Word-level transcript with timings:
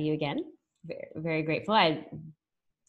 you 0.00 0.14
again. 0.14 0.38
Very, 0.84 1.08
very 1.16 1.42
grateful. 1.42 1.74
I 1.74 2.06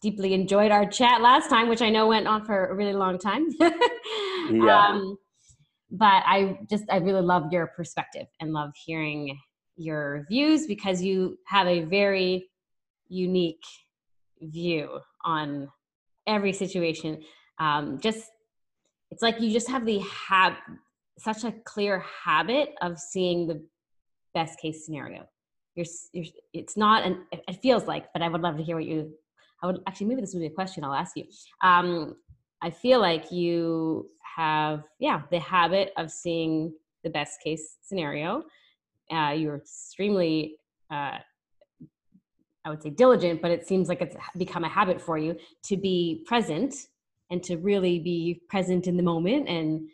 deeply 0.01 0.33
enjoyed 0.33 0.71
our 0.71 0.85
chat 0.85 1.21
last 1.21 1.49
time, 1.49 1.69
which 1.69 1.81
I 1.81 1.89
know 1.89 2.07
went 2.07 2.27
on 2.27 2.43
for 2.43 2.67
a 2.67 2.75
really 2.75 2.93
long 2.93 3.19
time. 3.19 3.47
yeah. 3.59 4.87
Um, 4.87 5.17
but 5.91 6.23
I 6.25 6.59
just, 6.69 6.85
I 6.89 6.97
really 6.97 7.21
love 7.21 7.51
your 7.51 7.67
perspective 7.67 8.27
and 8.39 8.53
love 8.53 8.71
hearing 8.85 9.37
your 9.75 10.25
views 10.29 10.65
because 10.67 11.01
you 11.01 11.37
have 11.47 11.67
a 11.67 11.81
very 11.81 12.49
unique 13.09 13.63
view 14.41 14.99
on 15.23 15.67
every 16.25 16.53
situation. 16.53 17.21
Um, 17.59 17.99
just, 17.99 18.29
it's 19.11 19.21
like 19.21 19.41
you 19.41 19.51
just 19.51 19.69
have 19.69 19.85
the 19.85 19.99
have 20.27 20.55
such 21.19 21.43
a 21.43 21.53
clear 21.65 22.03
habit 22.23 22.69
of 22.81 22.97
seeing 22.97 23.47
the 23.47 23.63
best 24.33 24.59
case 24.59 24.85
scenario. 24.85 25.25
You're, 25.75 25.85
you're, 26.13 26.25
it's 26.53 26.75
not, 26.75 27.03
and 27.03 27.17
it 27.31 27.61
feels 27.61 27.85
like, 27.85 28.11
but 28.13 28.21
I 28.21 28.27
would 28.27 28.41
love 28.41 28.57
to 28.57 28.63
hear 28.63 28.75
what 28.75 28.85
you 28.85 29.13
I 29.61 29.67
would 29.67 29.81
actually 29.87 30.07
maybe 30.07 30.21
this 30.21 30.33
would 30.33 30.39
be 30.39 30.47
a 30.47 30.51
question 30.51 30.83
I'll 30.83 30.93
ask 30.93 31.15
you. 31.15 31.25
Um, 31.61 32.15
I 32.61 32.69
feel 32.69 32.99
like 32.99 33.31
you 33.31 34.09
have 34.35 34.83
yeah 34.99 35.21
the 35.31 35.39
habit 35.39 35.91
of 35.97 36.11
seeing 36.11 36.73
the 37.03 37.09
best 37.09 37.41
case 37.43 37.77
scenario. 37.81 38.43
Uh, 39.11 39.31
you're 39.31 39.57
extremely 39.57 40.57
uh, 40.91 41.17
I 42.63 42.69
would 42.69 42.83
say 42.83 42.91
diligent, 42.91 43.41
but 43.41 43.51
it 43.51 43.67
seems 43.67 43.89
like 43.89 44.01
it's 44.01 44.15
become 44.37 44.63
a 44.63 44.69
habit 44.69 45.01
for 45.01 45.17
you 45.17 45.35
to 45.63 45.77
be 45.77 46.23
present 46.27 46.75
and 47.31 47.41
to 47.43 47.57
really 47.57 47.97
be 47.97 48.41
present 48.49 48.87
in 48.87 48.97
the 48.97 49.03
moment 49.03 49.47
and 49.47 49.89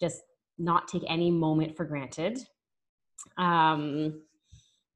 just 0.00 0.22
not 0.58 0.88
take 0.88 1.02
any 1.08 1.30
moment 1.30 1.76
for 1.76 1.84
granted. 1.84 2.38
Um, 3.38 4.22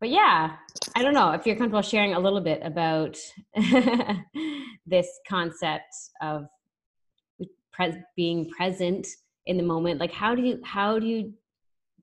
but 0.01 0.09
yeah, 0.09 0.57
I 0.97 1.03
don't 1.03 1.13
know 1.13 1.33
if 1.33 1.47
you're 1.47 1.57
comfortable 1.57 1.83
sharing 1.83 2.15
a 2.15 2.21
little 2.21 2.41
bit 2.41 2.63
about 2.65 3.19
this 4.87 5.09
concept 5.29 5.93
of 6.23 6.47
pre- 7.73 8.03
being 8.17 8.49
present 8.51 9.07
in 9.45 9.59
the 9.59 9.63
moment. 9.63 10.01
Like, 10.01 10.13
how 10.13 10.35
do 10.35 10.43
you 10.43 10.61
how 10.65 10.99
do 10.99 11.07
you 11.07 11.35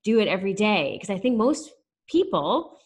do 0.03 0.20
it 0.20 0.28
every 0.28 0.53
day? 0.53 0.94
Because 0.94 1.09
I 1.09 1.20
think 1.20 1.38
most 1.38 1.72
people, 2.08 2.78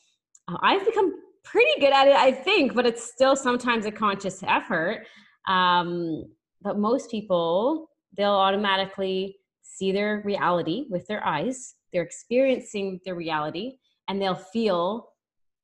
uh, 0.47 0.57
I've 0.61 0.85
become 0.85 1.13
pretty 1.43 1.79
good 1.81 1.91
at 1.91 2.07
it. 2.07 2.15
I 2.15 2.31
think, 2.31 2.73
but 2.73 2.85
it's 2.85 3.03
still 3.03 3.35
sometimes 3.35 3.85
a 3.85 3.91
conscious 3.91 4.41
effort. 4.43 5.05
Um, 5.47 6.25
but 6.61 6.77
most 6.77 7.11
people, 7.11 7.89
they'll 8.15 8.31
automatically 8.31 9.35
see 9.61 9.91
their 9.91 10.21
reality 10.23 10.85
with 10.89 11.05
their 11.07 11.25
eyes. 11.25 11.75
They're 11.91 12.03
experiencing 12.03 13.01
their 13.03 13.15
reality 13.15 13.73
and 14.11 14.21
they'll 14.21 14.35
feel 14.35 15.07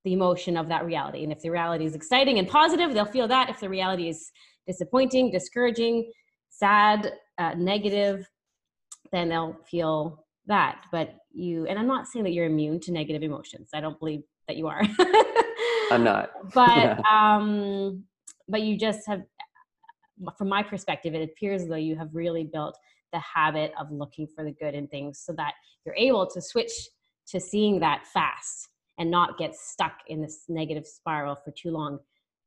the 0.04 0.14
emotion 0.14 0.56
of 0.56 0.68
that 0.68 0.86
reality. 0.86 1.22
And 1.22 1.30
if 1.30 1.42
the 1.42 1.50
reality 1.50 1.84
is 1.84 1.94
exciting 1.94 2.38
and 2.38 2.48
positive, 2.48 2.94
they'll 2.94 3.04
feel 3.04 3.28
that. 3.28 3.50
If 3.50 3.60
the 3.60 3.68
reality 3.68 4.08
is 4.08 4.32
disappointing, 4.66 5.30
discouraging, 5.30 6.10
sad, 6.48 7.12
uh, 7.36 7.52
negative, 7.58 8.26
then 9.12 9.28
they'll 9.28 9.58
feel 9.70 10.24
that. 10.46 10.80
But 10.90 11.14
you, 11.30 11.66
and 11.66 11.78
I'm 11.78 11.86
not 11.86 12.06
saying 12.06 12.24
that 12.24 12.32
you're 12.32 12.46
immune 12.46 12.80
to 12.80 12.92
negative 12.92 13.22
emotions. 13.22 13.68
I 13.74 13.82
don't 13.82 13.98
believe 13.98 14.22
that 14.46 14.56
you 14.56 14.66
are. 14.66 14.82
I'm 15.90 16.02
not. 16.02 16.30
but 16.54 17.04
um, 17.12 18.02
but 18.48 18.62
you 18.62 18.78
just 18.78 19.00
have, 19.06 19.24
from 20.38 20.48
my 20.48 20.62
perspective, 20.62 21.14
it 21.14 21.22
appears 21.22 21.62
as 21.62 21.68
though 21.68 21.76
you 21.76 21.96
have 21.96 22.14
really 22.14 22.44
built 22.50 22.78
the 23.12 23.20
habit 23.20 23.72
of 23.78 23.92
looking 23.92 24.26
for 24.26 24.42
the 24.42 24.52
good 24.52 24.74
in 24.74 24.88
things, 24.88 25.20
so 25.22 25.34
that 25.34 25.52
you're 25.84 25.94
able 25.96 26.26
to 26.30 26.40
switch 26.40 26.72
to 27.28 27.40
seeing 27.40 27.80
that 27.80 28.06
fast 28.06 28.68
and 28.98 29.10
not 29.10 29.38
get 29.38 29.54
stuck 29.54 29.98
in 30.08 30.20
this 30.20 30.44
negative 30.48 30.86
spiral 30.86 31.36
for 31.36 31.52
too 31.52 31.70
long 31.70 31.98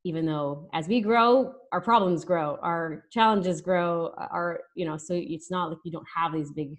even 0.03 0.25
though 0.25 0.67
as 0.73 0.87
we 0.87 0.99
grow 0.99 1.53
our 1.71 1.81
problems 1.81 2.25
grow 2.25 2.57
our 2.61 3.05
challenges 3.11 3.61
grow 3.61 4.13
our 4.17 4.61
you 4.75 4.85
know 4.85 4.97
so 4.97 5.13
it's 5.15 5.51
not 5.51 5.69
like 5.69 5.77
you 5.83 5.91
don't 5.91 6.07
have 6.15 6.33
these 6.33 6.51
big 6.51 6.75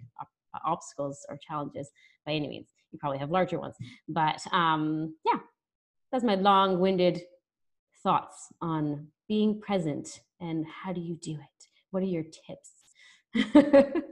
obstacles 0.66 1.25
or 1.28 1.38
challenges 1.47 1.91
by 2.27 2.32
any 2.32 2.49
means. 2.49 2.69
You 2.91 2.99
probably 2.99 3.19
have 3.19 3.31
larger 3.31 3.59
ones. 3.59 3.75
But 4.09 4.41
um 4.53 5.15
yeah 5.25 5.38
that's 6.10 6.25
my 6.25 6.34
long-winded 6.34 7.22
thoughts 8.03 8.48
on 8.60 9.09
being 9.28 9.60
present 9.60 10.21
and 10.41 10.66
how 10.66 10.93
do 10.93 11.00
you 11.00 11.16
do 11.22 11.32
it? 11.32 11.66
What 11.91 12.03
are 12.03 12.06
your 12.06 12.25
tips 12.25 12.72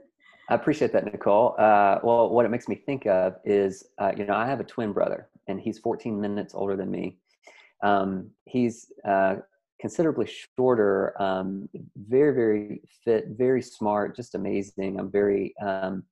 I 0.51 0.57
appreciate 0.57 0.93
that, 0.95 1.05
Nicole. 1.05 1.55
Uh, 1.59 2.01
well, 2.03 2.29
what 2.29 2.45
it 2.45 2.49
makes 2.49 2.67
me 2.67 2.75
think 2.75 3.07
of 3.07 3.37
is, 3.45 3.87
uh, 3.99 4.11
you 4.17 4.25
know, 4.25 4.35
I 4.35 4.47
have 4.47 4.59
a 4.59 4.65
twin 4.65 4.93
brother, 4.93 5.29
and 5.47 5.61
he's 5.61 5.79
14 5.79 6.21
minutes 6.21 6.55
older 6.57 6.75
than 6.75 6.91
me. 6.91 7.19
Um, 7.85 8.31
he's 8.47 8.91
uh, 9.07 9.37
considerably 9.81 10.29
shorter, 10.59 11.15
um, 11.23 11.69
very, 11.97 12.35
very 12.35 12.81
fit, 13.05 13.27
very 13.29 13.63
smart, 13.63 14.17
just 14.17 14.35
amazing. 14.35 14.99
I'm 14.99 15.09
very, 15.09 15.55
um, 15.63 16.03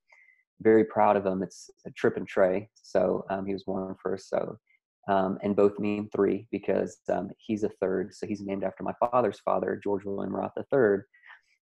very 0.61 0.85
proud 0.85 1.17
of 1.17 1.27
him. 1.27 1.43
It's 1.43 1.69
a 1.85 1.91
Trip 1.91 2.17
and 2.17 2.27
Trey. 2.27 2.71
So 2.81 3.25
um, 3.31 3.45
he 3.45 3.53
was 3.53 3.65
born 3.65 3.97
first. 4.01 4.31
So, 4.31 4.57
um, 5.09 5.39
and 5.43 5.57
both 5.57 5.81
mean 5.81 6.09
three 6.15 6.47
because 6.53 6.99
um, 7.13 7.31
he's 7.39 7.65
a 7.65 7.71
third. 7.81 8.15
So 8.15 8.29
he's 8.29 8.41
named 8.41 8.63
after 8.63 8.85
my 8.85 8.93
father's 9.01 9.41
father, 9.41 9.81
George 9.83 10.05
William 10.05 10.37
Roth 10.37 10.53
III 10.57 10.99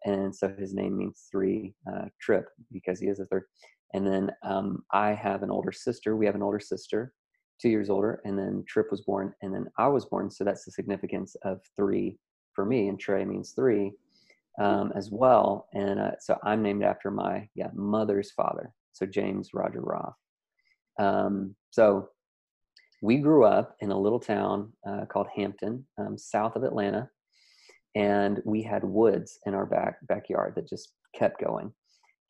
and 0.05 0.35
so 0.35 0.53
his 0.57 0.73
name 0.73 0.97
means 0.97 1.27
three 1.31 1.73
uh, 1.91 2.05
trip 2.19 2.45
because 2.71 2.99
he 2.99 3.07
is 3.07 3.19
a 3.19 3.25
third. 3.25 3.43
And 3.93 4.05
then 4.05 4.31
um, 4.43 4.83
i 4.91 5.09
have 5.13 5.43
an 5.43 5.51
older 5.51 5.71
sister 5.71 6.15
we 6.15 6.25
have 6.25 6.35
an 6.35 6.43
older 6.43 6.59
sister 6.59 7.13
two 7.59 7.69
years 7.69 7.89
older 7.89 8.21
and 8.25 8.37
then 8.37 8.63
trip 8.67 8.87
was 8.91 9.01
born 9.01 9.33
and 9.41 9.53
then 9.53 9.65
i 9.77 9.87
was 9.87 10.05
born 10.05 10.29
so 10.31 10.43
that's 10.43 10.65
the 10.65 10.71
significance 10.71 11.35
of 11.43 11.59
three 11.75 12.17
for 12.53 12.65
me 12.65 12.87
and 12.87 12.99
trey 12.99 13.25
means 13.25 13.51
three 13.51 13.91
um, 14.59 14.91
as 14.95 15.09
well 15.11 15.67
and 15.73 15.99
uh, 15.99 16.11
so 16.19 16.37
i'm 16.43 16.61
named 16.61 16.83
after 16.83 17.11
my 17.11 17.47
yeah 17.55 17.69
mother's 17.73 18.31
father 18.31 18.73
so 18.93 19.05
james 19.05 19.49
roger 19.53 19.81
roth. 19.81 20.15
Um, 20.99 21.55
so 21.69 22.09
we 23.01 23.17
grew 23.17 23.45
up 23.45 23.75
in 23.79 23.91
a 23.91 23.99
little 23.99 24.19
town 24.19 24.73
uh, 24.87 25.05
called 25.05 25.27
hampton 25.35 25.85
um, 25.97 26.17
south 26.17 26.55
of 26.55 26.63
atlanta 26.63 27.09
and 27.95 28.41
we 28.45 28.61
had 28.61 28.83
woods 28.83 29.39
in 29.45 29.53
our 29.53 29.65
back 29.65 29.97
backyard 30.07 30.53
that 30.55 30.67
just 30.67 30.93
kept 31.15 31.41
going. 31.41 31.73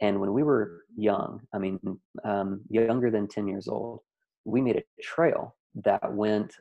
And 0.02 0.20
when 0.20 0.34
we 0.34 0.44
were 0.44 0.84
young, 0.96 1.42
I 1.54 1.58
mean, 1.58 1.80
um, 2.24 2.62
younger 2.70 3.12
than 3.12 3.28
10 3.28 3.48
years 3.48 3.68
old, 3.68 4.00
we 4.46 4.62
made 4.62 4.78
a 4.78 4.84
trail 5.02 5.56
that 5.84 6.14
went, 6.14 6.54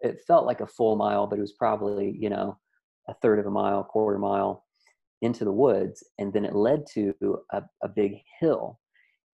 it 0.00 0.20
felt 0.26 0.46
like 0.46 0.60
a 0.60 0.66
full 0.66 0.94
mile, 0.94 1.26
but 1.26 1.38
it 1.38 1.42
was 1.42 1.54
probably, 1.54 2.16
you 2.18 2.30
know, 2.30 2.56
a 3.08 3.14
third 3.14 3.40
of 3.40 3.46
a 3.46 3.50
mile, 3.50 3.82
quarter 3.82 4.18
mile 4.18 4.64
into 5.22 5.44
the 5.44 5.52
woods. 5.52 6.04
And 6.18 6.32
then 6.32 6.44
it 6.44 6.54
led 6.54 6.86
to 6.94 7.14
a, 7.52 7.62
a 7.82 7.88
big 7.88 8.18
hill. 8.38 8.78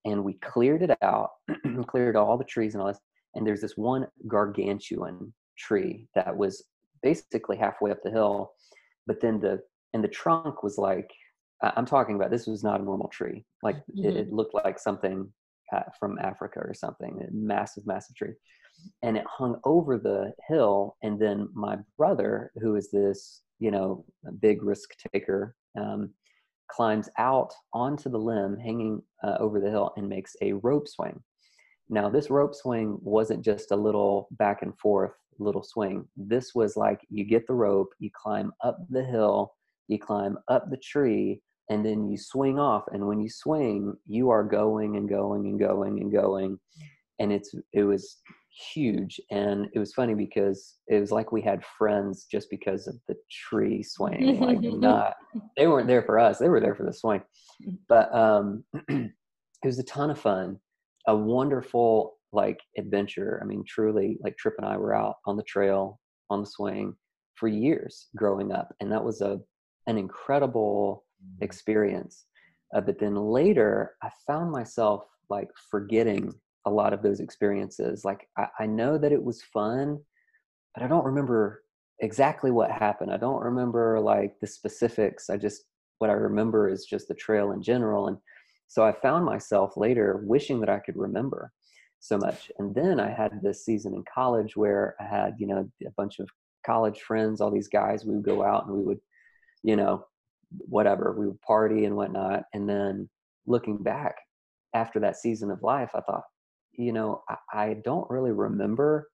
And 0.07 0.25
we 0.25 0.35
cleared 0.35 0.83
it 0.83 0.97
out, 1.03 1.31
cleared 1.87 2.17
all 2.17 2.39
the 2.39 2.45
trees 2.45 2.75
and 2.75 2.81
all 2.81 2.89
this. 2.89 3.01
And 3.35 3.47
there's 3.47 3.61
this 3.61 3.77
one 3.77 4.07
gargantuan 4.27 5.35
tree 5.59 6.07
that 6.15 6.35
was 6.35 6.65
basically 7.03 7.59
halfway 7.59 7.91
up 7.91 8.03
the 8.03 8.11
hill 8.11 8.53
but 9.07 9.21
then 9.21 9.41
the 9.41 9.61
and 9.93 10.03
the 10.03 10.09
trunk 10.09 10.63
was 10.63 10.79
like 10.79 11.11
i'm 11.77 11.87
talking 11.87 12.17
about 12.17 12.31
this 12.31 12.47
was 12.47 12.65
not 12.65 12.81
a 12.81 12.85
normal 12.85 13.09
tree 13.09 13.45
like 13.63 13.77
mm-hmm. 13.77 14.05
it, 14.05 14.17
it, 14.17 14.33
looked 14.33 14.55
like 14.55 14.79
something 14.79 15.31
uh, 15.75 15.83
from 15.99 16.19
africa 16.19 16.61
or 16.61 16.75
something 16.75 17.21
a 17.23 17.33
massive 17.33 17.87
massive 17.87 18.15
tree 18.17 18.35
and 19.03 19.17
it 19.17 19.25
hung 19.29 19.59
over 19.65 19.99
the 19.99 20.33
hill 20.49 20.97
and 21.03 21.19
then 21.19 21.49
my 21.55 21.77
brother 21.97 22.51
who 22.61 22.77
is 22.77 22.91
this 22.91 23.43
you 23.59 23.71
know 23.71 24.05
big 24.41 24.63
risk 24.63 24.91
taker 25.13 25.55
um, 25.79 26.11
climbs 26.69 27.09
out 27.19 27.53
onto 27.73 28.09
the 28.09 28.19
limb 28.19 28.59
hanging 28.59 29.01
uh, 29.23 29.37
over 29.39 29.61
the 29.61 29.71
hill 29.71 29.93
and 29.97 30.09
makes 30.09 30.35
a 30.43 30.53
rope 30.55 30.89
swing 30.89 31.19
now 31.89 32.09
this 32.09 32.31
rope 32.31 32.55
swing 32.55 32.99
wasn't 33.01 33.45
just 33.45 33.71
a 33.71 33.77
little 33.77 34.29
back 34.33 34.63
and 34.63 34.77
forth 34.79 35.13
little 35.39 35.63
swing. 35.63 36.07
This 36.17 36.55
was 36.55 36.77
like 36.77 37.01
you 37.11 37.25
get 37.25 37.47
the 37.47 37.55
rope, 37.55 37.91
you 37.99 38.11
climb 38.15 38.53
up 38.63 38.79
the 38.91 39.05
hill, 39.05 39.53
you 39.89 39.99
climb 39.99 40.39
up 40.49 40.71
the 40.71 40.79
tree, 40.79 41.41
and 41.71 41.85
then 41.85 42.09
you 42.09 42.19
swing 42.19 42.59
off. 42.59 42.85
And 42.93 43.07
when 43.07 43.21
you 43.21 43.29
swing, 43.29 43.95
you 44.07 44.31
are 44.31 44.45
going 44.45 44.97
and 44.97 45.09
going 45.09 45.47
and 45.47 45.59
going 45.59 46.01
and 46.01 46.13
going. 46.13 46.59
And 47.19 47.33
it's 47.33 47.55
it 47.73 47.85
was 47.85 48.19
huge. 48.73 49.21
And 49.31 49.69
it 49.75 49.79
was 49.79 49.93
funny 49.95 50.15
because 50.15 50.77
it 50.89 51.01
was 51.01 51.11
like 51.11 51.33
we 51.33 51.43
had 51.43 51.65
friends 51.79 52.27
just 52.31 52.49
because 52.51 52.87
of 52.87 52.97
the 53.09 53.17
tree 53.31 53.83
swing. 53.83 54.41
like 54.41 54.61
not 54.63 55.15
they 55.57 55.67
weren't 55.67 55.89
there 55.89 56.03
for 56.03 56.19
us, 56.19 56.39
they 56.39 56.49
were 56.49 56.61
there 56.61 56.75
for 56.75 56.85
the 56.85 56.93
swing. 56.93 57.23
But 57.89 58.15
um 58.15 58.65
it 58.89 59.11
was 59.65 59.79
a 59.79 59.85
ton 59.85 60.11
of 60.11 60.21
fun. 60.21 60.59
A 61.07 61.15
wonderful 61.15 62.14
like 62.35 62.61
adventure. 62.79 63.41
I 63.43 63.47
mean, 63.47 63.65
truly, 63.67 64.19
like 64.23 64.37
Trip 64.37 64.55
and 64.59 64.67
I 64.67 64.77
were 64.77 64.95
out 64.95 65.17
on 65.27 65.37
the 65.37 65.43
trail, 65.45 66.01
on 66.31 66.41
the 66.41 66.47
swing 66.47 66.95
for 67.35 67.49
years 67.49 68.09
growing 68.17 68.53
up, 68.53 68.75
and 68.81 68.91
that 68.93 69.05
was 69.05 69.21
a 69.21 69.41
an 69.87 69.99
incredible 69.99 71.05
mm-hmm. 71.23 71.45
experience. 71.45 72.27
Uh, 72.75 72.81
but 72.81 72.99
then 72.99 73.15
later, 73.15 73.95
I 74.03 74.11
found 74.27 74.51
myself 74.51 75.05
like 75.31 75.51
forgetting 75.71 76.33
a 76.67 76.71
lot 76.71 76.93
of 76.93 77.03
those 77.03 77.21
experiences. 77.21 78.05
Like 78.05 78.29
I, 78.39 78.47
I 78.61 78.67
know 78.67 78.99
that 78.99 79.13
it 79.13 79.23
was 79.23 79.43
fun, 79.43 80.01
but 80.75 80.83
I 80.83 80.89
don't 80.89 81.05
remember 81.05 81.63
exactly 82.01 82.51
what 82.51 82.71
happened. 82.71 83.13
I 83.13 83.17
don't 83.17 83.43
remember 83.43 84.01
like 84.01 84.35
the 84.41 84.47
specifics. 84.47 85.31
I 85.31 85.37
just 85.37 85.65
what 85.99 86.11
I 86.11 86.15
remember 86.15 86.69
is 86.69 86.85
just 86.85 87.09
the 87.09 87.15
trail 87.15 87.53
in 87.53 87.63
general. 87.63 88.09
And 88.09 88.19
so 88.67 88.85
I 88.85 88.93
found 88.93 89.25
myself 89.25 89.77
later 89.77 90.23
wishing 90.25 90.61
that 90.61 90.69
I 90.69 90.81
could 90.81 90.97
remember 90.97 91.53
so 92.05 92.19
much. 92.19 92.53
And 92.59 92.75
then 92.75 93.01
I 93.01 93.09
had 93.09 93.41
this 93.41 93.65
season 93.65 93.95
in 93.95 94.05
college 94.13 94.59
where 94.59 94.95
I 95.01 95.05
had, 95.05 95.37
you 95.39 95.47
know, 95.47 95.71
a 95.87 95.91
bunch 95.97 96.19
of 96.19 96.29
college 96.65 97.01
friends, 97.01 97.41
all 97.41 97.51
these 97.51 97.69
guys, 97.69 98.05
we 98.05 98.15
would 98.15 98.25
go 98.25 98.45
out 98.45 98.67
and 98.67 98.77
we 98.77 98.83
would, 98.83 99.01
you 99.63 99.75
know, 99.75 100.05
whatever, 100.51 101.15
we 101.19 101.27
would 101.27 101.41
party 101.41 101.87
and 101.87 101.97
whatnot. 101.97 102.45
And 102.53 102.69
then 102.69 103.09
looking 103.47 103.79
back 103.79 104.17
after 104.75 105.01
that 105.01 105.17
season 105.17 105.51
of 105.51 105.63
life, 105.63 105.93
I 105.95 106.01
thought, 106.01 106.25
you 106.73 106.93
know, 106.93 107.23
I, 107.27 107.37
I 107.55 107.75
don't 107.83 108.11
really 108.11 108.33
remember 108.33 109.09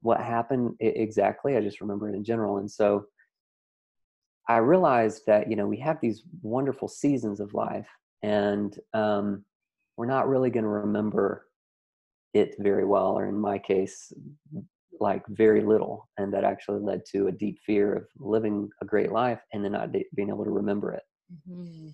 what 0.00 0.18
happened 0.18 0.76
exactly. 0.80 1.58
I 1.58 1.60
just 1.60 1.82
remember 1.82 2.08
it 2.08 2.14
in 2.14 2.24
general. 2.24 2.56
And 2.56 2.70
so 2.70 3.04
I 4.48 4.56
realized 4.56 5.24
that, 5.26 5.50
you 5.50 5.56
know, 5.56 5.66
we 5.66 5.80
have 5.80 6.00
these 6.00 6.22
wonderful 6.40 6.88
seasons 6.88 7.40
of 7.40 7.52
life 7.52 7.88
and 8.22 8.74
um, 8.94 9.44
we're 9.98 10.06
not 10.06 10.30
really 10.30 10.48
going 10.48 10.64
to 10.64 10.70
remember 10.70 11.46
it 12.34 12.54
very 12.58 12.84
well, 12.84 13.18
or 13.18 13.26
in 13.26 13.38
my 13.38 13.58
case, 13.58 14.12
like 15.00 15.24
very 15.28 15.62
little. 15.62 16.08
And 16.18 16.32
that 16.32 16.44
actually 16.44 16.80
led 16.80 17.02
to 17.12 17.26
a 17.26 17.32
deep 17.32 17.58
fear 17.66 17.92
of 17.94 18.06
living 18.18 18.70
a 18.80 18.84
great 18.84 19.12
life 19.12 19.40
and 19.52 19.64
then 19.64 19.72
not 19.72 19.92
being 20.14 20.28
able 20.28 20.44
to 20.44 20.50
remember 20.50 20.92
it. 20.92 21.02
Mm-hmm. 21.50 21.88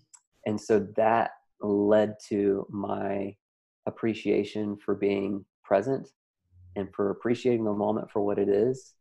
And 0.47 0.61
so 0.61 0.87
that 0.97 1.33
led 1.61 2.15
to 2.29 2.67
my 2.71 3.35
appreciation 3.87 4.77
for 4.85 4.95
being 4.95 5.45
present 5.65 6.09
and 6.77 6.89
for 6.95 7.11
appreciating 7.11 7.65
the 7.65 7.73
moment 7.73 8.11
for 8.11 8.23
what 8.23 8.39
it 8.39 8.49
is. 8.49 8.95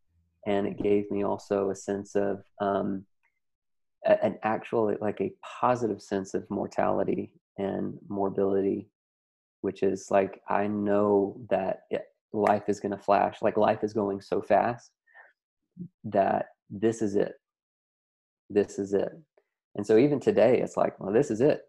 And 0.45 0.65
it 0.65 0.81
gave 0.81 1.11
me 1.11 1.23
also 1.23 1.69
a 1.69 1.75
sense 1.75 2.15
of 2.15 2.43
um, 2.61 3.05
an 4.05 4.37
actual, 4.43 4.95
like 5.01 5.19
a 5.19 5.33
positive 5.59 6.01
sense 6.01 6.33
of 6.33 6.49
mortality 6.49 7.31
and 7.57 7.97
morbidity, 8.07 8.89
which 9.61 9.83
is 9.83 10.07
like, 10.09 10.41
I 10.49 10.67
know 10.67 11.39
that 11.49 11.83
it, 11.89 12.03
life 12.33 12.63
is 12.67 12.79
going 12.79 12.91
to 12.91 13.03
flash, 13.03 13.41
like 13.41 13.57
life 13.57 13.83
is 13.83 13.93
going 13.93 14.21
so 14.21 14.41
fast 14.41 14.91
that 16.05 16.47
this 16.69 17.01
is 17.01 17.15
it. 17.15 17.33
This 18.49 18.79
is 18.79 18.93
it. 18.93 19.11
And 19.75 19.85
so 19.85 19.97
even 19.97 20.19
today, 20.19 20.59
it's 20.59 20.77
like, 20.77 20.99
well, 20.99 21.13
this 21.13 21.31
is 21.31 21.41
it. 21.41 21.61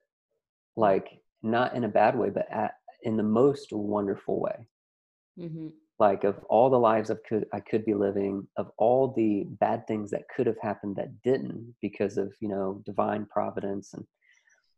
Like, 0.76 1.20
not 1.42 1.74
in 1.74 1.84
a 1.84 1.88
bad 1.88 2.16
way, 2.16 2.30
but 2.30 2.50
at, 2.50 2.74
in 3.02 3.16
the 3.16 3.22
most 3.22 3.72
wonderful 3.72 4.40
way. 4.40 4.66
Mm-hmm. 5.38 5.68
Like 5.98 6.24
of 6.24 6.38
all 6.48 6.70
the 6.70 6.78
lives 6.78 7.10
I 7.10 7.16
could 7.28 7.46
I 7.52 7.60
could 7.60 7.84
be 7.84 7.94
living, 7.94 8.46
of 8.56 8.70
all 8.76 9.12
the 9.16 9.44
bad 9.48 9.86
things 9.86 10.10
that 10.12 10.28
could 10.34 10.46
have 10.46 10.58
happened 10.62 10.96
that 10.96 11.22
didn't 11.22 11.74
because 11.82 12.18
of 12.18 12.32
you 12.40 12.48
know 12.48 12.82
divine 12.86 13.26
providence 13.26 13.94
and 13.94 14.04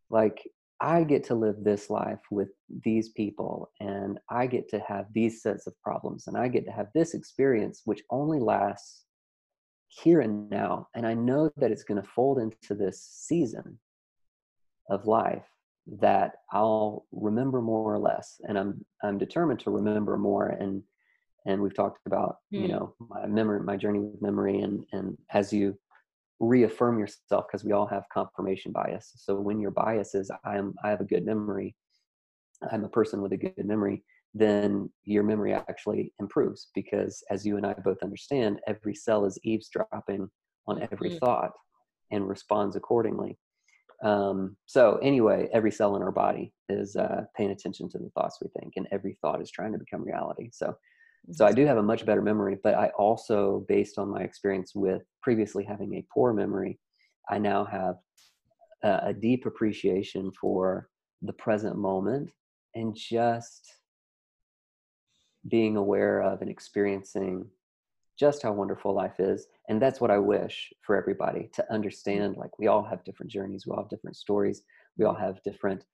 like 0.09 0.43
I 0.81 1.05
get 1.05 1.25
to 1.25 1.35
live 1.35 1.57
this 1.63 1.91
life 1.91 2.21
with 2.31 2.49
these 2.85 3.11
people 3.11 3.71
and 3.81 4.19
I 4.31 4.47
get 4.47 4.69
to 4.71 4.81
have 4.81 5.07
these 5.13 5.43
sets 5.43 5.67
of 5.67 5.75
problems 5.83 6.27
and 6.27 6.37
I 6.37 6.49
get 6.49 6.65
to 6.67 6.73
have 6.73 6.89
this 6.95 7.15
experience 7.15 7.83
which 7.85 8.03
only 8.11 8.41
lasts 8.41 9.05
here 9.89 10.21
and 10.21 10.49
now 10.49 10.89
and 10.95 11.07
I 11.07 11.15
know 11.15 11.51
that 11.57 11.71
it's 11.71 11.85
going 11.85 12.01
to 12.01 12.09
fold 12.09 12.39
into 12.39 12.75
this 12.75 13.03
season 13.03 13.79
of 14.89 15.07
life 15.07 15.45
that 15.99 16.37
I'll 16.53 17.07
remember 17.13 17.61
more 17.61 17.95
or 17.95 17.99
less, 17.99 18.41
and 18.47 18.59
I'm 18.59 18.85
I'm 19.03 19.19
determined 19.19 19.61
to 19.61 19.71
remember 19.71 20.17
more. 20.17 20.49
And 20.49 20.83
and 21.47 21.61
we've 21.61 21.75
talked 21.75 22.07
about 22.07 22.37
mm. 22.53 22.63
you 22.63 22.67
hmm. 22.67 22.73
know 22.73 22.95
my 23.09 23.27
memory, 23.27 23.61
my 23.61 23.77
journey 23.77 24.01
with 24.01 24.23
memory, 24.23 24.61
and 24.61 24.85
and 24.93 25.17
as 25.33 25.53
you 25.53 25.79
reaffirm 26.41 26.99
yourself, 26.99 27.45
because 27.47 27.65
we 27.65 27.73
all 27.73 27.87
have 27.87 28.05
confirmation 28.13 28.73
bias. 28.73 29.13
So 29.17 29.39
when 29.39 29.61
your 29.61 29.71
bias 29.71 30.15
is 30.15 30.31
I'm 30.45 30.75
I 30.83 30.91
have 30.91 31.01
a 31.01 31.05
good 31.05 31.25
memory, 31.25 31.77
I'm 32.73 32.85
a 32.85 32.89
person 32.89 33.23
with 33.23 33.33
a 33.33 33.37
good 33.37 33.65
memory, 33.65 34.03
then 34.35 34.91
your 35.05 35.23
memory 35.23 35.53
actually 35.53 36.13
improves 36.19 36.69
because 36.75 37.23
as 37.31 37.45
you 37.45 37.57
and 37.57 37.67
I 37.67 37.75
both 37.75 38.03
understand, 38.03 38.61
every 38.67 38.95
cell 38.95 39.25
is 39.25 39.39
eavesdropping 39.45 40.29
on 40.67 40.83
every 40.93 41.11
mm. 41.11 41.21
thought 41.21 41.53
and 42.11 42.29
responds 42.29 42.77
accordingly. 42.77 43.39
Um, 44.03 44.57
so 44.67 44.99
anyway, 45.03 45.49
every 45.53 45.71
cell 45.71 45.97
in 45.97 46.03
our 46.03 46.13
body 46.13 46.55
is 46.69 46.97
uh, 46.97 47.25
paying 47.37 47.51
attention 47.51 47.89
to 47.91 47.99
the 47.99 48.11
thoughts 48.11 48.39
we 48.41 48.49
think, 48.59 48.75
and 48.77 48.87
every 48.91 49.19
thought 49.21 49.43
is 49.43 49.51
trying 49.51 49.73
to 49.73 49.79
become 49.79 50.03
reality. 50.03 50.49
So, 50.53 50.75
so 51.33 51.47
I 51.47 51.53
do 51.53 51.67
have 51.67 51.79
a 51.79 51.83
much 51.83 52.05
better 52.07 52.23
memory, 52.23 52.59
but 52.63 52.75
I 52.75 52.89
also, 52.99 53.65
based 53.69 53.99
on 53.99 54.09
my 54.09 54.23
experience 54.23 54.75
with 54.75 55.03
previously 55.23 55.65
having 55.65 55.95
a 55.95 56.07
poor 56.13 56.33
memory, 56.33 56.79
I 57.29 57.39
now 57.39 57.65
have 57.65 57.97
a, 58.83 59.09
a 59.09 59.15
deep 59.15 59.47
appreciation 59.47 60.33
for 60.41 60.89
the 61.23 61.33
present 61.35 61.77
moment 61.77 62.31
and 62.75 62.95
just 62.95 63.71
being 65.49 65.77
aware 65.77 66.23
of 66.23 66.41
and 66.41 66.51
experiencing 66.51 67.47
just 68.19 68.43
how 68.43 68.53
wonderful 68.53 68.95
life 68.95 69.19
is 69.19 69.47
and 69.69 69.81
that's 69.81 70.01
what 70.01 70.11
i 70.11 70.19
wish 70.19 70.71
for 70.83 70.97
everybody 70.97 71.49
to 71.55 71.63
mm. 71.63 71.71
understand 71.71 72.37
like 72.37 72.59
we 72.59 72.67
all 72.67 72.83
have 72.83 73.03
different 73.05 73.33
journeys 73.33 73.67
we 73.67 73.73
all 73.73 73.83
have 73.83 73.89
different 73.89 74.17
stories 74.17 74.63
we 74.99 75.05
all 75.07 75.15
have 75.15 75.43
different 75.43 75.85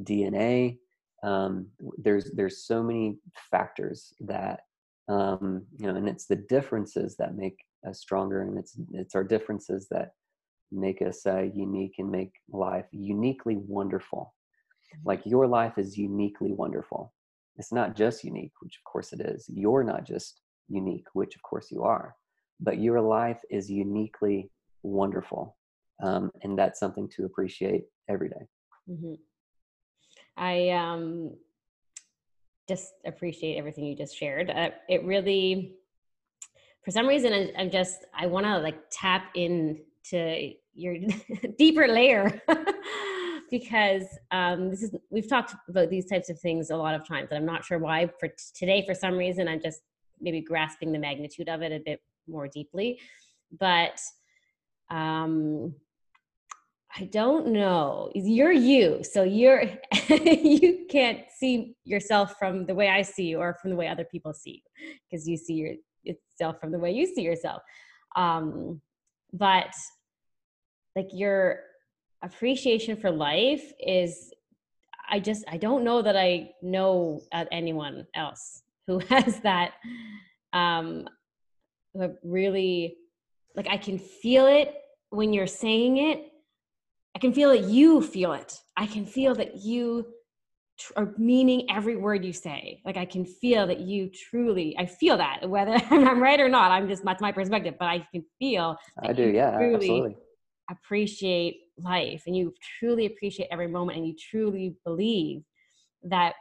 dna 0.00 0.78
um, 1.26 1.66
there's 1.98 2.30
there's 2.32 2.64
so 2.64 2.82
many 2.82 3.18
factors 3.50 4.14
that 4.20 4.60
um, 5.08 5.66
you 5.78 5.86
know 5.86 5.96
and 5.96 6.08
it's 6.08 6.26
the 6.26 6.36
differences 6.36 7.16
that 7.16 7.36
make 7.36 7.58
us 7.86 8.00
stronger 8.00 8.42
and 8.42 8.58
it's 8.58 8.78
it's 8.92 9.14
our 9.14 9.24
differences 9.24 9.86
that 9.90 10.12
make 10.72 11.00
us 11.02 11.26
uh, 11.26 11.42
unique 11.54 11.94
and 11.98 12.10
make 12.10 12.32
life 12.50 12.86
uniquely 12.90 13.56
wonderful 13.56 14.34
mm-hmm. 14.94 15.08
like 15.08 15.20
your 15.24 15.46
life 15.46 15.78
is 15.78 15.96
uniquely 15.96 16.52
wonderful 16.52 17.12
it's 17.56 17.72
not 17.72 17.94
just 17.94 18.24
unique 18.24 18.52
which 18.60 18.78
of 18.78 18.90
course 18.90 19.12
it 19.12 19.20
is 19.20 19.46
you're 19.48 19.84
not 19.84 20.04
just 20.04 20.40
unique, 20.68 21.06
which 21.12 21.34
of 21.34 21.42
course 21.42 21.70
you 21.70 21.82
are, 21.82 22.14
but 22.60 22.78
your 22.78 23.00
life 23.00 23.40
is 23.50 23.70
uniquely 23.70 24.50
wonderful. 24.82 25.56
Um, 26.02 26.30
and 26.42 26.58
that's 26.58 26.78
something 26.80 27.08
to 27.16 27.24
appreciate 27.24 27.84
every 28.08 28.28
day. 28.28 28.46
Mm-hmm. 28.90 29.14
I 30.36 30.70
um, 30.70 31.34
just 32.68 32.92
appreciate 33.04 33.56
everything 33.56 33.84
you 33.84 33.96
just 33.96 34.16
shared. 34.16 34.50
Uh, 34.50 34.70
it 34.88 35.04
really, 35.04 35.76
for 36.84 36.90
some 36.90 37.06
reason, 37.06 37.32
I, 37.32 37.52
I'm 37.58 37.70
just, 37.70 38.04
I 38.14 38.26
want 38.26 38.46
to 38.46 38.58
like 38.58 38.78
tap 38.90 39.30
into 39.34 40.52
your 40.74 40.96
deeper 41.58 41.88
layer. 41.88 42.40
because 43.48 44.02
um, 44.32 44.70
this 44.70 44.82
is 44.82 44.92
we've 45.08 45.28
talked 45.28 45.54
about 45.68 45.88
these 45.88 46.06
types 46.06 46.28
of 46.28 46.40
things 46.40 46.70
a 46.70 46.76
lot 46.76 46.96
of 46.96 47.06
times 47.06 47.28
and 47.30 47.38
i'm 47.38 47.46
not 47.46 47.64
sure 47.64 47.78
why 47.78 48.10
for 48.18 48.26
t- 48.26 48.34
today 48.56 48.84
for 48.84 48.92
some 48.92 49.14
reason 49.14 49.46
i'm 49.46 49.62
just 49.62 49.82
maybe 50.20 50.40
grasping 50.40 50.92
the 50.92 50.98
magnitude 50.98 51.48
of 51.48 51.62
it 51.62 51.72
a 51.72 51.80
bit 51.84 52.00
more 52.28 52.48
deeply. 52.48 53.00
But 53.58 54.00
um, 54.90 55.74
I 56.98 57.04
don't 57.04 57.48
know. 57.48 58.10
You're 58.14 58.52
you, 58.52 59.02
so 59.02 59.22
you're 59.22 59.64
you 60.08 60.86
can't 60.88 61.20
see 61.36 61.76
yourself 61.84 62.36
from 62.38 62.64
the 62.64 62.74
way 62.74 62.88
I 62.88 63.02
see 63.02 63.24
you 63.24 63.38
or 63.38 63.54
from 63.60 63.70
the 63.70 63.76
way 63.76 63.88
other 63.88 64.04
people 64.04 64.32
see 64.32 64.62
you, 64.78 64.94
because 65.10 65.28
you 65.28 65.36
see 65.36 65.78
yourself 66.02 66.58
from 66.58 66.72
the 66.72 66.78
way 66.78 66.92
you 66.92 67.06
see 67.06 67.20
yourself. 67.22 67.60
Um, 68.16 68.80
but 69.32 69.74
like 70.94 71.08
your 71.12 71.60
appreciation 72.22 72.96
for 72.96 73.10
life 73.10 73.72
is, 73.78 74.32
I 75.10 75.20
just 75.20 75.44
I 75.48 75.58
don't 75.58 75.84
know 75.84 76.00
that 76.00 76.16
I 76.16 76.52
know 76.62 77.20
anyone 77.52 78.06
else 78.14 78.62
who 78.86 78.98
has 79.10 79.40
that 79.40 79.72
um 80.54 81.06
who 81.92 82.14
really 82.22 82.96
like 83.54 83.68
I 83.68 83.76
can 83.76 83.98
feel 83.98 84.46
it 84.46 84.74
when 85.10 85.34
you're 85.34 85.46
saying 85.46 85.98
it. 85.98 86.32
I 87.16 87.18
can 87.18 87.32
feel 87.32 87.48
that 87.48 87.64
you 87.64 88.02
feel 88.02 88.34
it. 88.34 88.60
I 88.76 88.86
can 88.86 89.06
feel 89.06 89.34
that 89.36 89.64
you 89.64 90.04
tr- 90.78 90.92
are 90.96 91.14
meaning 91.16 91.66
every 91.70 91.96
word 91.96 92.22
you 92.26 92.34
say. 92.34 92.82
Like 92.84 92.98
I 92.98 93.06
can 93.06 93.24
feel 93.24 93.66
that 93.68 93.80
you 93.80 94.10
truly, 94.10 94.76
I 94.78 94.84
feel 94.84 95.16
that 95.16 95.48
whether 95.48 95.80
I'm 95.90 96.22
right 96.22 96.38
or 96.38 96.50
not. 96.50 96.72
I'm 96.72 96.86
just 96.86 97.02
that's 97.06 97.22
my 97.22 97.32
perspective, 97.32 97.76
but 97.80 97.86
I 97.86 98.06
can 98.12 98.22
feel. 98.38 98.76
I 99.02 99.14
do, 99.14 99.22
yeah, 99.28 99.56
truly 99.56 99.76
absolutely. 99.76 100.16
Appreciate 100.70 101.56
life, 101.78 102.24
and 102.26 102.36
you 102.36 102.52
truly 102.78 103.06
appreciate 103.06 103.48
every 103.50 103.68
moment, 103.68 103.96
and 103.96 104.06
you 104.06 104.14
truly 104.30 104.76
believe 104.84 105.40
that 106.02 106.34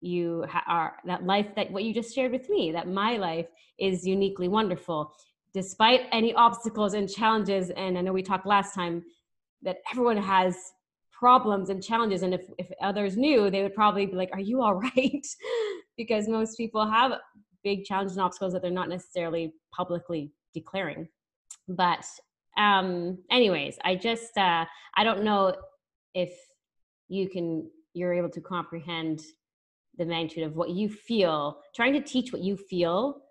you 0.00 0.46
ha- 0.48 0.64
are 0.66 0.96
that 1.04 1.24
life 1.26 1.48
that 1.54 1.70
what 1.70 1.84
you 1.84 1.92
just 1.92 2.14
shared 2.14 2.32
with 2.32 2.48
me 2.48 2.72
that 2.72 2.88
my 2.88 3.18
life 3.18 3.46
is 3.78 4.06
uniquely 4.06 4.48
wonderful 4.48 5.12
despite 5.52 6.02
any 6.12 6.32
obstacles 6.34 6.94
and 6.94 7.10
challenges 7.10 7.70
and 7.70 7.96
i 7.96 8.00
know 8.02 8.12
we 8.12 8.22
talked 8.22 8.46
last 8.46 8.74
time 8.74 9.02
that 9.62 9.78
everyone 9.90 10.16
has 10.16 10.56
problems 11.12 11.70
and 11.70 11.82
challenges 11.82 12.22
and 12.22 12.34
if, 12.34 12.42
if 12.58 12.66
others 12.82 13.16
knew 13.16 13.48
they 13.48 13.62
would 13.62 13.74
probably 13.74 14.04
be 14.04 14.12
like 14.14 14.28
are 14.34 14.40
you 14.40 14.62
all 14.62 14.74
right 14.96 15.26
because 15.96 16.28
most 16.28 16.56
people 16.56 16.88
have 16.88 17.12
big 17.66 17.84
challenges 17.84 18.16
and 18.16 18.24
obstacles 18.24 18.52
that 18.52 18.62
they're 18.62 18.70
not 18.70 18.88
necessarily 18.88 19.52
publicly 19.72 20.30
declaring. 20.54 21.08
But 21.68 22.04
um 22.56 23.18
anyways, 23.30 23.76
I 23.84 23.96
just 23.96 24.36
uh 24.38 24.64
I 24.96 25.02
don't 25.02 25.24
know 25.24 25.54
if 26.14 26.32
you 27.08 27.28
can 27.28 27.68
you're 27.92 28.14
able 28.14 28.30
to 28.30 28.40
comprehend 28.40 29.20
the 29.98 30.04
magnitude 30.04 30.44
of 30.44 30.54
what 30.54 30.70
you 30.70 30.88
feel, 30.88 31.58
trying 31.74 31.94
to 31.94 32.00
teach 32.00 32.32
what 32.32 32.42
you 32.42 32.56
feel, 32.56 33.22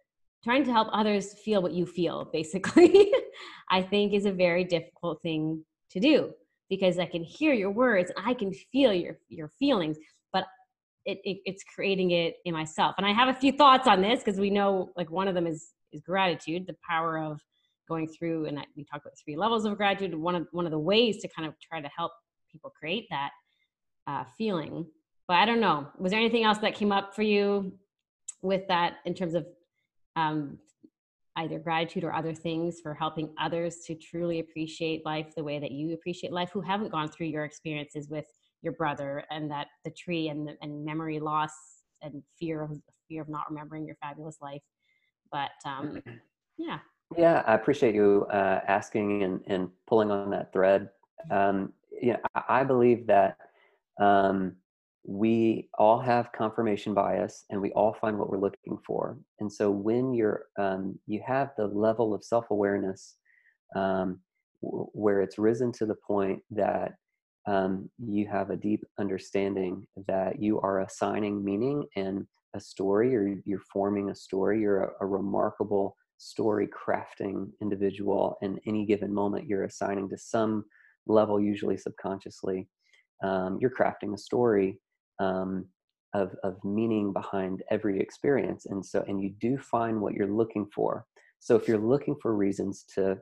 trying 0.44 0.66
to 0.66 0.72
help 0.74 0.90
others 0.92 1.36
feel 1.46 1.62
what 1.62 1.74
you 1.74 1.86
feel, 1.86 2.30
basically, 2.34 3.14
I 3.70 3.84
think 3.84 4.14
is 4.14 4.26
a 4.26 4.32
very 4.32 4.64
difficult 4.64 5.22
thing 5.22 5.64
to 5.92 6.00
do 6.00 6.32
because 6.70 6.98
I 6.98 7.06
can 7.06 7.24
hear 7.24 7.54
your 7.54 7.72
words, 7.72 8.12
I 8.18 8.34
can 8.34 8.52
feel 8.54 8.94
your 8.94 9.18
your 9.30 9.50
feelings, 9.60 9.98
but 10.34 10.46
it, 11.06 11.20
it, 11.24 11.38
it's 11.46 11.64
creating 11.64 12.12
it 12.12 12.38
in 12.46 12.54
myself. 12.54 12.96
And 12.98 13.06
I 13.06 13.14
have 13.14 13.28
a 13.28 13.40
few 13.40 13.52
thoughts 13.52 13.88
on 13.88 14.02
this 14.02 14.24
because 14.24 14.40
we 14.40 14.50
know 14.50 14.92
like 14.96 15.12
one 15.12 15.28
of 15.28 15.36
them 15.36 15.48
is 15.48 15.74
is 15.92 16.02
gratitude, 16.02 16.68
the 16.68 16.76
power 16.88 17.20
of 17.20 17.40
going 17.88 18.08
through 18.08 18.46
and 18.46 18.60
we 18.76 18.84
talk 18.84 19.02
about 19.02 19.14
three 19.24 19.36
levels 19.36 19.66
of 19.66 19.78
gratitude. 19.78 20.16
One 20.16 20.36
of 20.36 20.48
one 20.52 20.66
of 20.66 20.72
the 20.72 20.80
ways 20.80 21.22
to 21.22 21.28
kind 21.28 21.48
of 21.48 21.54
try 21.60 21.82
to 21.82 21.90
help 21.96 22.12
people 22.52 22.72
create 22.72 23.08
that 23.10 23.32
uh, 24.08 24.24
feeling. 24.38 24.86
But 25.28 25.38
I 25.38 25.46
don't 25.46 25.60
know. 25.60 25.88
Was 25.98 26.12
there 26.12 26.20
anything 26.20 26.44
else 26.44 26.60
that 26.60 26.76
came 26.76 26.92
up 26.92 27.16
for 27.16 27.24
you 27.24 27.74
with 28.42 28.68
that 28.68 28.98
in 29.06 29.14
terms 29.14 29.34
of 29.34 29.46
um, 30.16 30.60
either 31.38 31.60
gratitude 31.60 32.04
or 32.04 32.14
other 32.14 32.34
things 32.34 32.80
for 32.82 32.94
helping 32.94 33.34
others 33.40 33.80
to 33.86 33.96
truly 33.96 34.40
appreciate 34.40 35.06
life 35.06 35.34
the 35.36 35.44
way 35.44 35.60
that 35.60 35.72
you 35.72 35.94
appreciate 35.94 36.32
life 36.32 36.50
who 36.54 36.62
haven't 36.62 36.92
gone 36.92 37.10
through 37.10 37.28
your 37.28 37.44
experiences 37.44 38.08
with 38.10 38.26
your 38.62 38.74
brother 38.74 39.24
and 39.30 39.52
that 39.52 39.68
the 39.84 39.92
tree 39.92 40.30
and, 40.30 40.50
and 40.62 40.86
memory 40.86 41.20
loss 41.20 41.52
and 42.02 42.24
fear 42.40 42.64
of 42.64 42.72
fear 43.08 43.22
of 43.22 43.30
not 43.30 43.50
remembering 43.50 43.86
your 43.86 43.96
fabulous 44.02 44.38
life. 44.42 44.62
But 45.32 45.52
um, 45.66 46.02
yeah. 46.58 46.80
Yeah 47.16 47.44
i 47.46 47.54
appreciate 47.54 47.94
you 47.94 48.26
uh, 48.32 48.62
asking 48.68 49.24
and, 49.24 49.42
and 49.48 49.70
pulling 49.88 50.12
on 50.12 50.30
that 50.32 50.52
thread. 50.54 50.90
Um, 51.30 51.74
yeah 52.02 52.18
i 52.50 52.64
believe 52.64 53.08
that 53.08 53.38
um, 54.00 54.56
we 55.08 55.70
all 55.78 56.00
have 56.00 56.32
confirmation 56.32 56.94
bias 56.94 57.46
and 57.52 57.62
we 57.62 57.72
all 57.74 57.94
find 58.02 58.18
what 58.18 58.30
we're 58.30 58.40
looking 58.40 58.78
for 58.86 59.18
and 59.40 59.52
so 59.52 59.70
when 59.70 60.14
you're 60.14 60.46
um, 60.58 60.98
you 61.06 61.22
have 61.26 61.52
the 61.58 61.68
level 61.68 62.14
of 62.14 62.24
self-awareness 62.24 63.18
um, 63.76 64.20
w- 64.64 64.88
where 64.94 65.22
it's 65.22 65.38
risen 65.38 65.72
to 65.72 65.86
the 65.86 65.96
point 66.08 66.42
that 66.50 66.94
um, 67.48 67.88
you 68.00 68.28
have 68.28 68.50
a 68.50 68.56
deep 68.56 68.84
understanding 69.00 69.86
that 70.08 70.42
you 70.42 70.60
are 70.62 70.82
assigning 70.82 71.44
meaning 71.44 71.86
and 71.96 72.26
a 72.56 72.60
story 72.60 73.16
or 73.16 73.36
you're 73.46 73.60
forming 73.72 74.10
a 74.10 74.16
story 74.16 74.60
you're 74.60 74.86
a, 74.86 74.92
a 75.02 75.06
remarkable 75.06 75.96
story 76.18 76.68
crafting 76.68 77.48
individual 77.62 78.38
in 78.42 78.60
any 78.66 78.86
given 78.86 79.14
moment 79.14 79.48
you're 79.48 79.66
assigning 79.66 80.10
to 80.10 80.18
some 80.18 80.66
level 81.06 81.40
usually 81.40 81.78
subconsciously 81.78 82.68
um, 83.24 83.60
you're 83.62 83.70
crafting 83.70 84.14
a 84.14 84.18
story 84.18 84.80
um, 85.20 85.66
of, 86.14 86.36
of 86.44 86.64
meaning 86.64 87.12
behind 87.12 87.64
every 87.70 88.00
experience 88.00 88.66
and 88.68 88.86
so 88.86 89.04
and 89.08 89.22
you 89.22 89.34
do 89.40 89.58
find 89.58 90.00
what 90.00 90.14
you're 90.14 90.28
looking 90.28 90.66
for. 90.74 91.06
So 91.40 91.56
if 91.56 91.68
you're 91.68 91.78
looking 91.78 92.16
for 92.22 92.36
reasons 92.36 92.86
to 92.96 93.18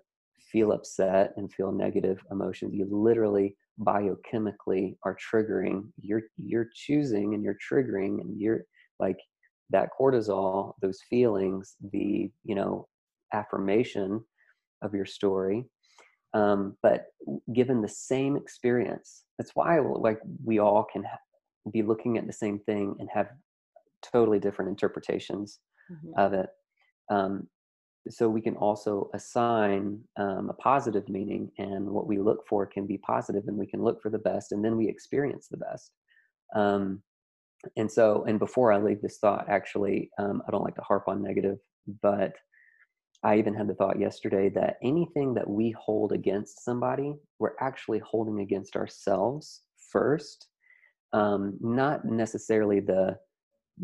feel 0.52 0.72
upset 0.72 1.34
and 1.38 1.52
feel 1.52 1.72
negative 1.72 2.24
emotions 2.32 2.74
you 2.74 2.88
literally 2.90 3.56
biochemically 3.82 4.96
are 5.04 5.18
triggering 5.18 5.86
you're 6.00 6.22
you're 6.38 6.70
choosing 6.76 7.34
and 7.34 7.44
you're 7.44 7.58
triggering 7.72 8.22
and 8.22 8.40
you're 8.40 8.62
like 9.00 9.18
that 9.72 9.90
cortisol 10.00 10.74
those 10.82 11.00
feelings 11.10 11.76
the 11.92 12.30
you 12.44 12.56
know 12.56 12.88
affirmation 13.34 14.24
of 14.84 14.94
your 14.94 15.06
story 15.06 15.66
um, 16.36 16.76
but 16.84 17.06
given 17.54 17.82
the 17.82 17.88
same 17.88 18.36
experience 18.36 19.24
that's 19.38 19.52
why 19.56 19.80
like 19.80 20.20
we 20.46 20.60
all 20.60 20.86
can 20.92 21.04
be 21.72 21.82
looking 21.82 22.18
at 22.18 22.28
the 22.28 22.34
same 22.34 22.60
thing 22.60 22.96
and 23.00 23.10
have 23.14 23.30
totally 24.02 24.40
different 24.40 24.70
interpretations 24.70 25.60
mm-hmm. 25.92 26.20
of 26.20 26.34
it 26.34 26.50
um, 27.10 27.48
so 28.10 28.28
we 28.28 28.42
can 28.42 28.56
also 28.58 29.10
assign 29.14 30.00
um, 30.18 30.50
a 30.50 30.54
positive 30.54 31.08
meaning 31.08 31.50
and 31.58 31.86
what 31.86 32.06
we 32.06 32.18
look 32.18 32.46
for 32.50 32.66
can 32.66 32.86
be 32.86 32.98
positive 32.98 33.44
and 33.48 33.58
we 33.58 33.68
can 33.68 33.82
look 33.82 34.02
for 34.02 34.10
the 34.10 34.18
best 34.20 34.52
and 34.52 34.64
then 34.64 34.76
we 34.76 34.88
experience 34.88 35.48
the 35.50 35.58
best 35.58 35.92
um, 36.56 37.02
and 37.78 37.90
so 37.90 38.26
and 38.28 38.40
before 38.40 38.74
i 38.74 38.78
leave 38.78 39.02
this 39.02 39.20
thought 39.20 39.46
actually 39.50 40.10
um, 40.20 40.42
i 40.48 40.52
don't 40.52 40.64
like 40.64 40.76
to 40.76 40.82
harp 40.82 41.08
on 41.08 41.22
negative 41.24 41.58
but 42.02 42.34
I 43.24 43.38
even 43.38 43.54
had 43.54 43.68
the 43.68 43.76
thought 43.76 44.00
yesterday 44.00 44.50
that 44.50 44.78
anything 44.84 45.34
that 45.36 45.50
we 45.50 45.72
hold 45.72 46.12
against 46.12 46.64
somebody, 46.64 47.16
we're 47.40 47.56
actually 47.62 48.00
holding 48.00 48.42
against 48.42 48.76
ourselves 48.76 49.62
first, 49.92 50.48
um, 51.14 51.58
not 51.62 52.06
necessarily 52.06 52.80
the 52.80 53.18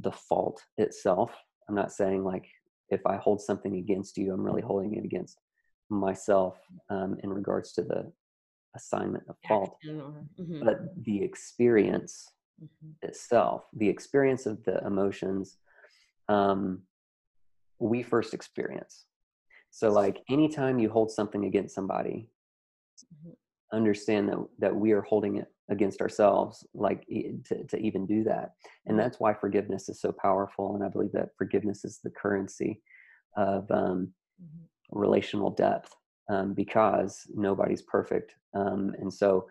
the 0.02 0.12
fault 0.12 0.62
itself. 0.78 1.32
I'm 1.68 1.76
not 1.76 1.92
saying 1.92 2.24
like 2.24 2.46
if 2.90 3.06
I 3.06 3.18
hold 3.18 3.42
something 3.42 3.76
against 3.76 4.18
you, 4.18 4.34
I'm 4.34 4.44
really 4.44 4.62
holding 4.62 4.96
it 4.96 5.06
against 5.06 5.40
myself 5.90 6.60
um, 6.90 7.18
in 7.24 7.30
regards 7.32 7.72
to 7.74 7.84
the 7.84 8.12
assignment 8.76 9.24
of 9.30 9.36
fault, 9.48 9.78
mm-hmm. 9.86 10.64
but 10.64 10.80
the 11.04 11.24
experience 11.24 12.32
mm-hmm. 12.62 13.08
itself, 13.08 13.64
the 13.74 13.90
experience 13.90 14.46
of 14.46 14.64
the 14.64 14.80
emotions, 14.86 15.58
um, 16.28 16.82
we 17.80 18.04
first 18.04 18.34
experience 18.34 19.06
so 19.72 19.92
like 19.92 20.22
anytime 20.30 20.80
you 20.80 20.90
hold 20.90 21.12
something 21.12 21.46
against 21.46 21.76
somebody, 21.76 22.28
mm-hmm. 23.06 23.34
understand 23.76 24.30
that 24.30 24.46
that 24.60 24.76
we 24.76 24.92
are 24.92 25.02
holding 25.02 25.38
it 25.38 25.48
against 25.70 26.02
ourselves, 26.02 26.66
like 26.74 27.06
to, 27.08 27.64
to 27.68 27.78
even 27.78 28.06
do 28.06 28.24
that. 28.24 28.54
And 28.86 28.94
mm-hmm. 28.94 28.98
that's 28.98 29.20
why 29.20 29.34
forgiveness 29.34 29.90
is 29.90 30.02
so 30.02 30.12
powerful. 30.12 30.76
And 30.76 30.84
I 30.84 30.90
believe 30.90 31.12
that 31.14 31.30
forgiveness 31.38 31.86
is 31.86 32.00
the 32.04 32.10
currency 32.10 32.82
of 33.38 33.70
um, 33.72 34.14
mm-hmm. 34.42 35.00
relational 35.00 35.52
depth 35.52 35.96
um, 36.30 36.54
because 36.54 37.28
nobody's 37.34 37.84
perfect. 37.84 38.36
Um, 38.56 38.94
and 39.00 39.14
so 39.14 39.48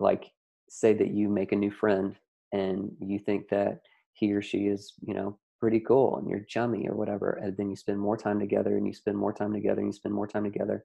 like 0.00 0.30
say 0.68 0.92
that 0.94 1.12
you 1.12 1.28
make 1.28 1.52
a 1.52 1.56
new 1.56 1.70
friend 1.70 2.16
and 2.52 2.90
you 3.00 3.18
think 3.18 3.48
that 3.48 3.80
he 4.14 4.32
or 4.32 4.42
she 4.42 4.66
is, 4.66 4.94
you 5.06 5.14
know, 5.14 5.38
pretty 5.60 5.80
cool 5.80 6.16
and 6.16 6.28
you're 6.28 6.40
chummy 6.40 6.88
or 6.88 6.96
whatever 6.96 7.38
and 7.40 7.56
then 7.56 7.70
you 7.70 7.76
spend 7.76 7.96
more 7.96 8.16
time 8.16 8.40
together 8.40 8.76
and 8.76 8.84
you 8.84 8.92
spend 8.92 9.16
more 9.16 9.32
time 9.32 9.52
together 9.52 9.78
and 9.78 9.86
you 9.86 9.92
spend 9.92 10.12
more 10.12 10.26
time 10.26 10.42
together 10.42 10.84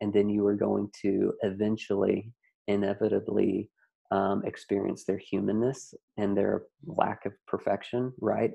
and 0.00 0.12
then 0.12 0.28
you 0.28 0.44
are 0.44 0.56
going 0.56 0.90
to 1.00 1.32
eventually 1.44 2.32
inevitably 2.66 3.70
um, 4.10 4.42
experience 4.44 5.04
their 5.04 5.18
humanness 5.18 5.94
and 6.16 6.36
their 6.36 6.64
lack 6.86 7.26
of 7.26 7.32
perfection 7.46 8.12
right 8.20 8.52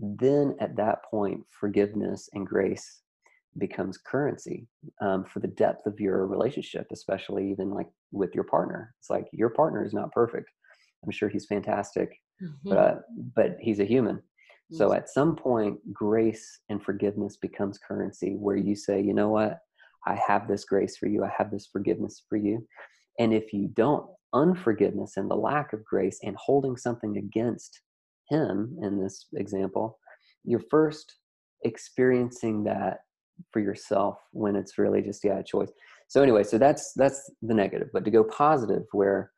then 0.00 0.54
at 0.60 0.76
that 0.76 0.98
point 1.10 1.40
forgiveness 1.58 2.28
and 2.34 2.46
grace 2.46 3.02
becomes 3.58 3.98
currency 3.98 4.66
um, 5.00 5.24
for 5.24 5.40
the 5.40 5.48
depth 5.48 5.86
of 5.86 5.98
your 5.98 6.26
relationship 6.26 6.86
especially 6.92 7.50
even 7.50 7.70
like 7.70 7.88
with 8.12 8.34
your 8.34 8.44
partner 8.44 8.94
it's 9.00 9.10
like 9.10 9.26
your 9.32 9.50
partner 9.50 9.84
is 9.84 9.94
not 9.94 10.12
perfect 10.12 10.50
i'm 11.04 11.10
sure 11.10 11.28
he's 11.28 11.46
fantastic 11.46 12.10
mm-hmm. 12.42 12.68
but 12.68 12.78
uh, 12.78 12.94
but 13.34 13.56
he's 13.60 13.80
a 13.80 13.84
human 13.84 14.22
so 14.72 14.92
at 14.92 15.08
some 15.08 15.36
point, 15.36 15.78
grace 15.92 16.60
and 16.68 16.82
forgiveness 16.82 17.36
becomes 17.36 17.78
currency 17.78 18.34
where 18.34 18.56
you 18.56 18.74
say, 18.74 19.00
you 19.00 19.14
know 19.14 19.28
what? 19.28 19.60
I 20.06 20.14
have 20.26 20.48
this 20.48 20.64
grace 20.64 20.96
for 20.96 21.06
you. 21.06 21.24
I 21.24 21.30
have 21.36 21.50
this 21.50 21.68
forgiveness 21.70 22.22
for 22.28 22.36
you. 22.36 22.66
And 23.18 23.32
if 23.32 23.52
you 23.52 23.68
don't, 23.68 24.06
unforgiveness 24.34 25.16
and 25.16 25.30
the 25.30 25.36
lack 25.36 25.72
of 25.72 25.84
grace 25.84 26.18
and 26.22 26.36
holding 26.36 26.76
something 26.76 27.16
against 27.16 27.80
him 28.28 28.76
in 28.82 29.00
this 29.00 29.26
example, 29.34 29.98
you're 30.44 30.62
first 30.70 31.16
experiencing 31.64 32.64
that 32.64 32.98
for 33.52 33.60
yourself 33.60 34.18
when 34.32 34.56
it's 34.56 34.78
really 34.78 35.02
just 35.02 35.24
yeah 35.24 35.38
a 35.38 35.44
choice. 35.44 35.70
So 36.08 36.22
anyway, 36.22 36.44
so 36.44 36.58
that's 36.58 36.92
that's 36.94 37.30
the 37.42 37.54
negative. 37.54 37.88
But 37.92 38.04
to 38.04 38.10
go 38.10 38.24
positive, 38.24 38.84
where 38.92 39.30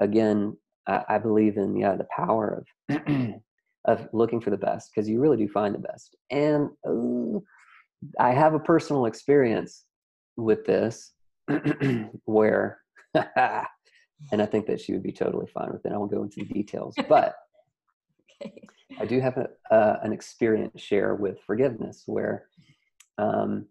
again, 0.00 0.56
I, 0.86 1.02
I 1.08 1.18
believe 1.18 1.56
in 1.56 1.76
yeah 1.76 1.96
the 1.96 2.06
power 2.14 2.64
of 2.88 3.00
of 3.86 4.08
looking 4.12 4.40
for 4.40 4.50
the 4.50 4.56
best 4.56 4.90
because 4.94 5.08
you 5.08 5.20
really 5.20 5.36
do 5.36 5.48
find 5.48 5.74
the 5.74 5.78
best. 5.78 6.16
And 6.30 6.70
uh, 6.86 7.38
I 8.20 8.32
have 8.32 8.54
a 8.54 8.60
personal 8.60 9.06
experience 9.06 9.84
with 10.36 10.64
this 10.66 11.12
where, 12.24 12.80
and 13.14 14.42
I 14.42 14.46
think 14.46 14.66
that 14.66 14.80
she 14.80 14.92
would 14.92 15.02
be 15.02 15.12
totally 15.12 15.46
fine 15.46 15.72
with 15.72 15.84
it. 15.84 15.92
I 15.92 15.96
won't 15.96 16.10
go 16.10 16.22
into 16.22 16.40
the 16.40 16.46
details, 16.46 16.94
but 17.08 17.36
okay. 18.42 18.66
I 18.98 19.04
do 19.04 19.20
have 19.20 19.36
a, 19.36 19.48
uh, 19.74 19.98
an 20.02 20.12
experience 20.12 20.80
share 20.80 21.14
with 21.14 21.40
forgiveness 21.46 22.02
where, 22.06 22.46
um, 23.18 23.66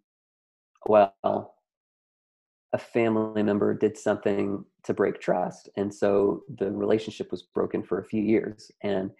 well, 0.87 1.13
a 1.23 2.77
family 2.77 3.41
member 3.41 3.73
did 3.73 3.97
something 3.97 4.63
to 4.83 4.93
break 4.93 5.21
trust. 5.21 5.69
And 5.77 5.93
so 5.93 6.43
the 6.57 6.71
relationship 6.71 7.31
was 7.31 7.43
broken 7.43 7.81
for 7.83 7.99
a 7.99 8.05
few 8.05 8.21
years. 8.21 8.71
And 8.83 9.11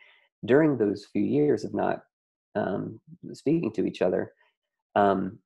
during 0.46 0.78
those 0.78 1.08
few 1.12 1.24
years 1.24 1.64
of 1.64 1.74
not 1.74 2.04
um, 2.56 3.00
speaking 3.34 3.72
to 3.74 3.86
each 3.86 4.02
other. 4.02 4.34
Um, 4.96 5.40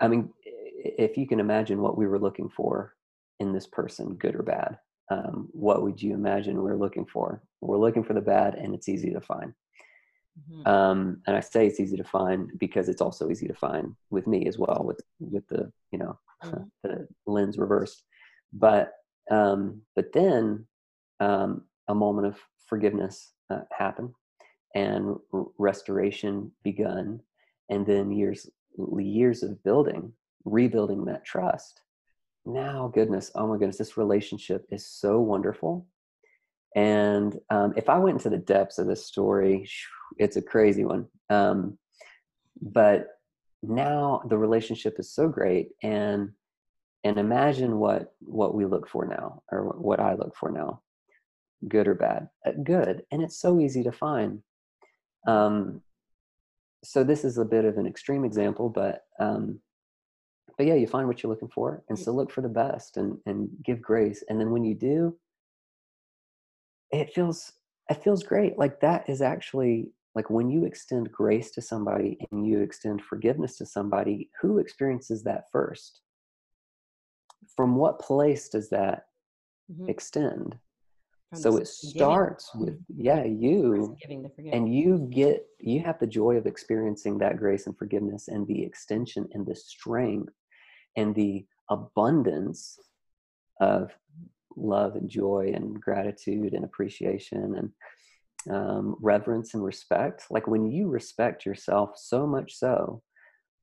I 0.00 0.08
mean, 0.08 0.30
if 0.44 1.16
you 1.16 1.26
can 1.26 1.40
imagine 1.40 1.80
what 1.80 1.96
we 1.96 2.06
were 2.06 2.18
looking 2.18 2.48
for 2.48 2.94
in 3.40 3.52
this 3.52 3.66
person, 3.66 4.14
good 4.14 4.36
or 4.36 4.42
bad, 4.42 4.78
um, 5.10 5.48
what 5.50 5.82
would 5.82 6.00
you 6.00 6.14
imagine 6.14 6.62
we're 6.62 6.76
looking 6.76 7.04
for? 7.04 7.42
We're 7.60 7.78
looking 7.78 8.04
for 8.04 8.14
the 8.14 8.20
bad, 8.20 8.54
and 8.54 8.74
it's 8.74 8.88
easy 8.88 9.10
to 9.12 9.20
find. 9.20 9.52
Mm-hmm. 10.48 10.68
Um, 10.68 11.22
and 11.26 11.36
I 11.36 11.40
say 11.40 11.66
it's 11.66 11.80
easy 11.80 11.96
to 11.96 12.04
find 12.04 12.50
because 12.58 12.88
it's 12.88 13.02
also 13.02 13.28
easy 13.28 13.48
to 13.48 13.54
find 13.54 13.96
with 14.10 14.26
me 14.26 14.46
as 14.46 14.56
well, 14.56 14.82
with 14.84 15.00
with 15.18 15.46
the 15.48 15.72
you 15.90 15.98
know 15.98 16.18
mm-hmm. 16.44 16.62
the 16.82 17.08
lens 17.26 17.58
reversed. 17.58 18.04
But 18.52 18.92
um, 19.30 19.82
but 19.96 20.12
then 20.12 20.66
um, 21.18 21.64
a 21.88 21.94
moment 21.94 22.28
of 22.28 22.38
forgiveness 22.66 23.32
uh, 23.50 23.62
happened, 23.76 24.14
and 24.74 25.16
r- 25.32 25.46
restoration 25.58 26.52
begun, 26.62 27.20
and 27.68 27.84
then 27.84 28.12
years 28.12 28.48
years 28.98 29.42
of 29.42 29.62
building, 29.64 30.12
rebuilding 30.44 31.04
that 31.06 31.24
trust. 31.24 31.80
Now, 32.52 32.90
goodness, 32.92 33.30
oh 33.34 33.46
my 33.46 33.58
goodness, 33.58 33.78
this 33.78 33.96
relationship 33.96 34.66
is 34.70 34.86
so 34.86 35.20
wonderful. 35.20 35.86
And 36.74 37.38
um, 37.50 37.74
if 37.76 37.88
I 37.88 37.98
went 37.98 38.16
into 38.16 38.30
the 38.30 38.38
depths 38.38 38.78
of 38.78 38.86
this 38.86 39.06
story, 39.06 39.68
it's 40.18 40.36
a 40.36 40.42
crazy 40.42 40.84
one. 40.84 41.06
Um, 41.28 41.78
but 42.60 43.08
now 43.62 44.22
the 44.28 44.38
relationship 44.38 44.96
is 44.98 45.12
so 45.12 45.28
great, 45.28 45.68
and 45.82 46.30
and 47.04 47.18
imagine 47.18 47.78
what 47.78 48.14
what 48.20 48.54
we 48.54 48.66
look 48.66 48.88
for 48.88 49.06
now, 49.06 49.42
or 49.50 49.64
what 49.78 50.00
I 50.00 50.14
look 50.14 50.36
for 50.36 50.50
now, 50.50 50.82
good 51.68 51.88
or 51.88 51.94
bad. 51.94 52.28
Uh, 52.44 52.52
good, 52.62 53.02
and 53.10 53.22
it's 53.22 53.40
so 53.40 53.60
easy 53.60 53.82
to 53.84 53.92
find. 53.92 54.42
Um, 55.26 55.82
so 56.82 57.04
this 57.04 57.24
is 57.24 57.38
a 57.38 57.44
bit 57.44 57.64
of 57.64 57.76
an 57.78 57.86
extreme 57.86 58.24
example, 58.24 58.68
but 58.68 59.02
um, 59.18 59.60
but 60.60 60.66
yeah, 60.66 60.74
you 60.74 60.86
find 60.86 61.08
what 61.08 61.22
you're 61.22 61.32
looking 61.32 61.48
for, 61.48 61.82
and 61.88 61.98
so 61.98 62.12
look 62.12 62.30
for 62.30 62.42
the 62.42 62.48
best 62.50 62.98
and 62.98 63.16
and 63.24 63.48
give 63.64 63.80
grace, 63.80 64.22
and 64.28 64.38
then 64.38 64.50
when 64.50 64.62
you 64.62 64.74
do, 64.74 65.16
it 66.90 67.14
feels 67.14 67.50
it 67.88 68.04
feels 68.04 68.22
great. 68.22 68.58
Like 68.58 68.78
that 68.80 69.08
is 69.08 69.22
actually 69.22 69.90
like 70.14 70.28
when 70.28 70.50
you 70.50 70.66
extend 70.66 71.10
grace 71.10 71.50
to 71.52 71.62
somebody 71.62 72.18
and 72.30 72.46
you 72.46 72.60
extend 72.60 73.00
forgiveness 73.00 73.56
to 73.56 73.64
somebody, 73.64 74.28
who 74.38 74.58
experiences 74.58 75.22
that 75.22 75.44
first? 75.50 76.02
From 77.56 77.76
what 77.76 77.98
place 77.98 78.50
does 78.50 78.68
that 78.68 79.06
mm-hmm. 79.72 79.88
extend? 79.88 80.58
so 81.32 81.56
it 81.58 81.68
starts 81.68 82.52
with 82.56 82.76
yeah 82.88 83.22
you 83.22 83.96
and 84.52 84.74
you 84.74 85.08
get 85.12 85.46
you 85.60 85.80
have 85.80 85.96
the 86.00 86.06
joy 86.06 86.34
of 86.34 86.44
experiencing 86.44 87.18
that 87.18 87.36
grace 87.36 87.68
and 87.68 87.78
forgiveness 87.78 88.26
and 88.26 88.48
the 88.48 88.64
extension 88.64 89.28
and 89.32 89.46
the 89.46 89.54
strength 89.54 90.32
and 90.96 91.14
the 91.14 91.46
abundance 91.68 92.78
of 93.60 93.90
love 94.56 94.96
and 94.96 95.08
joy 95.08 95.52
and 95.54 95.80
gratitude 95.80 96.54
and 96.54 96.64
appreciation 96.64 97.56
and 97.56 98.54
um, 98.54 98.96
reverence 99.00 99.54
and 99.54 99.62
respect 99.62 100.24
like 100.30 100.46
when 100.46 100.70
you 100.70 100.88
respect 100.88 101.44
yourself 101.44 101.90
so 101.96 102.26
much 102.26 102.56
so 102.56 103.02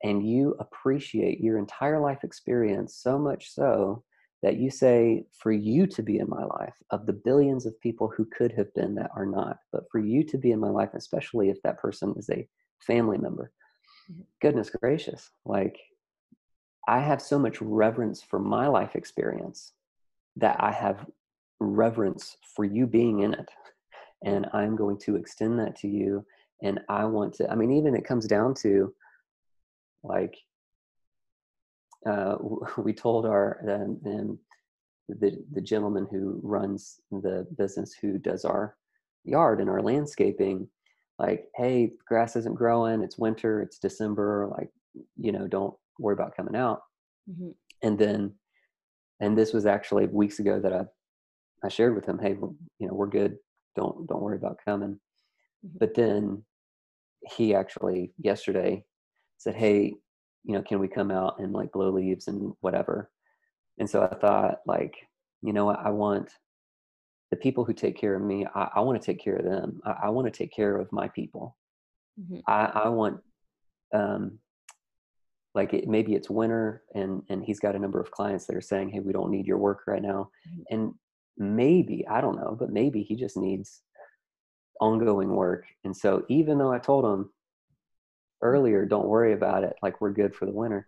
and 0.03 0.27
you 0.27 0.55
appreciate 0.59 1.41
your 1.41 1.57
entire 1.57 1.99
life 1.99 2.23
experience 2.23 2.95
so 2.95 3.17
much 3.17 3.51
so 3.51 4.03
that 4.43 4.57
you 4.57 4.69
say, 4.69 5.25
for 5.33 5.51
you 5.51 5.87
to 5.87 6.03
be 6.03 6.19
in 6.19 6.29
my 6.29 6.43
life, 6.43 6.75
of 6.91 7.05
the 7.05 7.13
billions 7.13 7.65
of 7.65 7.79
people 7.81 8.11
who 8.15 8.25
could 8.25 8.51
have 8.51 8.71
been 8.75 8.93
that 8.95 9.09
are 9.15 9.25
not, 9.25 9.57
but 9.71 9.85
for 9.91 9.99
you 9.99 10.23
to 10.23 10.37
be 10.37 10.51
in 10.51 10.59
my 10.59 10.69
life, 10.69 10.91
especially 10.93 11.49
if 11.49 11.61
that 11.63 11.79
person 11.79 12.13
is 12.17 12.29
a 12.29 12.47
family 12.79 13.17
member, 13.17 13.51
mm-hmm. 14.11 14.21
goodness 14.41 14.69
gracious, 14.69 15.29
like 15.45 15.79
I 16.87 16.99
have 16.99 17.21
so 17.21 17.37
much 17.37 17.61
reverence 17.61 18.21
for 18.21 18.39
my 18.39 18.67
life 18.67 18.95
experience 18.95 19.73
that 20.37 20.57
I 20.59 20.71
have 20.71 21.05
reverence 21.59 22.37
for 22.55 22.63
you 22.63 22.87
being 22.87 23.21
in 23.21 23.33
it. 23.33 23.49
And 24.23 24.47
I'm 24.53 24.75
going 24.75 24.97
to 24.99 25.15
extend 25.15 25.59
that 25.59 25.75
to 25.79 25.87
you. 25.87 26.25
And 26.63 26.79
I 26.89 27.05
want 27.05 27.33
to, 27.35 27.49
I 27.51 27.55
mean, 27.55 27.71
even 27.71 27.95
it 27.95 28.05
comes 28.05 28.25
down 28.25 28.53
to 28.61 28.93
like, 30.03 30.35
uh, 32.07 32.37
we 32.77 32.93
told 32.93 33.25
our 33.25 33.59
um, 33.69 34.39
the 35.09 35.43
the 35.53 35.61
gentleman 35.61 36.07
who 36.11 36.39
runs 36.43 36.99
the 37.11 37.47
business 37.57 37.93
who 37.93 38.17
does 38.17 38.43
our 38.45 38.75
yard 39.23 39.61
and 39.61 39.69
our 39.69 39.81
landscaping 39.81 40.67
like 41.19 41.47
hey 41.55 41.91
grass 42.07 42.35
isn't 42.35 42.55
growing 42.55 43.01
it's 43.01 43.17
winter 43.17 43.61
it's 43.61 43.79
december 43.79 44.49
like 44.57 44.69
you 45.17 45.31
know 45.31 45.47
don't 45.47 45.73
worry 45.99 46.13
about 46.13 46.35
coming 46.35 46.55
out 46.55 46.81
mm-hmm. 47.29 47.49
and 47.81 47.97
then 47.97 48.33
and 49.19 49.37
this 49.37 49.53
was 49.53 49.65
actually 49.65 50.05
weeks 50.07 50.39
ago 50.39 50.59
that 50.59 50.73
i 50.73 50.83
i 51.63 51.69
shared 51.69 51.95
with 51.95 52.05
him 52.05 52.19
hey 52.19 52.35
you 52.79 52.87
know 52.87 52.93
we're 52.93 53.07
good 53.07 53.37
don't 53.75 54.07
don't 54.07 54.21
worry 54.21 54.37
about 54.37 54.59
coming 54.63 54.99
mm-hmm. 55.65 55.77
but 55.79 55.93
then 55.93 56.43
he 57.35 57.53
actually 57.55 58.13
yesterday 58.17 58.83
said 59.37 59.55
hey 59.55 59.93
you 60.47 60.53
know, 60.53 60.61
can 60.61 60.79
we 60.79 60.87
come 60.87 61.11
out 61.11 61.39
and 61.39 61.51
like 61.51 61.73
blow 61.73 61.89
leaves 61.89 62.27
and 62.29 62.53
whatever? 62.61 63.11
And 63.79 63.87
so 63.87 64.01
I 64.01 64.15
thought, 64.15 64.59
like, 64.65 64.95
you 65.41 65.51
know 65.51 65.65
what, 65.65 65.79
I 65.79 65.89
want 65.89 66.31
the 67.31 67.37
people 67.37 67.65
who 67.65 67.73
take 67.73 67.97
care 67.97 68.15
of 68.15 68.21
me, 68.21 68.47
I, 68.55 68.69
I 68.75 68.79
want 68.79 68.99
to 68.99 69.05
take 69.05 69.21
care 69.21 69.35
of 69.35 69.43
them. 69.43 69.81
I, 69.85 69.95
I 70.03 70.09
want 70.09 70.25
to 70.25 70.35
take 70.35 70.53
care 70.53 70.77
of 70.77 70.89
my 70.93 71.09
people. 71.09 71.57
Mm-hmm. 72.19 72.39
I, 72.47 72.85
I 72.85 72.87
want, 72.87 73.19
um, 73.93 74.39
like 75.57 75.73
it, 75.73 75.87
maybe 75.87 76.13
it's 76.13 76.29
winter 76.29 76.83
and 76.93 77.23
and 77.29 77.43
he's 77.43 77.59
got 77.59 77.75
a 77.75 77.79
number 77.79 77.99
of 77.99 78.11
clients 78.11 78.45
that 78.45 78.55
are 78.55 78.61
saying, 78.61 78.89
hey, 78.89 78.99
we 78.99 79.11
don't 79.11 79.31
need 79.31 79.47
your 79.47 79.57
work 79.57 79.81
right 79.87 80.01
now. 80.01 80.29
Mm-hmm. 80.47 80.61
And 80.69 80.93
maybe 81.37 82.05
I 82.07 82.21
don't 82.21 82.37
know, 82.37 82.55
but 82.57 82.69
maybe 82.69 83.01
he 83.01 83.15
just 83.15 83.35
needs 83.35 83.81
ongoing 84.79 85.29
work. 85.29 85.65
And 85.83 85.97
so 85.97 86.23
even 86.29 86.59
though 86.59 86.71
I 86.71 86.77
told 86.77 87.03
him, 87.03 87.31
earlier, 88.43 88.85
don't 88.85 89.07
worry 89.07 89.33
about 89.33 89.63
it. 89.63 89.73
Like 89.81 89.99
we're 89.99 90.11
good 90.11 90.35
for 90.35 90.45
the 90.45 90.51
winter. 90.51 90.87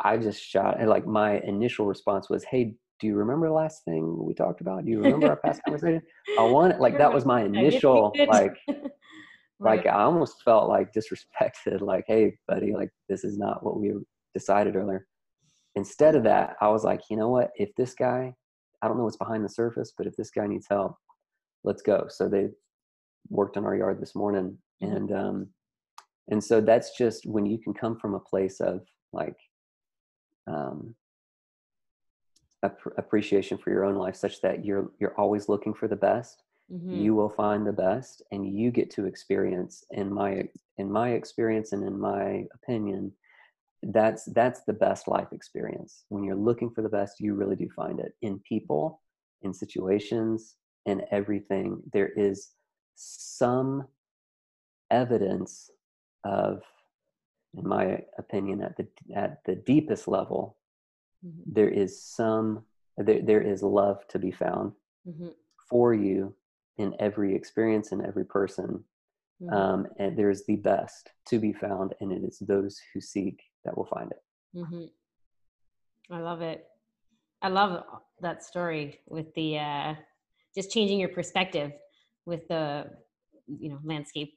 I 0.00 0.16
just 0.16 0.42
shot 0.42 0.80
and 0.80 0.88
like 0.88 1.06
my 1.06 1.38
initial 1.40 1.86
response 1.86 2.30
was, 2.30 2.44
Hey, 2.44 2.74
do 2.98 3.06
you 3.06 3.16
remember 3.16 3.48
the 3.48 3.52
last 3.54 3.84
thing 3.84 4.24
we 4.24 4.32
talked 4.32 4.62
about? 4.62 4.86
Do 4.86 4.90
you 4.90 5.02
remember 5.02 5.28
our 5.28 5.36
past 5.36 5.60
conversation? 5.66 6.00
I 6.38 6.44
want 6.44 6.72
it. 6.72 6.80
Like 6.80 6.96
that 6.96 7.12
was 7.12 7.26
my 7.26 7.42
initial 7.42 8.14
like 8.26 8.56
like 9.62 9.86
I 9.86 10.02
almost 10.02 10.42
felt 10.42 10.68
like 10.68 10.92
disrespected, 10.92 11.80
like, 11.80 12.04
hey 12.06 12.36
buddy, 12.48 12.74
like 12.74 12.90
this 13.08 13.24
is 13.24 13.38
not 13.38 13.64
what 13.64 13.80
we 13.80 13.92
decided 14.34 14.76
earlier. 14.76 15.06
Instead 15.74 16.14
of 16.14 16.24
that, 16.24 16.56
I 16.60 16.68
was 16.68 16.84
like, 16.84 17.00
you 17.10 17.16
know 17.16 17.28
what? 17.28 17.50
If 17.56 17.74
this 17.76 17.94
guy, 17.94 18.34
I 18.82 18.88
don't 18.88 18.98
know 18.98 19.04
what's 19.04 19.16
behind 19.16 19.44
the 19.44 19.48
surface, 19.48 19.92
but 19.96 20.06
if 20.06 20.16
this 20.16 20.30
guy 20.30 20.46
needs 20.46 20.66
help, 20.68 20.96
let's 21.64 21.82
go. 21.82 22.06
So 22.08 22.28
they 22.28 22.48
worked 23.28 23.56
on 23.56 23.64
our 23.64 23.76
yard 23.76 24.00
this 24.00 24.14
morning 24.14 24.58
mm-hmm. 24.82 24.96
and 24.96 25.12
um 25.12 25.46
and 26.28 26.42
so 26.42 26.60
that's 26.60 26.96
just 26.96 27.26
when 27.26 27.46
you 27.46 27.58
can 27.58 27.74
come 27.74 27.98
from 27.98 28.14
a 28.14 28.20
place 28.20 28.60
of 28.60 28.80
like 29.12 29.36
um, 30.46 30.94
ap- 32.64 32.78
appreciation 32.96 33.58
for 33.58 33.70
your 33.70 33.84
own 33.84 33.96
life 33.96 34.16
such 34.16 34.40
that 34.42 34.64
you're 34.64 34.90
you're 34.98 35.18
always 35.18 35.48
looking 35.48 35.74
for 35.74 35.88
the 35.88 35.96
best 35.96 36.42
mm-hmm. 36.70 36.94
you 36.94 37.14
will 37.14 37.28
find 37.28 37.66
the 37.66 37.72
best 37.72 38.22
and 38.30 38.46
you 38.46 38.70
get 38.70 38.90
to 38.90 39.06
experience 39.06 39.84
in 39.90 40.12
my 40.12 40.44
in 40.78 40.90
my 40.90 41.10
experience 41.10 41.72
and 41.72 41.84
in 41.84 41.98
my 41.98 42.44
opinion 42.54 43.12
that's 43.82 44.24
that's 44.26 44.62
the 44.62 44.72
best 44.72 45.08
life 45.08 45.28
experience 45.32 46.04
when 46.08 46.22
you're 46.22 46.36
looking 46.36 46.70
for 46.70 46.82
the 46.82 46.88
best 46.88 47.20
you 47.20 47.34
really 47.34 47.56
do 47.56 47.68
find 47.74 47.98
it 47.98 48.12
in 48.22 48.38
people 48.40 49.00
in 49.42 49.52
situations 49.52 50.56
in 50.86 51.02
everything 51.10 51.82
there 51.92 52.10
is 52.16 52.50
some 52.94 53.86
evidence 54.90 55.70
of 56.24 56.62
in 57.56 57.66
my 57.66 57.98
opinion 58.18 58.62
at 58.62 58.76
the 58.76 58.86
at 59.14 59.42
the 59.44 59.56
deepest 59.56 60.06
level 60.06 60.56
mm-hmm. 61.24 61.40
there 61.46 61.68
is 61.68 62.00
some 62.00 62.62
there, 62.98 63.22
there 63.22 63.42
is 63.42 63.62
love 63.62 64.06
to 64.08 64.18
be 64.18 64.30
found 64.30 64.72
mm-hmm. 65.08 65.28
for 65.68 65.92
you 65.92 66.34
in 66.78 66.94
every 66.98 67.34
experience 67.34 67.92
and 67.92 68.04
every 68.04 68.24
person 68.24 68.84
mm-hmm. 69.42 69.54
um, 69.54 69.86
and 69.98 70.16
there's 70.16 70.44
the 70.44 70.56
best 70.56 71.10
to 71.26 71.38
be 71.38 71.52
found 71.52 71.94
and 72.00 72.12
it 72.12 72.22
is 72.22 72.38
those 72.40 72.80
who 72.92 73.00
seek 73.00 73.42
that 73.64 73.76
will 73.76 73.86
find 73.86 74.10
it 74.10 74.22
mm-hmm. 74.56 74.84
i 76.14 76.20
love 76.20 76.40
it 76.42 76.66
i 77.42 77.48
love 77.48 77.84
that 78.20 78.42
story 78.42 79.00
with 79.08 79.32
the 79.34 79.58
uh, 79.58 79.94
just 80.54 80.70
changing 80.70 80.98
your 80.98 81.08
perspective 81.08 81.72
with 82.26 82.46
the 82.48 82.86
you 83.46 83.68
know 83.68 83.78
landscape 83.84 84.34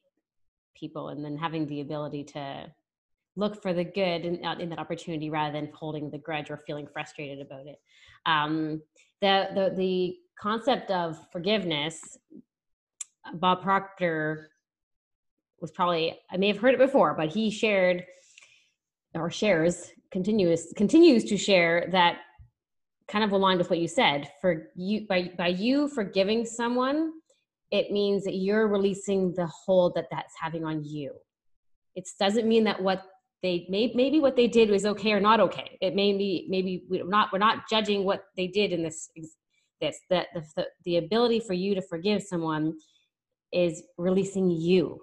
people 0.76 1.10
and 1.10 1.24
then 1.24 1.38
having 1.38 1.66
the 1.68 1.82
ability 1.82 2.24
to 2.24 2.66
look 3.38 3.62
for 3.62 3.74
the 3.74 3.84
good 3.84 4.26
in, 4.26 4.36
in 4.60 4.70
that 4.70 4.80
opportunity 4.80 5.30
rather 5.30 5.54
than 5.54 5.72
holding 5.74 6.10
the 6.10 6.18
grudge 6.18 6.50
or 6.50 6.58
feeling 6.58 6.88
frustrated 6.92 7.46
about 7.46 7.68
it 7.68 7.80
um, 8.26 8.82
the, 9.22 9.48
the 9.54 9.74
the 9.76 10.18
concept 10.40 10.92
of 10.92 11.18
forgiveness 11.32 12.18
bob 13.36 13.62
proctor 13.62 14.50
was 15.62 15.72
probably 15.72 16.18
I 16.32 16.38
may 16.38 16.48
have 16.48 16.58
heard 16.58 16.74
it 16.74 16.80
before, 16.80 17.14
but 17.14 17.34
he 17.34 17.50
shared 17.50 18.06
or 19.14 19.32
shares 19.32 19.92
continuous 20.12 20.74
continues 20.76 21.24
to 21.26 21.38
share 21.38 21.88
that 21.92 22.20
kind 23.08 23.24
of 23.24 23.32
aligned 23.32 23.60
with 23.60 23.70
what 23.70 23.80
you 23.80 23.88
said. 23.88 24.30
For 24.42 24.68
you 24.76 25.08
by 25.08 25.32
by 25.38 25.48
you 25.48 25.88
forgiving 25.88 26.46
someone, 26.46 27.14
it 27.72 27.92
means 27.92 28.24
that 28.26 28.36
you're 28.36 28.68
releasing 28.68 29.34
the 29.34 29.48
hold 29.48 29.96
that 29.96 30.08
that's 30.12 30.34
having 30.40 30.66
on 30.66 30.84
you. 30.84 31.14
It 31.96 32.08
doesn't 32.20 32.48
mean 32.48 32.66
that 32.66 32.82
what 32.82 33.04
they 33.42 33.66
may, 33.70 33.92
maybe 33.96 34.20
what 34.20 34.36
they 34.36 34.48
did 34.48 34.70
was 34.70 34.86
okay 34.86 35.12
or 35.14 35.20
not 35.20 35.40
okay. 35.40 35.78
It 35.82 35.96
may 35.96 36.14
be 36.14 36.48
maybe 36.50 36.84
we're 36.90 37.08
not 37.08 37.30
we're 37.32 37.40
not 37.40 37.70
judging 37.70 38.04
what 38.04 38.26
they 38.36 38.48
did 38.48 38.72
in 38.72 38.84
this 38.84 39.10
this 39.82 40.00
that 40.10 40.28
the, 40.34 40.68
the, 40.84 40.98
ability 40.98 41.40
for 41.40 41.54
you 41.54 41.76
to 41.76 41.82
forgive 41.82 42.22
someone 42.22 42.74
is 43.52 43.84
releasing 43.98 44.50
you 44.50 45.00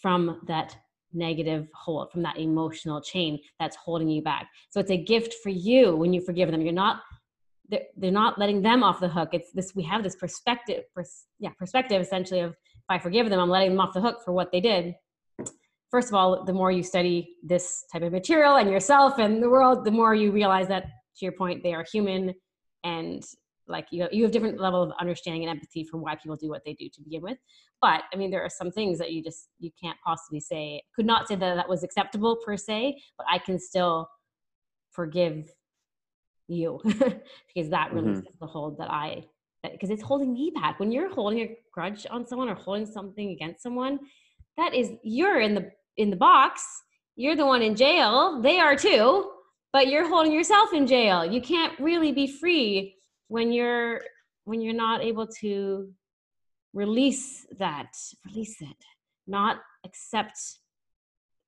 from 0.00 0.40
that 0.46 0.76
negative 1.12 1.66
hold 1.74 2.10
from 2.12 2.22
that 2.22 2.38
emotional 2.38 3.00
chain 3.00 3.38
that's 3.58 3.76
holding 3.76 4.08
you 4.08 4.22
back. 4.22 4.48
So 4.70 4.80
it's 4.80 4.90
a 4.90 5.02
gift 5.02 5.34
for 5.42 5.50
you 5.50 5.96
when 5.96 6.12
you 6.12 6.20
forgive 6.20 6.50
them. 6.50 6.60
You're 6.60 6.72
not 6.72 7.02
they're, 7.68 7.82
they're 7.96 8.12
not 8.12 8.38
letting 8.38 8.62
them 8.62 8.84
off 8.84 9.00
the 9.00 9.08
hook. 9.08 9.30
It's 9.32 9.50
this 9.52 9.72
we 9.74 9.82
have 9.84 10.02
this 10.02 10.16
perspective 10.16 10.84
pers- 10.94 11.26
yeah 11.38 11.50
perspective 11.58 12.00
essentially 12.00 12.40
of 12.40 12.50
if 12.50 12.84
i 12.88 12.98
forgive 12.98 13.28
them 13.28 13.40
i'm 13.40 13.48
letting 13.48 13.70
them 13.70 13.80
off 13.80 13.94
the 13.94 14.00
hook 14.00 14.18
for 14.24 14.32
what 14.32 14.52
they 14.52 14.60
did. 14.60 14.94
First 15.90 16.08
of 16.08 16.14
all 16.14 16.44
the 16.44 16.52
more 16.52 16.70
you 16.70 16.82
study 16.82 17.36
this 17.42 17.84
type 17.92 18.02
of 18.02 18.12
material 18.12 18.56
and 18.56 18.70
yourself 18.70 19.18
and 19.18 19.42
the 19.42 19.50
world 19.50 19.84
the 19.84 19.90
more 19.90 20.14
you 20.14 20.30
realize 20.32 20.68
that 20.68 20.84
to 20.84 21.24
your 21.24 21.32
point 21.32 21.62
they 21.62 21.74
are 21.74 21.84
human 21.90 22.34
and 22.84 23.24
like 23.68 23.86
you 23.90 24.06
you 24.12 24.22
have 24.22 24.32
different 24.32 24.60
level 24.60 24.82
of 24.82 24.92
understanding 25.00 25.42
and 25.42 25.50
empathy 25.50 25.84
for 25.84 25.98
why 25.98 26.14
people 26.14 26.36
do 26.36 26.48
what 26.48 26.64
they 26.64 26.74
do 26.74 26.88
to 26.88 27.02
begin 27.02 27.22
with. 27.22 27.38
But 27.80 28.02
i 28.12 28.16
mean 28.16 28.30
there 28.30 28.42
are 28.42 28.50
some 28.50 28.70
things 28.70 28.98
that 28.98 29.12
you 29.12 29.22
just 29.22 29.48
you 29.58 29.70
can't 29.82 29.98
possibly 30.04 30.40
say 30.40 30.82
could 30.94 31.06
not 31.06 31.28
say 31.28 31.36
that 31.36 31.54
that 31.54 31.68
was 31.68 31.82
acceptable 31.82 32.36
per 32.44 32.56
se 32.56 32.96
but 33.18 33.26
i 33.30 33.38
can 33.38 33.58
still 33.58 34.08
forgive 34.92 35.52
you 36.48 36.80
because 36.84 37.70
that 37.70 37.92
releases 37.92 38.22
mm-hmm. 38.22 38.38
the 38.40 38.46
hold 38.46 38.78
that 38.78 38.90
i 38.90 39.22
because 39.72 39.90
it's 39.90 40.02
holding 40.02 40.32
me 40.32 40.52
back. 40.54 40.78
When 40.80 40.92
you're 40.92 41.12
holding 41.12 41.40
a 41.40 41.56
grudge 41.72 42.06
on 42.10 42.26
someone 42.26 42.48
or 42.48 42.54
holding 42.54 42.86
something 42.86 43.30
against 43.30 43.62
someone 43.62 43.98
that 44.56 44.74
is 44.74 44.92
you're 45.02 45.40
in 45.40 45.54
the 45.54 45.70
in 45.96 46.10
the 46.10 46.16
box. 46.16 46.62
You're 47.16 47.36
the 47.36 47.46
one 47.46 47.62
in 47.62 47.74
jail. 47.74 48.40
They 48.42 48.58
are 48.58 48.76
too. 48.76 49.30
But 49.72 49.88
you're 49.88 50.08
holding 50.08 50.32
yourself 50.32 50.72
in 50.72 50.86
jail. 50.86 51.24
You 51.24 51.40
can't 51.40 51.78
really 51.78 52.12
be 52.12 52.26
free 52.26 52.95
when 53.28 53.52
you're 53.52 54.00
when 54.44 54.60
you're 54.60 54.74
not 54.74 55.02
able 55.02 55.26
to 55.26 55.90
release 56.72 57.46
that 57.58 57.92
release 58.26 58.60
it 58.60 58.84
not 59.26 59.58
accept 59.84 60.58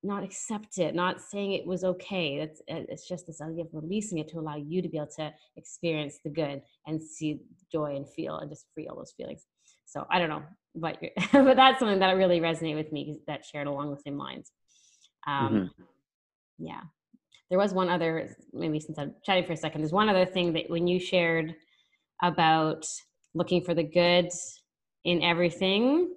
not 0.03 0.23
accept 0.23 0.79
it 0.79 0.95
not 0.95 1.21
saying 1.21 1.53
it 1.53 1.67
was 1.67 1.83
okay. 1.83 2.38
That's 2.38 2.62
it's 2.69 3.09
just 3.09 3.27
this 3.27 3.41
idea 3.41 3.64
of 3.64 3.71
releasing 3.73 4.19
it 4.19 4.29
to 4.29 4.38
allow 4.38 4.57
you 4.57 4.81
to 4.81 4.88
be 4.88 4.97
able 4.97 5.09
to 5.17 5.33
experience 5.57 6.19
the 6.23 6.31
good 6.31 6.62
and 6.87 7.03
see 7.03 7.41
joy 7.71 7.97
and 7.97 8.09
feel 8.09 8.38
and 8.38 8.49
just 8.49 8.67
free 8.75 8.87
all 8.87 8.97
those 8.97 9.14
feelings. 9.17 9.45
So 9.87 10.07
i 10.11 10.19
don't 10.19 10.29
know 10.29 10.43
but 10.75 10.99
but 11.33 11.57
that's 11.57 11.79
something 11.79 11.99
that 11.99 12.12
really 12.12 12.41
resonated 12.41 12.77
with 12.77 12.93
me 12.93 13.21
that 13.27 13.45
shared 13.45 13.67
along 13.67 13.91
the 13.91 14.01
same 14.01 14.19
lines. 14.19 14.51
Um 15.27 15.53
mm-hmm. 15.53 15.85
yeah. 16.59 16.81
There 17.51 17.59
was 17.59 17.73
one 17.73 17.88
other 17.88 18.37
maybe 18.53 18.79
since 18.79 18.99
i'm 18.99 19.14
chatting 19.25 19.45
for 19.45 19.55
a 19.55 19.57
second 19.57 19.81
there's 19.81 19.93
one 19.93 20.09
other 20.09 20.27
thing 20.27 20.53
that 20.53 20.71
when 20.71 20.87
you 20.87 21.01
shared 21.01 21.55
about 22.22 22.87
looking 23.35 23.62
for 23.62 23.74
the 23.74 23.83
good 23.83 24.28
in 25.04 25.22
everything. 25.22 26.14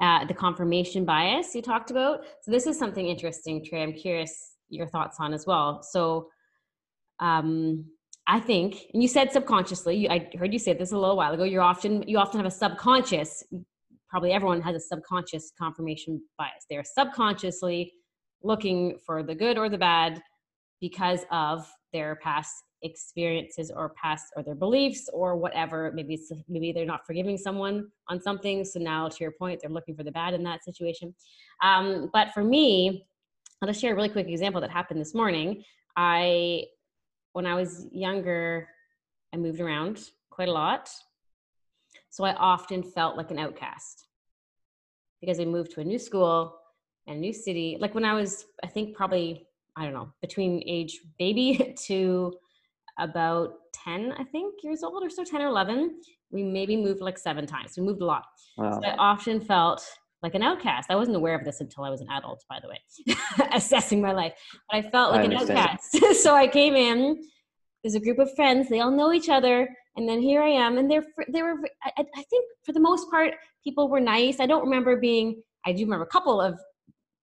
Uh, 0.00 0.24
the 0.24 0.34
confirmation 0.34 1.04
bias 1.04 1.54
you 1.54 1.62
talked 1.62 1.92
about. 1.92 2.24
So 2.42 2.50
this 2.50 2.66
is 2.66 2.76
something 2.76 3.06
interesting, 3.06 3.64
Trey. 3.64 3.82
I'm 3.82 3.92
curious 3.92 4.56
your 4.68 4.88
thoughts 4.88 5.18
on 5.20 5.32
as 5.32 5.46
well. 5.46 5.80
So 5.82 6.28
um, 7.20 7.84
I 8.26 8.40
think, 8.40 8.86
and 8.92 9.02
you 9.02 9.08
said 9.08 9.32
subconsciously. 9.32 9.96
You, 9.96 10.08
I 10.08 10.28
heard 10.36 10.52
you 10.52 10.58
say 10.58 10.72
this 10.72 10.92
a 10.92 10.98
little 10.98 11.16
while 11.16 11.32
ago. 11.32 11.44
You're 11.44 11.62
often 11.62 12.02
you 12.08 12.18
often 12.18 12.38
have 12.40 12.46
a 12.46 12.50
subconscious. 12.50 13.44
Probably 14.08 14.32
everyone 14.32 14.60
has 14.62 14.76
a 14.76 14.80
subconscious 14.80 15.52
confirmation 15.58 16.20
bias. 16.36 16.66
They 16.68 16.76
are 16.76 16.84
subconsciously 16.84 17.92
looking 18.42 18.98
for 19.06 19.22
the 19.22 19.34
good 19.34 19.56
or 19.56 19.68
the 19.68 19.78
bad 19.78 20.20
because 20.80 21.20
of 21.30 21.66
their 21.92 22.16
past 22.16 22.54
experiences 22.82 23.70
or 23.74 23.90
past 23.90 24.26
or 24.36 24.42
their 24.42 24.54
beliefs 24.54 25.08
or 25.12 25.36
whatever. 25.36 25.92
Maybe 25.94 26.14
it's 26.14 26.32
maybe 26.48 26.72
they're 26.72 26.84
not 26.84 27.06
forgiving 27.06 27.38
someone 27.38 27.88
on 28.08 28.20
something 28.20 28.64
so 28.64 28.80
now 28.80 29.08
to 29.08 29.16
your 29.20 29.32
point 29.32 29.60
they're 29.62 29.70
looking 29.70 29.96
for 29.96 30.02
the 30.02 30.12
bad 30.12 30.34
in 30.34 30.42
that 30.44 30.64
situation. 30.64 31.14
Um, 31.62 32.10
but 32.12 32.32
for 32.32 32.44
me 32.44 33.06
i'll 33.60 33.68
just 33.68 33.80
share 33.80 33.92
a 33.92 33.94
really 33.94 34.08
quick 34.08 34.28
example 34.28 34.60
that 34.60 34.70
happened 34.70 35.00
this 35.00 35.14
morning. 35.14 35.62
I 35.96 36.64
when 37.32 37.46
i 37.46 37.54
was 37.54 37.86
younger 37.92 38.68
i 39.32 39.36
moved 39.36 39.60
around 39.60 40.10
quite 40.30 40.48
a 40.48 40.52
lot 40.52 40.90
so 42.10 42.24
i 42.24 42.34
often 42.34 42.82
felt 42.82 43.16
like 43.16 43.30
an 43.30 43.38
outcast 43.38 44.06
because 45.20 45.38
i 45.38 45.44
moved 45.44 45.72
to 45.72 45.80
a 45.80 45.84
new 45.84 45.98
school 45.98 46.58
and 47.06 47.16
a 47.16 47.20
new 47.20 47.32
city. 47.32 47.76
Like 47.78 47.94
when 47.94 48.04
i 48.04 48.14
was 48.14 48.46
i 48.64 48.66
think 48.66 48.96
probably 48.96 49.46
I 49.76 49.84
don't 49.84 49.94
know, 49.94 50.12
between 50.20 50.62
age 50.66 51.00
baby 51.18 51.74
to 51.86 52.34
about 52.98 53.54
10, 53.84 54.14
I 54.18 54.24
think, 54.24 54.56
years 54.62 54.82
old 54.82 55.02
or 55.02 55.10
so, 55.10 55.24
10 55.24 55.40
or 55.42 55.46
11. 55.46 56.00
We 56.30 56.42
maybe 56.42 56.76
moved 56.76 57.00
like 57.00 57.18
seven 57.18 57.46
times. 57.46 57.74
We 57.76 57.82
moved 57.82 58.02
a 58.02 58.06
lot. 58.06 58.24
Wow. 58.56 58.80
So 58.80 58.86
I 58.86 58.94
often 58.96 59.40
felt 59.40 59.84
like 60.22 60.34
an 60.34 60.42
outcast. 60.42 60.90
I 60.90 60.96
wasn't 60.96 61.16
aware 61.16 61.34
of 61.34 61.44
this 61.44 61.60
until 61.60 61.84
I 61.84 61.90
was 61.90 62.00
an 62.00 62.08
adult, 62.10 62.44
by 62.48 62.58
the 62.62 62.68
way, 62.68 62.80
assessing 63.52 64.00
my 64.00 64.12
life. 64.12 64.32
But 64.70 64.78
I 64.78 64.82
felt 64.90 65.12
like 65.12 65.22
I 65.22 65.24
an 65.24 65.32
outcast. 65.34 65.98
so 66.22 66.34
I 66.34 66.46
came 66.46 66.74
in. 66.74 67.22
There's 67.82 67.96
a 67.96 68.00
group 68.00 68.18
of 68.18 68.32
friends. 68.36 68.68
They 68.68 68.80
all 68.80 68.92
know 68.92 69.12
each 69.12 69.28
other, 69.28 69.68
and 69.96 70.08
then 70.08 70.22
here 70.22 70.40
I 70.40 70.50
am. 70.50 70.78
And 70.78 70.88
they're 70.88 71.04
they 71.28 71.42
were. 71.42 71.56
I, 71.82 71.90
I 71.98 72.22
think 72.30 72.44
for 72.64 72.72
the 72.72 72.80
most 72.80 73.10
part, 73.10 73.34
people 73.64 73.88
were 73.88 74.00
nice. 74.00 74.38
I 74.38 74.46
don't 74.46 74.62
remember 74.62 74.96
being. 74.96 75.42
I 75.66 75.72
do 75.72 75.84
remember 75.84 76.04
a 76.04 76.08
couple 76.08 76.40
of 76.40 76.58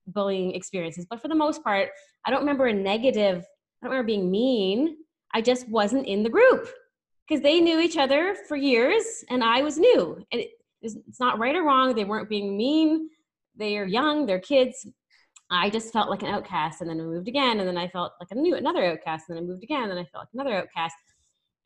bullying 0.07 0.53
experiences, 0.53 1.05
but 1.09 1.21
for 1.21 1.29
the 1.29 1.35
most 1.35 1.63
part, 1.63 1.89
I 2.25 2.31
don't 2.31 2.41
remember 2.41 2.67
a 2.67 2.73
negative. 2.73 3.37
I 3.37 3.85
don't 3.85 3.91
remember 3.91 4.07
being 4.07 4.29
mean. 4.29 4.97
I 5.33 5.41
just 5.41 5.67
wasn't 5.69 6.07
in 6.07 6.23
the 6.23 6.29
group 6.29 6.69
because 7.27 7.43
they 7.43 7.59
knew 7.59 7.79
each 7.79 7.97
other 7.97 8.35
for 8.47 8.55
years 8.55 9.23
and 9.29 9.43
I 9.43 9.61
was 9.61 9.77
new. 9.77 10.15
And 10.31 10.41
it, 10.41 10.51
it's 10.81 11.19
not 11.19 11.39
right 11.39 11.55
or 11.55 11.63
wrong. 11.63 11.93
They 11.93 12.05
weren't 12.05 12.29
being 12.29 12.57
mean. 12.57 13.09
They 13.55 13.77
are 13.77 13.85
young, 13.85 14.25
they're 14.25 14.39
kids. 14.39 14.87
I 15.51 15.69
just 15.69 15.91
felt 15.91 16.09
like 16.09 16.21
an 16.21 16.29
outcast 16.29 16.81
and 16.81 16.89
then 16.89 16.99
I 16.99 17.03
moved 17.03 17.27
again 17.27 17.59
and 17.59 17.67
then 17.67 17.77
I 17.77 17.87
felt 17.87 18.13
like 18.19 18.29
a 18.31 18.35
new 18.35 18.55
another 18.55 18.85
outcast 18.85 19.25
and 19.27 19.37
then 19.37 19.43
I 19.43 19.47
moved 19.47 19.63
again 19.63 19.83
and 19.83 19.91
then 19.91 19.97
I 19.97 20.05
felt 20.05 20.23
like 20.23 20.33
another 20.33 20.55
outcast. 20.55 20.95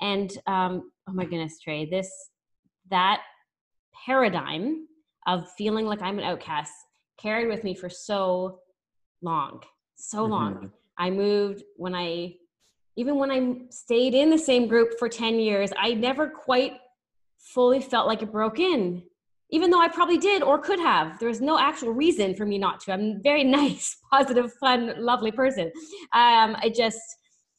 And 0.01 0.31
um, 0.47 0.91
oh 1.07 1.13
my 1.13 1.25
goodness, 1.25 1.59
Trey, 1.59 1.85
this 1.85 2.09
that 2.89 3.21
paradigm 4.05 4.87
of 5.27 5.49
feeling 5.57 5.85
like 5.85 6.01
I'm 6.01 6.17
an 6.17 6.25
outcast 6.25 6.71
carried 7.17 7.47
with 7.47 7.63
me 7.63 7.75
for 7.75 7.89
so 7.89 8.59
long, 9.21 9.61
so 9.95 10.25
long. 10.25 10.55
Mm-hmm. 10.55 10.65
I 10.97 11.09
moved 11.09 11.63
when 11.75 11.95
I 11.95 12.35
even 12.95 13.17
when 13.17 13.31
I 13.31 13.57
stayed 13.69 14.13
in 14.13 14.29
the 14.29 14.37
same 14.37 14.67
group 14.67 14.99
for 14.99 15.09
10 15.09 15.39
years, 15.39 15.71
I 15.77 15.93
never 15.93 16.27
quite 16.27 16.73
fully 17.39 17.81
felt 17.81 18.07
like 18.07 18.21
it 18.21 18.31
broke 18.31 18.59
in, 18.59 19.03
even 19.49 19.71
though 19.71 19.81
I 19.81 19.87
probably 19.87 20.17
did 20.17 20.43
or 20.43 20.59
could 20.59 20.79
have. 20.79 21.19
There 21.19 21.29
was 21.29 21.41
no 21.41 21.57
actual 21.57 21.91
reason 21.91 22.35
for 22.35 22.45
me 22.45 22.57
not 22.57 22.79
to. 22.81 22.93
I'm 22.93 23.01
a 23.01 23.19
very 23.23 23.43
nice, 23.59 23.97
positive, 24.11 24.51
fun, 24.59 24.93
lovely 24.97 25.31
person. 25.31 25.71
Um, 26.13 26.55
I 26.61 26.71
just, 26.75 27.01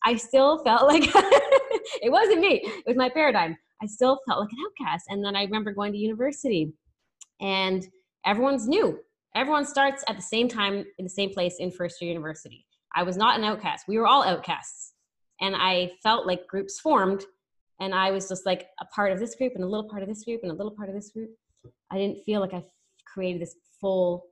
I 0.04 0.16
still 0.16 0.62
felt 0.64 0.82
like 0.86 1.04
it 1.04 2.10
wasn't 2.10 2.40
me, 2.40 2.60
it 2.64 2.84
was 2.86 2.96
my 2.96 3.08
paradigm. 3.08 3.56
I 3.82 3.86
still 3.86 4.18
felt 4.26 4.40
like 4.40 4.50
an 4.52 4.86
outcast. 4.86 5.06
And 5.08 5.24
then 5.24 5.36
I 5.36 5.42
remember 5.42 5.72
going 5.72 5.92
to 5.92 5.98
university 5.98 6.72
and 7.40 7.84
everyone's 8.24 8.68
new. 8.68 8.98
Everyone 9.34 9.66
starts 9.66 10.04
at 10.08 10.14
the 10.14 10.22
same 10.22 10.48
time 10.48 10.84
in 10.96 11.04
the 11.04 11.10
same 11.10 11.30
place 11.30 11.56
in 11.58 11.72
first 11.72 12.00
year 12.00 12.08
university. 12.08 12.64
I 12.94 13.02
was 13.02 13.16
not 13.16 13.36
an 13.36 13.44
outcast. 13.44 13.86
We 13.88 13.98
were 13.98 14.06
all 14.06 14.22
outcasts 14.22 14.93
and 15.40 15.54
I 15.56 15.92
felt 16.02 16.26
like 16.26 16.46
groups 16.46 16.80
formed 16.80 17.24
and 17.80 17.94
I 17.94 18.10
was 18.10 18.28
just 18.28 18.46
like 18.46 18.66
a 18.80 18.84
part 18.86 19.12
of 19.12 19.18
this 19.18 19.34
group 19.34 19.52
and 19.54 19.64
a 19.64 19.66
little 19.66 19.88
part 19.88 20.02
of 20.02 20.08
this 20.08 20.24
group 20.24 20.40
and 20.42 20.52
a 20.52 20.54
little 20.54 20.72
part 20.72 20.88
of 20.88 20.94
this 20.94 21.10
group. 21.10 21.30
I 21.90 21.98
didn't 21.98 22.22
feel 22.24 22.40
like 22.40 22.54
I 22.54 22.62
created 23.12 23.42
this 23.42 23.56
full 23.80 24.26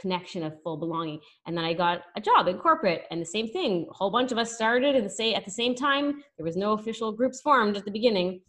connection 0.00 0.42
of 0.42 0.60
full 0.62 0.76
belonging. 0.76 1.20
And 1.46 1.56
then 1.56 1.64
I 1.64 1.72
got 1.72 2.02
a 2.16 2.20
job 2.20 2.48
in 2.48 2.58
corporate 2.58 3.04
and 3.10 3.20
the 3.20 3.26
same 3.26 3.48
thing. 3.48 3.86
A 3.90 3.94
whole 3.94 4.10
bunch 4.10 4.32
of 4.32 4.38
us 4.38 4.54
started 4.54 4.94
and 4.94 5.04
the 5.04 5.10
same 5.10 5.36
at 5.36 5.44
the 5.44 5.50
same 5.50 5.74
time. 5.74 6.22
There 6.36 6.44
was 6.44 6.56
no 6.56 6.72
official 6.72 7.12
groups 7.12 7.40
formed 7.40 7.76
at 7.76 7.84
the 7.84 7.90
beginning. 7.90 8.40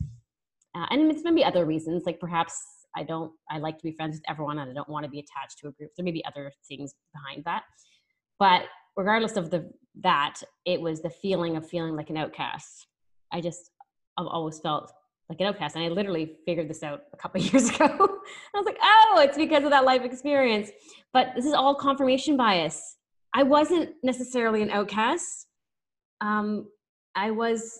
Uh, 0.76 0.86
and 0.90 1.12
it's 1.12 1.24
maybe 1.24 1.44
other 1.44 1.66
reasons, 1.66 2.04
like 2.06 2.20
perhaps 2.20 2.54
I 2.96 3.04
don't 3.04 3.32
I 3.50 3.60
like 3.60 3.78
to 3.78 3.84
be 3.84 3.94
friends 3.94 4.16
with 4.16 4.24
everyone 4.30 4.60
and 4.60 4.70
I 4.70 4.74
don't 4.74 4.90
want 4.90 5.06
to 5.06 5.10
be 5.10 5.20
attached 5.20 5.60
to 5.60 5.68
a 5.68 5.72
group. 5.72 5.92
There 5.98 6.04
may 6.04 6.12
be 6.12 6.26
other 6.26 6.52
things 6.68 6.94
behind 7.14 7.44
that. 7.46 7.64
But 8.40 8.64
regardless 8.98 9.38
of 9.38 9.50
the 9.50 9.70
that 10.00 10.42
it 10.66 10.82
was 10.82 11.02
the 11.02 11.10
feeling 11.10 11.56
of 11.56 11.68
feeling 11.68 11.96
like 11.96 12.10
an 12.10 12.18
outcast 12.18 12.88
i 13.32 13.40
just 13.40 13.72
i've 14.18 14.28
always 14.28 14.60
felt 14.60 14.92
like 15.30 15.42
an 15.42 15.48
outcast. 15.48 15.76
And 15.76 15.84
I 15.84 15.90
literally 15.90 16.38
figured 16.46 16.70
this 16.70 16.84
out 16.84 17.04
a 17.14 17.18
couple 17.18 17.42
years 17.42 17.70
ago. 17.70 17.86
I 17.86 18.58
was 18.58 18.66
like, 18.66 18.78
oh, 18.82 19.20
it's 19.24 19.38
because 19.38 19.64
of 19.64 19.72
that 19.72 19.86
life 19.86 20.04
experience. 20.04 20.70
But 21.14 21.34
this 21.36 21.46
is 21.46 21.54
all 21.54 21.76
confirmation 21.76 22.38
bias. 22.38 22.98
I 23.34 23.44
wasn't 23.44 23.92
necessarily 24.04 24.62
an 24.62 24.70
outcast. 24.70 25.48
Um, 26.22 26.68
I 27.16 27.32
was 27.32 27.80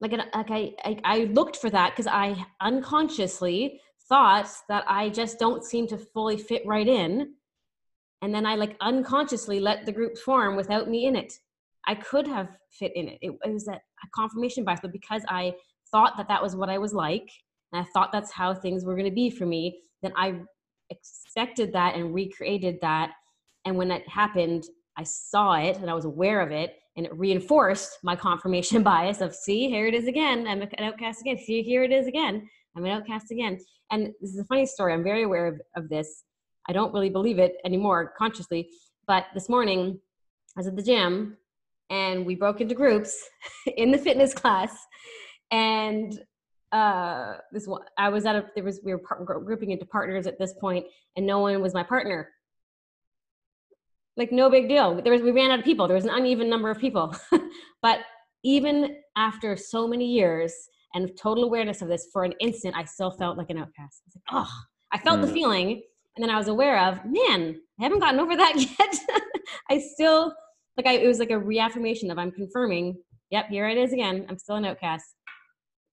like, 0.00 0.12
an, 0.12 0.22
like 0.34 0.50
I, 0.50 0.72
I, 0.84 0.98
I 1.04 1.18
looked 1.24 1.56
for 1.56 1.70
that 1.70 1.90
because 1.90 2.06
I 2.06 2.44
unconsciously 2.60 3.80
thought 4.08 4.50
that 4.68 4.84
I 4.86 5.08
just 5.08 5.38
don't 5.38 5.64
seem 5.64 5.86
to 5.88 5.96
fully 5.96 6.36
fit 6.36 6.62
right 6.66 6.86
in. 6.86 7.34
And 8.24 8.34
then 8.34 8.46
I 8.46 8.54
like 8.54 8.74
unconsciously 8.80 9.60
let 9.60 9.84
the 9.84 9.92
group 9.92 10.16
form 10.16 10.56
without 10.56 10.88
me 10.88 11.04
in 11.04 11.14
it. 11.14 11.34
I 11.86 11.94
could 11.94 12.26
have 12.26 12.48
fit 12.70 12.92
in 12.96 13.06
it. 13.06 13.18
It, 13.20 13.32
it 13.44 13.52
was 13.52 13.66
that 13.66 13.82
confirmation 14.14 14.64
bias, 14.64 14.80
but 14.80 14.92
because 14.92 15.22
I 15.28 15.52
thought 15.92 16.16
that 16.16 16.28
that 16.28 16.42
was 16.42 16.56
what 16.56 16.70
I 16.70 16.78
was 16.78 16.94
like, 16.94 17.28
and 17.70 17.82
I 17.82 17.86
thought 17.92 18.12
that's 18.12 18.32
how 18.32 18.54
things 18.54 18.82
were 18.82 18.94
going 18.94 19.10
to 19.10 19.14
be 19.14 19.28
for 19.28 19.44
me, 19.44 19.78
then 20.00 20.14
I 20.16 20.36
expected 20.88 21.74
that 21.74 21.96
and 21.96 22.14
recreated 22.14 22.78
that. 22.80 23.12
And 23.66 23.76
when 23.76 23.90
it 23.90 24.08
happened, 24.08 24.64
I 24.96 25.02
saw 25.02 25.56
it 25.56 25.76
and 25.76 25.90
I 25.90 25.94
was 25.94 26.06
aware 26.06 26.40
of 26.40 26.50
it, 26.50 26.76
and 26.96 27.04
it 27.04 27.14
reinforced 27.14 27.98
my 28.02 28.16
confirmation 28.16 28.82
bias 28.90 29.20
of, 29.20 29.34
see, 29.34 29.68
here 29.68 29.86
it 29.86 29.92
is 29.92 30.06
again. 30.06 30.46
I'm 30.48 30.62
an 30.62 30.70
outcast 30.78 31.20
again. 31.20 31.36
See, 31.36 31.62
here 31.62 31.82
it 31.82 31.92
is 31.92 32.06
again. 32.06 32.48
I'm 32.74 32.86
an 32.86 32.90
outcast 32.90 33.30
again. 33.30 33.58
And 33.90 34.14
this 34.22 34.30
is 34.30 34.38
a 34.38 34.44
funny 34.44 34.64
story. 34.64 34.94
I'm 34.94 35.04
very 35.04 35.24
aware 35.24 35.46
of, 35.46 35.60
of 35.76 35.90
this. 35.90 36.24
I 36.68 36.72
don't 36.72 36.92
really 36.92 37.10
believe 37.10 37.38
it 37.38 37.56
anymore 37.64 38.14
consciously. 38.16 38.70
But 39.06 39.26
this 39.34 39.48
morning, 39.48 40.00
I 40.56 40.60
was 40.60 40.66
at 40.66 40.76
the 40.76 40.82
gym 40.82 41.36
and 41.90 42.24
we 42.24 42.34
broke 42.34 42.60
into 42.60 42.74
groups 42.74 43.16
in 43.76 43.90
the 43.90 43.98
fitness 43.98 44.32
class 44.32 44.74
and 45.50 46.20
uh 46.72 47.34
this 47.52 47.66
one 47.66 47.82
i 47.98 48.08
was 48.08 48.24
at 48.24 48.34
a 48.34 48.46
there 48.54 48.64
was 48.64 48.80
we 48.82 48.92
were 48.92 48.98
par- 48.98 49.22
grouping 49.22 49.70
into 49.70 49.84
partners 49.84 50.26
at 50.26 50.38
this 50.38 50.54
point 50.54 50.86
and 51.16 51.26
no 51.26 51.38
one 51.38 51.60
was 51.60 51.74
my 51.74 51.82
partner. 51.82 52.30
Like 54.16 54.30
no 54.30 54.48
big 54.48 54.68
deal. 54.68 55.02
There 55.02 55.12
was 55.12 55.22
we 55.22 55.32
ran 55.32 55.50
out 55.50 55.58
of 55.58 55.64
people. 55.64 55.88
There 55.88 55.96
was 55.96 56.04
an 56.04 56.10
uneven 56.14 56.48
number 56.48 56.70
of 56.70 56.78
people. 56.78 57.14
But 57.82 57.98
even 58.44 58.96
after 59.16 59.56
so 59.56 59.86
many 59.86 60.06
years 60.06 60.54
and 60.94 61.10
total 61.16 61.44
awareness 61.44 61.82
of 61.82 61.88
this 61.88 62.08
for 62.12 62.24
an 62.24 62.32
instant 62.40 62.74
i 62.76 62.84
still 62.84 63.10
felt 63.10 63.36
like 63.36 63.50
an 63.50 63.58
outcast. 63.58 64.02
I 64.02 64.06
was 64.06 64.14
like 64.16 64.24
oh 64.32 64.52
i 64.92 64.98
felt 64.98 65.20
mm. 65.20 65.26
the 65.26 65.32
feeling 65.32 65.82
and 66.16 66.22
then 66.22 66.30
i 66.30 66.38
was 66.38 66.48
aware 66.48 66.78
of 66.86 67.04
man 67.04 67.60
i 67.80 67.82
haven't 67.82 68.00
gotten 68.00 68.20
over 68.20 68.36
that 68.36 68.54
yet. 68.78 69.20
I 69.70 69.78
still 69.78 70.34
like 70.76 70.86
I, 70.86 70.94
it 70.94 71.06
was 71.06 71.18
like 71.18 71.30
a 71.30 71.38
reaffirmation 71.38 72.10
of 72.10 72.18
i'm 72.18 72.32
confirming 72.32 72.96
yep 73.30 73.48
here 73.48 73.68
it 73.68 73.78
is 73.78 73.92
again 73.92 74.26
i'm 74.28 74.38
still 74.38 74.56
an 74.56 74.64
outcast. 74.64 75.04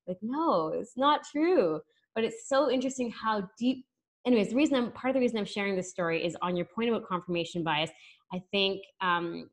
Like 0.07 0.17
no 0.21 0.69
it's 0.69 0.97
not 0.97 1.21
true. 1.31 1.79
But 2.13 2.25
it's 2.25 2.49
so 2.49 2.69
interesting 2.69 3.11
how 3.11 3.47
deep 3.57 3.85
anyways 4.25 4.49
the 4.49 4.55
reason 4.55 4.75
i'm 4.75 4.91
part 4.91 5.11
of 5.11 5.13
the 5.15 5.21
reason 5.21 5.37
i'm 5.37 5.45
sharing 5.45 5.75
this 5.75 5.89
story 5.89 6.25
is 6.25 6.35
on 6.41 6.55
your 6.55 6.65
point 6.65 6.89
about 6.89 7.07
confirmation 7.07 7.63
bias. 7.63 7.91
I 8.33 8.41
think 8.51 8.81
um, 9.01 9.49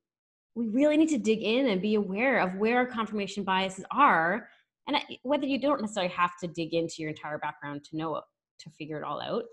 we 0.54 0.68
really 0.68 0.96
need 0.96 1.08
to 1.10 1.18
dig 1.18 1.42
in 1.42 1.68
and 1.68 1.80
be 1.80 1.94
aware 1.94 2.40
of 2.40 2.54
where 2.54 2.78
our 2.78 2.86
confirmation 2.86 3.44
biases 3.44 3.84
are 3.92 4.48
and 4.88 4.96
whether 5.22 5.46
you 5.46 5.60
don't 5.60 5.80
necessarily 5.80 6.12
have 6.12 6.32
to 6.40 6.48
dig 6.48 6.74
into 6.74 6.96
your 6.98 7.10
entire 7.10 7.38
background 7.38 7.84
to 7.84 7.96
know 7.96 8.16
it, 8.16 8.24
to 8.60 8.70
figure 8.70 8.98
it 8.98 9.04
all 9.04 9.20
out. 9.20 9.44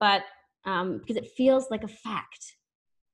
But 0.00 0.22
um, 0.68 0.98
because 0.98 1.16
it 1.16 1.30
feels 1.36 1.70
like 1.70 1.82
a 1.82 1.88
fact. 1.88 2.56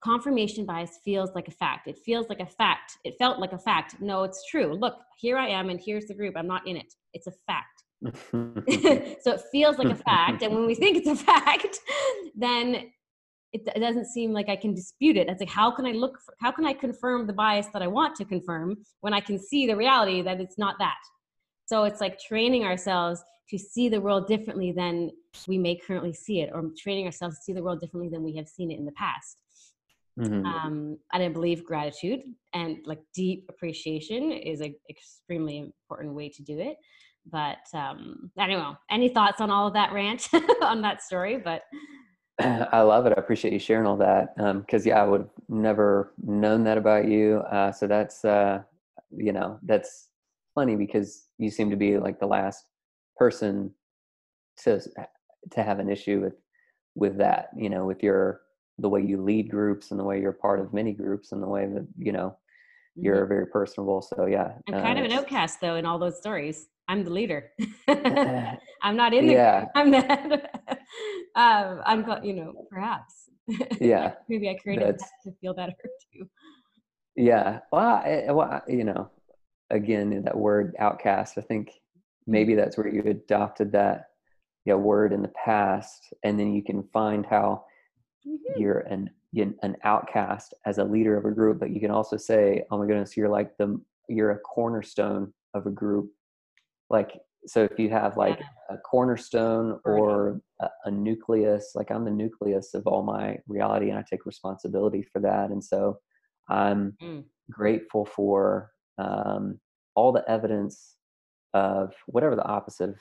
Confirmation 0.03 0.67
bias 0.67 0.99
feels 1.05 1.31
like 1.35 1.49
a 1.49 1.53
fact. 1.53 1.87
It 1.87 1.99
feels 2.05 2.29
like 2.29 2.41
a 2.41 2.47
fact. 2.47 2.99
It 3.05 3.15
felt 3.19 3.39
like 3.39 3.53
a 3.53 3.59
fact. 3.59 4.01
No 4.01 4.25
it's 4.25 4.45
true. 4.51 4.75
Look 4.75 4.97
here 5.19 5.39
i 5.39 5.49
am 5.49 5.71
and 5.71 5.81
here's 5.81 6.07
the 6.07 6.15
group. 6.15 6.35
I'm 6.37 6.49
not 6.49 6.67
in 6.67 6.77
it. 6.77 6.93
It's 7.15 7.27
a 7.27 7.33
fact. 7.47 7.85
So 9.23 9.33
it 9.33 9.43
feels 9.51 9.79
like 9.79 9.89
a 9.89 9.95
fact 9.95 10.43
and 10.43 10.53
when 10.55 10.67
we 10.67 10.75
think 10.75 10.99
it's 10.99 11.09
a 11.09 11.17
fact 11.17 11.79
then 12.35 12.91
it, 13.53 13.63
it, 13.75 13.81
doesn't 13.81 14.07
seem 14.07 14.33
like 14.33 14.49
i 14.51 14.57
can 14.57 14.75
dispute 14.75 15.17
it. 15.17 15.29
It's 15.29 15.41
like 15.41 15.49
how 15.49 15.71
can 15.71 15.87
i 15.87 15.93
look 15.93 16.19
for, 16.21 16.35
how 16.41 16.51
can 16.51 16.67
i 16.67 16.75
confirm 16.75 17.27
the 17.27 17.33
bias 17.33 17.69
that 17.73 17.81
i 17.81 17.87
want 17.87 18.17
to 18.17 18.25
confirm 18.27 18.77
when 19.01 19.15
i 19.15 19.21
can 19.21 19.39
see 19.39 19.67
the 19.67 19.77
reality 19.77 20.21
that 20.21 20.41
it's 20.41 20.59
not 20.59 20.75
that 20.81 20.99
so 21.67 21.85
it's 21.85 22.01
like 22.01 22.19
training 22.19 22.65
ourselves 22.65 23.23
to 23.49 23.59
see 23.59 23.89
the 23.89 24.01
world 24.01 24.27
differently 24.27 24.73
than 24.73 25.11
we 25.47 25.59
may 25.59 25.77
currently 25.77 26.13
see 26.13 26.41
it 26.41 26.51
or 26.55 26.71
training 26.79 27.07
ourselves 27.07 27.37
to 27.37 27.43
see 27.43 27.53
the 27.53 27.63
world 27.63 27.81
differently 27.81 28.09
than 28.09 28.23
we 28.23 28.35
have 28.37 28.49
seen 28.49 28.71
it 28.71 28.79
in 28.79 28.85
the 28.85 28.93
past 28.93 29.39
Mm-hmm. 30.19 30.47
Um, 30.47 30.99
and 31.13 31.23
I 31.23 31.29
believe 31.29 31.65
gratitude 31.65 32.21
and 32.53 32.79
like 32.85 33.01
deep 33.15 33.47
appreciation 33.49 34.31
is 34.31 34.61
an 34.61 34.75
extremely 34.89 35.59
important 35.59 36.15
way 36.15 36.29
to 36.29 36.43
do 36.43 36.59
it. 36.61 36.77
But 37.31 37.59
um, 37.73 38.31
anyway, 38.39 38.73
any 38.91 39.09
thoughts 39.09 39.41
on 39.41 39.51
all 39.51 39.67
of 39.67 39.75
that 39.75 39.93
rant 39.93 40.29
on 40.63 40.83
that 40.83 41.03
story? 41.03 41.39
But 41.39 41.63
I 42.41 42.83
love 42.83 43.07
it. 43.07 43.15
I 43.17 43.21
appreciate 43.21 43.53
you 43.53 43.59
sharing 43.59 43.87
all 43.87 43.97
that. 43.97 44.37
Because 44.37 44.83
um, 44.83 44.89
yeah, 44.89 45.03
I 45.03 45.07
would 45.07 45.23
have 45.23 45.31
never 45.49 46.13
known 46.23 46.65
that 46.65 46.79
about 46.79 47.09
you. 47.09 47.39
Uh, 47.51 47.73
so 47.73 47.87
that's 47.87 48.25
uh, 48.25 48.63
you 49.17 49.33
know 49.33 49.59
that's 49.63 50.11
funny 50.55 50.77
because 50.77 51.27
you 51.39 51.51
seem 51.51 51.71
to 51.71 51.77
be 51.77 51.99
like 51.99 52.19
the 52.21 52.27
last 52.27 52.65
person 53.17 53.73
to 54.63 54.81
to 55.51 55.63
have 55.63 55.79
an 55.79 55.91
issue 55.91 56.21
with 56.21 56.35
with 56.95 57.19
that. 57.19 57.49
You 57.57 57.71
know, 57.71 57.85
with 57.85 58.03
your 58.03 58.41
the 58.79 58.89
way 58.89 59.03
you 59.03 59.23
lead 59.23 59.51
groups 59.51 59.91
and 59.91 60.01
the 60.01 60.05
way 60.05 60.21
you're 60.21 60.33
part 60.33 60.61
of 60.61 60.73
many 60.73 60.93
groups 60.93 61.33
and 61.33 61.43
the 61.43 61.49
way 61.49 61.67
that 61.67 61.87
you 61.99 62.13
know 62.13 62.37
you're 62.97 63.21
mm-hmm. 63.21 63.29
very 63.29 63.47
personable 63.47 64.03
so 64.03 64.27
yeah 64.27 64.53
i'm 64.69 64.83
kind 64.83 64.99
uh, 64.99 65.03
of 65.03 65.11
an 65.11 65.13
outcast 65.13 65.61
though 65.61 65.77
in 65.77 65.87
all 65.87 65.99
those 65.99 66.17
stories 66.19 66.67
i'm 66.89 67.05
the 67.05 67.11
leader 67.11 67.51
i'm 67.89 68.97
not 68.97 69.13
in 69.15 69.27
the 69.27 69.33
yeah. 69.33 69.65
i'm 69.75 69.91
not 69.91 70.21
um, 71.37 71.81
i'm 71.87 72.25
you 72.25 72.35
know 72.35 72.53
perhaps 72.71 73.31
yeah 73.81 74.15
maybe 74.29 74.49
i 74.49 74.55
created 74.55 74.99
that 74.99 75.09
to 75.23 75.33
feel 75.41 75.55
better 75.55 75.75
too 76.13 76.29
yeah 77.17 77.61
well, 77.71 78.03
I, 78.05 78.27
well 78.31 78.63
you 78.67 78.85
know 78.85 79.11
again 79.71 80.23
that 80.25 80.37
word 80.37 80.75
outcast 80.79 81.39
i 81.39 81.41
think 81.41 81.71
maybe 82.27 82.53
mm-hmm. 82.53 82.61
that's 82.61 82.77
where 82.77 82.89
you 82.89 83.03
adopted 83.03 83.73
that 83.73 84.07
yeah, 84.65 84.75
word 84.75 85.13
in 85.13 85.23
the 85.23 85.33
past 85.45 86.13
and 86.23 86.39
then 86.39 86.55
you 86.55 86.63
can 86.63 86.83
find 86.93 87.27
how 87.27 87.65
mm-hmm. 88.27 88.61
you're 88.61 88.81
an 88.81 89.11
an 89.37 89.77
outcast 89.83 90.55
as 90.65 90.79
a 90.79 90.85
leader 90.85 91.17
of 91.17 91.25
a 91.25 91.31
group 91.31 91.59
but 91.59 91.71
you 91.71 91.81
can 91.81 91.91
also 91.91 92.17
say 92.17 92.63
oh 92.71 92.79
my 92.79 92.87
goodness 92.87 93.17
you're 93.17 93.29
like 93.29 93.57
the 93.59 93.81
you're 94.09 94.31
a 94.31 94.39
cornerstone 94.39 95.33
of 95.55 95.67
a 95.67 95.71
group 95.71 96.09
like 96.89 97.13
so 97.47 97.65
if 97.65 97.79
you 97.79 97.91
have 97.91 98.17
like 98.17 98.41
a 98.71 98.79
cornerstone 98.79 99.79
or 99.85 100.41
a, 100.61 100.69
a, 100.85 100.91
nucleus 100.91 101.73
like 101.75 101.91
i'm 101.91 102.05
the 102.05 102.11
nucleus 102.11 102.75
of 102.75 102.87
all 102.87 103.03
my 103.03 103.37
reality 103.49 103.91
and 103.91 103.99
i 103.99 104.05
take 104.09 104.25
responsibility 104.25 105.03
for 105.03 105.21
that 105.21 105.51
and 105.51 105.63
so 105.63 105.99
i'm 106.49 106.97
mm. 107.03 107.25
grateful 107.51 108.05
for 108.05 108.71
um, 108.99 109.59
all 109.95 110.13
the 110.13 110.29
evidence 110.29 110.97
of 111.53 111.95
whatever 112.07 112.37
the 112.37 112.45
opposite 112.45 112.91
of 112.91 112.97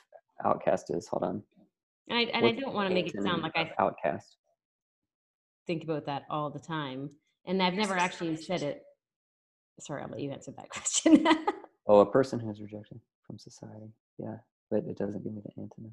outcast 0.45 0.89
is 0.89 1.08
hold 1.08 1.23
on 1.23 1.43
and 2.10 2.19
i, 2.19 2.21
and 2.23 2.45
I 2.45 2.51
don't 2.51 2.73
want 2.73 2.89
to 2.89 2.93
make 2.93 3.08
it 3.08 3.21
sound 3.23 3.41
like 3.41 3.53
i 3.56 3.71
outcast 3.79 4.38
think 5.65 5.84
about 5.84 6.06
that 6.06 6.23
all 6.29 6.49
the 6.49 6.60
time. 6.60 7.10
And 7.45 7.62
I've 7.62 7.73
never 7.73 7.95
actually 7.95 8.38
said 8.38 8.62
it. 8.62 8.84
Sorry, 9.79 10.01
I'll 10.01 10.10
let 10.10 10.19
you 10.19 10.32
answer 10.32 10.51
that 10.51 10.69
question. 10.69 11.27
oh, 11.88 11.99
a 11.99 12.06
person 12.06 12.39
who's 12.39 12.62
rejected 12.62 12.99
from 13.25 13.38
society. 13.38 13.91
Yeah, 14.17 14.38
but 14.69 14.86
it 14.86 14.97
doesn't 14.97 15.23
give 15.23 15.34
me 15.34 15.41
the 15.43 15.62
antonym. 15.62 15.91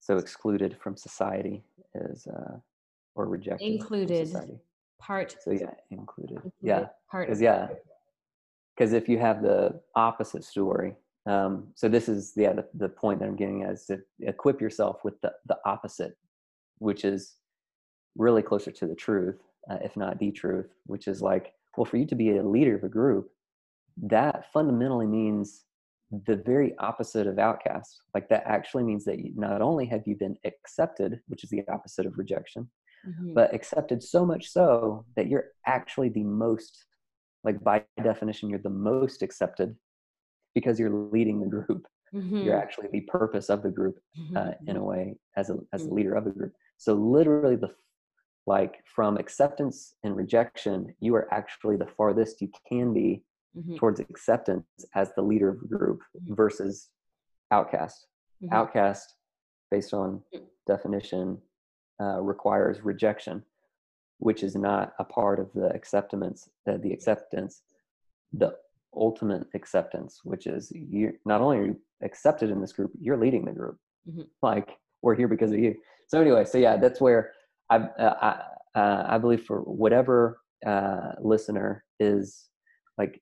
So 0.00 0.16
excluded 0.16 0.76
from 0.82 0.96
society 0.96 1.62
is, 1.94 2.26
uh, 2.26 2.56
or 3.14 3.26
rejected. 3.26 3.66
Included. 3.66 4.34
Part. 5.02 5.36
So 5.42 5.50
yeah, 5.50 5.70
included. 5.90 6.36
included 6.36 6.52
yeah. 6.62 6.86
Part. 7.10 7.26
Because 7.26 7.40
yeah, 7.40 7.68
because 8.76 8.92
if 8.92 9.08
you 9.08 9.18
have 9.18 9.42
the 9.42 9.80
opposite 9.96 10.44
story, 10.44 10.94
um, 11.26 11.68
so 11.74 11.88
this 11.88 12.08
is 12.08 12.32
yeah 12.36 12.52
the, 12.52 12.66
the 12.74 12.88
point 12.88 13.20
that 13.20 13.26
I'm 13.26 13.36
getting 13.36 13.62
at 13.62 13.72
is 13.72 13.84
to 13.86 14.00
equip 14.20 14.60
yourself 14.60 15.00
with 15.04 15.20
the 15.20 15.32
the 15.46 15.58
opposite, 15.64 16.16
which 16.78 17.04
is 17.04 17.36
really 18.16 18.42
closer 18.42 18.70
to 18.70 18.86
the 18.86 18.94
truth, 18.94 19.40
uh, 19.70 19.78
if 19.82 19.96
not 19.96 20.18
the 20.18 20.30
truth, 20.30 20.68
which 20.86 21.08
is 21.08 21.22
like, 21.22 21.52
well, 21.76 21.84
for 21.84 21.96
you 21.96 22.06
to 22.06 22.14
be 22.14 22.36
a 22.36 22.42
leader 22.42 22.76
of 22.76 22.84
a 22.84 22.88
group, 22.88 23.30
that 24.02 24.52
fundamentally 24.52 25.06
means 25.06 25.64
the 26.26 26.36
very 26.36 26.76
opposite 26.78 27.26
of 27.26 27.38
outcast. 27.38 28.00
Like 28.14 28.28
that 28.28 28.42
actually 28.46 28.82
means 28.84 29.04
that 29.06 29.18
you, 29.18 29.32
not 29.34 29.62
only 29.62 29.86
have 29.86 30.02
you 30.06 30.14
been 30.14 30.36
accepted, 30.44 31.20
which 31.26 31.42
is 31.42 31.50
the 31.50 31.64
opposite 31.68 32.06
of 32.06 32.18
rejection, 32.18 32.68
mm-hmm. 33.06 33.34
but 33.34 33.54
accepted 33.54 34.02
so 34.02 34.24
much 34.24 34.48
so 34.48 35.04
that 35.16 35.28
you're 35.28 35.46
actually 35.66 36.08
the 36.08 36.24
most, 36.24 36.84
like 37.44 37.62
by 37.62 37.84
definition, 38.02 38.50
you're 38.50 38.58
the 38.58 38.70
most 38.70 39.22
accepted 39.22 39.74
because 40.54 40.78
you're 40.78 41.08
leading 41.12 41.40
the 41.40 41.46
group. 41.46 41.86
Mm-hmm. 42.14 42.38
You're 42.38 42.58
actually 42.58 42.88
the 42.92 43.00
purpose 43.02 43.48
of 43.48 43.62
the 43.62 43.70
group 43.70 43.98
uh, 44.36 44.40
mm-hmm. 44.40 44.68
in 44.68 44.76
a 44.76 44.84
way 44.84 45.16
as 45.36 45.48
a 45.48 45.56
as 45.72 45.82
a 45.82 45.86
mm-hmm. 45.86 45.94
leader 45.96 46.14
of 46.14 46.26
a 46.26 46.30
group. 46.30 46.52
So 46.76 46.92
literally 46.92 47.56
the 47.56 47.70
like 48.46 48.84
from 48.84 49.16
acceptance 49.16 49.94
and 50.02 50.16
rejection 50.16 50.92
you 50.98 51.14
are 51.14 51.32
actually 51.32 51.76
the 51.76 51.86
farthest 51.86 52.42
you 52.42 52.50
can 52.68 52.92
be 52.92 53.22
mm-hmm. 53.56 53.76
towards 53.76 54.00
acceptance 54.00 54.66
as 54.94 55.14
the 55.14 55.22
leader 55.22 55.48
of 55.48 55.60
the 55.60 55.68
group 55.68 56.00
mm-hmm. 56.16 56.34
versus 56.34 56.88
outcast. 57.50 58.06
Mm-hmm. 58.42 58.54
Outcast, 58.54 59.14
based 59.70 59.94
on 59.94 60.20
mm. 60.34 60.42
definition, 60.66 61.38
uh, 62.00 62.20
requires 62.20 62.84
rejection, 62.84 63.42
which 64.18 64.42
is 64.42 64.54
not 64.54 64.92
a 64.98 65.04
part 65.04 65.38
of 65.38 65.52
the 65.54 65.66
acceptance. 65.74 66.48
Uh, 66.68 66.76
the 66.78 66.92
acceptance, 66.92 67.62
the 68.32 68.54
ultimate 68.94 69.46
acceptance, 69.54 70.20
which 70.24 70.46
is 70.46 70.70
you 70.74 71.12
not 71.24 71.40
only 71.40 71.58
are 71.58 71.66
you 71.66 71.80
accepted 72.02 72.50
in 72.50 72.60
this 72.60 72.72
group, 72.72 72.92
you're 73.00 73.16
leading 73.16 73.44
the 73.44 73.52
group. 73.52 73.78
Mm-hmm. 74.08 74.22
Like 74.42 74.76
we're 75.02 75.14
here 75.14 75.28
because 75.28 75.52
of 75.52 75.58
you. 75.58 75.74
So 76.08 76.20
anyway, 76.20 76.44
so 76.44 76.58
yeah, 76.58 76.76
that's 76.76 77.00
where 77.00 77.32
I 77.70 77.76
uh, 77.76 78.14
I, 78.74 78.78
uh, 78.78 79.06
I 79.08 79.18
believe 79.18 79.44
for 79.44 79.60
whatever 79.60 80.40
uh, 80.66 81.12
listener 81.20 81.84
is 82.00 82.48
like 82.98 83.20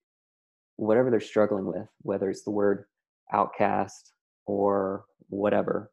whatever 0.76 1.10
they're 1.10 1.20
struggling 1.20 1.66
with, 1.66 1.88
whether 2.02 2.30
it's 2.30 2.42
the 2.42 2.50
word 2.50 2.84
outcast 3.32 4.12
or 4.46 5.04
whatever, 5.28 5.90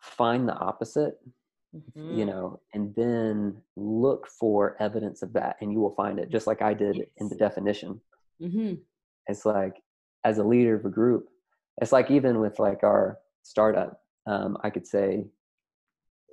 find 0.00 0.48
the 0.48 0.54
opposite 0.54 1.14
mm-hmm. 1.74 2.18
you 2.18 2.24
know 2.24 2.60
and 2.72 2.94
then 2.94 3.56
look 3.76 4.28
for 4.28 4.76
evidence 4.80 5.22
of 5.22 5.32
that 5.32 5.56
and 5.60 5.72
you 5.72 5.80
will 5.80 5.94
find 5.94 6.18
it 6.18 6.30
just 6.30 6.46
like 6.46 6.62
i 6.62 6.72
did 6.72 6.96
yes. 6.96 7.06
in 7.18 7.28
the 7.28 7.36
definition 7.36 8.00
mm-hmm. 8.40 8.74
it's 9.26 9.44
like 9.44 9.76
as 10.24 10.38
a 10.38 10.44
leader 10.44 10.76
of 10.76 10.84
a 10.84 10.90
group 10.90 11.28
it's 11.80 11.92
like 11.92 12.10
even 12.10 12.40
with 12.40 12.58
like 12.58 12.82
our 12.82 13.18
startup 13.42 14.00
um, 14.26 14.56
i 14.62 14.70
could 14.70 14.86
say 14.86 15.26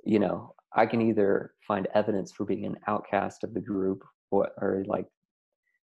you 0.04 0.18
know 0.18 0.54
i 0.74 0.86
can 0.86 1.00
either 1.00 1.52
find 1.66 1.88
evidence 1.94 2.32
for 2.32 2.44
being 2.44 2.64
an 2.64 2.76
outcast 2.86 3.44
of 3.44 3.54
the 3.54 3.60
group 3.60 4.02
or, 4.30 4.50
or 4.58 4.84
like 4.86 5.06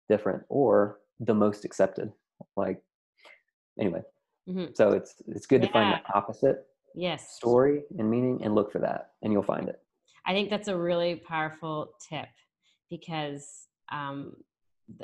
different 0.09 0.43
or 0.49 0.99
the 1.19 1.33
most 1.33 1.63
accepted 1.63 2.11
like 2.57 2.81
anyway 3.79 4.01
mm-hmm. 4.49 4.65
so 4.73 4.91
it's 4.91 5.15
it's 5.27 5.45
good 5.45 5.61
yeah. 5.61 5.67
to 5.67 5.73
find 5.73 5.93
the 5.93 6.13
opposite 6.17 6.65
yes. 6.95 7.35
story 7.35 7.83
and 7.97 8.09
meaning 8.09 8.41
and 8.43 8.55
look 8.55 8.71
for 8.71 8.79
that 8.79 9.11
and 9.21 9.31
you'll 9.31 9.43
find 9.43 9.67
it. 9.69 9.81
I 10.25 10.33
think 10.33 10.49
that's 10.49 10.67
a 10.67 10.77
really 10.77 11.15
powerful 11.15 11.93
tip 12.09 12.29
because 12.89 13.67
um, 13.91 14.33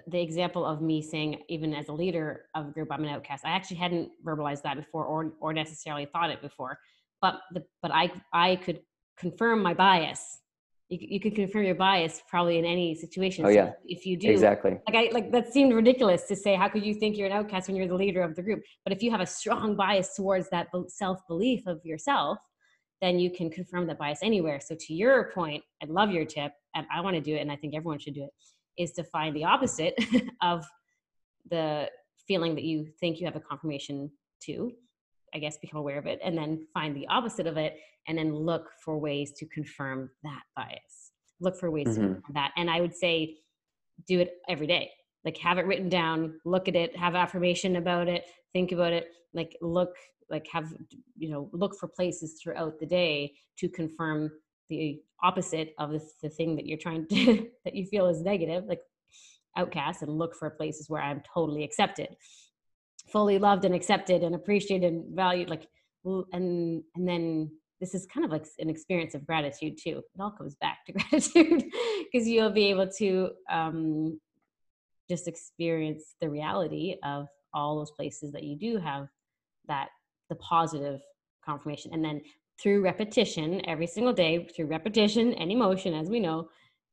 the 0.08 0.22
example 0.22 0.66
of 0.66 0.82
me 0.82 1.02
saying 1.02 1.42
even 1.48 1.74
as 1.74 1.88
a 1.88 1.94
leader 1.94 2.46
of 2.54 2.68
a 2.68 2.72
group 2.72 2.90
i'm 2.92 3.04
an 3.04 3.10
outcast 3.10 3.46
i 3.46 3.50
actually 3.50 3.78
hadn't 3.78 4.10
verbalized 4.26 4.62
that 4.62 4.76
before 4.76 5.06
or 5.06 5.32
or 5.40 5.54
necessarily 5.54 6.06
thought 6.06 6.30
it 6.30 6.42
before 6.42 6.78
but 7.22 7.40
the, 7.54 7.64
but 7.82 7.92
i 7.92 8.12
i 8.34 8.56
could 8.58 8.82
confirm 9.18 9.62
my 9.62 9.74
bias 9.74 10.40
you, 10.90 10.98
you 11.02 11.20
could 11.20 11.36
confirm 11.36 11.64
your 11.64 11.76
bias 11.76 12.22
probably 12.28 12.58
in 12.58 12.66
any 12.66 12.96
situation. 12.96 13.46
Oh, 13.46 13.50
yeah. 13.50 13.72
if 13.86 14.06
you 14.06 14.18
do 14.18 14.30
exactly 14.30 14.78
like 14.88 14.96
I 14.96 15.14
like 15.14 15.32
that 15.32 15.54
seemed 15.54 15.74
ridiculous 15.74 16.24
to 16.24 16.36
say, 16.36 16.56
how 16.56 16.68
could 16.68 16.86
you 16.86 16.96
think 16.96 17.16
you're 17.16 17.28
an 17.28 17.34
outcast 17.34 17.68
when 17.68 17.78
you're 17.78 17.88
the 17.88 17.96
leader 17.96 18.22
of 18.22 18.36
the 18.36 18.42
group? 18.42 18.62
But 18.84 18.94
if 18.94 19.04
you 19.04 19.12
have 19.12 19.22
a 19.22 19.26
strong 19.26 19.76
bias 19.76 20.16
towards 20.16 20.50
that 20.50 20.68
self 20.88 21.20
belief 21.28 21.66
of 21.68 21.80
yourself, 21.86 22.40
then 23.02 23.20
you 23.20 23.32
can 23.32 23.50
confirm 23.50 23.88
that 23.88 24.00
bias 24.00 24.20
anywhere. 24.24 24.60
So 24.60 24.76
to 24.76 24.94
your 24.94 25.32
point, 25.32 25.64
I 25.82 25.86
love 25.86 26.12
your 26.12 26.26
tip, 26.26 26.52
and 26.76 26.86
I 26.94 27.02
want 27.02 27.16
to 27.16 27.22
do 27.22 27.36
it, 27.36 27.40
and 27.40 27.52
I 27.52 27.56
think 27.56 27.76
everyone 27.76 28.00
should 28.00 28.16
do 28.16 28.24
it, 28.24 28.82
is 28.82 28.92
to 28.94 29.04
find 29.04 29.36
the 29.36 29.46
opposite 29.46 29.94
of 30.42 30.66
the 31.50 31.90
feeling 32.28 32.56
that 32.56 32.64
you 32.64 32.88
think 33.00 33.20
you 33.20 33.26
have 33.26 33.36
a 33.36 33.40
confirmation 33.40 34.12
to 34.44 34.72
I 35.34 35.40
guess, 35.40 35.58
become 35.58 35.80
aware 35.80 35.98
of 35.98 36.06
it 36.06 36.20
and 36.24 36.38
then 36.38 36.68
find 36.74 36.96
the 36.96 37.08
opposite 37.08 37.48
of 37.48 37.58
it 37.58 37.78
and 38.08 38.18
then 38.18 38.34
look 38.34 38.70
for 38.84 38.98
ways 38.98 39.32
to 39.38 39.46
confirm 39.48 40.10
that 40.24 40.42
bias. 40.56 41.12
Look 41.40 41.58
for 41.60 41.72
ways 41.72 41.88
mm-hmm. 41.88 42.02
to 42.02 42.08
confirm 42.08 42.34
that. 42.34 42.52
And 42.58 42.70
I 42.70 42.82
would 42.82 42.96
say 42.96 43.38
do 44.08 44.20
it 44.20 44.34
every 44.48 44.68
day. 44.68 44.90
Like 45.26 45.38
have 45.38 45.58
it 45.58 45.66
written 45.66 45.90
down, 45.90 46.40
look 46.46 46.68
at 46.68 46.76
it, 46.76 46.96
have 46.96 47.16
affirmation 47.16 47.76
about 47.76 48.08
it, 48.08 48.26
think 48.54 48.72
about 48.72 48.94
it, 48.94 49.08
like 49.34 49.56
look, 49.62 49.94
like 50.30 50.48
have, 50.52 50.74
you 51.18 51.30
know, 51.30 51.50
look 51.52 51.76
for 51.78 51.88
places 51.88 52.40
throughout 52.42 52.80
the 52.80 52.86
day 52.86 53.34
to 53.58 53.68
confirm 53.68 54.32
the 54.70 55.02
opposite 55.22 55.74
of 55.78 55.92
the, 55.92 56.02
the 56.22 56.30
thing 56.30 56.56
that 56.56 56.66
you're 56.66 56.78
trying 56.78 57.06
to, 57.08 57.48
that 57.66 57.76
you 57.76 57.86
feel 57.86 58.08
is 58.08 58.22
negative, 58.22 58.64
like 58.66 58.82
outcast 59.58 60.02
and 60.02 60.18
look 60.18 60.36
for 60.36 60.50
places 60.50 60.90
where 60.90 61.02
I'm 61.02 61.22
totally 61.34 61.64
accepted 61.64 62.16
fully 63.12 63.40
loved 63.40 63.66
and 63.66 63.76
accepted 63.76 64.24
and 64.24 64.36
appreciated 64.36 64.94
and 64.94 65.16
valued 65.16 65.50
like 65.50 65.68
and 66.06 66.84
and 66.96 67.08
then 67.08 67.52
this 67.80 67.96
is 67.96 68.06
kind 68.06 68.26
of 68.26 68.32
like 68.32 68.46
an 68.60 68.70
experience 68.70 69.16
of 69.16 69.26
gratitude 69.26 69.78
too. 69.82 70.02
It 70.14 70.22
all 70.22 70.32
comes 70.32 70.56
back 70.56 70.86
to 70.86 70.92
gratitude 70.94 71.64
because 72.12 72.28
you'll 72.28 72.52
be 72.52 72.70
able 72.70 72.90
to 72.98 73.30
um, 73.50 74.20
just 75.10 75.28
experience 75.28 76.16
the 76.20 76.30
reality 76.30 76.98
of 77.04 77.28
all 77.54 77.78
those 77.78 77.92
places 77.92 78.32
that 78.34 78.44
you 78.44 78.58
do 78.58 78.78
have 78.78 79.08
that 79.68 79.90
the 80.30 80.36
positive 80.36 81.00
confirmation. 81.44 81.94
And 81.94 82.04
then 82.04 82.22
through 82.62 82.82
repetition 82.84 83.62
every 83.68 83.88
single 83.88 84.14
day 84.14 84.46
through 84.56 84.66
repetition 84.66 85.34
and 85.36 85.52
emotion 85.52 85.94
as 85.94 86.10
we 86.10 86.20
know 86.20 86.50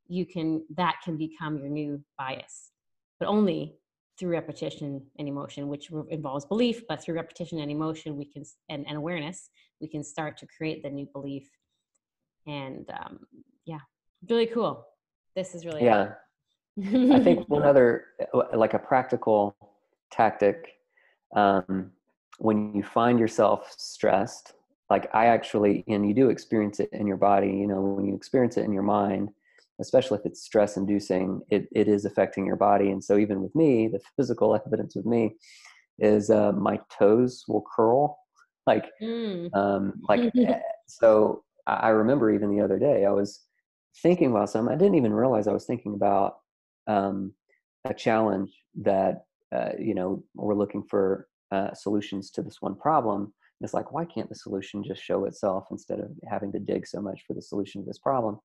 you 0.09 0.24
can 0.24 0.64
that 0.76 0.96
can 1.05 1.16
become 1.16 1.59
your 1.59 1.68
new 1.68 2.02
bias. 2.16 2.70
But 3.18 3.29
only 3.29 3.74
through 4.18 4.31
repetition 4.31 5.02
and 5.18 5.29
emotion, 5.29 5.68
which 5.68 5.90
involves 6.11 6.44
belief, 6.46 6.87
but 6.88 7.02
through 7.02 7.14
repetition 7.14 7.59
and 7.59 7.70
emotion, 7.70 8.16
we 8.16 8.24
can 8.24 8.44
and, 8.68 8.87
and 8.87 8.96
awareness, 8.96 9.50
we 9.81 9.88
can 9.88 10.02
start 10.02 10.38
to 10.38 10.46
create 10.46 10.83
the 10.83 10.90
new 10.90 11.07
belief. 11.12 11.48
And 12.46 12.88
um, 12.90 13.20
yeah, 13.64 13.81
really 14.29 14.46
cool. 14.46 14.87
This 15.35 15.55
is 15.55 15.66
really 15.66 15.85
yeah. 15.85 16.12
I 16.79 17.20
think 17.20 17.48
one 17.48 17.62
other 17.62 18.07
uh, 18.33 18.57
like 18.57 18.74
a 18.74 18.79
practical 18.79 19.57
tactic 20.11 20.76
um, 21.35 21.92
when 22.38 22.74
you 22.74 22.83
find 22.83 23.18
yourself 23.18 23.74
stressed, 23.76 24.55
like 24.90 25.09
I 25.14 25.26
actually, 25.26 25.85
and 25.88 26.07
you 26.07 26.14
do 26.14 26.31
experience 26.31 26.81
it 26.81 26.90
in 26.92 27.07
your 27.07 27.16
body. 27.16 27.48
You 27.48 27.66
know, 27.66 27.81
when 27.81 28.07
you 28.07 28.14
experience 28.14 28.57
it 28.57 28.64
in 28.64 28.72
your 28.72 28.83
mind, 28.83 29.31
especially 29.80 30.18
if 30.18 30.26
it's 30.26 30.42
stress 30.42 30.76
inducing, 30.76 31.40
it, 31.50 31.68
it 31.72 31.88
is 31.88 32.04
affecting 32.04 32.46
your 32.46 32.56
body. 32.56 32.90
And 32.90 33.02
so, 33.02 33.18
even 33.18 33.42
with 33.42 33.54
me, 33.54 33.88
the 33.88 34.00
physical 34.16 34.54
evidence 34.54 34.96
with 34.96 35.06
me 35.06 35.36
is 35.98 36.30
uh, 36.30 36.52
my 36.52 36.78
toes 36.98 37.44
will 37.48 37.64
curl. 37.74 38.18
Like, 38.66 38.86
mm. 39.02 39.54
um, 39.54 39.94
like, 40.08 40.32
eh, 40.38 40.58
so 40.86 41.44
I 41.66 41.88
remember 41.88 42.30
even 42.30 42.54
the 42.54 42.62
other 42.62 42.78
day, 42.78 43.04
I 43.04 43.10
was 43.10 43.42
thinking 44.02 44.30
about 44.30 44.50
something. 44.50 44.74
I 44.74 44.78
didn't 44.78 44.96
even 44.96 45.12
realize 45.12 45.48
I 45.48 45.52
was 45.52 45.66
thinking 45.66 45.94
about 45.94 46.36
um, 46.86 47.32
a 47.84 47.94
challenge 47.94 48.50
that, 48.82 49.24
uh, 49.54 49.70
you 49.78 49.94
know, 49.94 50.22
we're 50.34 50.54
looking 50.54 50.84
for 50.84 51.28
uh, 51.52 51.72
solutions 51.74 52.30
to 52.32 52.42
this 52.42 52.60
one 52.60 52.76
problem. 52.76 53.32
It's 53.60 53.74
like, 53.74 53.92
why 53.92 54.04
can't 54.04 54.28
the 54.28 54.34
solution 54.34 54.84
just 54.84 55.02
show 55.02 55.24
itself 55.24 55.68
instead 55.70 55.98
of 55.98 56.10
having 56.28 56.52
to 56.52 56.58
dig 56.58 56.86
so 56.86 57.00
much 57.00 57.22
for 57.26 57.34
the 57.34 57.42
solution 57.42 57.82
to 57.82 57.86
this 57.86 57.98
problem? 57.98 58.38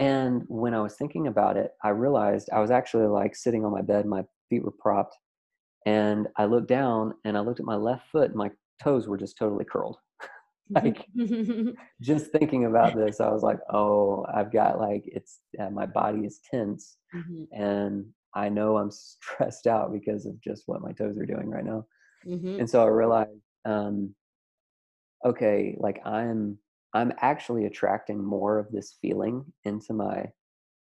And 0.00 0.44
when 0.48 0.72
I 0.72 0.80
was 0.80 0.96
thinking 0.96 1.26
about 1.26 1.58
it, 1.58 1.72
I 1.84 1.90
realized 1.90 2.48
I 2.52 2.60
was 2.60 2.70
actually 2.70 3.06
like 3.06 3.36
sitting 3.36 3.66
on 3.66 3.70
my 3.70 3.82
bed, 3.82 4.06
my 4.06 4.24
feet 4.48 4.64
were 4.64 4.72
propped, 4.72 5.14
and 5.84 6.26
I 6.38 6.46
looked 6.46 6.68
down 6.68 7.12
and 7.24 7.36
I 7.36 7.40
looked 7.40 7.60
at 7.60 7.66
my 7.66 7.76
left 7.76 8.08
foot, 8.10 8.30
and 8.30 8.36
my 8.36 8.50
toes 8.82 9.06
were 9.06 9.18
just 9.18 9.36
totally 9.36 9.66
curled. 9.66 9.98
like 10.70 11.06
just 12.00 12.32
thinking 12.32 12.64
about 12.64 12.96
this, 12.96 13.20
I 13.20 13.28
was 13.28 13.42
like, 13.42 13.58
oh, 13.70 14.24
I've 14.34 14.50
got 14.50 14.80
like 14.80 15.02
it's 15.04 15.40
uh, 15.60 15.68
my 15.68 15.84
body 15.84 16.20
is 16.20 16.40
tense, 16.50 16.96
mm-hmm. 17.14 17.44
and 17.52 18.06
I 18.34 18.48
know 18.48 18.78
I'm 18.78 18.90
stressed 18.90 19.66
out 19.66 19.92
because 19.92 20.24
of 20.24 20.40
just 20.40 20.62
what 20.64 20.80
my 20.80 20.92
toes 20.92 21.18
are 21.18 21.26
doing 21.26 21.50
right 21.50 21.64
now. 21.64 21.84
Mm-hmm. 22.26 22.60
And 22.60 22.70
so 22.70 22.82
I 22.82 22.88
realized, 22.88 23.30
um, 23.66 24.14
okay, 25.26 25.76
like 25.78 26.00
I'm 26.06 26.56
I'm 26.92 27.12
actually 27.20 27.66
attracting 27.66 28.22
more 28.22 28.58
of 28.58 28.70
this 28.70 28.96
feeling 29.00 29.44
into 29.64 29.92
my 29.92 30.26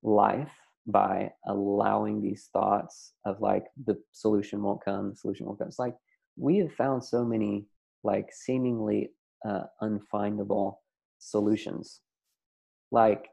life 0.02 0.52
by 0.86 1.30
allowing 1.46 2.22
these 2.22 2.48
thoughts 2.52 3.12
of 3.24 3.40
like 3.40 3.66
the 3.86 3.96
solution 4.12 4.62
won't 4.62 4.84
come, 4.84 5.10
the 5.10 5.16
solution 5.16 5.46
won't 5.46 5.58
come. 5.58 5.68
It's 5.68 5.78
like 5.78 5.96
we 6.36 6.58
have 6.58 6.72
found 6.72 7.04
so 7.04 7.24
many 7.24 7.66
like 8.02 8.32
seemingly 8.32 9.10
uh, 9.46 9.64
unfindable 9.82 10.76
solutions. 11.18 12.00
Like 12.90 13.28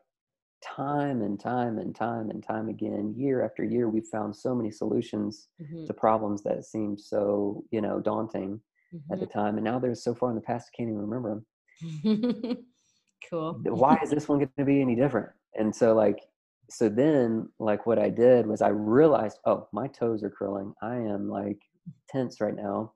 time 0.64 1.22
and 1.22 1.40
time 1.40 1.78
and 1.78 1.96
time 1.96 2.30
and 2.30 2.44
time 2.44 2.70
again, 2.70 3.14
year 3.18 3.44
after 3.44 3.64
year, 3.64 3.90
we've 3.90 4.08
found 4.12 4.36
so 4.36 4.56
many 4.56 4.72
solutions 4.72 5.48
mm-hmm. 5.62 5.86
to 5.86 5.94
problems 5.94 6.44
that 6.44 6.66
seemed 6.66 7.00
so, 7.00 7.64
you 7.72 7.82
know, 7.82 8.00
daunting 8.00 8.60
mm-hmm. 8.94 9.14
at 9.14 9.20
the 9.20 9.26
mm-hmm. 9.26 9.40
time. 9.40 9.56
And 9.56 9.64
now 9.64 9.80
they're 9.80 9.96
so 9.96 10.14
far 10.14 10.30
in 10.30 10.36
the 10.36 10.42
past, 10.42 10.70
I 10.74 10.78
can't 10.78 10.90
even 10.90 11.02
remember 11.02 11.30
them. 11.30 11.46
cool. 13.30 13.60
Why 13.64 13.98
is 14.04 14.10
this 14.12 14.28
one 14.28 14.40
going 14.40 14.52
to 14.58 14.66
be 14.66 14.82
any 14.82 14.96
different? 14.96 15.30
And 15.56 15.76
so, 15.76 15.94
like, 15.96 16.20
so 16.70 16.90
then, 16.90 17.50
like, 17.60 17.86
what 17.86 18.00
I 18.00 18.10
did 18.10 18.46
was 18.48 18.62
I 18.62 18.70
realized, 18.70 19.40
oh, 19.46 19.68
my 19.74 19.88
toes 19.88 20.24
are 20.24 20.30
curling. 20.30 20.74
I 20.82 20.96
am 20.96 21.30
like 21.30 21.60
tense 22.10 22.42
right 22.42 22.56
now. 22.56 22.94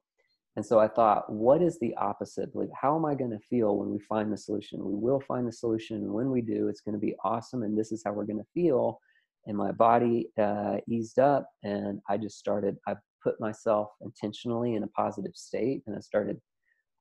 And 0.58 0.66
so 0.66 0.80
I 0.80 0.88
thought, 0.90 1.32
what 1.32 1.62
is 1.62 1.80
the 1.80 1.96
opposite 1.96 2.52
belief? 2.54 2.70
How 2.80 2.96
am 2.98 3.06
I 3.06 3.16
going 3.16 3.32
to 3.32 3.40
feel 3.40 3.78
when 3.78 3.90
we 3.90 4.00
find 4.00 4.32
the 4.34 4.38
solution? 4.38 4.80
We 4.84 4.96
will 4.96 5.22
find 5.22 5.48
the 5.48 5.54
solution. 5.54 5.98
And 5.98 6.12
when 6.14 6.30
we 6.30 6.42
do, 6.42 6.68
it's 6.68 6.82
going 6.82 6.94
to 6.96 7.00
be 7.00 7.16
awesome. 7.24 7.64
And 7.64 7.78
this 7.78 7.92
is 7.94 8.02
how 8.06 8.12
we're 8.14 8.26
going 8.26 8.40
to 8.44 8.52
feel. 8.54 9.00
and 9.48 9.58
my 9.58 9.72
body 9.72 10.28
uh, 10.40 10.78
eased 10.88 11.20
up 11.20 11.48
and 11.64 12.00
i 12.10 12.18
just 12.18 12.38
started 12.38 12.76
i 12.88 12.96
put 13.24 13.40
myself 13.40 13.90
intentionally 14.02 14.76
in 14.76 14.84
a 14.84 14.88
positive 14.88 15.36
state 15.36 15.82
and 15.88 15.96
i 15.96 16.00
started 16.00 16.38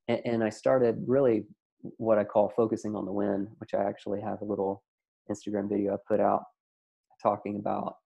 and, 0.09 0.21
and 0.25 0.45
i 0.45 0.49
started 0.49 0.97
really 1.07 1.45
what 1.97 2.19
i 2.19 2.25
call 2.25 2.53
focusing 2.57 2.95
on 2.95 3.05
the 3.05 3.13
win 3.13 3.49
which 3.59 3.75
i 3.75 3.83
actually 3.83 4.21
have 4.21 4.41
a 4.43 4.45
little 4.45 4.83
instagram 5.31 5.69
video 5.69 5.95
i 5.95 5.97
put 6.07 6.21
out 6.21 6.45
talking 7.23 7.57
about 7.57 7.97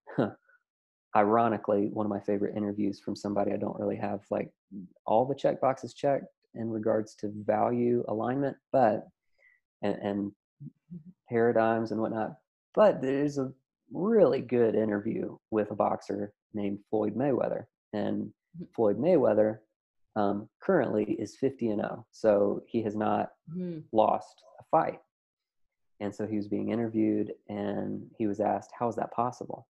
ironically 1.17 1.89
one 1.93 2.07
of 2.07 2.11
my 2.11 2.21
favorite 2.21 2.57
interviews 2.57 3.01
from 3.01 3.17
somebody 3.17 3.53
i 3.53 3.57
don't 3.57 3.79
really 3.79 3.97
have 3.97 4.21
like 4.31 4.51
all 5.07 5.25
the 5.25 5.35
check 5.35 5.61
boxes 5.61 5.95
checked 5.95 6.27
in 6.55 6.71
regards 6.71 7.15
to 7.15 7.33
value 7.45 8.05
alignment 8.09 8.57
but 8.73 9.09
and, 9.83 9.97
and 10.03 10.33
paradigms 11.29 11.91
and 11.91 12.01
whatnot 12.01 12.35
but 12.75 13.01
there's 13.01 13.39
a 13.39 13.53
really 13.93 14.41
good 14.41 14.75
interview 14.75 15.37
with 15.51 15.71
a 15.71 15.75
boxer 15.75 16.33
named 16.53 16.79
floyd 16.91 17.15
mayweather 17.15 17.65
and 17.93 18.25
mm-hmm. 18.25 18.65
floyd 18.75 18.99
mayweather 18.99 19.59
um, 20.17 20.49
currently 20.61 21.05
is 21.19 21.37
50 21.37 21.71
and 21.71 21.81
0 21.81 22.07
so 22.13 22.63
he 22.67 22.83
has 22.83 22.95
not 22.95 23.31
mm-hmm. 23.51 23.81
lost 23.93 24.43
a 24.61 24.65
fight 24.71 25.01
and 26.01 26.15
so 26.15 26.27
he 26.27 26.37
was 26.37 26.49
being 26.49 26.71
interviewed 26.71 27.33
and 27.49 28.07
he 28.17 28.27
was 28.27 28.41
asked 28.41 28.71
how 28.79 28.89
is 28.89 28.97
that 28.97 29.13
possible 29.13 29.67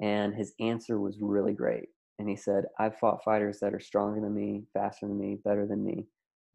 and 0.00 0.34
his 0.34 0.54
answer 0.60 0.98
was 0.98 1.20
really 1.20 1.52
great. 1.52 1.88
And 2.18 2.28
he 2.28 2.36
said, 2.36 2.64
I've 2.78 2.98
fought 2.98 3.24
fighters 3.24 3.60
that 3.60 3.74
are 3.74 3.80
stronger 3.80 4.20
than 4.20 4.34
me, 4.34 4.64
faster 4.72 5.06
than 5.06 5.18
me, 5.18 5.38
better 5.44 5.66
than 5.66 5.84
me, 5.84 6.06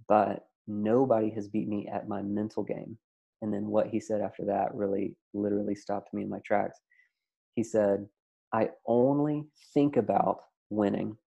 but 0.08 0.48
nobody 0.68 1.30
has 1.32 1.48
beat 1.48 1.68
me 1.68 1.88
at 1.88 2.08
my 2.08 2.22
mental 2.22 2.64
game. 2.64 2.98
And 3.42 3.54
then 3.54 3.68
what 3.68 3.88
he 3.88 4.00
said 4.00 4.22
after 4.22 4.46
that 4.46 4.74
really 4.74 5.16
literally 5.34 5.76
stopped 5.76 6.14
me 6.14 6.24
in 6.24 6.30
my 6.30 6.40
tracks. 6.40 6.80
He 7.56 7.64
said, 7.64 8.08
I 8.54 8.70
only 8.88 9.46
think 9.74 9.98
about 9.98 10.40
winning. 10.70 11.18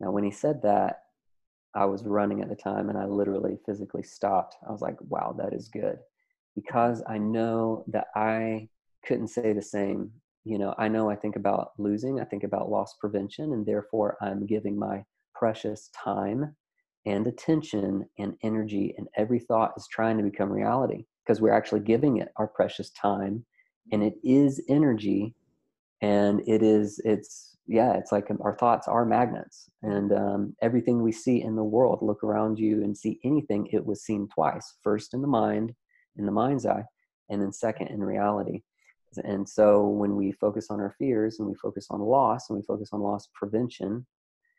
Now, 0.00 0.10
when 0.10 0.24
he 0.24 0.30
said 0.30 0.62
that, 0.62 1.02
I 1.74 1.84
was 1.84 2.04
running 2.04 2.40
at 2.40 2.48
the 2.48 2.56
time 2.56 2.88
and 2.88 2.98
I 2.98 3.04
literally 3.04 3.58
physically 3.66 4.02
stopped. 4.02 4.56
I 4.66 4.72
was 4.72 4.80
like, 4.80 4.96
wow, 5.02 5.34
that 5.38 5.52
is 5.52 5.68
good. 5.68 5.98
Because 6.54 7.02
I 7.06 7.18
know 7.18 7.84
that 7.88 8.06
I 8.16 8.68
couldn't 9.04 9.28
say 9.28 9.52
the 9.52 9.62
same 9.62 10.10
you 10.48 10.58
know 10.58 10.74
i 10.78 10.88
know 10.88 11.10
i 11.10 11.14
think 11.14 11.36
about 11.36 11.72
losing 11.78 12.20
i 12.20 12.24
think 12.24 12.42
about 12.42 12.70
loss 12.70 12.94
prevention 12.94 13.52
and 13.52 13.66
therefore 13.66 14.16
i'm 14.22 14.46
giving 14.46 14.78
my 14.78 15.04
precious 15.34 15.90
time 15.90 16.56
and 17.04 17.26
attention 17.26 18.04
and 18.18 18.34
energy 18.42 18.94
and 18.96 19.08
every 19.16 19.38
thought 19.38 19.74
is 19.76 19.86
trying 19.88 20.16
to 20.16 20.22
become 20.22 20.50
reality 20.50 21.04
because 21.24 21.40
we're 21.40 21.52
actually 21.52 21.80
giving 21.80 22.16
it 22.16 22.28
our 22.36 22.46
precious 22.46 22.90
time 22.90 23.44
and 23.92 24.02
it 24.02 24.14
is 24.24 24.62
energy 24.70 25.34
and 26.00 26.40
it 26.46 26.62
is 26.62 26.98
it's 27.04 27.57
yeah 27.68 27.92
it's 27.94 28.10
like 28.10 28.28
our 28.40 28.56
thoughts 28.56 28.88
are 28.88 29.04
magnets 29.04 29.68
and 29.82 30.12
um, 30.12 30.56
everything 30.62 31.02
we 31.02 31.12
see 31.12 31.42
in 31.42 31.54
the 31.54 31.62
world 31.62 31.98
look 32.02 32.24
around 32.24 32.58
you 32.58 32.82
and 32.82 32.96
see 32.96 33.20
anything 33.24 33.68
it 33.72 33.84
was 33.84 34.02
seen 34.02 34.26
twice 34.34 34.74
first 34.82 35.14
in 35.14 35.22
the 35.22 35.28
mind 35.28 35.72
in 36.16 36.26
the 36.26 36.32
mind's 36.32 36.66
eye 36.66 36.84
and 37.28 37.40
then 37.40 37.52
second 37.52 37.88
in 37.88 38.00
reality 38.00 38.62
and 39.24 39.48
so 39.48 39.86
when 39.86 40.16
we 40.16 40.32
focus 40.32 40.66
on 40.70 40.80
our 40.80 40.94
fears 40.98 41.38
and 41.38 41.48
we 41.48 41.54
focus 41.54 41.86
on 41.90 42.00
loss 42.00 42.50
and 42.50 42.58
we 42.58 42.64
focus 42.64 42.90
on 42.92 43.00
loss 43.00 43.28
prevention, 43.34 44.06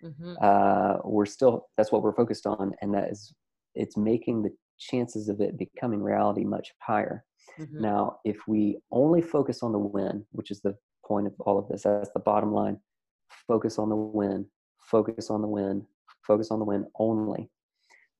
mm-hmm. 0.03 0.33
uh, 0.41 0.97
we're 1.03 1.25
still 1.25 1.67
that's 1.77 1.91
what 1.91 2.01
we're 2.01 2.15
focused 2.15 2.45
on, 2.45 2.73
and 2.81 2.93
that 2.93 3.09
is 3.09 3.33
it's 3.75 3.97
making 3.97 4.41
the 4.41 4.51
chances 4.79 5.29
of 5.29 5.41
it 5.41 5.57
becoming 5.57 6.01
reality 6.01 6.43
much 6.43 6.71
higher. 6.79 7.23
Mm-hmm. 7.59 7.81
Now, 7.81 8.19
if 8.23 8.37
we 8.47 8.77
only 8.91 9.21
focus 9.21 9.61
on 9.61 9.71
the 9.71 9.79
win, 9.79 10.25
which 10.31 10.51
is 10.51 10.61
the 10.61 10.75
point 11.05 11.27
of 11.27 11.33
all 11.39 11.59
of 11.59 11.67
this, 11.67 11.83
that's 11.83 12.11
the 12.13 12.19
bottom 12.19 12.53
line. 12.53 12.79
Focus 13.47 13.79
on 13.79 13.89
the 13.89 13.95
win. 13.95 14.45
Focus 14.79 15.29
on 15.29 15.41
the 15.41 15.47
win. 15.47 15.85
Focus 16.25 16.51
on 16.51 16.59
the 16.59 16.65
win 16.65 16.85
only. 16.97 17.49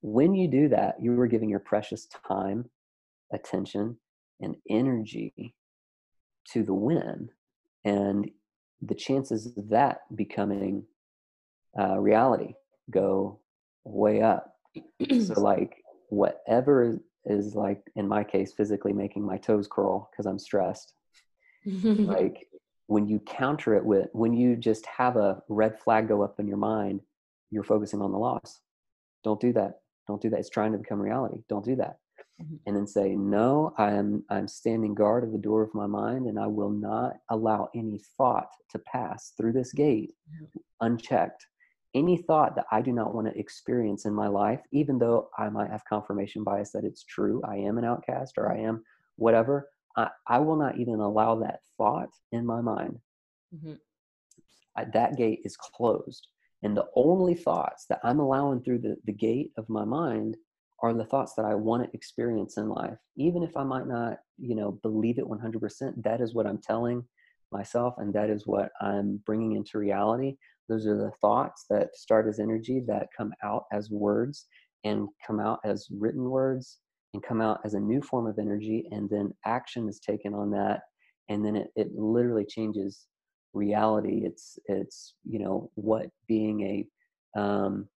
When 0.02 0.34
you 0.34 0.48
do 0.48 0.68
that, 0.68 0.96
you 1.00 1.18
are 1.20 1.26
giving 1.26 1.50
your 1.50 1.60
precious 1.60 2.06
time, 2.26 2.70
attention, 3.32 3.98
and 4.40 4.56
energy 4.68 5.54
to 6.52 6.62
the 6.62 6.74
win 6.74 7.28
and 7.84 8.30
the 8.82 8.94
chances 8.94 9.46
of 9.56 9.68
that 9.68 10.00
becoming 10.14 10.84
uh, 11.78 11.98
reality 11.98 12.54
go 12.90 13.38
way 13.84 14.22
up 14.22 14.54
so 15.20 15.34
like 15.40 15.76
whatever 16.08 16.98
is 17.26 17.54
like 17.54 17.82
in 17.96 18.08
my 18.08 18.24
case 18.24 18.52
physically 18.52 18.92
making 18.92 19.24
my 19.24 19.36
toes 19.36 19.68
curl 19.70 20.10
because 20.10 20.26
i'm 20.26 20.38
stressed 20.38 20.94
like 21.64 22.46
when 22.90 23.06
you 23.06 23.20
counter 23.20 23.74
it 23.74 23.84
with 23.84 24.08
when 24.12 24.32
you 24.32 24.56
just 24.56 24.84
have 24.84 25.16
a 25.16 25.40
red 25.48 25.78
flag 25.78 26.08
go 26.08 26.22
up 26.22 26.40
in 26.40 26.48
your 26.48 26.56
mind 26.56 27.00
you're 27.50 27.64
focusing 27.64 28.00
on 28.00 28.12
the 28.12 28.18
loss. 28.18 28.60
Don't 29.24 29.40
do 29.40 29.52
that. 29.52 29.80
Don't 30.06 30.22
do 30.22 30.30
that. 30.30 30.38
It's 30.38 30.50
trying 30.50 30.72
to 30.72 30.78
become 30.78 31.00
reality. 31.00 31.42
Don't 31.48 31.64
do 31.64 31.76
that. 31.76 31.98
Mm-hmm. 32.40 32.56
and 32.66 32.76
then 32.76 32.86
say 32.86 33.14
no 33.16 33.74
i 33.76 33.90
am 33.90 34.24
i'm 34.30 34.46
standing 34.46 34.94
guard 34.94 35.24
at 35.24 35.32
the 35.32 35.38
door 35.38 35.62
of 35.62 35.74
my 35.74 35.86
mind 35.86 36.26
and 36.26 36.38
i 36.38 36.46
will 36.46 36.70
not 36.70 37.16
allow 37.30 37.68
any 37.74 38.00
thought 38.16 38.48
to 38.70 38.78
pass 38.78 39.32
through 39.36 39.52
this 39.52 39.72
gate 39.72 40.14
unchecked. 40.80 41.46
Any 41.94 42.18
thought 42.18 42.54
that 42.56 42.66
i 42.70 42.80
do 42.80 42.92
not 42.92 43.14
want 43.14 43.26
to 43.26 43.38
experience 43.38 44.04
in 44.04 44.14
my 44.14 44.28
life 44.28 44.60
even 44.70 44.98
though 44.98 45.28
i 45.38 45.48
might 45.48 45.70
have 45.70 45.84
confirmation 45.84 46.44
bias 46.44 46.72
that 46.72 46.84
it's 46.84 47.04
true 47.04 47.42
i 47.44 47.56
am 47.56 47.78
an 47.78 47.84
outcast 47.84 48.38
or 48.38 48.50
i 48.50 48.58
am 48.58 48.84
whatever 49.16 49.68
i, 49.96 50.08
I 50.26 50.38
will 50.38 50.56
not 50.56 50.78
even 50.78 51.00
allow 51.00 51.36
that 51.40 51.60
thought 51.76 52.10
in 52.32 52.46
my 52.46 52.60
mind 52.60 52.98
mm-hmm. 53.54 53.74
I, 54.76 54.84
that 54.92 55.16
gate 55.16 55.40
is 55.44 55.56
closed 55.56 56.26
and 56.62 56.76
the 56.76 56.86
only 56.94 57.34
thoughts 57.34 57.86
that 57.88 58.00
i'm 58.04 58.20
allowing 58.20 58.62
through 58.62 58.78
the, 58.78 58.96
the 59.04 59.12
gate 59.12 59.52
of 59.56 59.68
my 59.68 59.84
mind 59.84 60.36
are 60.82 60.94
the 60.94 61.04
thoughts 61.04 61.34
that 61.34 61.44
I 61.44 61.54
want 61.54 61.84
to 61.84 61.94
experience 61.94 62.56
in 62.56 62.68
life. 62.68 62.96
Even 63.16 63.42
if 63.42 63.56
I 63.56 63.64
might 63.64 63.86
not, 63.86 64.18
you 64.38 64.54
know, 64.54 64.72
believe 64.82 65.18
it 65.18 65.26
100%, 65.26 66.02
that 66.02 66.20
is 66.20 66.34
what 66.34 66.46
I'm 66.46 66.58
telling 66.58 67.04
myself 67.52 67.94
and 67.98 68.12
that 68.14 68.30
is 68.30 68.46
what 68.46 68.70
I'm 68.80 69.20
bringing 69.26 69.56
into 69.56 69.78
reality. 69.78 70.36
Those 70.68 70.86
are 70.86 70.96
the 70.96 71.12
thoughts 71.20 71.66
that 71.68 71.96
start 71.96 72.28
as 72.28 72.38
energy 72.38 72.80
that 72.86 73.08
come 73.16 73.32
out 73.42 73.64
as 73.72 73.90
words 73.90 74.46
and 74.84 75.08
come 75.26 75.40
out 75.40 75.60
as 75.64 75.88
written 75.90 76.30
words 76.30 76.78
and 77.14 77.22
come 77.22 77.40
out 77.40 77.60
as 77.64 77.74
a 77.74 77.80
new 77.80 78.00
form 78.00 78.26
of 78.26 78.38
energy 78.38 78.86
and 78.90 79.08
then 79.10 79.32
action 79.44 79.88
is 79.88 79.98
taken 79.98 80.34
on 80.34 80.50
that 80.50 80.82
and 81.28 81.44
then 81.44 81.56
it, 81.56 81.68
it 81.76 81.88
literally 81.94 82.44
changes 82.44 83.06
reality 83.52 84.22
it's 84.24 84.58
it's 84.66 85.14
you 85.24 85.38
know 85.40 85.70
what 85.74 86.06
being 86.28 86.60
a 86.62 87.40
um, 87.40 87.88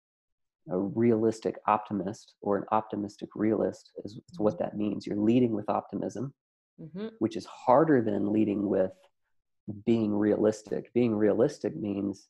a 0.69 0.77
realistic 0.77 1.57
optimist 1.67 2.35
or 2.41 2.57
an 2.57 2.63
optimistic 2.71 3.29
realist 3.35 3.91
is, 4.05 4.13
is 4.13 4.39
what 4.39 4.55
mm-hmm. 4.55 4.63
that 4.63 4.77
means. 4.77 5.05
You're 5.05 5.17
leading 5.17 5.51
with 5.51 5.69
optimism, 5.69 6.33
mm-hmm. 6.81 7.07
which 7.19 7.35
is 7.35 7.45
harder 7.45 8.01
than 8.01 8.31
leading 8.31 8.67
with 8.67 8.93
being 9.85 10.13
realistic. 10.13 10.93
Being 10.93 11.15
realistic 11.15 11.75
means 11.75 12.27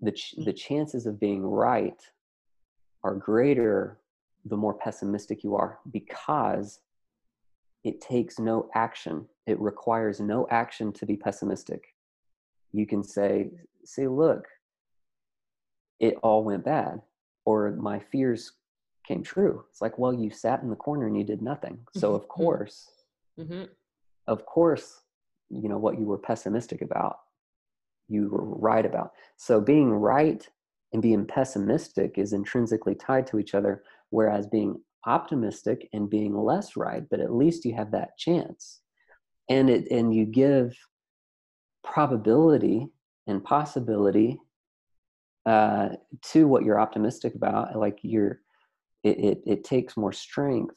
the 0.00 0.12
ch- 0.12 0.34
the 0.44 0.52
chances 0.52 1.06
of 1.06 1.18
being 1.18 1.42
right 1.42 2.00
are 3.02 3.14
greater 3.14 3.98
the 4.48 4.56
more 4.56 4.74
pessimistic 4.74 5.42
you 5.42 5.56
are 5.56 5.78
because 5.92 6.80
it 7.84 8.00
takes 8.00 8.38
no 8.38 8.68
action. 8.74 9.26
It 9.46 9.60
requires 9.60 10.20
no 10.20 10.46
action 10.50 10.92
to 10.94 11.06
be 11.06 11.16
pessimistic. 11.16 11.94
You 12.72 12.86
can 12.86 13.02
say, 13.02 13.50
say, 13.84 14.06
look, 14.08 14.46
it 16.00 16.14
all 16.22 16.44
went 16.44 16.64
bad 16.64 17.00
or 17.44 17.70
my 17.72 17.98
fears 17.98 18.52
came 19.06 19.22
true. 19.22 19.64
It's 19.70 19.80
like, 19.80 19.98
well, 19.98 20.12
you 20.12 20.30
sat 20.30 20.62
in 20.62 20.70
the 20.70 20.76
corner 20.76 21.06
and 21.06 21.16
you 21.16 21.24
did 21.24 21.42
nothing. 21.42 21.78
So 21.94 22.14
of 22.14 22.22
mm-hmm. 22.22 22.28
course, 22.42 22.90
mm-hmm. 23.38 23.64
of 24.26 24.44
course, 24.46 25.02
you 25.48 25.68
know 25.68 25.78
what 25.78 25.98
you 25.98 26.06
were 26.06 26.18
pessimistic 26.18 26.82
about, 26.82 27.20
you 28.08 28.28
were 28.28 28.44
right 28.44 28.84
about. 28.84 29.12
So 29.36 29.60
being 29.60 29.90
right 29.90 30.46
and 30.92 31.00
being 31.00 31.24
pessimistic 31.24 32.18
is 32.18 32.32
intrinsically 32.32 32.96
tied 32.96 33.26
to 33.28 33.38
each 33.38 33.54
other, 33.54 33.84
whereas 34.10 34.46
being 34.46 34.76
optimistic 35.06 35.88
and 35.92 36.10
being 36.10 36.36
less 36.36 36.76
right, 36.76 37.04
but 37.10 37.20
at 37.20 37.34
least 37.34 37.64
you 37.64 37.74
have 37.74 37.92
that 37.92 38.18
chance. 38.18 38.80
And 39.48 39.70
it 39.70 39.90
and 39.90 40.14
you 40.14 40.26
give 40.26 40.76
probability 41.84 42.88
and 43.26 43.42
possibility 43.44 44.38
uh, 45.46 45.90
to 46.22 46.48
what 46.48 46.64
you're 46.64 46.80
optimistic 46.80 47.34
about 47.36 47.76
like 47.78 47.98
you're 48.02 48.40
it, 49.04 49.18
it, 49.18 49.38
it 49.46 49.64
takes 49.64 49.96
more 49.96 50.12
strength 50.12 50.74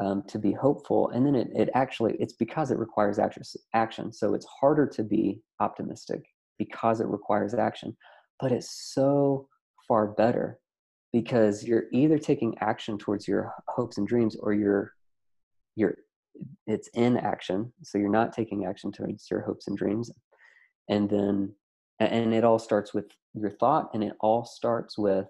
um, 0.00 0.22
to 0.28 0.38
be 0.38 0.52
hopeful 0.52 1.10
and 1.10 1.26
then 1.26 1.34
it, 1.34 1.48
it 1.54 1.68
actually 1.74 2.16
it's 2.20 2.34
because 2.34 2.70
it 2.70 2.78
requires 2.78 3.18
action 3.18 3.42
action 3.74 4.12
so 4.12 4.34
it's 4.34 4.46
harder 4.46 4.86
to 4.86 5.02
be 5.02 5.40
optimistic 5.58 6.22
because 6.58 7.00
it 7.00 7.08
requires 7.08 7.54
action 7.54 7.96
but 8.38 8.52
it's 8.52 8.92
so 8.94 9.48
far 9.88 10.06
better 10.06 10.58
because 11.12 11.64
you're 11.64 11.84
either 11.92 12.18
taking 12.18 12.56
action 12.58 12.98
towards 12.98 13.28
your 13.28 13.52
hopes 13.68 13.98
and 13.98 14.08
dreams 14.08 14.36
or 14.36 14.52
you're 14.52 14.92
you're 15.76 15.96
it's 16.66 16.88
in 16.94 17.16
action. 17.18 17.72
So 17.82 17.98
you're 17.98 18.08
not 18.08 18.32
taking 18.32 18.64
action 18.64 18.90
towards 18.90 19.30
your 19.30 19.42
hopes 19.42 19.68
and 19.68 19.76
dreams. 19.76 20.10
And 20.88 21.08
then 21.08 21.54
and 22.00 22.34
it 22.34 22.44
all 22.44 22.58
starts 22.58 22.92
with 22.92 23.06
your 23.34 23.50
thought 23.50 23.90
and 23.94 24.02
it 24.02 24.14
all 24.20 24.44
starts 24.44 24.98
with 24.98 25.26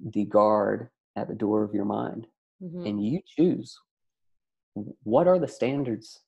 the 0.00 0.24
guard 0.24 0.88
at 1.16 1.28
the 1.28 1.34
door 1.34 1.62
of 1.62 1.74
your 1.74 1.84
mind. 1.84 2.26
Mm-hmm. 2.62 2.86
and 2.86 3.04
you 3.04 3.18
choose 3.26 3.76
what 5.02 5.26
are 5.26 5.40
the 5.40 5.48
standards? 5.48 6.20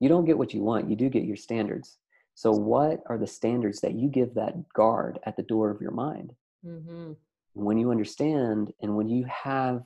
You 0.00 0.10
don't 0.10 0.26
get 0.26 0.36
what 0.36 0.52
you 0.52 0.62
want 0.62 0.90
you 0.90 0.96
do 0.96 1.08
get 1.08 1.24
your 1.24 1.36
standards. 1.36 1.96
So 2.34 2.52
what 2.52 3.00
are 3.06 3.18
the 3.18 3.26
standards 3.26 3.80
that 3.80 3.94
you 3.94 4.08
give 4.08 4.34
that 4.34 4.68
guard 4.74 5.18
at 5.24 5.36
the 5.36 5.42
door 5.42 5.70
of 5.70 5.80
your 5.80 5.90
mind? 5.90 6.34
Mm-hmm. 6.64 7.12
When 7.58 7.76
you 7.76 7.90
understand 7.90 8.72
and 8.82 8.96
when 8.96 9.08
you 9.08 9.24
have 9.24 9.82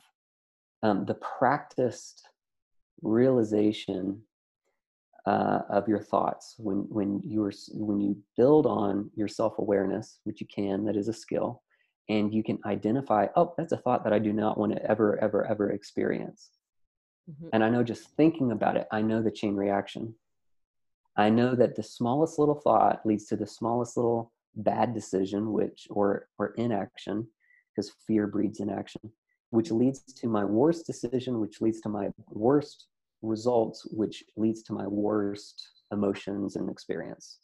um, 0.83 1.05
the 1.07 1.15
practiced 1.15 2.29
realization 3.01 4.21
uh, 5.27 5.61
of 5.71 5.89
your 5.89 6.01
thoughts 6.01 6.57
when 6.59 6.79
when 6.89 7.21
you're 7.25 7.53
when 7.75 8.01
you 8.01 8.17
build 8.37 8.67
on 8.67 9.09
your 9.15 9.29
self-awareness 9.29 10.19
which 10.25 10.41
you 10.41 10.47
can 10.53 10.85
that 10.85 10.97
is 10.97 11.07
a 11.07 11.13
skill 11.13 11.63
and 12.09 12.35
you 12.35 12.43
can 12.43 12.59
identify 12.67 13.27
oh 13.37 13.55
that's 13.57 13.71
a 13.71 13.77
thought 13.77 14.03
that 14.03 14.13
i 14.13 14.19
do 14.19 14.33
not 14.33 14.59
want 14.59 14.73
to 14.73 14.91
ever 14.91 15.17
ever 15.21 15.47
ever 15.47 15.71
experience 15.71 16.51
mm-hmm. 17.31 17.47
and 17.53 17.63
i 17.63 17.71
know 17.71 17.85
just 17.85 18.09
thinking 18.17 18.51
about 18.51 18.77
it 18.77 18.89
i 18.91 19.01
know 19.01 19.23
the 19.23 19.31
chain 19.31 19.55
reaction 19.55 20.13
i 21.17 21.31
know 21.31 21.55
that 21.55 21.77
the 21.77 21.85
smallest 21.85 22.37
little 22.37 22.57
thought 22.57 23.07
leads 23.07 23.27
to 23.27 23.37
the 23.37 23.47
smallest 23.47 23.97
little 23.97 24.33
bad 24.57 24.93
decision 24.93 25.53
which 25.53 25.87
or 25.89 26.27
or 26.37 26.53
inaction 26.57 27.29
because 27.75 27.93
fear 28.07 28.27
breeds 28.27 28.61
inaction 28.61 29.01
which 29.51 29.71
leads 29.71 30.01
to 30.01 30.27
my 30.29 30.45
worst 30.45 30.87
decision 30.87 31.41
which 31.41 31.61
leads 31.61 31.81
to 31.81 31.89
my 31.89 32.09
worst 32.31 32.87
results 33.21 33.87
which 33.91 34.25
leads 34.37 34.63
to 34.63 34.73
my 34.73 34.87
worst 34.87 35.71
emotions 35.93 36.57
and 36.57 36.69
experience 36.71 37.39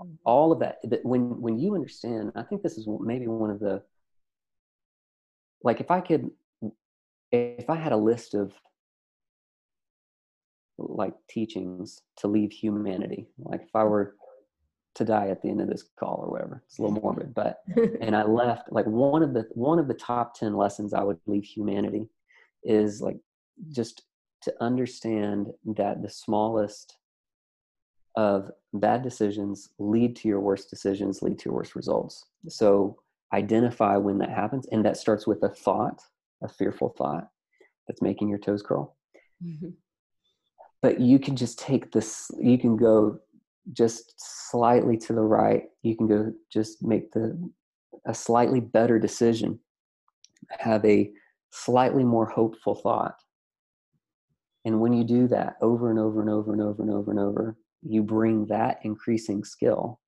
mm-hmm. 0.00 0.12
all 0.24 0.52
of 0.52 0.58
that 0.60 0.76
when 1.02 1.40
when 1.40 1.58
you 1.58 1.74
understand 1.74 2.32
i 2.36 2.42
think 2.42 2.62
this 2.62 2.76
is 2.76 2.86
maybe 3.00 3.26
one 3.26 3.50
of 3.50 3.60
the 3.60 3.82
like 5.62 5.80
if 5.80 5.90
i 5.90 6.00
could 6.00 6.30
if 7.32 7.70
i 7.70 7.76
had 7.76 7.92
a 7.92 7.96
list 7.96 8.34
of 8.34 8.52
like 10.78 11.14
teachings 11.28 12.00
to 12.16 12.26
leave 12.26 12.50
humanity 12.50 13.28
like 13.38 13.62
if 13.62 13.74
i 13.74 13.84
were 13.84 14.16
to 14.94 15.04
die 15.04 15.28
at 15.28 15.40
the 15.42 15.48
end 15.48 15.60
of 15.60 15.68
this 15.68 15.84
call 15.98 16.22
or 16.24 16.30
whatever 16.30 16.62
it's 16.66 16.78
a 16.78 16.82
little 16.82 17.00
morbid 17.00 17.32
but 17.34 17.60
and 18.00 18.16
i 18.16 18.22
left 18.22 18.70
like 18.72 18.86
one 18.86 19.22
of 19.22 19.34
the 19.34 19.46
one 19.52 19.78
of 19.78 19.88
the 19.88 19.94
top 19.94 20.34
10 20.34 20.54
lessons 20.54 20.92
i 20.92 21.02
would 21.02 21.18
leave 21.26 21.44
humanity 21.44 22.08
is 22.64 23.00
like 23.00 23.18
just 23.70 24.02
to 24.42 24.54
understand 24.60 25.48
that 25.64 26.02
the 26.02 26.08
smallest 26.08 26.96
of 28.16 28.50
bad 28.74 29.02
decisions 29.02 29.70
lead 29.78 30.16
to 30.16 30.28
your 30.28 30.40
worst 30.40 30.70
decisions, 30.70 31.22
lead 31.22 31.38
to 31.38 31.46
your 31.46 31.54
worst 31.54 31.74
results. 31.74 32.26
So 32.48 32.98
identify 33.32 33.96
when 33.96 34.18
that 34.18 34.30
happens. 34.30 34.66
And 34.72 34.84
that 34.84 34.96
starts 34.96 35.26
with 35.26 35.42
a 35.42 35.48
thought, 35.48 36.02
a 36.42 36.48
fearful 36.48 36.94
thought 36.96 37.28
that's 37.86 38.02
making 38.02 38.28
your 38.28 38.38
toes 38.38 38.62
curl. 38.62 38.96
Mm-hmm. 39.44 39.70
But 40.82 41.00
you 41.00 41.18
can 41.18 41.36
just 41.36 41.58
take 41.58 41.92
this, 41.92 42.30
you 42.40 42.58
can 42.58 42.76
go 42.76 43.18
just 43.72 44.14
slightly 44.50 44.96
to 44.96 45.12
the 45.12 45.22
right. 45.22 45.64
You 45.82 45.96
can 45.96 46.06
go 46.06 46.32
just 46.52 46.82
make 46.82 47.12
the 47.12 47.50
a 48.06 48.14
slightly 48.14 48.60
better 48.60 48.98
decision, 48.98 49.60
have 50.58 50.84
a 50.84 51.10
slightly 51.50 52.04
more 52.04 52.26
hopeful 52.26 52.74
thought 52.74 53.16
and 54.64 54.80
when 54.80 54.92
you 54.92 55.04
do 55.04 55.26
that 55.28 55.56
over 55.62 55.90
and 55.90 55.98
over 55.98 56.20
and 56.20 56.30
over 56.30 56.52
and 56.52 56.60
over 56.60 56.82
and 56.82 56.90
over 56.90 57.10
and 57.10 57.20
over, 57.20 57.56
you 57.82 58.02
bring 58.02 58.46
that 58.46 58.80
increasing 58.82 59.42
skill 59.42 60.00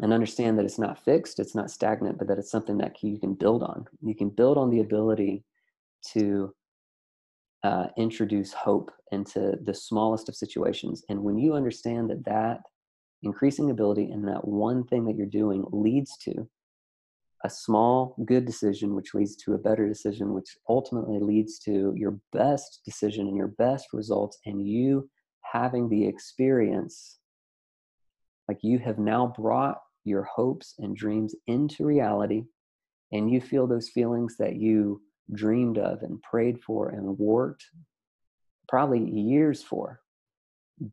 and 0.00 0.12
understand 0.12 0.58
that 0.58 0.64
it's 0.64 0.78
not 0.78 1.02
fixed, 1.04 1.40
it's 1.40 1.54
not 1.54 1.70
stagnant, 1.70 2.18
but 2.18 2.28
that 2.28 2.38
it's 2.38 2.50
something 2.50 2.78
that 2.78 3.02
you 3.02 3.18
can 3.18 3.34
build 3.34 3.62
on. 3.62 3.86
You 4.02 4.14
can 4.14 4.28
build 4.28 4.58
on 4.58 4.70
the 4.70 4.80
ability 4.80 5.44
to 6.12 6.54
uh, 7.68 7.88
introduce 7.98 8.54
hope 8.54 8.90
into 9.12 9.58
the 9.62 9.74
smallest 9.74 10.30
of 10.30 10.34
situations. 10.34 11.04
And 11.10 11.22
when 11.22 11.36
you 11.36 11.52
understand 11.52 12.08
that 12.08 12.24
that 12.24 12.60
increasing 13.22 13.70
ability 13.70 14.10
and 14.10 14.26
that 14.26 14.48
one 14.48 14.84
thing 14.84 15.04
that 15.04 15.16
you're 15.16 15.26
doing 15.26 15.66
leads 15.70 16.16
to 16.18 16.48
a 17.44 17.50
small 17.50 18.16
good 18.24 18.46
decision 18.46 18.94
which 18.94 19.12
leads 19.12 19.36
to 19.36 19.52
a 19.52 19.58
better 19.58 19.86
decision 19.86 20.32
which 20.32 20.56
ultimately 20.68 21.18
leads 21.20 21.58
to 21.58 21.92
your 21.94 22.18
best 22.32 22.80
decision 22.86 23.28
and 23.28 23.36
your 23.36 23.52
best 23.58 23.88
results 23.92 24.38
and 24.46 24.66
you 24.66 25.08
having 25.42 25.88
the 25.88 26.06
experience 26.06 27.18
like 28.48 28.58
you 28.62 28.78
have 28.78 28.98
now 28.98 29.32
brought 29.36 29.78
your 30.04 30.24
hopes 30.24 30.74
and 30.78 30.96
dreams 30.96 31.34
into 31.46 31.84
reality 31.84 32.44
and 33.12 33.30
you 33.30 33.40
feel 33.40 33.66
those 33.66 33.88
feelings 33.90 34.36
that 34.38 34.56
you 34.56 35.00
dreamed 35.34 35.78
of 35.78 36.02
and 36.02 36.22
prayed 36.22 36.62
for 36.62 36.88
and 36.88 37.18
worked 37.18 37.64
probably 38.68 39.00
years 39.10 39.62
for 39.62 40.00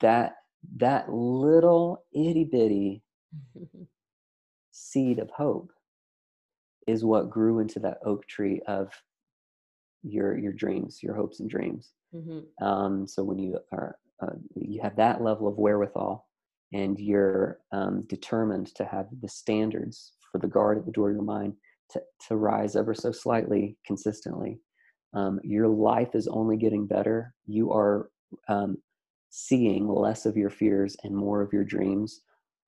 that 0.02 0.36
that 0.78 1.12
little 1.12 2.04
itty 2.14 2.44
bitty 2.44 3.04
seed 4.72 5.20
of 5.20 5.30
hope 5.30 5.72
is 6.88 7.04
what 7.04 7.30
grew 7.30 7.60
into 7.60 7.80
that 7.80 8.00
oak 8.06 8.28
tree 8.28 8.62
of 8.68 8.90
your 10.04 10.38
your 10.38 10.54
dreams, 10.54 11.00
your 11.02 11.16
hopes 11.16 11.40
and 11.40 11.50
dreams. 11.50 11.92
Mm-hmm. 12.14 12.64
Um, 12.66 13.08
so 13.08 13.24
when 13.24 13.40
you 13.40 13.60
are 13.72 13.98
uh, 14.22 14.36
you 14.56 14.82
have 14.82 14.96
that 14.96 15.22
level 15.22 15.48
of 15.48 15.58
wherewithal, 15.58 16.28
and 16.74 17.00
you're 17.00 17.60
um, 17.72 18.04
determined 18.08 18.74
to 18.76 18.86
have 18.86 19.08
the 19.22 19.28
standards 19.28 20.14
for 20.32 20.38
the 20.38 20.48
guard 20.48 20.78
at 20.78 20.86
the 20.86 20.92
door 20.92 21.10
of 21.10 21.16
your 21.16 21.24
mind 21.24 21.54
to 21.92 22.02
to 22.28 22.36
rise 22.36 22.76
ever 22.76 22.94
so 22.94 23.12
slightly 23.12 23.78
consistently. 23.86 24.60
Um, 25.14 25.40
your 25.44 25.68
life 25.68 26.14
is 26.14 26.28
only 26.28 26.58
getting 26.58 26.88
better. 26.88 27.34
You 27.46 27.72
are 27.72 28.10
um, 28.50 28.78
seeing 29.30 29.88
less 29.88 30.26
of 30.26 30.38
your 30.38 30.50
fears 30.50 30.96
and 31.04 31.16
more 31.16 31.42
of 31.42 31.54
your 31.54 31.64
dreams 31.64 32.22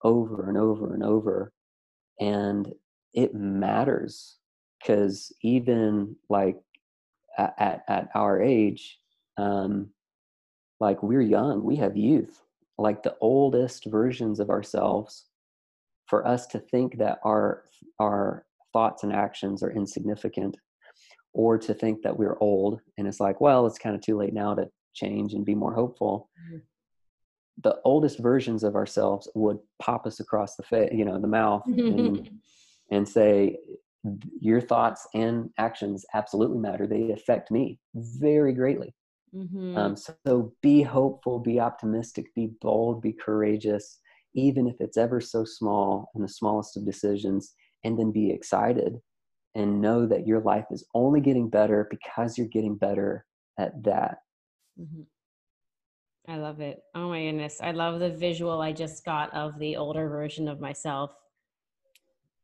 over 0.03 0.49
and 0.49 0.57
over 0.57 0.93
and 0.93 1.03
over 1.03 1.51
and 2.19 2.73
it 3.13 3.33
matters 3.33 4.37
because 4.79 5.33
even 5.41 6.15
like 6.29 6.57
at, 7.37 7.53
at, 7.57 7.83
at 7.87 8.09
our 8.15 8.41
age 8.41 8.99
um, 9.37 9.89
like 10.79 11.01
we're 11.01 11.21
young 11.21 11.63
we 11.63 11.75
have 11.75 11.97
youth 11.97 12.41
like 12.77 13.01
the 13.01 13.15
oldest 13.21 13.85
versions 13.85 14.39
of 14.39 14.49
ourselves 14.49 15.25
for 16.07 16.27
us 16.27 16.45
to 16.47 16.59
think 16.59 16.97
that 16.97 17.19
our 17.23 17.63
our 17.99 18.45
thoughts 18.77 19.01
and 19.01 19.11
actions 19.11 19.63
are 19.63 19.71
insignificant 19.71 20.55
or 21.33 21.57
to 21.57 21.73
think 21.73 22.03
that 22.03 22.15
we're 22.15 22.37
old 22.41 22.79
and 22.99 23.07
it's 23.07 23.19
like 23.19 23.41
well 23.41 23.65
it's 23.65 23.79
kind 23.79 23.95
of 23.95 24.01
too 24.01 24.15
late 24.15 24.35
now 24.35 24.53
to 24.53 24.67
change 24.93 25.33
and 25.33 25.43
be 25.43 25.55
more 25.55 25.73
hopeful 25.73 26.29
mm-hmm. 26.39 26.59
the 27.63 27.75
oldest 27.85 28.19
versions 28.19 28.63
of 28.63 28.75
ourselves 28.75 29.27
would 29.33 29.57
pop 29.81 30.05
us 30.05 30.19
across 30.19 30.55
the 30.55 30.61
face 30.61 30.91
you 30.93 31.05
know 31.05 31.19
the 31.19 31.27
mouth 31.27 31.63
and 31.65 32.29
and 32.91 33.09
say 33.09 33.57
your 34.39 34.61
thoughts 34.61 35.07
and 35.15 35.49
actions 35.57 36.05
absolutely 36.13 36.59
matter 36.59 36.85
they 36.85 37.09
affect 37.09 37.49
me 37.49 37.79
very 37.95 38.53
greatly 38.53 38.93
mm-hmm. 39.35 39.75
um, 39.75 39.97
so, 39.97 40.13
so 40.27 40.53
be 40.61 40.83
hopeful 40.83 41.39
be 41.39 41.59
optimistic 41.59 42.27
be 42.35 42.51
bold 42.61 43.01
be 43.01 43.11
courageous 43.11 43.97
even 44.35 44.67
if 44.67 44.75
it's 44.79 44.97
ever 44.97 45.19
so 45.19 45.43
small 45.43 46.11
and 46.13 46.23
the 46.23 46.29
smallest 46.29 46.77
of 46.77 46.85
decisions 46.85 47.55
and 47.83 47.97
then 47.97 48.11
be 48.11 48.31
excited 48.31 48.99
and 49.55 49.81
know 49.81 50.05
that 50.05 50.27
your 50.27 50.41
life 50.41 50.65
is 50.71 50.85
only 50.93 51.21
getting 51.21 51.49
better 51.49 51.87
because 51.89 52.37
you're 52.37 52.47
getting 52.47 52.75
better 52.75 53.25
at 53.57 53.83
that. 53.83 54.17
Mm-hmm. 54.79 55.01
i 56.31 56.37
love 56.37 56.59
it. 56.59 56.79
Oh 56.93 57.09
my 57.09 57.23
goodness. 57.23 57.59
I 57.61 57.71
love 57.71 57.99
the 57.99 58.11
visual 58.11 58.61
i 58.61 58.71
just 58.71 59.03
got 59.03 59.33
of 59.33 59.57
the 59.59 59.75
older 59.75 60.07
version 60.09 60.47
of 60.47 60.59
myself 60.59 61.11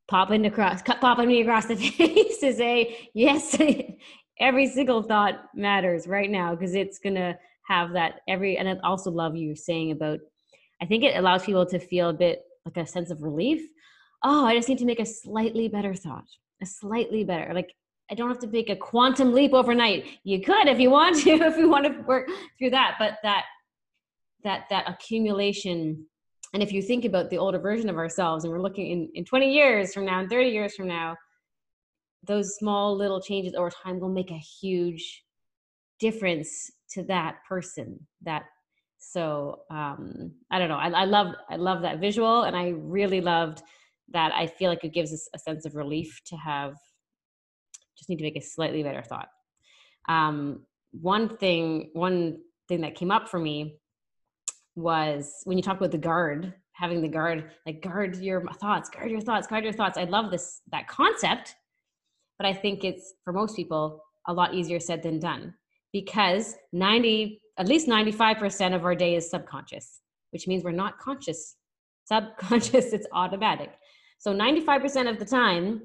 popping 0.08 0.46
across 0.46 0.82
popping 0.82 1.28
me 1.28 1.42
across 1.42 1.66
the 1.66 1.76
face 1.98 2.40
to 2.40 2.54
say 2.54 3.10
yes 3.14 3.58
every 4.40 4.68
single 4.68 5.02
thought 5.02 5.46
matters 5.56 6.08
right 6.08 6.30
now 6.30 6.54
because 6.54 6.76
it's 6.76 7.00
gonna 7.00 7.38
have 7.68 7.94
that 7.94 8.22
every 8.28 8.58
and 8.58 8.68
i 8.68 8.76
also 8.84 9.10
love 9.10 9.36
you 9.36 9.56
saying 9.56 9.92
about 9.92 10.20
i 10.82 10.86
think 10.86 11.04
it 11.04 11.16
allows 11.16 11.44
people 11.44 11.66
to 11.66 11.80
feel 11.80 12.10
a 12.10 12.14
bit 12.14 12.44
like 12.66 12.78
a 12.78 12.86
sense 12.86 13.12
of 13.12 13.24
relief 13.24 13.62
oh 14.24 14.46
i 14.46 14.56
just 14.56 14.70
need 14.70 14.78
to 14.78 14.86
make 14.86 15.00
a 15.00 15.06
slightly 15.06 15.68
better 15.68 15.94
thought 15.94 16.28
a 16.62 16.66
slightly 16.66 17.24
better 17.24 17.54
like 17.54 17.74
i 18.12 18.16
don't 18.16 18.30
have 18.30 18.40
to 18.40 18.48
make 18.48 18.70
a 18.70 18.76
quantum 18.76 19.34
leap 19.34 19.54
overnight. 19.54 20.06
You 20.24 20.42
could 20.42 20.68
if 20.68 20.80
you 20.80 20.90
want 20.90 21.22
to 21.24 21.30
if 21.52 21.58
you 21.58 21.70
want 21.70 21.86
to 21.86 22.02
work 22.04 22.30
through 22.58 22.72
that 22.72 22.96
but 23.00 23.18
that 23.24 23.46
that 24.44 24.66
that 24.70 24.90
accumulation 24.90 26.06
and 26.54 26.62
if 26.62 26.72
you 26.72 26.82
think 26.82 27.06
about 27.06 27.30
the 27.30 27.38
older 27.38 27.60
version 27.60 27.90
of 27.90 27.98
ourselves 27.98 28.44
and 28.44 28.54
we're 28.54 28.62
looking 28.62 28.88
in, 28.92 29.10
in 29.16 29.26
20 29.26 29.52
years 29.52 29.94
from 29.94 30.06
now 30.06 30.20
and 30.20 30.30
30 30.30 30.50
years 30.50 30.76
from 30.76 30.88
now 30.88 31.16
those 32.26 32.56
small 32.56 32.96
little 32.96 33.22
changes 33.22 33.54
over 33.54 33.70
time 33.70 34.00
will 34.00 34.10
make 34.10 34.32
a 34.32 34.38
huge 34.62 35.24
difference 36.00 36.72
to 36.90 37.04
that 37.04 37.38
person 37.48 38.00
that 38.22 38.44
so 38.98 39.62
um 39.70 40.32
i 40.52 40.60
don't 40.60 40.70
know 40.70 40.78
I, 40.78 40.90
I 40.90 41.06
love 41.06 41.34
i 41.50 41.56
love 41.56 41.82
that 41.82 42.00
visual 42.00 42.44
and 42.44 42.56
i 42.56 42.70
really 42.70 43.22
loved 43.22 43.62
that 44.10 44.32
i 44.34 44.46
feel 44.46 44.70
like 44.70 44.84
it 44.84 44.94
gives 44.94 45.14
us 45.14 45.28
a 45.34 45.40
sense 45.40 45.66
of 45.66 45.76
relief 45.76 46.22
to 46.26 46.36
have 46.36 46.76
just 47.98 48.10
need 48.10 48.18
to 48.18 48.24
make 48.24 48.36
a 48.36 48.42
slightly 48.42 48.84
better 48.84 49.02
thought. 49.02 49.30
Um 50.08 50.66
one 50.92 51.38
thing 51.38 51.90
one 51.94 52.40
thing 52.68 52.82
that 52.82 52.96
came 52.96 53.12
up 53.12 53.30
for 53.30 53.40
me 53.40 53.78
was 54.76 55.42
when 55.46 55.58
you 55.58 55.64
talk 55.64 55.78
about 55.78 55.92
the 55.92 55.98
guard 55.98 56.54
having 56.74 57.02
the 57.02 57.08
guard 57.08 57.52
like 57.66 57.82
guard 57.82 58.16
your 58.18 58.44
thoughts 58.54 58.90
guard 58.90 59.10
your 59.10 59.22
thoughts 59.22 59.48
guard 59.48 59.64
your 59.64 59.74
thoughts. 59.74 59.98
I 59.98 60.04
love 60.04 60.32
this 60.32 60.62
that 60.72 60.88
concept 60.88 61.56
but 62.38 62.48
i 62.48 62.54
think 62.54 62.84
it's 62.84 63.14
for 63.24 63.34
most 63.34 63.56
people 63.56 64.04
a 64.28 64.34
lot 64.34 64.54
easier 64.54 64.80
said 64.80 65.02
than 65.04 65.20
done 65.20 65.54
because 65.92 66.56
90 66.74 67.40
at 67.60 67.68
least 67.68 67.88
95% 67.88 68.76
of 68.76 68.84
our 68.84 68.96
day 68.96 69.16
is 69.16 69.30
subconscious 69.30 70.02
which 70.32 70.48
means 70.48 70.64
we're 70.64 70.72
not 70.72 70.98
conscious. 70.98 71.56
Subconscious 72.06 72.86
it's 72.98 73.08
automatic 73.12 73.72
so 74.24 74.34
95% 74.34 75.10
of 75.10 75.20
the 75.20 75.26
time 75.26 75.82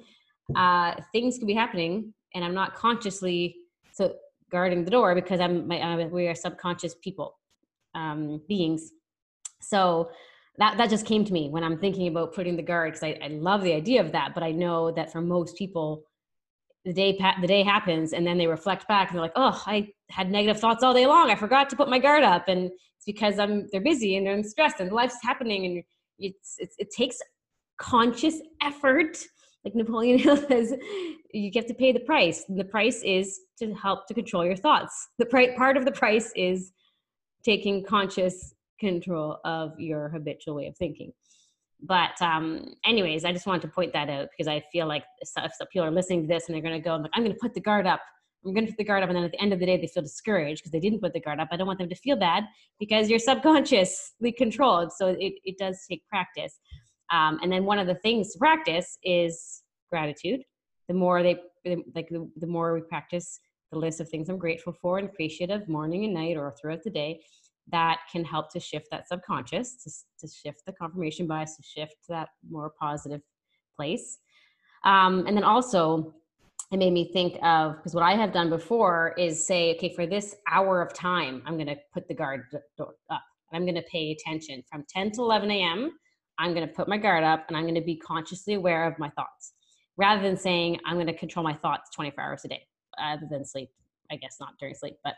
uh, 0.54 0.94
things 1.12 1.38
can 1.38 1.46
be 1.46 1.54
happening 1.54 2.12
and 2.34 2.44
i'm 2.44 2.54
not 2.54 2.74
consciously 2.74 3.56
so 3.92 4.14
guarding 4.50 4.84
the 4.84 4.90
door 4.90 5.14
because 5.14 5.40
i'm 5.40 5.66
my, 5.66 5.80
uh, 5.80 6.06
we 6.06 6.26
are 6.26 6.34
subconscious 6.34 6.94
people 7.02 7.36
um, 7.94 8.40
beings 8.48 8.92
so 9.60 10.10
that 10.58 10.76
that 10.76 10.90
just 10.90 11.06
came 11.06 11.24
to 11.24 11.32
me 11.32 11.48
when 11.48 11.64
I'm 11.64 11.78
thinking 11.78 12.08
about 12.08 12.34
putting 12.34 12.56
the 12.56 12.62
guard 12.62 12.92
because 12.92 13.04
I, 13.04 13.18
I 13.22 13.28
love 13.28 13.62
the 13.62 13.72
idea 13.72 14.00
of 14.00 14.12
that, 14.12 14.34
but 14.34 14.42
I 14.42 14.50
know 14.50 14.90
that 14.92 15.12
for 15.12 15.20
most 15.20 15.56
people, 15.56 16.02
the 16.84 16.92
day 16.92 17.16
the 17.40 17.46
day 17.46 17.62
happens 17.62 18.12
and 18.12 18.26
then 18.26 18.38
they 18.38 18.46
reflect 18.46 18.86
back 18.88 19.08
and 19.08 19.16
they're 19.16 19.22
like, 19.22 19.32
oh, 19.36 19.62
I 19.66 19.88
had 20.10 20.30
negative 20.30 20.60
thoughts 20.60 20.82
all 20.82 20.94
day 20.94 21.06
long. 21.06 21.30
I 21.30 21.36
forgot 21.36 21.70
to 21.70 21.76
put 21.76 21.88
my 21.88 21.98
guard 21.98 22.24
up, 22.24 22.48
and 22.48 22.66
it's 22.66 23.04
because 23.06 23.38
I'm 23.38 23.68
they're 23.72 23.80
busy 23.80 24.16
and 24.16 24.26
they're 24.26 24.42
stressed 24.42 24.80
and 24.80 24.90
life's 24.90 25.18
happening 25.22 25.64
and 25.66 25.82
it's, 26.18 26.56
it's 26.58 26.74
it 26.78 26.88
takes 26.90 27.18
conscious 27.78 28.40
effort. 28.62 29.18
Like 29.64 29.74
Napoleon 29.74 30.18
Hill 30.26 30.36
says, 30.36 30.74
you 31.32 31.50
get 31.50 31.68
to 31.68 31.74
pay 31.74 31.92
the 31.92 32.00
price. 32.00 32.44
And 32.48 32.58
the 32.58 32.64
price 32.64 33.02
is 33.02 33.40
to 33.58 33.74
help 33.74 34.06
to 34.06 34.14
control 34.14 34.44
your 34.44 34.56
thoughts. 34.56 35.08
The 35.18 35.26
part 35.56 35.76
of 35.76 35.84
the 35.84 35.92
price 35.92 36.32
is 36.36 36.72
taking 37.44 37.84
conscious 37.84 38.54
control 38.80 39.38
of 39.44 39.78
your 39.78 40.08
habitual 40.08 40.54
way 40.54 40.66
of 40.66 40.76
thinking 40.76 41.12
but 41.82 42.20
um 42.20 42.74
anyways 42.84 43.24
i 43.24 43.32
just 43.32 43.46
wanted 43.46 43.62
to 43.62 43.68
point 43.68 43.92
that 43.92 44.08
out 44.08 44.28
because 44.30 44.48
i 44.48 44.62
feel 44.72 44.86
like 44.86 45.04
if 45.20 45.52
people 45.70 45.86
are 45.86 45.90
listening 45.90 46.22
to 46.22 46.28
this 46.28 46.46
and 46.46 46.54
they're 46.54 46.62
going 46.62 46.74
to 46.74 46.80
go 46.80 46.96
like 46.96 47.10
i'm 47.14 47.22
going 47.22 47.32
to 47.32 47.38
put 47.40 47.54
the 47.54 47.60
guard 47.60 47.86
up 47.86 48.00
i'm 48.44 48.52
going 48.52 48.66
to 48.66 48.72
put 48.72 48.78
the 48.78 48.84
guard 48.84 49.02
up 49.02 49.08
and 49.08 49.16
then 49.16 49.24
at 49.24 49.32
the 49.32 49.40
end 49.40 49.52
of 49.52 49.60
the 49.60 49.66
day 49.66 49.76
they 49.76 49.86
feel 49.86 50.02
discouraged 50.02 50.60
because 50.60 50.72
they 50.72 50.80
didn't 50.80 51.00
put 51.00 51.12
the 51.12 51.20
guard 51.20 51.38
up 51.38 51.48
i 51.52 51.56
don't 51.56 51.66
want 51.66 51.78
them 51.78 51.88
to 51.88 51.94
feel 51.94 52.16
bad 52.16 52.44
because 52.80 53.08
you're 53.08 53.18
subconsciously 53.18 54.32
controlled 54.32 54.92
so 54.92 55.08
it, 55.08 55.34
it 55.44 55.56
does 55.58 55.78
take 55.88 56.06
practice 56.08 56.58
um, 57.10 57.38
and 57.42 57.52
then 57.52 57.64
one 57.64 57.78
of 57.78 57.86
the 57.86 57.94
things 57.96 58.32
to 58.32 58.38
practice 58.38 58.98
is 59.02 59.62
gratitude 59.90 60.40
the 60.88 60.94
more 60.94 61.22
they 61.22 61.40
like 61.94 62.08
the, 62.08 62.28
the 62.36 62.46
more 62.46 62.74
we 62.74 62.80
practice 62.80 63.40
the 63.72 63.78
list 63.78 64.00
of 64.00 64.08
things 64.08 64.28
i'm 64.28 64.38
grateful 64.38 64.72
for 64.72 64.98
and 64.98 65.08
appreciative 65.08 65.68
morning 65.68 66.04
and 66.04 66.14
night 66.14 66.36
or 66.36 66.54
throughout 66.60 66.82
the 66.82 66.90
day 66.90 67.20
that 67.70 67.98
can 68.10 68.24
help 68.24 68.50
to 68.52 68.60
shift 68.60 68.88
that 68.90 69.08
subconscious, 69.08 69.76
to, 69.84 70.26
to 70.26 70.32
shift 70.32 70.62
the 70.66 70.72
confirmation 70.72 71.26
bias, 71.26 71.56
to 71.56 71.62
shift 71.62 71.96
to 72.06 72.12
that 72.12 72.28
more 72.48 72.72
positive 72.80 73.20
place. 73.76 74.18
Um, 74.84 75.26
and 75.26 75.36
then 75.36 75.44
also, 75.44 76.14
it 76.70 76.78
made 76.78 76.92
me 76.92 77.10
think 77.12 77.38
of 77.42 77.76
because 77.76 77.94
what 77.94 78.04
I 78.04 78.14
have 78.14 78.32
done 78.32 78.50
before 78.50 79.14
is 79.16 79.44
say, 79.44 79.74
okay, 79.74 79.94
for 79.94 80.06
this 80.06 80.36
hour 80.50 80.82
of 80.82 80.92
time, 80.92 81.42
I'm 81.46 81.54
going 81.54 81.68
to 81.68 81.76
put 81.92 82.06
the 82.08 82.14
guard 82.14 82.44
up. 83.10 83.22
I'm 83.52 83.62
going 83.62 83.74
to 83.74 83.84
pay 83.90 84.12
attention 84.12 84.62
from 84.70 84.84
10 84.88 85.12
to 85.12 85.22
11 85.22 85.50
a.m. 85.50 85.92
I'm 86.38 86.54
going 86.54 86.66
to 86.66 86.72
put 86.72 86.88
my 86.88 86.98
guard 86.98 87.24
up 87.24 87.46
and 87.48 87.56
I'm 87.56 87.64
going 87.64 87.74
to 87.74 87.80
be 87.80 87.96
consciously 87.96 88.54
aware 88.54 88.86
of 88.86 88.98
my 88.98 89.10
thoughts 89.10 89.52
rather 89.96 90.22
than 90.22 90.36
saying 90.36 90.78
I'm 90.86 90.94
going 90.94 91.06
to 91.06 91.16
control 91.16 91.44
my 91.44 91.54
thoughts 91.54 91.90
24 91.94 92.22
hours 92.22 92.44
a 92.44 92.48
day, 92.48 92.62
other 93.02 93.26
than 93.30 93.44
sleep. 93.44 93.70
I 94.10 94.16
guess 94.16 94.38
not 94.40 94.54
during 94.58 94.74
sleep, 94.74 94.96
but 95.04 95.14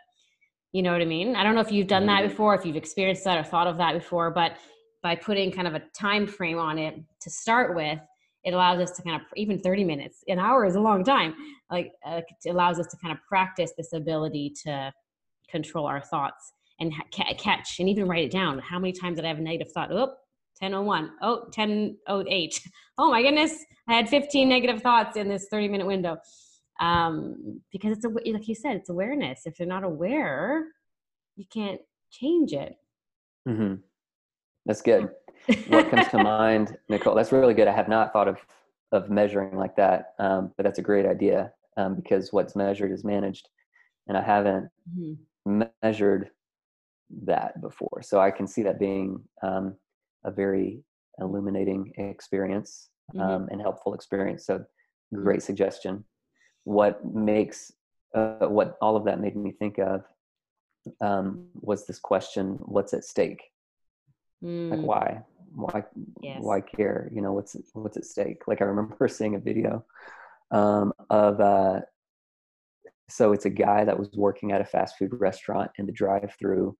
you 0.72 0.82
know 0.82 0.92
what 0.92 1.00
I 1.00 1.04
mean? 1.04 1.36
I 1.36 1.44
don't 1.44 1.54
know 1.54 1.60
if 1.60 1.70
you've 1.70 1.86
done 1.86 2.06
that 2.06 2.20
mm-hmm. 2.20 2.30
before, 2.30 2.54
if 2.54 2.64
you've 2.64 2.76
experienced 2.76 3.24
that 3.24 3.38
or 3.38 3.44
thought 3.44 3.66
of 3.66 3.76
that 3.78 3.92
before, 3.92 4.30
but 4.30 4.56
by 5.02 5.14
putting 5.14 5.50
kind 5.50 5.68
of 5.68 5.74
a 5.74 5.82
time 5.94 6.26
frame 6.26 6.58
on 6.58 6.78
it 6.78 6.94
to 7.20 7.30
start 7.30 7.74
with, 7.74 7.98
it 8.44 8.54
allows 8.54 8.80
us 8.80 8.96
to 8.96 9.02
kind 9.02 9.16
of 9.16 9.22
even 9.36 9.58
30 9.58 9.84
minutes, 9.84 10.24
an 10.28 10.38
hour 10.38 10.64
is 10.64 10.74
a 10.74 10.80
long 10.80 11.04
time. 11.04 11.34
Like 11.70 11.92
uh, 12.06 12.20
it 12.44 12.50
allows 12.50 12.78
us 12.78 12.86
to 12.88 12.96
kind 12.96 13.12
of 13.12 13.18
practice 13.28 13.72
this 13.76 13.92
ability 13.92 14.54
to 14.64 14.92
control 15.50 15.86
our 15.86 16.00
thoughts 16.00 16.52
and 16.78 16.92
ha- 16.92 17.34
catch 17.38 17.80
and 17.80 17.88
even 17.88 18.08
write 18.08 18.24
it 18.24 18.30
down. 18.30 18.58
How 18.58 18.78
many 18.78 18.92
times 18.92 19.16
did 19.16 19.24
I 19.24 19.28
have 19.28 19.38
a 19.38 19.42
negative 19.42 19.72
thought? 19.72 19.92
Oh, 19.92 20.14
1001. 20.60 21.10
Oh, 21.22 21.40
1008. 21.54 22.60
Oh 22.98 23.10
my 23.10 23.22
goodness. 23.22 23.64
I 23.88 23.94
had 23.94 24.10
15 24.10 24.46
negative 24.46 24.82
thoughts 24.82 25.16
in 25.16 25.26
this 25.26 25.46
30 25.50 25.68
minute 25.68 25.86
window 25.86 26.18
um, 26.80 27.62
because 27.72 27.96
it's 27.96 28.04
a 28.04 28.08
like 28.08 28.46
you 28.46 28.54
said, 28.54 28.76
it's 28.76 28.90
awareness. 28.90 29.46
If 29.46 29.58
you're 29.58 29.66
not 29.66 29.84
aware, 29.84 30.66
you 31.36 31.46
can't 31.50 31.80
change 32.10 32.52
it. 32.52 32.74
Mm-hmm. 33.48 33.76
That's 34.66 34.82
good. 34.82 35.08
what 35.68 35.90
comes 35.90 36.08
to 36.08 36.22
mind, 36.22 36.76
Nicole? 36.90 37.14
That's 37.14 37.32
really 37.32 37.54
good. 37.54 37.68
I 37.68 37.72
have 37.72 37.88
not 37.88 38.12
thought 38.12 38.28
of 38.28 38.38
of 38.92 39.08
measuring 39.08 39.56
like 39.56 39.76
that, 39.76 40.14
um, 40.18 40.52
but 40.56 40.64
that's 40.64 40.78
a 40.78 40.82
great 40.82 41.06
idea 41.06 41.52
um, 41.76 41.94
because 41.94 42.32
what's 42.32 42.56
measured 42.56 42.92
is 42.92 43.04
managed, 43.04 43.48
and 44.08 44.16
I 44.16 44.22
haven't 44.22 44.68
mm-hmm. 44.94 45.62
measured 45.82 46.30
that 47.24 47.60
before. 47.60 48.02
So 48.02 48.20
I 48.20 48.30
can 48.30 48.46
see 48.46 48.62
that 48.62 48.78
being 48.78 49.22
um, 49.42 49.76
a 50.24 50.30
very 50.30 50.82
illuminating 51.18 51.92
experience 51.96 52.88
mm-hmm. 53.14 53.20
Um, 53.20 53.48
and 53.50 53.60
helpful 53.60 53.94
experience. 53.94 54.46
So 54.46 54.58
mm-hmm. 54.58 55.22
great 55.22 55.42
suggestion 55.42 56.04
what 56.64 57.04
makes 57.04 57.72
uh, 58.14 58.46
what 58.46 58.76
all 58.80 58.96
of 58.96 59.04
that 59.04 59.20
made 59.20 59.36
me 59.36 59.52
think 59.52 59.78
of 59.78 60.04
um, 61.00 61.46
was 61.54 61.86
this 61.86 61.98
question 61.98 62.58
what's 62.62 62.94
at 62.94 63.04
stake 63.04 63.42
mm. 64.42 64.70
like 64.70 64.80
why 64.80 65.22
why 65.54 65.84
yes. 66.22 66.38
why 66.40 66.60
care 66.60 67.10
you 67.12 67.20
know 67.20 67.32
what's 67.32 67.56
what's 67.74 67.96
at 67.96 68.04
stake 68.04 68.42
like 68.46 68.62
i 68.62 68.64
remember 68.64 69.08
seeing 69.08 69.34
a 69.34 69.40
video 69.40 69.84
um, 70.52 70.92
of 71.10 71.40
uh, 71.40 71.80
so 73.08 73.32
it's 73.32 73.46
a 73.46 73.50
guy 73.50 73.84
that 73.84 73.98
was 73.98 74.10
working 74.14 74.52
at 74.52 74.60
a 74.60 74.64
fast 74.64 74.96
food 74.98 75.10
restaurant 75.12 75.70
in 75.78 75.86
the 75.86 75.92
drive 75.92 76.34
through 76.38 76.76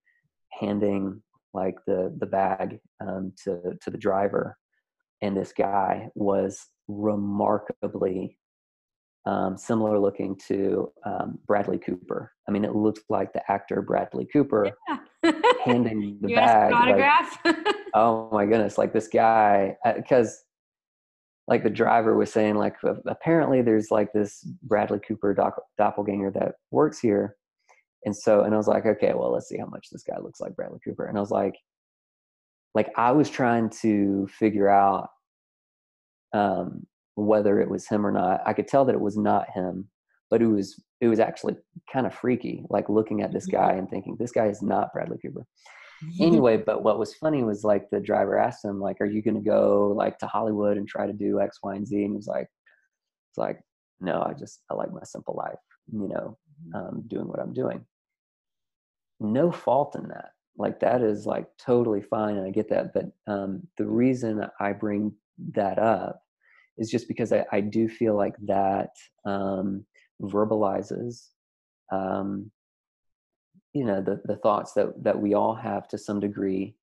handing 0.59 1.21
like 1.53 1.75
the 1.87 2.15
the 2.19 2.25
bag 2.25 2.79
um, 3.05 3.33
to 3.43 3.77
to 3.81 3.89
the 3.89 3.97
driver 3.97 4.57
and 5.21 5.37
this 5.37 5.53
guy 5.53 6.09
was 6.15 6.67
remarkably 6.87 8.37
um, 9.25 9.55
similar 9.55 9.99
looking 9.99 10.35
to 10.47 10.91
um, 11.05 11.37
Bradley 11.45 11.77
Cooper. 11.77 12.31
I 12.47 12.51
mean, 12.51 12.65
it 12.65 12.75
looked 12.75 13.03
like 13.09 13.33
the 13.33 13.51
actor 13.51 13.81
Bradley 13.81 14.25
Cooper 14.25 14.71
yeah. 14.89 15.31
handing 15.65 16.17
the 16.21 16.33
bag. 16.33 16.73
Autograph. 16.73 17.37
Like, 17.45 17.55
oh 17.93 18.29
my 18.31 18.45
goodness! 18.45 18.77
Like 18.77 18.93
this 18.93 19.07
guy, 19.07 19.77
because 19.95 20.29
uh, 20.29 21.51
like 21.51 21.63
the 21.63 21.69
driver 21.69 22.17
was 22.17 22.33
saying, 22.33 22.55
like 22.55 22.77
apparently 23.05 23.61
there's 23.61 23.91
like 23.91 24.11
this 24.11 24.43
Bradley 24.63 24.99
Cooper 24.99 25.35
doc- 25.35 25.61
doppelganger 25.77 26.31
that 26.31 26.55
works 26.71 26.99
here, 26.99 27.35
and 28.05 28.15
so 28.15 28.41
and 28.41 28.53
I 28.53 28.57
was 28.57 28.67
like, 28.67 28.85
okay, 28.85 29.13
well, 29.13 29.31
let's 29.31 29.47
see 29.47 29.57
how 29.57 29.67
much 29.67 29.87
this 29.91 30.03
guy 30.03 30.17
looks 30.19 30.39
like 30.39 30.55
Bradley 30.55 30.79
Cooper, 30.83 31.05
and 31.05 31.17
I 31.17 31.21
was 31.21 31.31
like, 31.31 31.55
like 32.73 32.91
I 32.97 33.11
was 33.11 33.29
trying 33.29 33.69
to 33.81 34.27
figure 34.27 34.69
out 34.69 35.09
um 36.33 36.85
whether 37.15 37.59
it 37.59 37.69
was 37.69 37.87
him 37.87 38.05
or 38.05 38.11
not. 38.11 38.41
I 38.45 38.53
could 38.53 38.67
tell 38.67 38.85
that 38.85 38.95
it 38.95 39.01
was 39.01 39.17
not 39.17 39.49
him, 39.53 39.89
but 40.29 40.41
it 40.41 40.47
was 40.47 40.81
it 41.01 41.07
was 41.07 41.19
actually 41.19 41.55
kind 41.91 42.05
of 42.05 42.13
freaky, 42.13 42.63
like 42.69 42.89
looking 42.89 43.21
at 43.21 43.33
this 43.33 43.47
mm-hmm. 43.47 43.57
guy 43.57 43.73
and 43.73 43.89
thinking 43.89 44.15
this 44.19 44.31
guy 44.31 44.47
is 44.47 44.61
not 44.61 44.93
Bradley 44.93 45.17
Cooper. 45.17 45.45
anyway, 46.19 46.57
but 46.57 46.83
what 46.83 46.97
was 46.97 47.13
funny 47.13 47.43
was 47.43 47.63
like 47.63 47.89
the 47.89 47.99
driver 47.99 48.37
asked 48.37 48.65
him 48.65 48.79
like, 48.79 48.97
"Are 49.01 49.05
you 49.05 49.21
going 49.21 49.35
to 49.35 49.41
go 49.41 49.93
like 49.95 50.17
to 50.19 50.27
Hollywood 50.27 50.77
and 50.77 50.87
try 50.87 51.05
to 51.05 51.13
do 51.13 51.39
X, 51.39 51.59
Y, 51.63 51.75
and 51.75 51.87
Z?" 51.87 51.95
And 51.95 52.11
he 52.11 52.15
was 52.15 52.27
like, 52.27 52.47
"It's 53.29 53.37
like 53.37 53.59
no, 53.99 54.21
I 54.21 54.33
just 54.33 54.63
I 54.69 54.73
like 54.73 54.91
my 54.91 55.03
simple 55.03 55.35
life, 55.35 55.59
you 55.91 56.07
know, 56.07 56.37
mm-hmm. 56.67 56.75
um, 56.75 57.03
doing 57.07 57.27
what 57.27 57.39
I'm 57.39 57.53
doing." 57.53 57.85
No 59.21 59.51
fault 59.51 59.95
in 59.95 60.09
that. 60.09 60.31
Like 60.57 60.81
that 60.81 61.01
is 61.01 61.25
like 61.25 61.47
totally 61.57 62.01
fine, 62.01 62.35
and 62.35 62.45
I 62.45 62.49
get 62.49 62.69
that. 62.69 62.93
But 62.93 63.05
um, 63.25 63.65
the 63.77 63.85
reason 63.85 64.45
I 64.59 64.73
bring 64.73 65.13
that 65.53 65.79
up 65.79 66.21
is 66.77 66.89
just 66.89 67.07
because 67.07 67.31
I, 67.31 67.45
I 67.51 67.61
do 67.61 67.87
feel 67.87 68.15
like 68.15 68.35
that 68.45 68.89
um, 69.25 69.85
verbalizes, 70.21 71.27
um, 71.91 72.51
you 73.73 73.85
know, 73.85 74.01
the, 74.01 74.21
the 74.25 74.35
thoughts 74.37 74.73
that, 74.73 74.91
that 75.03 75.19
we 75.19 75.33
all 75.33 75.55
have 75.55 75.87
to 75.89 75.97
some 75.97 76.19
degree 76.19 76.75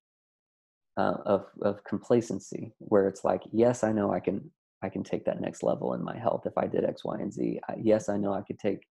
uh, 0.97 1.17
of, 1.25 1.45
of 1.61 1.83
complacency, 1.83 2.73
where 2.79 3.07
it's 3.07 3.23
like, 3.23 3.41
yes, 3.51 3.83
I 3.83 3.91
know 3.91 4.11
I 4.13 4.19
can, 4.19 4.49
I 4.81 4.89
can 4.89 5.03
take 5.03 5.25
that 5.25 5.41
next 5.41 5.63
level 5.63 5.93
in 5.93 6.03
my 6.03 6.17
health 6.17 6.45
if 6.45 6.57
I 6.57 6.67
did 6.67 6.85
X, 6.85 7.03
Y, 7.03 7.15
and 7.19 7.33
Z. 7.33 7.59
I, 7.67 7.75
yes, 7.81 8.09
I 8.09 8.17
know 8.17 8.33
I 8.33 8.41
could 8.41 8.59
take, 8.59 8.87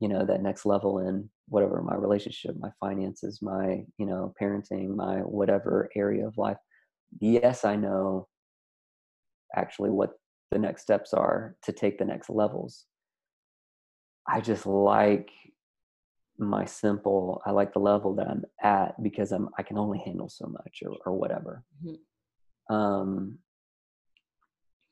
you 0.00 0.08
know 0.08 0.24
that 0.24 0.42
next 0.42 0.66
level 0.66 0.98
in 0.98 1.28
whatever 1.48 1.82
my 1.82 1.94
relationship 1.94 2.56
my 2.58 2.70
finances 2.80 3.40
my 3.42 3.84
you 3.98 4.06
know 4.06 4.34
parenting 4.40 4.96
my 4.96 5.18
whatever 5.18 5.90
area 5.94 6.26
of 6.26 6.36
life 6.38 6.56
yes 7.20 7.64
i 7.64 7.76
know 7.76 8.26
actually 9.54 9.90
what 9.90 10.12
the 10.50 10.58
next 10.58 10.82
steps 10.82 11.12
are 11.12 11.54
to 11.62 11.72
take 11.72 11.98
the 11.98 12.04
next 12.04 12.30
levels 12.30 12.86
i 14.26 14.40
just 14.40 14.66
like 14.66 15.30
my 16.38 16.64
simple 16.64 17.42
i 17.44 17.50
like 17.50 17.72
the 17.72 17.78
level 17.78 18.14
that 18.14 18.26
i'm 18.28 18.42
at 18.62 19.00
because 19.02 19.30
i'm 19.32 19.48
i 19.58 19.62
can 19.62 19.76
only 19.76 19.98
handle 19.98 20.28
so 20.28 20.46
much 20.46 20.82
or, 20.84 20.96
or 21.04 21.12
whatever 21.12 21.62
mm-hmm. 21.84 22.74
um 22.74 23.38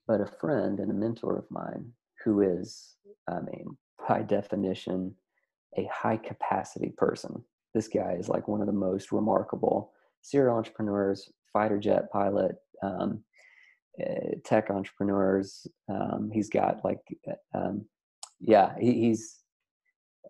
but 0.07 0.21
a 0.21 0.27
friend 0.27 0.81
and 0.81 0.91
a 0.91 0.95
mentor 0.95 1.39
of 1.39 1.51
mine 1.51 1.91
who 2.25 2.43
is 2.43 2.97
i 3.29 3.41
mean 3.41 3.77
by 4.07 4.23
definition 4.23 5.15
a 5.77 5.89
high 5.93 6.17
capacity 6.17 6.93
person. 6.97 7.43
This 7.75 7.89
guy 7.89 8.17
is 8.19 8.29
like 8.29 8.49
one 8.49 8.61
of 8.61 8.67
the 8.67 8.73
most 8.73 9.13
remarkable 9.13 9.93
serial 10.23 10.57
entrepreneurs, 10.57 11.31
fighter 11.53 11.79
jet 11.79 12.11
pilot, 12.11 12.57
um, 12.83 13.23
uh, 14.01 14.37
tech 14.45 14.71
entrepreneurs. 14.71 15.67
Um, 15.89 16.31
he's 16.33 16.49
got 16.49 16.85
like, 16.85 17.01
uh, 17.29 17.59
um, 17.59 17.85
yeah, 18.41 18.75
he, 18.79 18.93
he's 18.95 19.41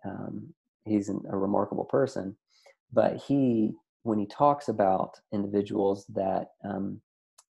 um, 0.05 0.53
he's 0.85 1.09
an, 1.09 1.21
a 1.31 1.37
remarkable 1.37 1.85
person. 1.85 2.37
But 2.93 3.17
he, 3.17 3.73
when 4.03 4.19
he 4.19 4.27
talks 4.27 4.69
about 4.69 5.21
individuals 5.33 6.07
that 6.15 6.53
um, 6.65 7.01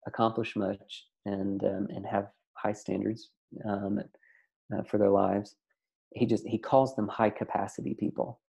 accomplish 0.06 0.56
much 0.56 1.06
and 1.26 1.62
um, 1.64 1.88
and 1.90 2.06
have 2.06 2.28
high 2.54 2.72
standards 2.72 3.30
uh, 3.68 4.82
for 4.88 4.98
their 4.98 5.10
lives, 5.10 5.56
he 6.16 6.24
just 6.26 6.46
he 6.46 6.58
calls 6.58 6.96
them 6.96 7.08
high 7.08 7.30
capacity 7.30 7.94
people. 7.94 8.40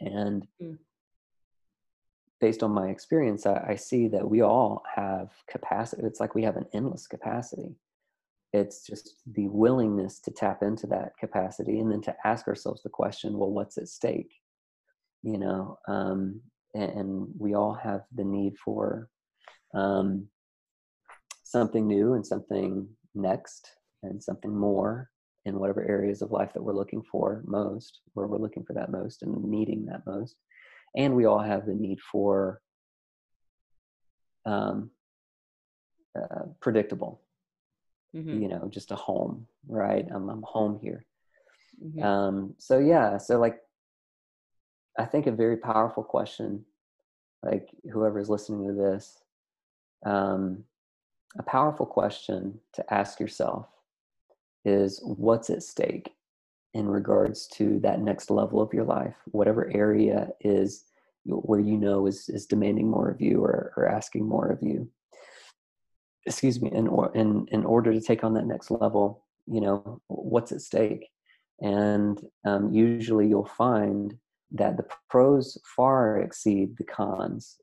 And 0.00 0.46
mm. 0.60 0.76
based 2.40 2.64
on 2.64 2.72
my 2.72 2.88
experience 2.88 3.46
I, 3.46 3.64
I, 3.68 3.74
see 3.76 4.08
that 4.08 4.28
we 4.28 4.40
all 4.40 4.82
have 4.92 5.30
capacity 5.48 6.02
it's 6.04 6.18
like 6.18 6.34
we 6.34 6.42
have 6.42 6.56
an 6.56 6.66
endless 6.74 7.06
capacity. 7.06 7.76
It's 8.52 8.84
just 8.84 9.14
the 9.34 9.46
willingness 9.48 10.18
to 10.20 10.32
tap 10.32 10.62
into 10.62 10.86
that 10.88 11.12
capacity 11.20 11.78
and 11.78 11.92
then 11.92 12.00
to 12.02 12.16
ask 12.24 12.48
ourselves 12.48 12.82
the 12.82 12.88
question 12.88 13.38
well 13.38 13.50
what's 13.50 13.78
at 13.78 13.88
stake? 13.88 14.32
You 15.22 15.38
know 15.38 15.78
um, 15.86 16.40
and, 16.74 16.90
and, 16.90 17.28
we 17.38 17.54
all 17.54 17.74
have 17.74 18.02
the 18.14 18.24
need 18.24 18.54
for 18.64 19.08
um, 19.74 20.26
something 21.44 21.86
new 21.86 22.14
and 22.14 22.26
something 22.26 22.88
next 23.14 23.70
and 24.02 24.22
something 24.22 24.54
more 24.54 25.10
in 25.48 25.58
whatever 25.58 25.82
areas 25.82 26.22
of 26.22 26.30
life 26.30 26.52
that 26.52 26.62
we're 26.62 26.72
looking 26.72 27.02
for 27.02 27.42
most, 27.46 28.00
where 28.14 28.26
we're 28.26 28.38
looking 28.38 28.64
for 28.64 28.74
that 28.74 28.92
most 28.92 29.22
and 29.22 29.44
needing 29.44 29.86
that 29.86 30.06
most. 30.06 30.36
And 30.96 31.16
we 31.16 31.24
all 31.24 31.40
have 31.40 31.66
the 31.66 31.74
need 31.74 31.98
for 32.00 32.60
um, 34.46 34.90
uh, 36.16 36.44
predictable, 36.60 37.20
mm-hmm. 38.14 38.42
you 38.42 38.48
know, 38.48 38.68
just 38.70 38.90
a 38.92 38.96
home, 38.96 39.46
right? 39.66 40.06
I'm, 40.14 40.28
I'm 40.28 40.42
home 40.42 40.78
here. 40.80 41.04
Mm-hmm. 41.84 42.02
Um, 42.02 42.54
so, 42.58 42.78
yeah, 42.78 43.18
so 43.18 43.38
like, 43.38 43.58
I 44.98 45.04
think 45.04 45.26
a 45.26 45.32
very 45.32 45.56
powerful 45.56 46.02
question, 46.02 46.64
like 47.42 47.68
whoever's 47.92 48.28
listening 48.28 48.66
to 48.66 48.74
this, 48.74 49.18
um, 50.04 50.64
a 51.38 51.42
powerful 51.42 51.86
question 51.86 52.58
to 52.72 52.94
ask 52.94 53.20
yourself 53.20 53.66
is 54.64 55.00
what's 55.02 55.50
at 55.50 55.62
stake 55.62 56.10
in 56.74 56.86
regards 56.86 57.46
to 57.46 57.78
that 57.80 58.00
next 58.00 58.30
level 58.30 58.60
of 58.60 58.72
your 58.72 58.84
life, 58.84 59.14
whatever 59.26 59.70
area 59.74 60.28
is 60.40 60.84
where 61.24 61.60
you 61.60 61.76
know 61.76 62.06
is, 62.06 62.28
is 62.28 62.46
demanding 62.46 62.88
more 62.88 63.10
of 63.10 63.20
you 63.20 63.42
or, 63.42 63.72
or 63.76 63.88
asking 63.88 64.26
more 64.26 64.48
of 64.48 64.62
you. 64.62 64.88
Excuse 66.26 66.60
me, 66.60 66.70
in, 66.72 66.88
or, 66.88 67.14
in, 67.14 67.46
in 67.50 67.64
order 67.64 67.92
to 67.92 68.00
take 68.00 68.24
on 68.24 68.34
that 68.34 68.46
next 68.46 68.70
level, 68.70 69.24
you 69.46 69.60
know, 69.60 70.00
what's 70.08 70.52
at 70.52 70.60
stake? 70.60 71.08
And 71.60 72.20
um, 72.44 72.72
usually 72.72 73.26
you'll 73.28 73.50
find 73.56 74.14
that 74.52 74.76
the 74.76 74.86
pros 75.10 75.58
far 75.76 76.20
exceed 76.20 76.76
the 76.76 76.84
cons 76.84 77.56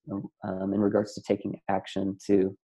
um, 0.43 0.74
in 0.74 0.80
regards 0.80 1.14
to 1.16 1.22
taking 1.22 1.60
action 1.70 2.18
to 2.28 2.56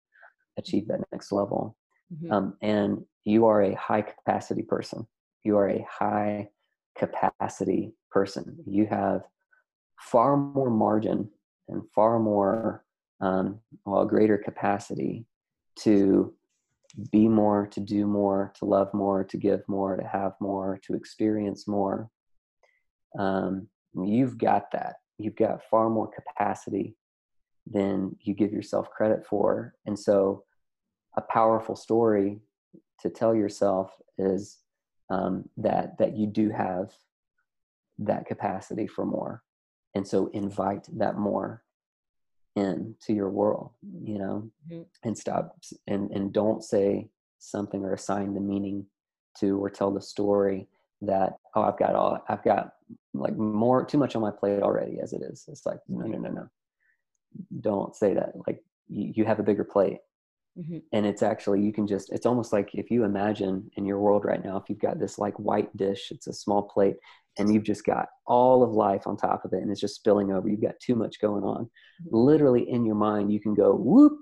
achieve 0.59 0.89
that 0.89 1.01
next 1.13 1.33
level. 1.33 1.77
Mm-hmm. 2.13 2.33
Um, 2.33 2.57
and 2.61 3.05
you 3.25 3.47
are 3.47 3.63
a 3.63 3.75
high 3.75 4.03
capacity 4.03 4.63
person. 4.63 5.07
You 5.45 5.57
are 5.59 5.69
a 5.69 5.87
high 5.89 6.49
capacity 6.97 7.95
person. 8.11 8.57
You 8.67 8.87
have 8.87 9.23
far 9.99 10.37
more 10.37 10.71
margin 10.71 11.31
and 11.69 11.83
far 11.95 12.19
more, 12.19 12.85
um, 13.21 13.61
well, 13.85 14.05
greater 14.05 14.39
capacity 14.39 15.27
to 15.77 16.35
be 17.13 17.29
more, 17.29 17.67
to 17.69 17.81
do 17.81 18.07
more, 18.07 18.53
to 18.59 18.65
love 18.65 18.93
more, 18.93 19.23
to 19.25 19.37
give 19.37 19.67
more, 19.69 19.97
to 19.97 20.07
have 20.07 20.33
more, 20.41 20.81
to 20.85 20.95
experience 20.95 21.69
more. 21.69 22.11
Um, 23.19 23.69
you've 23.95 24.39
got 24.39 24.71
that. 24.73 24.97
You've 25.19 25.37
got 25.37 25.63
far 25.71 25.91
more 25.91 26.11
capacity 26.11 26.97
than 27.71 28.17
you 28.23 28.35
give 28.35 28.53
yourself 28.53 28.91
credit 28.91 29.27
for. 29.27 29.75
And 29.87 29.99
so, 29.99 30.45
a 31.17 31.21
powerful 31.21 31.77
story 31.77 32.41
to 33.01 33.11
tell 33.11 33.35
yourself 33.35 33.93
is 34.19 34.59
um, 35.11 35.49
that 35.57 35.99
that 35.99 36.17
you 36.17 36.27
do 36.27 36.51
have 36.51 36.93
that 37.99 38.27
capacity 38.27 38.87
for 38.87 39.05
more. 39.05 39.43
And 39.95 40.07
so 40.07 40.29
invite 40.29 40.87
that 40.99 41.17
more 41.17 41.63
into 42.57 43.13
your 43.13 43.29
world 43.31 43.71
you 44.03 44.19
know? 44.19 44.51
Mm-hmm. 44.69 44.83
and 45.05 45.17
stop 45.17 45.57
and 45.87 46.11
and 46.11 46.33
don't 46.33 46.65
say 46.65 47.09
something 47.39 47.85
or 47.85 47.95
assign 47.95 48.35
the 48.35 48.41
meaning 48.41 48.87
to 49.39 49.57
or 49.63 49.71
tell 49.71 49.93
the 49.93 50.03
story 50.03 50.67
that 51.01 51.35
oh 51.55 51.63
i've 51.63 51.79
got 51.79 51.95
all 51.95 52.23
i've 52.29 52.43
got 52.43 52.73
like 53.15 53.37
more 53.37 53.85
too 53.85 53.99
much 53.99 54.15
on 54.17 54.23
my 54.23 54.31
plate 54.31 54.63
already 54.63 54.99
as 55.01 55.13
it 55.13 55.23
is. 55.23 55.45
It's 55.49 55.67
like 55.67 55.81
no 55.89 56.07
no 56.07 56.19
no 56.19 56.31
no. 56.31 56.49
Don't 57.61 57.95
say 57.95 58.15
that. 58.15 58.33
Like 58.47 58.63
you, 58.89 59.13
you 59.17 59.25
have 59.25 59.41
a 59.41 59.45
bigger 59.45 59.65
plate 59.65 59.99
Mm-hmm. 60.59 60.79
And 60.93 61.07
it's 61.07 61.23
actually, 61.23 61.63
you 61.63 61.73
can 61.73 61.87
just, 61.87 62.13
it's 62.13 62.27
almost 62.27 62.53
like 62.53 62.71
if 62.75 62.91
you 62.91 63.05
imagine 63.05 63.71
in 63.77 63.87
your 63.87 63.99
world 63.99 64.25
right 64.25 64.45
now, 64.45 64.57
if 64.57 64.69
you've 64.69 64.81
got 64.81 64.99
this 64.99 65.19
like 65.19 65.39
white 65.39 65.75
dish, 65.77 66.09
it's 66.11 66.27
a 66.27 66.33
small 66.33 66.63
plate, 66.63 66.97
and 67.39 67.53
you've 67.53 67.65
just 67.65 67.85
got 67.85 68.09
all 68.27 68.63
of 68.63 68.71
life 68.71 69.07
on 69.07 69.17
top 69.17 69.45
of 69.45 69.53
it 69.53 69.63
and 69.63 69.71
it's 69.71 69.81
just 69.81 69.95
spilling 69.95 70.33
over, 70.33 70.49
you've 70.49 70.61
got 70.61 70.79
too 70.81 70.95
much 70.95 71.21
going 71.21 71.45
on. 71.45 71.65
Mm-hmm. 71.65 72.17
Literally 72.17 72.69
in 72.69 72.85
your 72.85 72.97
mind, 72.97 73.33
you 73.33 73.41
can 73.41 73.55
go, 73.55 73.75
whoop, 73.75 74.19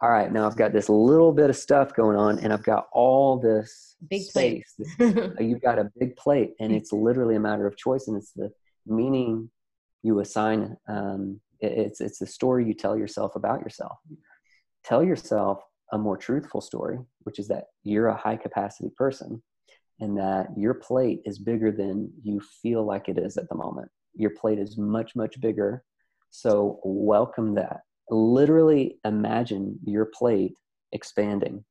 all 0.00 0.10
right, 0.10 0.32
now 0.32 0.46
I've 0.46 0.56
got 0.56 0.72
this 0.72 0.88
little 0.88 1.32
bit 1.32 1.50
of 1.50 1.56
stuff 1.56 1.94
going 1.94 2.16
on 2.16 2.38
and 2.38 2.52
I've 2.52 2.62
got 2.62 2.86
all 2.92 3.38
this 3.38 3.96
big 4.08 4.22
space. 4.22 4.74
Uh, 4.98 5.30
you've 5.40 5.60
got 5.60 5.78
a 5.78 5.90
big 5.98 6.16
plate 6.16 6.52
and 6.60 6.72
it's 6.72 6.92
literally 6.92 7.36
a 7.36 7.40
matter 7.40 7.66
of 7.66 7.76
choice 7.76 8.08
and 8.08 8.16
it's 8.16 8.32
the 8.32 8.50
meaning 8.86 9.50
you 10.02 10.20
assign. 10.20 10.76
Um, 10.88 11.40
it's, 11.60 12.00
it's 12.00 12.18
the 12.18 12.26
story 12.26 12.64
you 12.64 12.72
tell 12.72 12.96
yourself 12.96 13.36
about 13.36 13.60
yourself 13.60 13.98
tell 14.84 15.02
yourself 15.02 15.62
a 15.92 15.98
more 15.98 16.16
truthful 16.16 16.60
story, 16.60 16.98
which 17.20 17.38
is 17.38 17.48
that 17.48 17.64
you're 17.82 18.08
a 18.08 18.16
high 18.16 18.36
capacity 18.36 18.90
person 18.96 19.42
and 20.00 20.16
that 20.16 20.48
your 20.56 20.74
plate 20.74 21.20
is 21.24 21.38
bigger 21.38 21.70
than 21.70 22.10
you 22.22 22.40
feel 22.62 22.84
like 22.84 23.08
it 23.08 23.18
is 23.18 23.36
at 23.36 23.48
the 23.48 23.54
moment. 23.54 23.88
Your 24.14 24.30
plate 24.30 24.58
is 24.58 24.78
much, 24.78 25.14
much 25.14 25.40
bigger. 25.40 25.84
So 26.30 26.80
welcome 26.84 27.54
that. 27.54 27.80
Literally 28.08 28.98
imagine 29.04 29.78
your 29.84 30.06
plate 30.06 30.54
expanding 30.92 31.64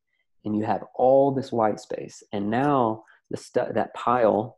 and 0.46 0.56
you 0.56 0.64
have 0.64 0.84
all 0.96 1.32
this 1.32 1.52
white 1.52 1.80
space. 1.80 2.24
And 2.32 2.50
now 2.50 3.04
the 3.30 3.38
stu- 3.38 3.74
that 3.74 3.94
pile 3.94 4.58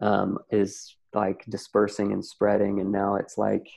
um, 0.00 0.38
is 0.50 0.96
like 1.14 1.44
dispersing 1.48 2.12
and 2.12 2.24
spreading. 2.24 2.80
And 2.80 2.90
now 2.90 3.16
it's 3.16 3.38
like 3.38 3.68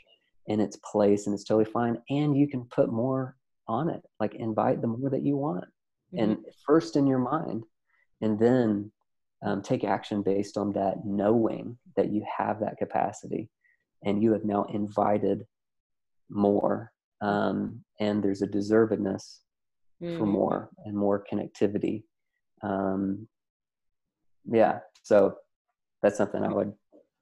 in 0.48 0.60
its 0.60 0.78
place 0.78 1.28
and 1.28 1.34
it's 1.34 1.44
totally 1.44 1.66
fine. 1.66 1.98
And 2.10 2.36
you 2.36 2.48
can 2.48 2.66
put 2.66 2.92
more 2.92 3.36
on 3.68 3.90
it 3.90 4.02
like 4.20 4.36
invite 4.36 4.82
the 4.82 4.88
more 4.88 5.10
that 5.10 5.24
you 5.24 5.38
want 5.38 5.66
mm-hmm. 6.14 6.24
and 6.24 6.38
first 6.66 6.96
in 6.96 7.08
your 7.08 7.20
mind 7.20 7.64
and 8.22 8.40
then 8.40 8.92
um, 9.44 9.62
take 9.62 9.84
action 9.84 10.22
based 10.22 10.58
on 10.58 10.74
that 10.74 11.06
knowing 11.06 11.78
that 11.96 12.12
you 12.12 12.26
have 12.38 12.60
that 12.60 12.78
capacity 12.78 13.50
and 14.04 14.22
you 14.22 14.32
have 14.34 14.46
now 14.46 14.64
invited 14.66 15.46
more 16.30 16.92
um, 17.22 17.84
and 18.00 18.24
there's 18.24 18.42
a 18.42 18.48
deservedness 18.48 19.40
mm-hmm. 20.02 20.18
for 20.18 20.26
more 20.26 20.70
and 20.86 20.96
more 20.96 21.24
connectivity 21.32 22.04
um, 22.62 23.28
yeah 24.52 24.80
so 25.04 25.36
that's 26.02 26.18
something 26.18 26.44
i 26.44 26.52
would 26.52 26.74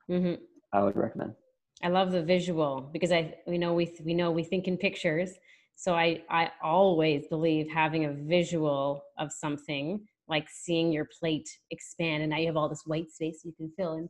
mm-hmm. 0.10 0.42
i 0.72 0.84
would 0.84 0.96
recommend 0.96 1.34
i 1.82 1.88
love 1.88 2.12
the 2.12 2.24
visual 2.24 2.90
because 2.92 3.12
i 3.12 3.34
we 3.48 3.58
know 3.58 3.74
we 3.74 3.94
we 4.04 4.14
know 4.14 4.32
we 4.32 4.44
think 4.44 4.68
in 4.68 4.78
pictures 4.78 5.32
so 5.76 5.94
I, 5.94 6.22
I 6.30 6.52
always 6.64 7.28
believe 7.28 7.68
having 7.72 8.06
a 8.06 8.14
visual 8.14 9.04
of 9.18 9.32
something 9.32 10.06
like 10.28 10.48
seeing 10.50 10.92
your 10.92 11.08
plate 11.20 11.50
expand 11.72 12.24
and 12.24 12.32
now 12.32 12.38
you 12.38 12.48
have 12.48 12.58
all 12.58 12.70
this 12.70 12.84
white 12.86 13.12
space 13.12 13.42
you 13.44 13.54
can 13.54 13.72
fill 13.78 13.94
and 13.94 14.10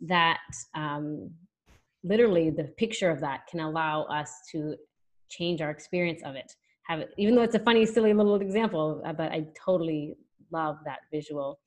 that 0.00 0.40
um, 0.74 1.30
literally 2.02 2.50
the 2.50 2.64
picture 2.76 3.10
of 3.10 3.20
that 3.20 3.46
can 3.46 3.60
allow 3.60 4.02
us 4.04 4.30
to 4.52 4.76
change 5.30 5.60
our 5.62 5.70
experience 5.70 6.22
of 6.24 6.34
it. 6.34 6.52
Have 6.86 7.00
it 7.00 7.14
even 7.16 7.34
though 7.34 7.42
it's 7.42 7.54
a 7.54 7.60
funny 7.60 7.86
silly 7.86 8.12
little 8.12 8.36
example 8.36 9.02
uh, 9.06 9.12
but 9.12 9.32
i 9.32 9.46
totally 9.64 10.14
love 10.52 10.76
that 10.84 11.00
visual. 11.12 11.58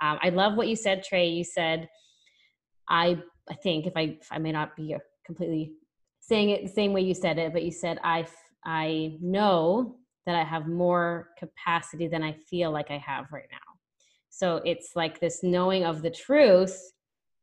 Um, 0.00 0.18
i 0.22 0.30
love 0.30 0.54
what 0.56 0.68
you 0.68 0.76
said 0.76 1.04
trey. 1.04 1.28
You 1.28 1.44
said 1.44 1.88
i 2.88 3.18
i 3.50 3.54
think 3.62 3.86
if 3.86 3.92
i 3.96 4.16
if 4.20 4.28
i 4.30 4.38
may 4.38 4.52
not 4.52 4.74
be 4.76 4.96
completely 5.26 5.72
saying 6.20 6.50
it 6.50 6.62
the 6.62 6.72
same 6.72 6.92
way 6.92 7.00
you 7.00 7.14
said 7.14 7.38
it 7.38 7.52
but 7.52 7.62
you 7.62 7.70
said 7.70 7.98
i 8.02 8.24
i 8.64 9.16
know 9.20 9.96
that 10.26 10.34
i 10.36 10.44
have 10.44 10.68
more 10.68 11.30
capacity 11.38 12.08
than 12.08 12.22
i 12.22 12.32
feel 12.32 12.70
like 12.70 12.90
i 12.90 12.98
have 12.98 13.26
right 13.32 13.48
now 13.50 13.58
so 14.30 14.60
it's 14.64 14.92
like 14.96 15.20
this 15.20 15.42
knowing 15.42 15.84
of 15.84 16.02
the 16.02 16.10
truth 16.10 16.92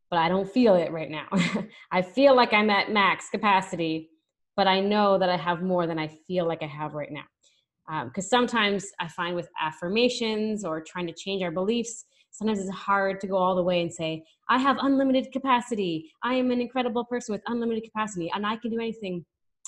but 0.10 0.18
I 0.18 0.28
don't 0.28 0.50
feel 0.50 0.76
it 0.76 0.92
right 0.92 1.10
now. 1.10 1.28
I 1.92 2.02
feel 2.02 2.36
like 2.36 2.54
I'm 2.54 2.70
at 2.70 2.92
max 2.92 3.30
capacity, 3.30 4.10
but 4.56 4.68
I 4.68 4.80
know 4.80 5.18
that 5.18 5.30
I 5.30 5.38
have 5.38 5.62
more 5.62 5.88
than 5.88 6.00
I 6.00 6.08
feel 6.28 6.48
like 6.48 6.64
I 6.64 6.68
have 6.68 6.94
right 6.94 7.12
now. 7.12 8.04
Because 8.06 8.26
um, 8.26 8.30
sometimes 8.30 8.88
I 9.00 9.08
find 9.08 9.36
with 9.36 9.50
affirmations 9.60 10.64
or 10.64 10.82
trying 10.82 11.08
to 11.08 11.14
change 11.14 11.42
our 11.42 11.52
beliefs, 11.52 12.06
sometimes 12.32 12.60
it's 12.60 12.70
hard 12.70 13.20
to 13.22 13.28
go 13.28 13.36
all 13.36 13.56
the 13.56 13.64
way 13.64 13.82
and 13.82 13.92
say, 13.92 14.24
I 14.48 14.58
have 14.60 14.78
unlimited 14.82 15.32
capacity. 15.32 16.12
I 16.24 16.36
am 16.36 16.52
an 16.52 16.62
incredible 16.62 17.06
person 17.06 17.34
with 17.34 17.42
unlimited 17.48 17.84
capacity 17.84 18.32
and 18.34 18.46
I 18.46 18.58
can 18.58 18.72
do 18.72 18.80
anything. 18.80 19.26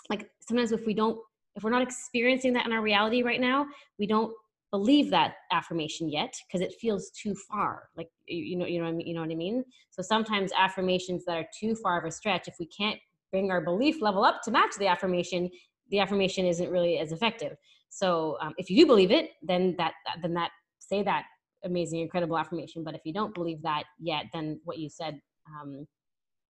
Like 0.09 0.29
sometimes 0.47 0.71
if 0.71 0.85
we 0.85 0.93
don't, 0.93 1.19
if 1.55 1.63
we're 1.63 1.69
not 1.69 1.81
experiencing 1.81 2.53
that 2.53 2.65
in 2.65 2.71
our 2.71 2.81
reality 2.81 3.23
right 3.23 3.41
now, 3.41 3.65
we 3.99 4.07
don't 4.07 4.33
believe 4.71 5.09
that 5.11 5.35
affirmation 5.51 6.09
yet 6.09 6.33
because 6.47 6.61
it 6.61 6.73
feels 6.79 7.11
too 7.11 7.35
far 7.35 7.89
like 7.97 8.07
you 8.25 8.57
know 8.57 8.65
you 8.65 8.79
know 8.79 8.85
what 8.85 8.91
I 8.91 8.95
mean, 8.95 9.07
you 9.07 9.13
know 9.13 9.21
what 9.21 9.29
I 9.29 9.35
mean? 9.35 9.63
So 9.89 10.01
sometimes 10.01 10.51
affirmations 10.57 11.25
that 11.25 11.37
are 11.37 11.47
too 11.59 11.75
far 11.75 11.99
of 11.99 12.05
a 12.05 12.11
stretch 12.11 12.47
if 12.47 12.55
we 12.57 12.67
can't 12.67 12.97
bring 13.31 13.51
our 13.51 13.61
belief 13.61 14.01
level 14.01 14.23
up 14.23 14.41
to 14.43 14.51
match 14.51 14.71
the 14.79 14.87
affirmation 14.87 15.49
the 15.89 15.99
affirmation 15.99 16.45
isn't 16.45 16.71
really 16.71 16.99
as 16.99 17.11
effective. 17.11 17.57
So 17.89 18.37
um, 18.41 18.53
if 18.57 18.69
you 18.69 18.77
do 18.77 18.85
believe 18.85 19.11
it 19.11 19.31
then 19.41 19.75
that 19.77 19.93
then 20.21 20.33
that 20.35 20.51
say 20.79 21.03
that 21.03 21.25
amazing 21.65 21.99
incredible 21.99 22.37
affirmation. 22.37 22.83
But 22.83 22.95
if 22.95 23.01
you 23.03 23.13
don't 23.13 23.33
believe 23.33 23.61
that 23.63 23.83
yet 23.99 24.25
then 24.33 24.61
what 24.63 24.79
you 24.79 24.89
said 24.89 25.19
um, 25.49 25.85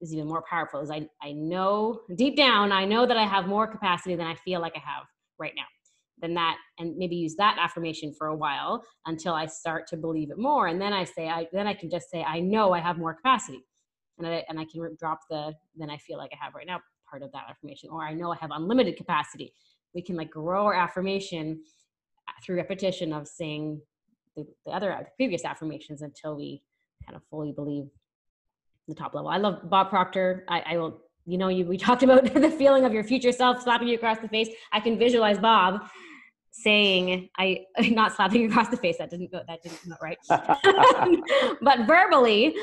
is 0.02 0.14
even 0.14 0.28
more 0.28 0.44
powerful 0.50 0.82
is 0.82 0.90
I, 0.90 1.08
I 1.22 1.32
know 1.32 2.02
deep 2.16 2.36
down 2.36 2.72
i 2.72 2.86
know 2.86 3.06
that 3.06 3.18
i 3.18 3.26
have 3.26 3.48
more 3.48 3.68
capacity 3.68 4.16
than 4.16 4.28
i 4.28 4.36
feel 4.36 4.60
like 4.60 4.74
i 4.76 4.80
have 4.80 5.04
right 5.40 5.54
now. 5.56 5.64
Then 6.22 6.36
that 6.36 6.58
and 6.78 6.96
maybe 6.98 7.16
use 7.16 7.36
that 7.38 7.58
affirmation 7.60 8.14
for 8.14 8.28
a 8.28 8.36
while 8.36 8.84
until 9.06 9.34
i 9.34 9.46
start 9.46 9.88
to 9.88 9.98
believe 9.98 10.30
it 10.30 10.38
more 10.38 10.68
and 10.68 10.80
then 10.80 10.94
i 10.94 11.04
say 11.04 11.28
i 11.28 11.48
then 11.52 11.68
i 11.68 11.74
can 11.74 11.90
just 11.90 12.10
say 12.12 12.24
i 12.24 12.40
know 12.40 12.74
i 12.74 12.80
have 12.80 12.98
more 12.98 13.14
capacity 13.14 13.66
and 14.20 14.28
i 14.28 14.44
and 14.48 14.60
i 14.60 14.66
can 14.66 14.96
drop 15.00 15.20
the 15.30 15.54
then 15.76 15.90
i 15.90 15.98
feel 15.98 16.18
like 16.18 16.32
i 16.34 16.44
have 16.44 16.54
right 16.54 16.68
now 16.68 16.80
part 17.10 17.24
of 17.24 17.32
that 17.32 17.46
affirmation 17.50 17.90
or 17.92 18.04
i 18.04 18.14
know 18.14 18.32
i 18.32 18.38
have 18.40 18.52
unlimited 18.54 18.96
capacity. 18.96 19.54
We 19.94 20.02
can 20.02 20.16
like 20.16 20.30
grow 20.30 20.66
our 20.66 20.74
affirmation 20.74 21.64
uh, 22.28 22.32
through 22.44 22.58
repetition 22.58 23.12
of 23.12 23.28
saying 23.28 23.82
the, 24.36 24.46
the 24.66 24.72
other 24.72 24.96
the 25.00 25.10
previous 25.18 25.44
affirmations 25.44 26.02
until 26.02 26.36
we 26.38 26.62
kind 27.06 27.16
of 27.16 27.24
fully 27.30 27.52
believe 27.52 27.90
the 28.92 29.00
top 29.00 29.14
level. 29.16 29.30
I 29.30 29.38
love 29.38 29.70
bob 29.70 29.90
proctor. 29.90 30.46
I, 30.48 30.62
I 30.62 30.78
will 30.78 31.02
you 31.26 31.38
know 31.38 31.48
you 31.48 31.66
we 31.66 31.78
talked 31.88 32.04
about 32.04 32.34
the 32.34 32.52
feeling 32.52 32.86
of 32.86 32.94
your 32.94 33.04
future 33.04 33.32
self 33.32 33.64
slapping 33.64 33.88
you 33.88 33.96
across 33.96 34.20
the 34.20 34.28
face. 34.28 34.50
I 34.72 34.80
can 34.80 34.98
visualize 34.98 35.40
bob 35.40 35.82
saying 36.54 37.30
i 37.38 37.60
not 37.92 38.14
slapping 38.14 38.42
you 38.42 38.50
across 38.50 38.68
the 38.68 38.76
face 38.78 38.98
that 38.98 39.10
didn't 39.10 39.32
go 39.32 39.42
that 39.48 39.64
didn't 39.64 39.80
come 39.84 39.94
out 39.94 40.02
right. 40.02 40.18
But 41.62 41.88
verbally 41.88 42.54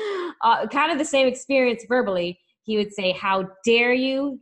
uh, 0.43 0.67
kind 0.67 0.91
of 0.91 0.97
the 0.99 1.05
same 1.05 1.27
experience 1.27 1.85
verbally. 1.87 2.39
He 2.63 2.77
would 2.77 2.93
say 2.93 3.11
how 3.13 3.49
dare 3.65 3.93
you 3.93 4.39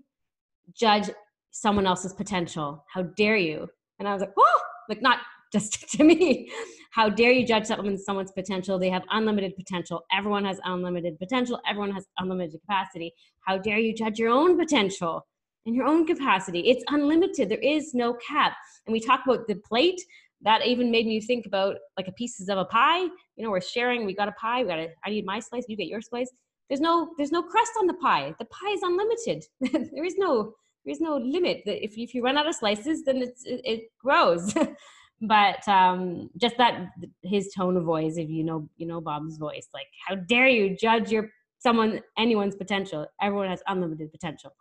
judge 0.75 1.09
someone 1.51 1.88
else's 1.88 2.13
potential? 2.13 2.83
How 2.93 3.03
dare 3.03 3.38
you? 3.38 3.69
And 3.99 4.07
i 4.07 4.13
was 4.13 4.21
like 4.21 4.33
oh 4.38 4.61
like 4.89 5.01
not 5.01 5.19
just 5.52 5.89
to 5.91 6.04
me. 6.04 6.52
How 6.91 7.10
dare 7.10 7.32
you 7.32 7.45
judge 7.45 7.66
someone's 7.66 8.32
potential? 8.32 8.80
They 8.80 8.89
have 8.89 9.04
unlimited 9.12 9.56
potential. 9.56 10.04
Everyone 10.12 10.45
has 10.45 10.60
unlimited 10.64 11.20
potential. 11.20 11.60
Everyone 11.68 11.91
has 11.91 12.06
unlimited 12.18 12.60
capacity. 12.62 13.14
How 13.41 13.58
dare 13.58 13.78
you 13.78 13.93
judge 13.93 14.18
your 14.18 14.30
own 14.30 14.58
potential 14.58 15.26
and 15.66 15.76
your 15.76 15.86
own 15.86 16.08
capacity? 16.08 16.62
It's 16.62 16.84
unlimited. 16.88 17.50
There 17.50 17.60
is 17.60 17.93
no 17.93 18.16
cap. 18.16 18.54
And 18.86 18.93
we 18.93 19.00
talk 19.00 19.22
about 19.26 19.48
the 19.48 19.56
plate. 19.56 20.02
That 20.41 20.66
even 20.66 20.91
made 20.91 21.08
me 21.08 21.20
think 21.20 21.48
about 21.48 21.78
like 21.98 22.08
a 22.08 22.12
pieces 22.12 22.48
of 22.48 22.58
a 22.60 22.66
pie. 22.66 23.02
You 23.36 23.43
know 23.43 23.50
we're 23.50 23.62
sharing. 23.62 24.06
We 24.06 24.14
got 24.14 24.28
a 24.28 24.34
pie. 24.34 24.62
We 24.62 24.70
got 24.70 24.80
a 24.80 24.89
i 25.04 25.10
need 25.10 25.26
my 25.26 25.39
slice. 25.39 25.66
You 25.68 25.76
get 25.76 25.88
your 25.88 26.02
slice. 26.02 26.30
There's 26.70 26.82
no 26.82 27.10
there's 27.18 27.32
no 27.32 27.41
crust 27.41 27.72
on 27.80 27.88
the 27.88 27.95
pie. 27.95 28.36
The 28.38 28.45
pie 28.45 28.72
is 28.72 28.82
unlimited. 28.84 29.45
There 29.93 30.06
is 30.06 30.16
no 30.18 30.54
there's 30.86 31.02
no 31.02 31.18
limit. 31.18 31.64
If, 31.66 31.98
if 31.98 32.14
you 32.14 32.24
run 32.24 32.38
out 32.38 32.48
of 32.48 32.56
slices 32.56 33.04
then 33.04 33.24
it 33.45 33.89
grows 34.00 34.54
but 35.22 35.68
um 35.68 36.30
just 36.39 36.57
that 36.57 36.89
his 37.24 37.51
tone 37.55 37.76
of 37.76 37.84
voice 37.84 38.18
if 38.18 38.30
you 38.30 38.43
know 38.43 38.70
you 38.78 38.86
know 38.86 39.01
bob's 39.01 39.38
voice 39.38 39.68
like 39.74 39.88
how 40.07 40.13
dare 40.13 40.47
you 40.47 40.78
judge 40.78 41.11
your 41.11 41.28
someone 41.59 42.01
anyone's 42.18 42.55
potential. 42.55 43.05
Everyone 43.22 43.49
has 43.49 43.61
unlimited 43.68 44.11
potential. 44.11 44.53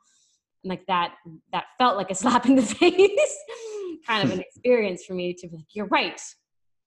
Like 0.65 0.85
that 0.87 1.15
that 1.53 1.65
felt 1.79 1.97
like 1.97 2.11
a 2.11 2.15
slap 2.23 2.47
in 2.47 2.57
the 2.57 2.63
face. 2.63 3.39
Kind 4.07 4.25
of 4.25 4.33
an 4.33 4.41
experience 4.49 5.05
for 5.05 5.15
me 5.15 5.35
to 5.35 5.49
be 5.49 5.57
like 5.57 5.67
you're 5.73 5.87
right. 5.87 6.21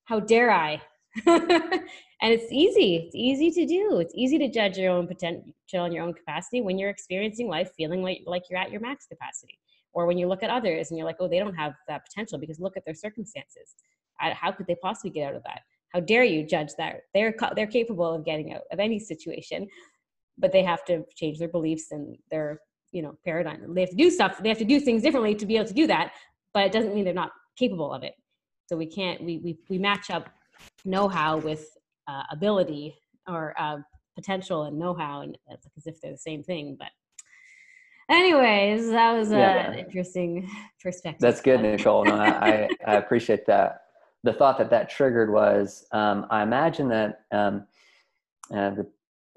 How 0.05 0.19
dare 0.19 0.51
i? 0.51 0.81
And 2.21 2.33
it's 2.33 2.51
easy. 2.51 2.97
It's 2.97 3.15
easy 3.15 3.49
to 3.49 3.65
do. 3.65 3.99
It's 3.99 4.13
easy 4.13 4.37
to 4.39 4.49
judge 4.49 4.77
your 4.77 4.91
own 4.91 5.07
potential 5.07 5.45
and 5.73 5.93
your 5.93 6.03
own 6.03 6.13
capacity 6.13 6.59
when 6.59 6.77
you're 6.77 6.89
experiencing 6.89 7.47
life 7.47 7.71
feeling 7.77 8.03
like, 8.03 8.23
like 8.25 8.43
you're 8.49 8.59
at 8.59 8.71
your 8.71 8.81
max 8.81 9.05
capacity 9.07 9.57
or 9.93 10.05
when 10.05 10.17
you 10.17 10.27
look 10.27 10.43
at 10.43 10.49
others 10.49 10.89
and 10.89 10.97
you're 10.97 11.07
like 11.07 11.17
oh 11.19 11.27
they 11.27 11.39
don't 11.39 11.55
have 11.55 11.73
that 11.87 12.05
potential 12.05 12.37
because 12.37 12.59
look 12.59 12.77
at 12.77 12.85
their 12.85 12.95
circumstances. 12.95 13.75
How 14.17 14.51
could 14.51 14.67
they 14.67 14.75
possibly 14.75 15.11
get 15.11 15.29
out 15.29 15.35
of 15.35 15.43
that? 15.43 15.61
How 15.93 16.01
dare 16.01 16.25
you 16.25 16.45
judge 16.45 16.71
that? 16.77 17.01
They're 17.13 17.33
they're 17.55 17.67
capable 17.67 18.13
of 18.13 18.25
getting 18.25 18.53
out 18.53 18.63
of 18.71 18.79
any 18.79 18.99
situation 18.99 19.67
but 20.37 20.53
they 20.53 20.63
have 20.63 20.85
to 20.85 21.03
change 21.15 21.37
their 21.37 21.49
beliefs 21.49 21.91
and 21.91 22.17
their 22.31 22.61
you 22.91 23.01
know 23.01 23.17
paradigm. 23.25 23.73
They 23.73 23.81
have 23.81 23.89
to 23.91 23.95
do 23.95 24.09
stuff 24.09 24.41
they 24.41 24.49
have 24.49 24.57
to 24.59 24.65
do 24.65 24.79
things 24.79 25.03
differently 25.03 25.35
to 25.35 25.45
be 25.45 25.57
able 25.57 25.67
to 25.67 25.73
do 25.73 25.87
that 25.87 26.13
but 26.53 26.65
it 26.65 26.71
doesn't 26.71 26.95
mean 26.95 27.05
they're 27.05 27.13
not 27.13 27.31
capable 27.57 27.93
of 27.93 28.03
it. 28.03 28.13
So 28.67 28.77
we 28.77 28.85
can't 28.85 29.23
we 29.23 29.37
we, 29.39 29.57
we 29.69 29.77
match 29.77 30.09
up 30.09 30.29
know-how 30.85 31.37
with 31.37 31.65
uh, 32.07 32.23
ability 32.31 32.95
or 33.27 33.53
uh, 33.59 33.77
potential 34.15 34.63
and 34.63 34.77
know-how 34.77 35.21
and 35.21 35.37
as 35.51 35.85
if 35.85 36.01
they're 36.01 36.11
the 36.11 36.17
same 36.17 36.43
thing 36.43 36.75
but 36.77 36.89
anyways 38.09 38.89
that 38.89 39.13
was 39.13 39.31
yeah. 39.31 39.71
an 39.71 39.79
interesting 39.79 40.49
perspective. 40.81 41.21
That's 41.21 41.41
good 41.41 41.61
nicole. 41.61 42.05
No, 42.05 42.15
I, 42.15 42.69
I 42.85 42.95
appreciate 42.95 43.45
that. 43.47 43.81
The 44.23 44.33
thought 44.33 44.57
that 44.57 44.69
that 44.71 44.89
triggered 44.89 45.31
was 45.31 45.85
um, 45.91 46.25
i 46.29 46.43
imagine 46.43 46.89
that 46.89 47.21
um, 47.31 47.65
uh, 48.53 48.71
the, 48.71 48.87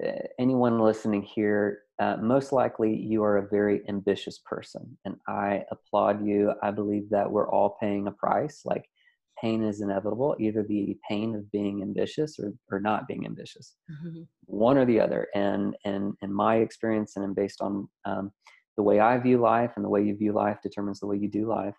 uh, 0.05 0.27
anyone 0.39 0.81
listening 0.81 1.23
here 1.23 1.83
uh, 2.01 2.17
most 2.17 2.51
likely 2.51 2.97
you 2.97 3.23
are 3.23 3.37
a 3.37 3.49
very 3.49 3.83
ambitious 3.89 4.41
person 4.45 4.99
and 5.05 5.17
i 5.29 5.63
applaud 5.71 6.27
you. 6.27 6.53
I 6.63 6.71
believe 6.71 7.09
that 7.11 7.31
we're 7.31 7.49
all 7.49 7.77
paying 7.81 8.09
a 8.09 8.13
price. 8.13 8.63
Like 8.65 8.85
pain 9.43 9.63
is 9.63 9.81
inevitable 9.81 10.37
either 10.39 10.63
the 10.63 10.97
pain 11.09 11.35
of 11.35 11.51
being 11.51 11.83
ambitious 11.83 12.39
or, 12.39 12.53
or 12.71 12.81
not 12.81 13.09
being 13.09 13.27
ambitious. 13.27 13.75
Mm-hmm. 13.91 14.23
one 14.47 14.79
or 14.79 14.85
the 14.87 15.01
other. 15.01 15.29
And 15.35 15.77
and 15.85 16.15
in 16.23 16.33
my 16.33 16.57
experience 16.57 17.17
and 17.17 17.35
based 17.35 17.61
on 17.61 17.89
um, 18.05 18.33
the 18.77 18.83
way 18.83 19.01
i 19.01 19.19
view 19.19 19.39
life 19.39 19.73
and 19.77 19.85
the 19.85 19.89
way 19.89 20.03
you 20.03 20.17
view 20.17 20.33
life 20.33 20.59
determines 20.63 21.01
the 21.01 21.07
way 21.07 21.17
you 21.17 21.29
do 21.29 21.49
life. 21.49 21.75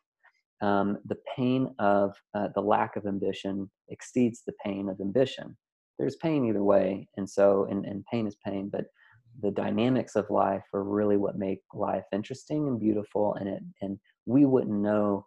Um, 0.62 0.98
the 1.06 1.18
pain 1.36 1.74
of 1.80 2.16
uh, 2.34 2.50
the 2.56 2.62
lack 2.62 2.96
of 2.96 3.06
ambition 3.06 3.70
exceeds 3.90 4.44
the 4.46 4.54
pain 4.64 4.88
of 4.88 5.02
ambition. 5.02 5.58
There's 6.00 6.16
pain 6.16 6.46
either 6.46 6.64
way 6.64 7.08
and 7.18 7.30
so 7.30 7.68
and, 7.70 7.86
and 7.86 8.06
pain 8.12 8.28
is 8.28 8.38
pain 8.46 8.70
but 8.72 8.86
the 9.42 9.52
dynamics 9.52 10.16
of 10.16 10.30
life 10.30 10.64
are 10.74 10.84
really 10.84 11.18
what 11.18 11.38
make 11.38 11.62
life 11.74 12.06
interesting 12.12 12.68
and 12.68 12.80
beautiful 12.80 13.36
and 13.36 13.50
it 13.50 13.64
and 13.82 13.98
we 14.26 14.46
wouldn't 14.46 14.80
know 14.80 15.26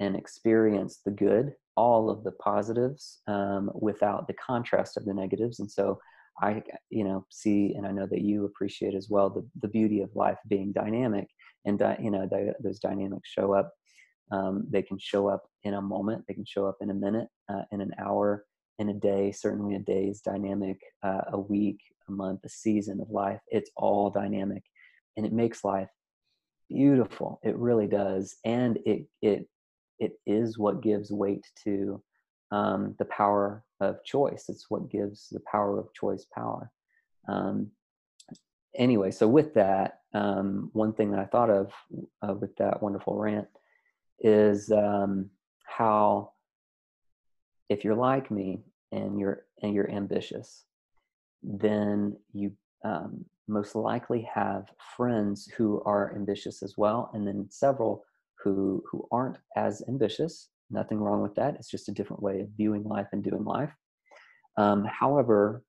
and 0.00 0.16
experience 0.16 1.00
the 1.04 1.10
good 1.10 1.52
all 1.76 2.10
of 2.10 2.24
the 2.24 2.32
positives 2.32 3.20
um, 3.28 3.70
without 3.74 4.26
the 4.26 4.34
contrast 4.34 4.96
of 4.96 5.04
the 5.04 5.14
negatives 5.14 5.60
and 5.60 5.70
so 5.70 5.98
i 6.40 6.62
you 6.90 7.04
know 7.04 7.24
see 7.30 7.74
and 7.76 7.86
i 7.86 7.90
know 7.90 8.06
that 8.06 8.22
you 8.22 8.44
appreciate 8.44 8.94
as 8.94 9.08
well 9.10 9.28
the, 9.28 9.46
the 9.60 9.68
beauty 9.68 10.00
of 10.00 10.14
life 10.14 10.38
being 10.48 10.72
dynamic 10.72 11.28
and 11.64 11.78
di- 11.78 11.98
you 12.00 12.10
know 12.10 12.26
the, 12.30 12.54
those 12.62 12.78
dynamics 12.78 13.28
show 13.28 13.52
up 13.52 13.72
um, 14.30 14.66
they 14.70 14.82
can 14.82 14.98
show 14.98 15.28
up 15.28 15.42
in 15.64 15.74
a 15.74 15.82
moment 15.82 16.24
they 16.26 16.34
can 16.34 16.46
show 16.46 16.66
up 16.66 16.76
in 16.80 16.90
a 16.90 16.94
minute 16.94 17.28
uh, 17.52 17.62
in 17.70 17.80
an 17.80 17.92
hour 17.98 18.44
in 18.78 18.88
a 18.88 18.94
day 18.94 19.30
certainly 19.30 19.74
a 19.74 19.80
day's 19.80 20.20
dynamic 20.20 20.78
uh, 21.02 21.22
a 21.32 21.38
week 21.38 21.80
a 22.08 22.12
month, 22.12 22.40
a 22.44 22.48
season 22.48 23.00
of 23.00 23.10
life. 23.10 23.40
It's 23.48 23.70
all 23.76 24.10
dynamic 24.10 24.62
and 25.16 25.26
it 25.26 25.32
makes 25.32 25.64
life 25.64 25.88
beautiful. 26.68 27.40
It 27.42 27.56
really 27.56 27.86
does. 27.86 28.36
And 28.44 28.78
it, 28.86 29.06
it, 29.20 29.46
it 29.98 30.12
is 30.26 30.58
what 30.58 30.82
gives 30.82 31.10
weight 31.10 31.44
to 31.64 32.02
um, 32.52 32.94
the 32.98 33.06
power 33.06 33.64
of 33.80 34.04
choice. 34.04 34.44
It's 34.48 34.70
what 34.70 34.90
gives 34.90 35.28
the 35.30 35.40
power 35.40 35.78
of 35.78 35.92
choice 35.94 36.26
power. 36.32 36.70
Um, 37.26 37.72
anyway, 38.76 39.10
so 39.10 39.26
with 39.26 39.54
that, 39.54 40.00
um, 40.14 40.70
one 40.74 40.92
thing 40.92 41.10
that 41.10 41.20
I 41.20 41.24
thought 41.24 41.50
of 41.50 41.72
uh, 42.22 42.34
with 42.34 42.54
that 42.56 42.82
wonderful 42.82 43.16
rant 43.16 43.48
is 44.20 44.70
um, 44.70 45.30
how 45.64 46.32
if 47.70 47.82
you're 47.84 47.94
like 47.94 48.30
me 48.30 48.60
and 48.92 49.18
you're 49.18 49.46
and 49.62 49.74
you're 49.74 49.90
ambitious, 49.90 50.64
then 51.42 52.16
you 52.34 52.52
um, 52.84 53.24
most 53.48 53.74
likely 53.74 54.28
have 54.32 54.66
friends 54.96 55.48
who 55.56 55.82
are 55.86 56.14
ambitious 56.14 56.62
as 56.62 56.76
well, 56.76 57.10
and 57.14 57.26
then 57.26 57.46
several 57.48 58.04
who 58.42 58.84
who 58.90 59.08
aren't 59.10 59.38
as 59.56 59.82
ambitious. 59.88 60.48
Nothing 60.72 60.98
wrong 60.98 61.22
with 61.22 61.34
that. 61.34 61.54
It's 61.56 61.70
just 61.70 61.88
a 61.88 61.92
different 61.92 62.22
way 62.22 62.40
of 62.40 62.48
viewing 62.56 62.84
life 62.84 63.08
and 63.12 63.22
doing 63.22 63.44
life. 63.44 63.72
Um, 64.56 64.84
however, 64.84 65.62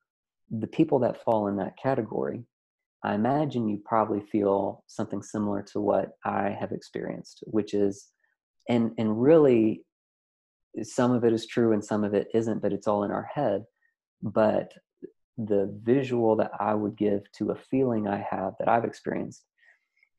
the 0.49 0.67
people 0.67 0.99
that 0.99 1.23
fall 1.23 1.47
in 1.47 1.57
that 1.57 1.77
category, 1.77 2.45
I 3.03 3.15
imagine 3.15 3.67
you 3.67 3.81
probably 3.83 4.21
feel 4.21 4.83
something 4.87 5.21
similar 5.21 5.61
to 5.73 5.81
what 5.81 6.13
I 6.23 6.55
have 6.57 6.71
experienced, 6.71 7.43
which 7.47 7.73
is, 7.73 8.07
and 8.69 8.91
and 8.97 9.21
really, 9.21 9.83
some 10.81 11.11
of 11.11 11.25
it 11.25 11.33
is 11.33 11.45
true 11.45 11.73
and 11.73 11.83
some 11.83 12.03
of 12.03 12.13
it 12.13 12.27
isn't, 12.33 12.61
but 12.61 12.73
it's 12.73 12.87
all 12.87 13.03
in 13.03 13.11
our 13.11 13.29
head. 13.33 13.65
But 14.21 14.73
the 15.37 15.77
visual 15.83 16.35
that 16.37 16.51
I 16.59 16.73
would 16.75 16.95
give 16.95 17.21
to 17.33 17.51
a 17.51 17.55
feeling 17.55 18.07
I 18.07 18.25
have 18.29 18.53
that 18.59 18.69
I've 18.69 18.85
experienced, 18.85 19.43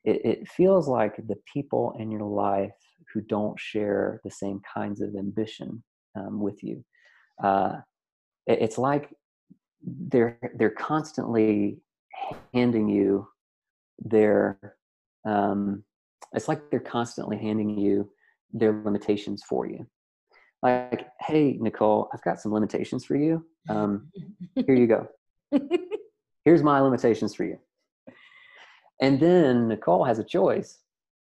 it, 0.05 0.21
it 0.25 0.49
feels 0.49 0.89
like 0.89 1.17
the 1.17 1.39
people 1.51 1.97
in 1.99 2.11
your 2.11 2.29
life 2.29 2.73
who 3.13 3.21
don't 3.21 3.59
share 3.59 4.21
the 4.25 4.31
same 4.31 4.61
kinds 4.73 5.01
of 5.01 5.15
ambition 5.17 5.83
um, 6.17 6.41
with 6.41 6.63
you. 6.63 6.85
Uh, 7.43 7.77
it, 8.47 8.63
it's 8.63 8.79
like 8.79 9.11
they're 9.83 10.39
they're 10.57 10.71
constantly 10.71 11.79
handing 12.53 12.89
you 12.89 13.27
their 13.99 14.59
um, 15.27 15.85
it's 16.33 16.49
like 16.49 16.71
they're 16.71 16.81
constantly 16.81 17.37
handing 17.37 17.79
you 17.79 18.11
their 18.53 18.73
limitations 18.85 19.43
for 19.43 19.67
you. 19.67 19.87
Like 20.63 21.09
hey 21.21 21.59
nicole 21.61 22.09
i've 22.15 22.23
got 22.23 22.41
some 22.41 22.53
limitations 22.53 23.05
for 23.05 23.17
you. 23.17 23.45
Um, 23.69 24.11
here 24.55 24.75
you 24.75 24.87
go. 24.87 25.09
Here's 26.45 26.63
my 26.63 26.81
limitations 26.81 27.35
for 27.35 27.45
you. 27.45 27.59
And 29.01 29.19
then 29.21 29.69
nicole 29.69 30.05
has 30.05 30.19
a 30.19 30.25
choice 30.25 30.79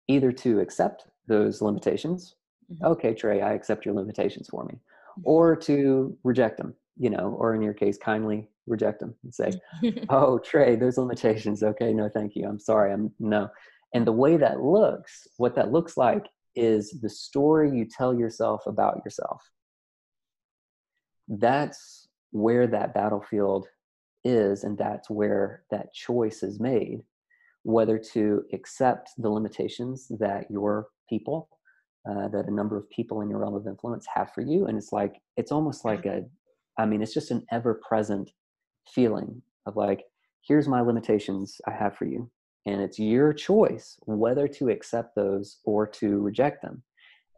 either 0.06 0.32
to 0.32 0.60
accept 0.60 1.06
those 1.29 1.62
limitations 1.62 2.35
mm-hmm. 2.72 2.85
okay 2.85 3.14
trey 3.14 3.41
i 3.41 3.53
accept 3.53 3.85
your 3.85 3.95
limitations 3.95 4.49
for 4.49 4.64
me 4.64 4.74
mm-hmm. 4.74 5.22
or 5.24 5.55
to 5.55 6.16
reject 6.24 6.59
them 6.59 6.74
you 6.97 7.11
know 7.11 7.37
or 7.39 7.55
in 7.55 7.62
your 7.62 7.74
case 7.74 7.97
kindly 7.97 8.49
reject 8.66 9.01
them 9.01 9.14
and 9.22 9.35
say 9.35 9.51
oh 10.09 10.39
trey 10.39 10.76
those 10.76 10.99
limitations 10.99 11.62
okay 11.62 11.93
no 11.93 12.09
thank 12.09 12.35
you 12.35 12.47
i'm 12.47 12.59
sorry 12.59 12.93
i'm 12.93 13.12
no 13.18 13.49
and 13.95 14.07
the 14.07 14.12
way 14.12 14.37
that 14.37 14.61
looks 14.61 15.29
what 15.37 15.55
that 15.55 15.72
looks 15.72 15.97
like 15.97 16.26
is 16.59 16.99
the 17.01 17.09
story 17.09 17.70
you 17.70 17.87
tell 17.87 18.14
yourself 18.14 18.66
about 18.66 19.01
yourself. 19.05 19.43
That's 21.29 22.09
where 22.33 22.66
that 22.66 22.95
battlefield 22.95 23.68
is, 24.24 24.64
and 24.64 24.76
that's 24.76 25.09
where 25.09 25.62
that 25.70 25.95
choice 25.95 26.43
is 26.43 26.59
made 26.59 27.03
whether 27.68 27.98
to 27.98 28.42
accept 28.54 29.10
the 29.18 29.28
limitations 29.28 30.10
that 30.18 30.50
your 30.50 30.86
people, 31.06 31.50
uh, 32.08 32.26
that 32.28 32.48
a 32.48 32.50
number 32.50 32.78
of 32.78 32.88
people 32.88 33.20
in 33.20 33.28
your 33.28 33.40
realm 33.40 33.54
of 33.54 33.66
influence 33.66 34.06
have 34.14 34.32
for 34.32 34.40
you. 34.40 34.64
And 34.64 34.78
it's 34.78 34.90
like, 34.90 35.16
it's 35.36 35.52
almost 35.52 35.84
like 35.84 36.06
a, 36.06 36.24
I 36.78 36.86
mean, 36.86 37.02
it's 37.02 37.12
just 37.12 37.30
an 37.30 37.44
ever 37.52 37.78
present 37.86 38.30
feeling 38.94 39.42
of 39.66 39.76
like, 39.76 40.04
here's 40.40 40.66
my 40.66 40.80
limitations 40.80 41.60
I 41.66 41.72
have 41.72 41.94
for 41.94 42.06
you. 42.06 42.30
And 42.64 42.80
it's 42.80 42.98
your 42.98 43.34
choice 43.34 43.98
whether 44.06 44.48
to 44.48 44.70
accept 44.70 45.14
those 45.14 45.58
or 45.62 45.86
to 45.86 46.20
reject 46.22 46.62
them. 46.62 46.82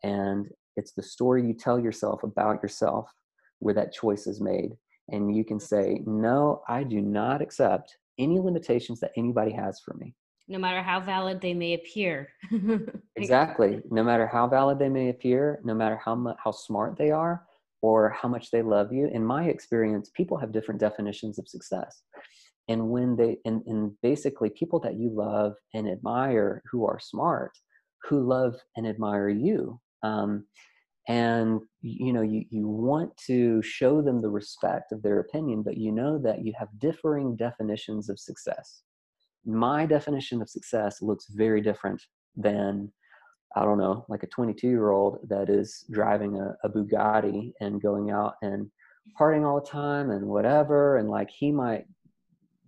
And 0.05 0.47
it's 0.77 0.93
the 0.93 1.03
story 1.03 1.45
you 1.45 1.55
tell 1.55 1.81
yourself 1.81 2.23
about 2.23 2.63
yourself 2.63 3.11
where 3.59 3.75
that 3.75 3.93
choice 3.93 4.29
is 4.29 4.41
made. 4.41 4.77
And 5.09 5.35
you 5.37 5.45
can 5.45 5.59
say 5.59 6.03
no 6.07 6.63
i 6.69 6.85
do 6.85 7.01
not 7.01 7.43
accept 7.43 7.97
any 8.17 8.39
limitations 8.39 9.01
that 9.01 9.11
anybody 9.17 9.51
has 9.51 9.81
for 9.81 9.95
me 9.95 10.15
no 10.51 10.59
matter 10.59 10.83
how 10.83 11.01
valid 11.01 11.41
they 11.41 11.55
may 11.55 11.75
appear. 11.75 12.29
Exactly. 13.17 13.81
No 13.91 14.03
matter 14.03 14.27
how 14.27 14.49
valid 14.49 14.79
they 14.79 14.89
may 14.89 15.11
appear 15.11 15.61
no 15.63 15.75
matter 15.75 16.01
how 16.03 16.15
much 16.15 16.37
how 16.43 16.51
smart 16.51 16.97
they 16.97 17.11
are 17.11 17.45
or 17.83 18.11
how 18.11 18.29
much 18.29 18.51
they 18.51 18.63
love 18.63 18.93
you 18.93 19.09
in 19.13 19.25
my 19.25 19.45
experience 19.45 20.11
people 20.15 20.39
have 20.39 20.53
different 20.53 20.81
definitions 20.81 21.39
of 21.39 21.47
success. 21.47 22.03
And 22.69 22.89
when 22.89 23.17
they 23.17 23.37
and, 23.45 23.63
and 23.67 23.93
basically 24.03 24.51
people 24.51 24.81
that 24.81 24.95
you 24.95 25.11
love 25.11 25.55
and 25.75 25.87
admire 25.87 26.63
who 26.71 26.87
are 26.87 26.99
smart 26.99 27.53
who 28.05 28.27
love 28.27 28.55
and 28.77 28.87
admire 28.87 29.29
you 29.29 29.79
um, 30.03 30.47
and 31.09 31.61
you 31.83 32.13
know 32.13 32.23
you, 32.23 32.45
you 32.51 32.67
want 32.67 33.15
to 33.27 33.61
show 33.61 34.01
them 34.01 34.21
the 34.21 34.31
respect 34.31 34.93
of 34.93 35.03
their 35.03 35.21
opinion 35.21 35.63
but 35.63 35.77
you 35.77 35.93
know 35.93 36.19
that 36.19 36.43
you 36.45 36.53
have 36.59 36.69
differing 36.79 37.37
definitions 37.37 38.09
of 38.09 38.19
success 38.19 38.83
my 39.47 39.87
definition 39.87 40.43
of 40.43 40.49
success 40.49 41.01
looks 41.03 41.27
very 41.31 41.61
different 41.61 42.01
than 42.37 42.91
i 43.57 43.65
don't 43.65 43.79
know 43.79 44.05
like 44.09 44.23
a 44.23 44.29
22 44.29 44.69
year 44.69 44.91
old 44.91 45.19
that 45.29 45.49
is 45.49 45.85
driving 45.91 46.37
a, 46.37 46.55
a 46.65 46.69
bugatti 46.69 47.53
and 47.61 47.83
going 47.83 48.11
out 48.11 48.35
and 48.43 48.71
partying 49.19 49.47
all 49.47 49.61
the 49.61 49.67
time 49.67 50.11
and 50.11 50.27
whatever 50.27 50.99
and 50.99 51.09
like 51.09 51.31
he 51.31 51.51
might 51.51 51.85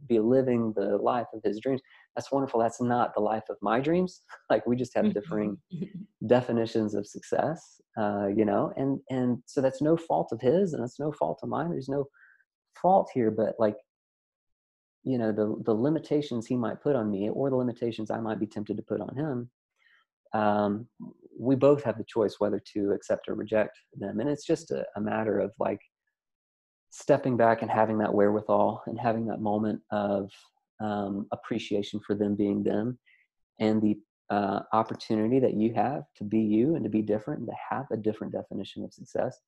be 0.08 0.18
living 0.18 0.72
the 0.76 0.96
life 0.96 1.26
of 1.32 1.40
his 1.44 1.60
dreams. 1.60 1.80
That's 2.16 2.32
wonderful. 2.32 2.60
That's 2.60 2.80
not 2.80 3.14
the 3.14 3.20
life 3.20 3.44
of 3.48 3.56
my 3.62 3.80
dreams. 3.80 4.22
Like 4.50 4.66
we 4.66 4.76
just 4.76 4.94
have 4.94 5.06
mm-hmm. 5.06 5.18
differing 5.18 5.58
definitions 6.26 6.94
of 6.94 7.06
success 7.06 7.80
uh, 7.98 8.26
you 8.26 8.44
know 8.44 8.72
and 8.76 9.00
and 9.10 9.38
so 9.46 9.60
that's 9.60 9.82
no 9.82 9.96
fault 9.96 10.30
of 10.32 10.40
his 10.40 10.72
and 10.72 10.84
it's 10.84 11.00
no 11.00 11.12
fault 11.12 11.40
of 11.42 11.48
mine. 11.48 11.70
There's 11.70 11.88
no 11.88 12.04
fault 12.80 13.10
here 13.14 13.30
but 13.30 13.54
like 13.58 13.76
you 15.04 15.18
know 15.18 15.32
the 15.32 15.56
the 15.64 15.74
limitations 15.74 16.46
he 16.46 16.56
might 16.56 16.82
put 16.82 16.96
on 16.96 17.10
me 17.10 17.28
or 17.30 17.50
the 17.50 17.56
limitations 17.56 18.10
i 18.10 18.20
might 18.20 18.38
be 18.38 18.46
tempted 18.46 18.76
to 18.76 18.82
put 18.82 19.00
on 19.00 19.14
him 19.16 19.50
um, 20.34 20.86
we 21.38 21.54
both 21.54 21.82
have 21.82 21.98
the 21.98 22.04
choice 22.04 22.36
whether 22.38 22.60
to 22.72 22.92
accept 22.92 23.28
or 23.28 23.34
reject 23.34 23.78
them 23.94 24.20
and 24.20 24.28
it's 24.28 24.46
just 24.46 24.70
a, 24.70 24.84
a 24.96 25.00
matter 25.00 25.38
of 25.38 25.52
like 25.58 25.80
stepping 26.90 27.36
back 27.36 27.62
and 27.62 27.70
having 27.70 27.98
that 27.98 28.12
wherewithal 28.12 28.82
and 28.86 28.98
having 29.00 29.26
that 29.26 29.40
moment 29.40 29.80
of 29.90 30.30
um, 30.80 31.26
appreciation 31.32 32.00
for 32.00 32.14
them 32.14 32.34
being 32.34 32.62
them 32.62 32.98
and 33.60 33.80
the 33.80 33.98
uh, 34.30 34.60
opportunity 34.72 35.38
that 35.38 35.54
you 35.54 35.72
have 35.74 36.04
to 36.16 36.24
be 36.24 36.40
you 36.40 36.74
and 36.74 36.84
to 36.84 36.90
be 36.90 37.02
different 37.02 37.40
and 37.40 37.48
to 37.48 37.54
have 37.70 37.86
a 37.90 37.96
different 37.96 38.32
definition 38.32 38.82
of 38.82 38.92
success. 38.92 39.38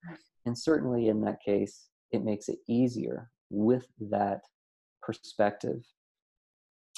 And 0.44 0.57
certainly 0.57 1.09
in 1.09 1.22
that 1.22 1.42
case, 1.42 1.88
it 2.12 2.22
makes 2.22 2.48
it 2.48 2.59
easier 2.68 3.30
with 3.50 3.86
that 4.11 4.42
perspective 5.05 5.82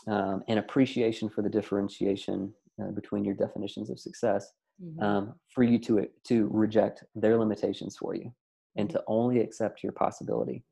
um, 0.06 0.42
and 0.48 0.58
appreciation 0.58 1.28
for 1.28 1.42
the 1.42 1.48
differentiation 1.48 2.52
uh, 2.82 2.90
between 2.90 3.24
your 3.24 3.34
definitions 3.34 3.90
of 3.90 3.98
success 3.98 4.52
mm-hmm. 4.82 5.02
um, 5.02 5.34
for 5.54 5.64
you 5.64 5.78
to 5.78 6.06
to 6.24 6.48
reject 6.52 7.04
their 7.14 7.36
limitations 7.38 7.96
for 7.96 8.14
you 8.14 8.32
and 8.76 8.90
to 8.90 9.02
only 9.06 9.40
accept 9.40 9.82
your 9.82 9.92
possibility. 9.92 10.62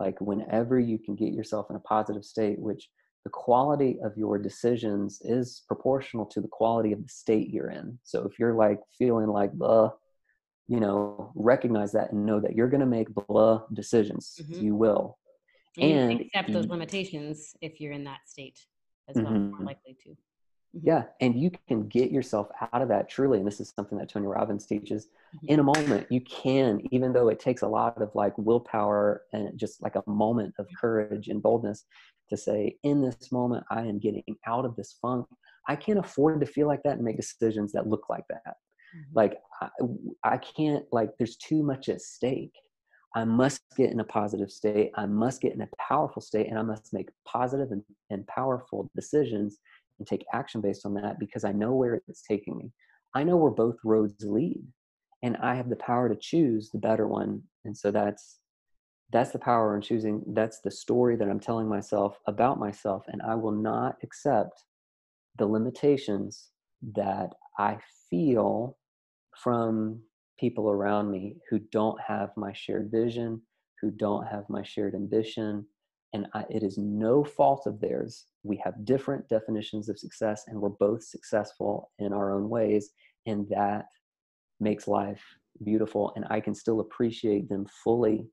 Like 0.00 0.20
whenever 0.20 0.80
you 0.80 0.98
can 0.98 1.14
get 1.14 1.32
yourself 1.32 1.66
in 1.70 1.76
a 1.76 1.80
positive 1.80 2.24
state, 2.24 2.58
which 2.58 2.88
the 3.24 3.30
quality 3.30 3.98
of 4.04 4.16
your 4.16 4.38
decisions 4.38 5.20
is 5.22 5.62
proportional 5.68 6.26
to 6.26 6.40
the 6.40 6.48
quality 6.48 6.92
of 6.92 7.02
the 7.02 7.08
state 7.08 7.50
you're 7.50 7.70
in. 7.70 7.98
So 8.02 8.24
if 8.24 8.38
you're 8.38 8.54
like 8.54 8.80
feeling 8.98 9.28
like 9.28 9.52
blah, 9.52 9.92
you 10.66 10.80
know, 10.80 11.30
recognize 11.36 11.92
that 11.92 12.12
and 12.12 12.26
know 12.26 12.40
that 12.40 12.56
you're 12.56 12.68
going 12.68 12.80
to 12.80 12.86
make 12.86 13.08
blah 13.14 13.62
decisions. 13.72 14.40
Mm-hmm. 14.42 14.64
You 14.64 14.74
will. 14.74 15.18
And, 15.78 16.12
and 16.12 16.20
accept 16.20 16.52
those 16.52 16.66
limitations 16.66 17.54
if 17.60 17.80
you're 17.80 17.92
in 17.92 18.04
that 18.04 18.20
state 18.26 18.66
as 19.08 19.16
well, 19.16 19.32
mm-hmm. 19.32 19.50
more 19.56 19.66
likely 19.66 19.96
to. 20.04 20.10
Mm-hmm. 20.10 20.88
Yeah, 20.88 21.04
and 21.20 21.38
you 21.38 21.50
can 21.68 21.88
get 21.88 22.10
yourself 22.10 22.48
out 22.60 22.82
of 22.82 22.88
that 22.88 23.08
truly. 23.08 23.38
And 23.38 23.46
this 23.46 23.60
is 23.60 23.72
something 23.76 23.98
that 23.98 24.08
Tony 24.08 24.26
Robbins 24.26 24.66
teaches. 24.66 25.06
Mm-hmm. 25.36 25.46
In 25.48 25.60
a 25.60 25.62
moment, 25.62 26.06
you 26.10 26.20
can, 26.22 26.80
even 26.90 27.12
though 27.12 27.28
it 27.28 27.40
takes 27.40 27.62
a 27.62 27.68
lot 27.68 28.00
of 28.00 28.10
like 28.14 28.36
willpower 28.38 29.22
and 29.32 29.58
just 29.58 29.82
like 29.82 29.96
a 29.96 30.02
moment 30.06 30.54
of 30.58 30.66
courage 30.78 31.28
and 31.28 31.42
boldness 31.42 31.84
to 32.30 32.36
say, 32.36 32.76
in 32.82 33.02
this 33.02 33.30
moment, 33.32 33.64
I 33.70 33.80
am 33.82 33.98
getting 33.98 34.24
out 34.46 34.64
of 34.64 34.74
this 34.76 34.96
funk. 35.00 35.26
I 35.68 35.76
can't 35.76 35.98
afford 35.98 36.40
to 36.40 36.46
feel 36.46 36.66
like 36.66 36.82
that 36.84 36.96
and 36.96 37.04
make 37.04 37.16
decisions 37.16 37.72
that 37.72 37.86
look 37.86 38.08
like 38.08 38.24
that. 38.28 38.42
Mm-hmm. 38.46 39.14
Like, 39.14 39.38
I, 39.60 39.68
I 40.24 40.36
can't, 40.38 40.84
like, 40.90 41.10
there's 41.18 41.36
too 41.36 41.62
much 41.62 41.88
at 41.88 42.00
stake. 42.00 42.54
I 43.14 43.24
must 43.24 43.60
get 43.76 43.90
in 43.90 44.00
a 44.00 44.04
positive 44.04 44.50
state. 44.50 44.90
I 44.96 45.06
must 45.06 45.42
get 45.42 45.52
in 45.52 45.60
a 45.60 45.68
powerful 45.78 46.22
state, 46.22 46.48
and 46.48 46.58
I 46.58 46.62
must 46.62 46.92
make 46.92 47.10
positive 47.26 47.70
and, 47.70 47.82
and 48.10 48.26
powerful 48.26 48.90
decisions 48.94 49.58
and 49.98 50.06
take 50.06 50.24
action 50.32 50.60
based 50.60 50.86
on 50.86 50.94
that 50.94 51.18
because 51.18 51.44
I 51.44 51.52
know 51.52 51.72
where 51.74 52.00
it's 52.08 52.22
taking 52.22 52.56
me. 52.56 52.72
I 53.14 53.24
know 53.24 53.36
where 53.36 53.50
both 53.50 53.76
roads 53.84 54.24
lead 54.24 54.64
and 55.22 55.36
I 55.36 55.54
have 55.54 55.68
the 55.68 55.76
power 55.76 56.08
to 56.08 56.16
choose 56.16 56.70
the 56.70 56.78
better 56.78 57.06
one. 57.06 57.42
And 57.64 57.76
so 57.76 57.90
that's 57.90 58.38
that's 59.12 59.30
the 59.30 59.38
power 59.38 59.76
in 59.76 59.82
choosing 59.82 60.22
that's 60.28 60.60
the 60.60 60.70
story 60.70 61.16
that 61.16 61.28
i'm 61.28 61.38
telling 61.38 61.68
myself 61.68 62.18
about 62.26 62.58
myself 62.58 63.04
and 63.08 63.20
i 63.22 63.34
will 63.34 63.52
not 63.52 63.96
accept 64.02 64.64
the 65.38 65.46
limitations 65.46 66.48
that 66.96 67.28
i 67.58 67.76
feel 68.08 68.76
from 69.36 70.00
people 70.42 70.68
around 70.68 71.10
me 71.10 71.36
who 71.48 71.58
don't 71.70 72.00
have 72.00 72.30
my 72.36 72.52
shared 72.52 72.90
vision 72.90 73.40
who 73.80 73.90
don't 73.90 74.26
have 74.26 74.44
my 74.48 74.62
shared 74.62 74.94
ambition 74.94 75.64
and 76.14 76.26
I, 76.34 76.44
it 76.50 76.62
is 76.62 76.76
no 76.76 77.24
fault 77.24 77.62
of 77.66 77.80
theirs 77.80 78.26
we 78.42 78.60
have 78.64 78.84
different 78.84 79.28
definitions 79.28 79.88
of 79.88 79.98
success 79.98 80.44
and 80.48 80.60
we're 80.60 80.80
both 80.88 81.02
successful 81.04 81.92
in 81.98 82.12
our 82.12 82.34
own 82.34 82.48
ways 82.48 82.90
and 83.26 83.48
that 83.50 83.86
makes 84.60 84.86
life 84.88 85.22
beautiful 85.64 86.12
and 86.16 86.24
i 86.28 86.40
can 86.40 86.54
still 86.54 86.80
appreciate 86.80 87.48
them 87.48 87.64
fully 87.84 88.26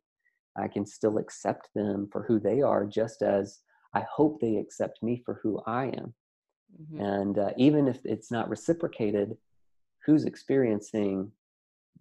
I 0.60 0.68
can 0.68 0.86
still 0.86 1.18
accept 1.18 1.70
them 1.74 2.10
for 2.12 2.24
who 2.24 2.40
they 2.40 2.62
are, 2.62 2.86
just 2.86 3.22
as 3.22 3.60
I 3.94 4.04
hope 4.12 4.40
they 4.40 4.58
accept 4.58 5.02
me 5.02 5.22
for 5.26 5.40
who 5.42 5.62
I 5.66 5.86
am. 5.86 6.14
Mm-hmm. 6.82 7.02
And 7.02 7.40
uh, 7.40 7.52
even 7.58 7.88
if 7.88 8.06
it's 8.06 8.32
not 8.32 8.50
reciprocated, 8.50 9.38
who's 10.06 10.26
experiencing 10.26 11.32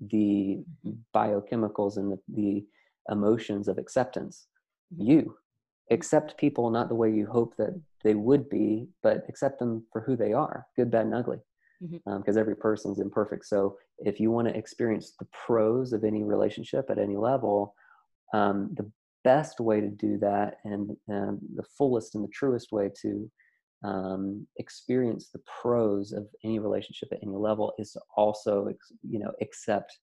the 0.00 0.58
mm-hmm. 0.86 0.92
biochemicals 1.14 1.96
and 1.96 2.12
the, 2.12 2.18
the 2.34 2.64
emotions 3.10 3.68
of 3.68 3.78
acceptance? 3.78 4.46
Mm-hmm. 4.94 5.10
You 5.10 5.36
accept 5.90 6.38
people 6.38 6.70
not 6.70 6.88
the 6.88 6.94
way 6.94 7.10
you 7.10 7.26
hope 7.26 7.56
that 7.56 7.80
they 8.04 8.14
would 8.14 8.48
be, 8.48 8.88
but 9.02 9.24
accept 9.28 9.58
them 9.58 9.84
for 9.92 10.00
who 10.02 10.16
they 10.16 10.32
are 10.32 10.66
good, 10.76 10.90
bad, 10.90 11.06
and 11.06 11.14
ugly. 11.14 11.38
Because 11.80 12.00
mm-hmm. 12.06 12.30
um, 12.30 12.38
every 12.38 12.56
person's 12.56 12.98
imperfect. 12.98 13.46
So 13.46 13.76
if 13.98 14.18
you 14.18 14.30
want 14.30 14.48
to 14.48 14.56
experience 14.56 15.12
the 15.18 15.26
pros 15.46 15.92
of 15.92 16.02
any 16.02 16.24
relationship 16.24 16.86
at 16.90 16.98
any 16.98 17.16
level, 17.16 17.74
um, 18.34 18.74
the 18.76 18.90
best 19.24 19.60
way 19.60 19.80
to 19.80 19.88
do 19.88 20.18
that 20.18 20.58
and, 20.64 20.96
and, 21.08 21.38
the 21.54 21.62
fullest 21.76 22.14
and 22.14 22.24
the 22.24 22.32
truest 22.32 22.72
way 22.72 22.90
to 23.02 23.30
um, 23.84 24.46
experience 24.56 25.28
the 25.32 25.40
pros 25.60 26.12
of 26.12 26.26
any 26.44 26.58
relationship 26.58 27.08
at 27.12 27.20
any 27.22 27.36
level 27.36 27.72
is 27.78 27.92
to 27.92 28.00
also 28.16 28.68
you 29.08 29.18
know 29.18 29.32
accept 29.40 29.98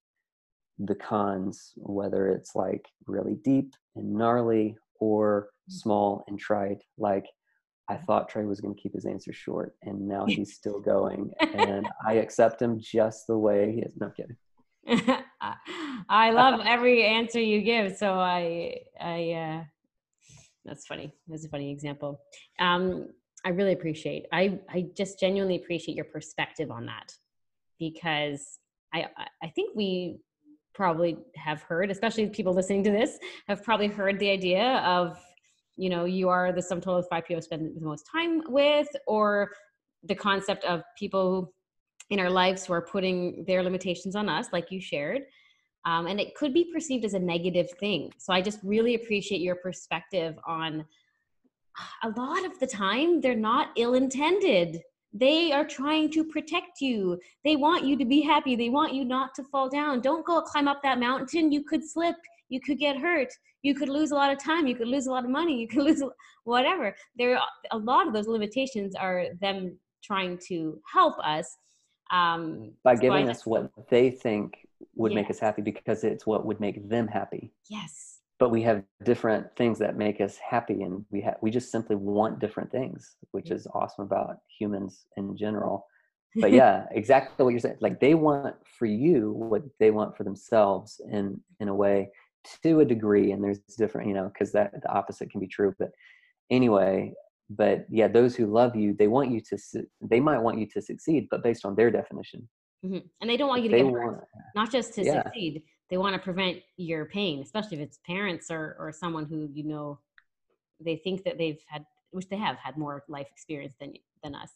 the 0.78 0.94
cons 0.94 1.72
whether 1.76 2.28
it's 2.28 2.54
like 2.54 2.84
really 3.06 3.36
deep 3.44 3.74
and 3.96 4.12
gnarly 4.12 4.76
or 5.00 5.48
mm. 5.70 5.72
small 5.72 6.24
and 6.28 6.38
trite 6.38 6.82
like 6.98 7.26
I 7.88 7.96
thought 7.96 8.28
Trey 8.28 8.44
was 8.44 8.60
going 8.60 8.74
to 8.74 8.80
keep 8.80 8.94
his 8.94 9.06
answer 9.06 9.32
short, 9.32 9.76
and 9.82 10.08
now 10.08 10.26
he's 10.28 10.54
still 10.54 10.80
going, 10.80 11.30
and 11.40 11.86
I 12.06 12.14
accept 12.14 12.60
him 12.60 12.80
just 12.80 13.26
the 13.26 13.38
way 13.38 13.72
he 13.72 13.80
is. 13.82 13.94
No 13.96 14.06
I'm 14.06 14.12
kidding. 14.12 15.22
I 16.08 16.30
love 16.30 16.60
every 16.64 17.04
answer 17.04 17.40
you 17.40 17.62
give. 17.62 17.96
So 17.96 18.12
I, 18.12 18.78
I, 19.00 19.32
uh, 19.32 19.64
that's 20.64 20.86
funny. 20.86 21.12
That's 21.28 21.44
a 21.44 21.48
funny 21.48 21.70
example. 21.70 22.20
Um, 22.58 23.08
I 23.46 23.50
really 23.50 23.74
appreciate. 23.74 24.26
I, 24.32 24.58
I 24.68 24.86
just 24.96 25.20
genuinely 25.20 25.54
appreciate 25.54 25.94
your 25.94 26.06
perspective 26.06 26.68
on 26.72 26.84
that 26.86 27.14
because 27.78 28.58
I, 28.92 29.06
I 29.40 29.48
think 29.50 29.76
we 29.76 30.18
probably 30.74 31.16
have 31.36 31.62
heard, 31.62 31.92
especially 31.92 32.26
people 32.28 32.52
listening 32.52 32.82
to 32.82 32.90
this, 32.90 33.20
have 33.46 33.62
probably 33.62 33.86
heard 33.86 34.18
the 34.18 34.28
idea 34.30 34.78
of, 34.84 35.16
you 35.76 35.88
know, 35.88 36.06
you 36.06 36.28
are 36.28 36.52
the 36.52 36.60
sum 36.60 36.80
total 36.80 36.98
of 36.98 37.06
five 37.08 37.24
people 37.24 37.40
spend 37.40 37.76
the 37.76 37.86
most 37.86 38.04
time 38.10 38.42
with, 38.48 38.88
or 39.06 39.52
the 40.02 40.14
concept 40.16 40.64
of 40.64 40.82
people 40.98 41.54
in 42.10 42.18
our 42.18 42.30
lives 42.30 42.66
who 42.66 42.72
are 42.72 42.82
putting 42.82 43.44
their 43.46 43.62
limitations 43.62 44.16
on 44.16 44.28
us, 44.28 44.48
like 44.52 44.72
you 44.72 44.80
shared. 44.80 45.22
Um, 45.84 46.08
and 46.08 46.18
it 46.18 46.34
could 46.34 46.52
be 46.52 46.68
perceived 46.72 47.04
as 47.04 47.14
a 47.14 47.18
negative 47.20 47.68
thing. 47.78 48.12
So 48.18 48.32
I 48.32 48.42
just 48.42 48.58
really 48.64 48.96
appreciate 48.96 49.40
your 49.40 49.54
perspective 49.54 50.34
on 50.44 50.84
a 52.02 52.08
lot 52.10 52.44
of 52.44 52.58
the 52.58 52.66
time, 52.66 53.20
they're 53.20 53.34
not 53.34 53.70
ill 53.76 53.94
intended. 53.94 54.80
They 55.12 55.52
are 55.52 55.64
trying 55.64 56.10
to 56.12 56.24
protect 56.24 56.80
you. 56.80 57.18
They 57.44 57.56
want 57.56 57.84
you 57.84 57.96
to 57.96 58.04
be 58.04 58.20
happy. 58.20 58.54
They 58.54 58.68
want 58.68 58.92
you 58.92 59.04
not 59.04 59.34
to 59.36 59.44
fall 59.44 59.68
down. 59.68 60.00
Don't 60.00 60.26
go 60.26 60.42
climb 60.42 60.68
up 60.68 60.82
that 60.82 60.98
mountain. 60.98 61.52
You 61.52 61.64
could 61.64 61.88
slip. 61.88 62.16
You 62.48 62.60
could 62.60 62.78
get 62.78 62.98
hurt. 62.98 63.28
You 63.62 63.74
could 63.74 63.88
lose 63.88 64.10
a 64.10 64.14
lot 64.14 64.32
of 64.32 64.42
time. 64.42 64.66
You 64.66 64.76
could 64.76 64.88
lose 64.88 65.06
a 65.06 65.10
lot 65.10 65.24
of 65.24 65.30
money. 65.30 65.58
You 65.58 65.68
could 65.68 65.82
lose 65.90 66.02
whatever. 66.44 66.94
There, 67.16 67.36
are 67.36 67.42
a 67.70 67.78
lot 67.78 68.06
of 68.06 68.12
those 68.12 68.28
limitations 68.28 68.94
are 68.94 69.26
them 69.40 69.78
trying 70.02 70.38
to 70.48 70.80
help 70.92 71.18
us 71.18 71.56
um, 72.10 72.72
by 72.84 72.94
giving 72.94 73.28
us 73.28 73.44
what 73.44 73.70
they 73.90 74.10
think 74.10 74.66
would 74.94 75.12
yes. 75.12 75.16
make 75.16 75.30
us 75.30 75.38
happy 75.38 75.62
because 75.62 76.04
it's 76.04 76.26
what 76.26 76.44
would 76.44 76.60
make 76.60 76.88
them 76.88 77.08
happy 77.08 77.50
yes 77.68 78.05
but 78.38 78.50
we 78.50 78.62
have 78.62 78.82
different 79.04 79.46
things 79.56 79.78
that 79.78 79.96
make 79.96 80.20
us 80.20 80.36
happy 80.36 80.82
and 80.82 81.04
we 81.10 81.20
have 81.20 81.36
we 81.42 81.50
just 81.50 81.70
simply 81.70 81.96
want 81.96 82.38
different 82.38 82.70
things 82.70 83.16
which 83.32 83.50
is 83.50 83.66
awesome 83.74 84.04
about 84.04 84.38
humans 84.58 85.06
in 85.16 85.36
general 85.36 85.86
but 86.36 86.52
yeah 86.60 86.84
exactly 86.90 87.44
what 87.44 87.50
you're 87.50 87.60
saying 87.60 87.76
like 87.80 88.00
they 88.00 88.14
want 88.14 88.54
for 88.78 88.86
you 88.86 89.32
what 89.32 89.62
they 89.80 89.90
want 89.90 90.16
for 90.16 90.24
themselves 90.24 91.00
in 91.10 91.40
in 91.60 91.68
a 91.68 91.74
way 91.74 92.08
to 92.62 92.80
a 92.80 92.84
degree 92.84 93.32
and 93.32 93.42
there's 93.42 93.58
different 93.78 94.08
you 94.08 94.14
know 94.14 94.30
because 94.32 94.52
that 94.52 94.70
the 94.82 94.92
opposite 94.92 95.30
can 95.30 95.40
be 95.40 95.48
true 95.48 95.74
but 95.78 95.90
anyway 96.50 97.12
but 97.50 97.86
yeah 97.90 98.08
those 98.08 98.34
who 98.34 98.46
love 98.46 98.74
you 98.76 98.94
they 98.94 99.08
want 99.08 99.30
you 99.30 99.40
to 99.40 99.58
they 100.00 100.20
might 100.20 100.38
want 100.38 100.58
you 100.58 100.66
to 100.66 100.80
succeed 100.80 101.26
but 101.30 101.42
based 101.42 101.64
on 101.64 101.74
their 101.74 101.90
definition 101.90 102.48
mm-hmm. 102.84 102.98
and 103.20 103.30
they 103.30 103.36
don't 103.36 103.48
want 103.48 103.62
you 103.62 103.70
to 103.70 103.76
get 103.76 103.86
hurt 103.86 104.06
want, 104.06 104.24
not 104.54 104.70
just 104.70 104.94
to 104.94 105.04
yeah. 105.04 105.22
succeed 105.22 105.62
they 105.90 105.96
want 105.96 106.14
to 106.14 106.18
prevent 106.18 106.58
your 106.76 107.04
pain 107.06 107.40
especially 107.42 107.76
if 107.76 107.82
it's 107.82 107.98
parents 108.06 108.50
or 108.50 108.76
or 108.78 108.92
someone 108.92 109.24
who 109.24 109.48
you 109.52 109.64
know 109.64 109.98
they 110.80 110.96
think 110.96 111.24
that 111.24 111.38
they've 111.38 111.60
had 111.66 111.84
which 112.10 112.28
they 112.28 112.36
have 112.36 112.56
had 112.56 112.76
more 112.76 113.04
life 113.08 113.28
experience 113.30 113.74
than 113.80 113.94
than 114.22 114.34
us. 114.34 114.50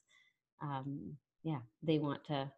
Um 0.63 1.17
yeah 1.43 1.59
they 1.83 1.99
want 1.99 2.25
to 2.27 2.51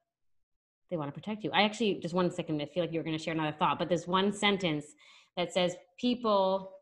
they 0.91 0.97
want 0.97 1.09
to 1.09 1.19
protect 1.19 1.45
you. 1.45 1.51
I 1.53 1.63
actually 1.63 1.95
just 1.95 2.15
one 2.15 2.31
second 2.31 2.61
i 2.61 2.67
feel 2.67 2.83
like 2.83 2.93
you 2.93 2.99
were 2.99 3.05
going 3.05 3.17
to 3.17 3.23
share 3.23 3.35
another 3.35 3.57
thought 3.59 3.79
but 3.79 3.89
there's 3.89 4.07
one 4.07 4.33
sentence 4.33 4.87
that 5.37 5.53
says 5.53 5.77
people 5.99 6.73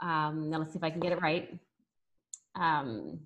um 0.00 0.50
now 0.50 0.58
let's 0.58 0.72
see 0.72 0.78
if 0.78 0.84
i 0.84 0.90
can 0.90 1.00
get 1.00 1.12
it 1.12 1.20
right. 1.20 1.58
Um, 2.54 3.20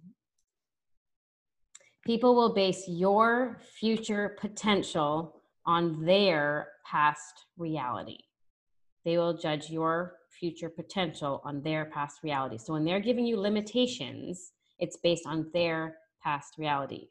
people 2.05 2.37
will 2.37 2.55
base 2.55 2.85
your 2.87 3.61
future 3.81 4.37
potential 4.41 5.36
on 5.67 6.05
their 6.05 6.69
past 6.85 7.47
reality. 7.57 8.19
They 9.05 9.19
will 9.19 9.37
judge 9.37 9.71
your 9.71 10.15
future 10.39 10.69
potential 10.69 11.41
on 11.45 11.63
their 11.63 11.87
past 11.87 12.19
reality. 12.23 12.59
So 12.59 12.73
when 12.73 12.85
they're 12.85 13.01
giving 13.01 13.27
you 13.27 13.39
limitations, 13.39 14.53
it's 14.79 14.97
based 14.97 15.27
on 15.27 15.51
their 15.53 15.97
past 16.23 16.55
reality. 16.59 17.09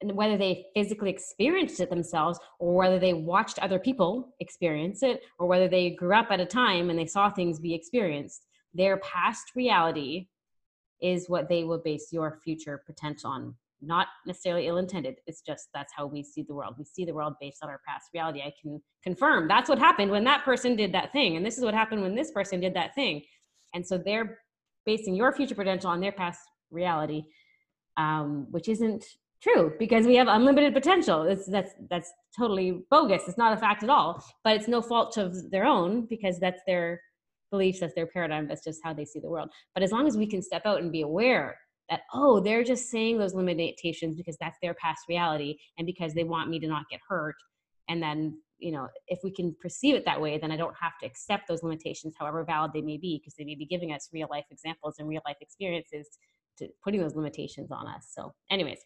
And 0.00 0.12
whether 0.12 0.38
they 0.38 0.66
physically 0.74 1.10
experienced 1.10 1.78
it 1.80 1.90
themselves 1.90 2.38
or 2.58 2.74
whether 2.74 2.98
they 2.98 3.12
watched 3.12 3.58
other 3.58 3.78
people 3.78 4.34
experience 4.40 5.02
it 5.02 5.22
or 5.38 5.46
whether 5.46 5.68
they 5.68 5.90
grew 5.90 6.14
up 6.14 6.28
at 6.30 6.40
a 6.40 6.46
time 6.46 6.88
and 6.88 6.98
they 6.98 7.06
saw 7.06 7.28
things 7.28 7.60
be 7.60 7.74
experienced, 7.74 8.46
their 8.72 8.96
past 8.98 9.52
reality 9.54 10.28
is 11.02 11.28
what 11.28 11.48
they 11.48 11.64
will 11.64 11.78
base 11.78 12.08
your 12.12 12.40
future 12.42 12.82
potential 12.86 13.30
on 13.30 13.54
not 13.82 14.08
necessarily 14.26 14.66
ill-intended 14.66 15.16
it's 15.26 15.40
just 15.40 15.68
that's 15.74 15.92
how 15.96 16.06
we 16.06 16.22
see 16.22 16.42
the 16.42 16.54
world. 16.54 16.74
We 16.78 16.84
see 16.84 17.04
the 17.04 17.14
world 17.14 17.34
based 17.40 17.58
on 17.62 17.68
our 17.68 17.80
past 17.86 18.06
reality. 18.14 18.40
I 18.40 18.52
can 18.60 18.80
confirm 19.02 19.48
that's 19.48 19.68
what 19.68 19.78
happened 19.78 20.10
when 20.10 20.24
that 20.24 20.44
person 20.44 20.76
did 20.76 20.92
that 20.92 21.12
thing 21.12 21.36
and 21.36 21.44
this 21.44 21.58
is 21.58 21.64
what 21.64 21.74
happened 21.74 22.02
when 22.02 22.14
this 22.14 22.30
person 22.30 22.60
did 22.60 22.74
that 22.74 22.94
thing. 22.94 23.22
And 23.74 23.86
so 23.86 23.98
they're 23.98 24.38
basing 24.86 25.14
your 25.14 25.32
future 25.32 25.54
potential 25.54 25.90
on 25.90 26.00
their 26.00 26.12
past 26.12 26.40
reality 26.70 27.24
um, 27.96 28.46
which 28.50 28.68
isn't 28.68 29.04
true 29.42 29.72
because 29.78 30.06
we 30.06 30.16
have 30.16 30.28
unlimited 30.28 30.74
potential. 30.74 31.22
It's, 31.22 31.46
that's 31.46 31.72
that's 31.88 32.12
totally 32.38 32.82
bogus. 32.90 33.22
It's 33.26 33.38
not 33.38 33.52
a 33.52 33.56
fact 33.56 33.82
at 33.82 33.90
all 33.90 34.22
but 34.44 34.56
it's 34.56 34.68
no 34.68 34.82
fault 34.82 35.16
of 35.16 35.50
their 35.50 35.64
own 35.64 36.06
because 36.06 36.38
that's 36.38 36.60
their 36.66 37.00
beliefs, 37.50 37.80
that's 37.80 37.94
their 37.94 38.06
paradigm, 38.06 38.46
that's 38.46 38.64
just 38.64 38.80
how 38.84 38.92
they 38.92 39.04
see 39.04 39.20
the 39.20 39.28
world. 39.28 39.50
But 39.74 39.82
as 39.82 39.92
long 39.92 40.06
as 40.06 40.16
we 40.16 40.26
can 40.26 40.42
step 40.42 40.62
out 40.66 40.80
and 40.80 40.92
be 40.92 41.02
aware 41.02 41.56
that, 41.90 42.02
oh, 42.14 42.40
they're 42.40 42.64
just 42.64 42.90
saying 42.90 43.18
those 43.18 43.34
limitations 43.34 44.16
because 44.16 44.36
that's 44.40 44.58
their 44.62 44.74
past 44.74 45.00
reality 45.08 45.56
and 45.78 45.86
because 45.86 46.14
they 46.14 46.24
want 46.24 46.48
me 46.48 46.58
to 46.60 46.68
not 46.68 46.84
get 46.90 47.00
hurt. 47.06 47.34
And 47.88 48.02
then, 48.02 48.38
you 48.58 48.72
know, 48.72 48.88
if 49.08 49.18
we 49.24 49.30
can 49.30 49.54
perceive 49.60 49.94
it 49.94 50.04
that 50.04 50.20
way, 50.20 50.38
then 50.38 50.52
I 50.52 50.56
don't 50.56 50.74
have 50.80 50.92
to 51.00 51.06
accept 51.06 51.48
those 51.48 51.62
limitations, 51.62 52.14
however 52.18 52.44
valid 52.44 52.72
they 52.72 52.82
may 52.82 52.96
be, 52.96 53.18
because 53.18 53.34
they 53.34 53.44
may 53.44 53.56
be 53.56 53.66
giving 53.66 53.92
us 53.92 54.08
real 54.12 54.28
life 54.30 54.44
examples 54.50 54.96
and 54.98 55.08
real 55.08 55.22
life 55.26 55.36
experiences 55.40 56.06
to 56.58 56.68
putting 56.84 57.00
those 57.00 57.16
limitations 57.16 57.70
on 57.70 57.86
us. 57.86 58.08
So, 58.14 58.32
anyways, 58.50 58.80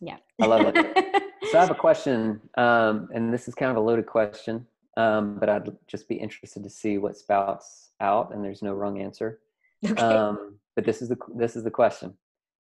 yeah. 0.00 0.18
I 0.40 0.46
love 0.46 0.62
it. 0.66 1.32
so 1.50 1.58
I 1.58 1.60
have 1.60 1.70
a 1.70 1.74
question, 1.74 2.40
um, 2.56 3.08
and 3.12 3.32
this 3.32 3.48
is 3.48 3.54
kind 3.54 3.70
of 3.70 3.76
a 3.76 3.80
loaded 3.80 4.06
question 4.06 4.66
um, 4.96 5.38
but 5.38 5.48
I'd 5.48 5.70
just 5.86 6.08
be 6.08 6.16
interested 6.16 6.62
to 6.64 6.70
see 6.70 6.98
what 6.98 7.16
spouts 7.16 7.90
out. 8.00 8.34
And 8.34 8.44
there's 8.44 8.62
no 8.62 8.74
wrong 8.74 9.00
answer. 9.00 9.40
Okay. 9.84 10.00
Um, 10.00 10.58
but 10.74 10.84
this 10.84 11.02
is 11.02 11.08
the 11.08 11.16
this 11.34 11.56
is 11.56 11.64
the 11.64 11.70
question. 11.70 12.14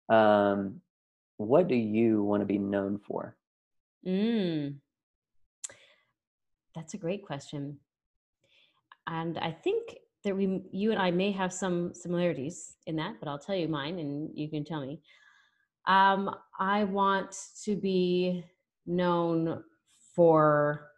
Um, 0.09 0.81
what 1.39 1.69
do 1.69 1.75
you 1.75 2.23
want 2.23 2.43
to 2.43 2.47
be 2.47 2.59
known 2.59 2.99
for? 2.99 3.37
Mm. 4.07 4.77
That's 6.75 6.95
a 6.95 6.99
great 6.99 7.25
question. 7.25 7.79
And 9.07 9.39
I 9.39 9.51
think 9.51 9.97
that 10.25 10.37
we 10.37 10.63
you 10.73 10.93
and 10.93 11.01
I 11.01 11.11
may 11.11 11.33
have 11.33 11.53
some 11.53 11.95
similarities 11.95 12.77
in 12.87 12.97
that, 12.97 13.17
but 13.21 13.29
I'll 13.29 13.39
tell 13.39 13.57
you 13.57 13.69
mine 13.69 13.99
and 13.99 14.31
you 14.35 14.49
can 14.49 14.65
tell 14.65 14.81
me. 14.81 15.01
Um, 15.87 16.35
I 16.59 16.85
want 16.85 17.39
to 17.65 17.77
be 17.77 18.45
known 18.87 19.63
for 20.15 20.89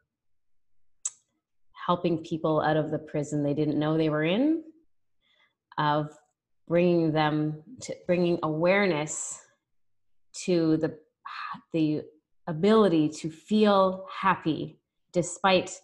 helping 1.86 2.18
people 2.18 2.60
out 2.60 2.76
of 2.76 2.90
the 2.90 2.98
prison 2.98 3.42
they 3.42 3.54
didn't 3.54 3.78
know 3.78 3.96
they 3.96 4.08
were 4.08 4.24
in, 4.24 4.62
of 5.76 6.10
bringing 6.68 7.12
them 7.12 7.62
to 7.80 7.94
bringing 8.06 8.38
awareness 8.42 9.40
to 10.44 10.76
the 10.76 10.98
the 11.72 12.02
ability 12.46 13.08
to 13.08 13.30
feel 13.30 14.06
happy 14.14 14.78
despite 15.12 15.80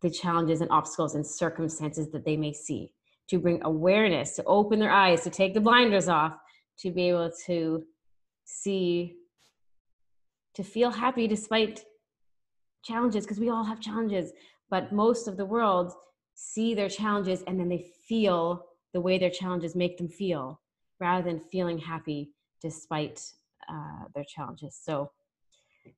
the 0.00 0.10
challenges 0.10 0.60
and 0.60 0.70
obstacles 0.70 1.14
and 1.14 1.26
circumstances 1.26 2.10
that 2.10 2.24
they 2.24 2.36
may 2.36 2.52
see. 2.52 2.92
To 3.28 3.38
bring 3.38 3.60
awareness 3.64 4.36
to 4.36 4.44
open 4.44 4.78
their 4.78 4.90
eyes 4.90 5.22
to 5.22 5.30
take 5.30 5.54
the 5.54 5.60
blinders 5.60 6.08
off 6.08 6.34
to 6.80 6.90
be 6.90 7.08
able 7.08 7.30
to 7.46 7.84
see 8.44 9.16
to 10.54 10.62
feel 10.62 10.90
happy 10.90 11.26
despite 11.26 11.80
challenges 12.84 13.24
because 13.24 13.38
we 13.38 13.48
all 13.48 13.64
have 13.64 13.80
challenges 13.80 14.32
but 14.68 14.92
most 14.92 15.28
of 15.28 15.36
the 15.36 15.44
world 15.44 15.92
see 16.34 16.74
their 16.74 16.88
challenges 16.88 17.42
and 17.46 17.58
then 17.58 17.68
they 17.68 17.86
feel 18.06 18.66
the 18.92 19.00
way 19.00 19.18
their 19.18 19.30
challenges 19.30 19.74
make 19.74 19.98
them 19.98 20.08
feel 20.08 20.60
rather 21.00 21.24
than 21.24 21.40
feeling 21.40 21.78
happy 21.78 22.30
despite 22.60 23.22
uh, 23.68 24.04
their 24.14 24.24
challenges. 24.24 24.78
So 24.80 25.10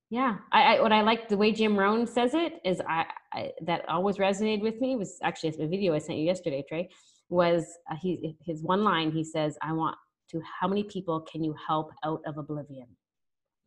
yeah 0.09 0.37
I, 0.51 0.77
I, 0.77 0.81
what 0.81 0.91
i 0.91 1.03
like 1.03 1.29
the 1.29 1.37
way 1.37 1.51
jim 1.51 1.77
rohn 1.77 2.07
says 2.07 2.33
it 2.33 2.53
is 2.65 2.81
I, 2.89 3.05
I, 3.31 3.51
that 3.61 3.87
always 3.87 4.17
resonated 4.17 4.61
with 4.61 4.81
me 4.81 4.95
was 4.95 5.19
actually 5.21 5.49
it's 5.49 5.59
a 5.59 5.67
video 5.67 5.93
i 5.93 5.99
sent 5.99 6.17
you 6.17 6.25
yesterday 6.25 6.65
trey 6.67 6.89
was 7.29 7.65
uh, 7.91 7.95
he 8.01 8.35
his 8.43 8.63
one 8.63 8.83
line 8.83 9.11
he 9.11 9.23
says 9.23 9.59
i 9.61 9.71
want 9.73 9.95
to 10.29 10.41
how 10.59 10.67
many 10.67 10.83
people 10.83 11.21
can 11.21 11.43
you 11.43 11.55
help 11.67 11.91
out 12.03 12.21
of 12.25 12.37
oblivion? 12.37 12.87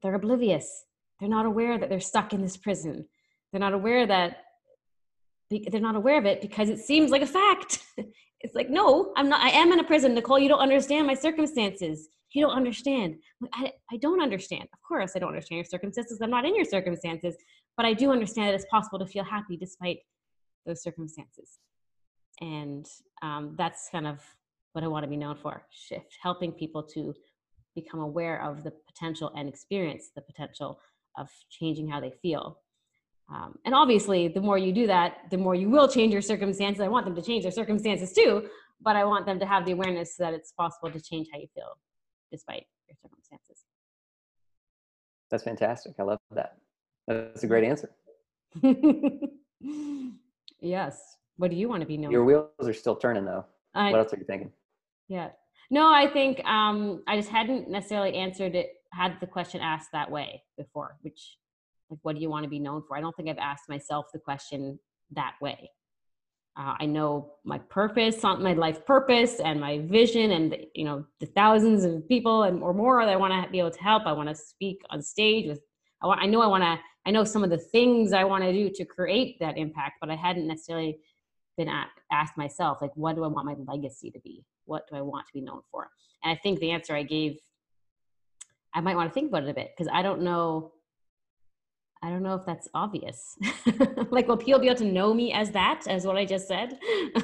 They're 0.02 0.14
oblivious. 0.14 0.84
They're 1.20 1.28
not 1.28 1.46
aware 1.46 1.78
that 1.78 1.88
they're 1.88 2.00
stuck 2.00 2.32
in 2.32 2.42
this 2.42 2.56
prison. 2.56 3.06
They're 3.50 3.60
not 3.60 3.72
aware 3.72 4.06
that 4.06 4.44
they're 5.50 5.80
not 5.80 5.96
aware 5.96 6.18
of 6.18 6.26
it 6.26 6.42
because 6.42 6.68
it 6.68 6.78
seems 6.78 7.10
like 7.10 7.22
a 7.22 7.26
fact 7.26 7.82
it's 8.40 8.54
like 8.54 8.70
no 8.70 9.12
i'm 9.16 9.28
not 9.28 9.40
i 9.40 9.50
am 9.50 9.72
in 9.72 9.80
a 9.80 9.84
prison 9.84 10.14
nicole 10.14 10.38
you 10.38 10.48
don't 10.48 10.60
understand 10.60 11.06
my 11.06 11.14
circumstances. 11.14 12.08
You 12.32 12.44
don't 12.44 12.54
understand. 12.54 13.16
I, 13.54 13.72
I 13.90 13.96
don't 13.96 14.20
understand. 14.20 14.64
Of 14.64 14.80
course 14.86 15.12
i 15.16 15.18
don't 15.18 15.30
understand 15.30 15.56
your 15.56 15.64
circumstances. 15.64 16.20
I'm 16.22 16.30
not 16.30 16.44
in 16.44 16.54
your 16.54 16.64
circumstances 16.64 17.36
but 17.76 17.86
i 17.86 17.92
do 17.92 18.10
understand 18.12 18.48
that 18.48 18.54
it's 18.54 18.66
possible 18.70 18.98
to 18.98 19.06
feel 19.06 19.24
happy 19.24 19.56
despite 19.56 19.98
those 20.66 20.82
circumstances. 20.82 21.58
And 22.40 22.86
um, 23.22 23.54
that's 23.56 23.88
kind 23.90 24.06
of 24.06 24.20
what 24.72 24.84
i 24.84 24.88
want 24.88 25.04
to 25.04 25.08
be 25.08 25.16
known 25.16 25.36
for 25.36 25.62
shift 25.70 26.16
helping 26.22 26.52
people 26.52 26.82
to 26.82 27.14
become 27.74 28.00
aware 28.00 28.42
of 28.42 28.62
the 28.64 28.72
potential 28.86 29.32
and 29.36 29.48
experience 29.48 30.10
the 30.14 30.22
potential 30.22 30.80
of 31.16 31.28
changing 31.50 31.88
how 31.88 32.00
they 32.00 32.12
feel 32.22 32.58
um, 33.30 33.58
and 33.64 33.74
obviously, 33.74 34.28
the 34.28 34.40
more 34.40 34.56
you 34.56 34.72
do 34.72 34.86
that, 34.86 35.30
the 35.30 35.36
more 35.36 35.54
you 35.54 35.68
will 35.68 35.86
change 35.88 36.12
your 36.12 36.22
circumstances. 36.22 36.80
I 36.80 36.88
want 36.88 37.04
them 37.04 37.14
to 37.14 37.22
change 37.22 37.42
their 37.42 37.52
circumstances 37.52 38.12
too, 38.12 38.48
but 38.80 38.96
I 38.96 39.04
want 39.04 39.26
them 39.26 39.38
to 39.40 39.46
have 39.46 39.66
the 39.66 39.72
awareness 39.72 40.16
that 40.16 40.32
it's 40.32 40.52
possible 40.52 40.90
to 40.90 41.00
change 41.00 41.28
how 41.32 41.38
you 41.38 41.48
feel 41.54 41.78
despite 42.32 42.64
your 42.88 42.96
circumstances. 43.02 43.64
That's 45.30 45.44
fantastic. 45.44 45.92
I 45.98 46.04
love 46.04 46.18
that. 46.34 46.56
That's 47.06 47.42
a 47.42 47.46
great 47.46 47.64
answer. 47.64 47.90
yes. 50.60 51.16
What 51.36 51.50
do 51.50 51.56
you 51.56 51.68
want 51.68 51.82
to 51.82 51.86
be 51.86 51.98
known? 51.98 52.10
Your 52.10 52.24
wheels 52.24 52.48
are 52.62 52.72
still 52.72 52.96
turning 52.96 53.26
though. 53.26 53.44
I, 53.74 53.90
what 53.90 54.00
else 54.00 54.14
are 54.14 54.18
you 54.18 54.24
thinking? 54.24 54.50
Yeah. 55.08 55.28
No, 55.70 55.92
I 55.92 56.06
think 56.06 56.42
um, 56.46 57.02
I 57.06 57.16
just 57.16 57.28
hadn't 57.28 57.68
necessarily 57.68 58.14
answered 58.14 58.54
it, 58.54 58.70
had 58.90 59.20
the 59.20 59.26
question 59.26 59.60
asked 59.60 59.92
that 59.92 60.10
way 60.10 60.42
before, 60.56 60.96
which 61.02 61.36
like 61.90 61.98
what 62.02 62.14
do 62.14 62.22
you 62.22 62.30
want 62.30 62.44
to 62.44 62.50
be 62.50 62.58
known 62.58 62.82
for? 62.86 62.96
I 62.96 63.00
don't 63.00 63.14
think 63.16 63.28
i've 63.28 63.38
asked 63.38 63.68
myself 63.68 64.06
the 64.12 64.18
question 64.18 64.78
that 65.12 65.34
way. 65.40 65.70
Uh, 66.56 66.74
i 66.80 66.86
know 66.86 67.34
my 67.44 67.58
purpose 67.58 68.22
my 68.22 68.52
life 68.52 68.84
purpose 68.84 69.40
and 69.40 69.60
my 69.60 69.78
vision 69.80 70.32
and 70.32 70.56
you 70.74 70.84
know 70.84 71.04
the 71.20 71.26
thousands 71.26 71.84
of 71.84 72.06
people 72.08 72.42
and 72.44 72.62
or 72.62 72.74
more 72.74 73.04
that 73.04 73.12
i 73.12 73.16
want 73.16 73.32
to 73.32 73.50
be 73.50 73.58
able 73.58 73.70
to 73.70 73.82
help. 73.82 74.04
I 74.06 74.12
want 74.12 74.28
to 74.28 74.34
speak 74.34 74.80
on 74.90 75.00
stage 75.02 75.46
with 75.46 75.60
i, 76.02 76.06
want, 76.06 76.20
I 76.20 76.26
know 76.26 76.40
i 76.42 76.46
want 76.46 76.64
to 76.64 76.78
i 77.06 77.10
know 77.10 77.24
some 77.24 77.44
of 77.44 77.50
the 77.50 77.58
things 77.58 78.12
i 78.12 78.24
want 78.24 78.42
to 78.44 78.52
do 78.52 78.68
to 78.70 78.84
create 78.84 79.38
that 79.40 79.56
impact 79.56 79.94
but 80.00 80.10
i 80.10 80.16
hadn't 80.16 80.48
necessarily 80.48 80.98
been 81.56 81.68
at, 81.68 81.88
asked 82.10 82.36
myself 82.38 82.80
like 82.80 82.92
what 82.94 83.16
do 83.16 83.24
i 83.24 83.28
want 83.28 83.44
my 83.46 83.56
legacy 83.66 84.10
to 84.10 84.20
be? 84.20 84.44
What 84.64 84.88
do 84.88 84.96
i 84.96 85.02
want 85.02 85.26
to 85.26 85.32
be 85.32 85.40
known 85.40 85.60
for? 85.70 85.90
And 86.22 86.32
i 86.32 86.40
think 86.42 86.60
the 86.60 86.70
answer 86.70 86.94
i 86.94 87.02
gave 87.02 87.38
i 88.74 88.80
might 88.80 88.96
want 88.96 89.10
to 89.10 89.14
think 89.14 89.28
about 89.28 89.44
it 89.44 89.50
a 89.50 89.54
bit 89.54 89.72
because 89.76 89.90
i 89.92 90.02
don't 90.02 90.22
know 90.22 90.72
I 92.02 92.10
don't 92.10 92.22
know 92.22 92.34
if 92.34 92.46
that's 92.46 92.68
obvious. 92.74 93.36
like, 94.10 94.28
will 94.28 94.36
people 94.36 94.60
be 94.60 94.68
able 94.68 94.78
to 94.78 94.84
know 94.84 95.12
me 95.12 95.32
as 95.32 95.50
that, 95.52 95.82
as 95.88 96.06
what 96.06 96.16
I 96.16 96.24
just 96.24 96.46
said? 96.46 96.78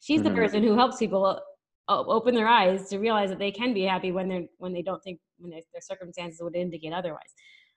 She's 0.00 0.20
mm-hmm. 0.20 0.28
the 0.28 0.34
person 0.34 0.62
who 0.62 0.76
helps 0.76 0.98
people 0.98 1.40
open 1.88 2.34
their 2.34 2.46
eyes 2.48 2.88
to 2.88 2.98
realize 2.98 3.30
that 3.30 3.38
they 3.38 3.50
can 3.50 3.74
be 3.74 3.82
happy 3.82 4.12
when 4.12 4.28
they're 4.28 4.44
when 4.58 4.72
they 4.72 4.82
don't 4.82 5.02
think 5.02 5.18
when 5.38 5.50
their 5.50 5.62
circumstances 5.80 6.40
would 6.42 6.56
indicate 6.56 6.92
otherwise. 6.92 7.32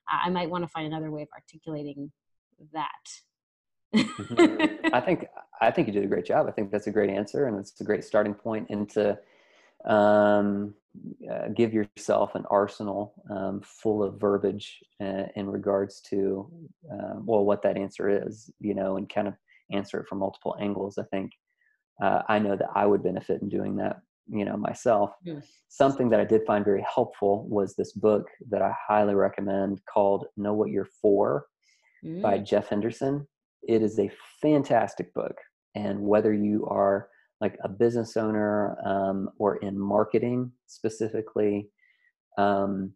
I 0.07 0.30
might 0.30 0.49
want 0.49 0.64
to 0.64 0.68
find 0.68 0.85
another 0.85 1.11
way 1.11 1.22
of 1.22 1.30
articulating 1.34 2.11
that. 2.73 2.89
mm-hmm. 3.95 4.88
I 4.93 4.99
think 4.99 5.27
I 5.61 5.72
think 5.72 5.88
you 5.88 5.93
did 5.93 6.03
a 6.03 6.07
great 6.07 6.26
job. 6.26 6.47
I 6.47 6.51
think 6.51 6.72
that's 6.72 6.88
a 6.88 6.91
great 6.91 7.10
answer, 7.10 7.47
and 7.47 7.57
it's 7.60 7.80
a 7.80 7.84
great 7.84 8.03
starting 8.03 8.34
point 8.34 8.69
into 8.69 9.18
um, 9.85 10.73
uh, 11.31 11.47
give 11.49 11.73
yourself 11.73 12.35
an 12.35 12.45
arsenal 12.49 13.14
um, 13.30 13.61
full 13.64 14.03
of 14.03 14.19
verbiage 14.19 14.80
uh, 15.01 15.23
in 15.35 15.49
regards 15.49 16.01
to 16.01 16.49
uh, 16.91 17.15
well 17.18 17.45
what 17.45 17.61
that 17.64 17.77
answer 17.77 18.26
is 18.27 18.51
you 18.60 18.76
know 18.76 18.97
and 18.97 19.10
kind 19.10 19.27
of 19.27 19.34
answer 19.72 19.99
it 19.99 20.07
from 20.07 20.19
multiple 20.19 20.55
angles 20.60 20.97
i 20.97 21.03
think 21.03 21.31
uh, 22.01 22.22
i 22.30 22.38
know 22.38 22.55
that 22.55 22.69
i 22.76 22.85
would 22.85 23.03
benefit 23.03 23.41
in 23.41 23.49
doing 23.49 23.76
that 23.76 24.01
you 24.30 24.45
know 24.45 24.55
myself 24.55 25.14
yes. 25.23 25.47
something 25.68 26.10
that 26.10 26.19
i 26.19 26.26
did 26.26 26.45
find 26.45 26.64
very 26.64 26.85
helpful 26.93 27.47
was 27.49 27.76
this 27.76 27.93
book 27.93 28.27
that 28.49 28.61
i 28.61 28.72
highly 28.88 29.15
recommend 29.15 29.81
called 29.91 30.27
know 30.38 30.53
what 30.53 30.69
you're 30.69 30.88
for 31.01 31.47
mm. 32.05 32.22
by 32.22 32.38
jeff 32.38 32.68
henderson 32.68 33.27
it 33.68 33.81
is 33.81 33.97
a 33.99 34.11
fantastic 34.41 35.11
book 35.14 35.35
and 35.76 35.99
whether 35.99 36.34
you 36.34 36.65
are 36.68 37.10
like 37.44 37.57
a 37.65 37.68
business 37.68 38.15
owner 38.15 38.78
um, 38.86 39.30
or 39.38 39.57
in 39.57 39.78
marketing 39.78 40.49
specifically 40.65 41.68
um, 42.38 42.94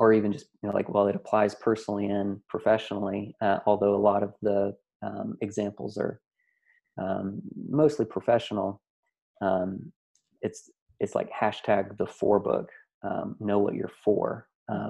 or 0.00 0.12
even 0.12 0.32
just 0.32 0.46
you 0.60 0.68
know 0.68 0.74
like 0.74 0.88
well 0.92 1.06
it 1.06 1.14
applies 1.14 1.54
personally 1.54 2.06
and 2.06 2.40
professionally 2.48 3.32
uh, 3.40 3.58
although 3.66 3.94
a 3.94 4.06
lot 4.10 4.24
of 4.24 4.34
the 4.42 4.74
um, 5.06 5.36
examples 5.40 5.96
are 5.96 6.20
um, 7.00 7.40
mostly 7.68 8.04
professional 8.04 8.82
um, 9.40 9.92
it's 10.42 10.68
it's 10.98 11.14
like 11.14 11.30
hashtag 11.30 11.96
the 11.96 12.06
for 12.06 12.40
book 12.40 12.68
um, 13.04 13.36
know 13.38 13.60
what 13.60 13.74
you're 13.74 13.96
for 14.04 14.48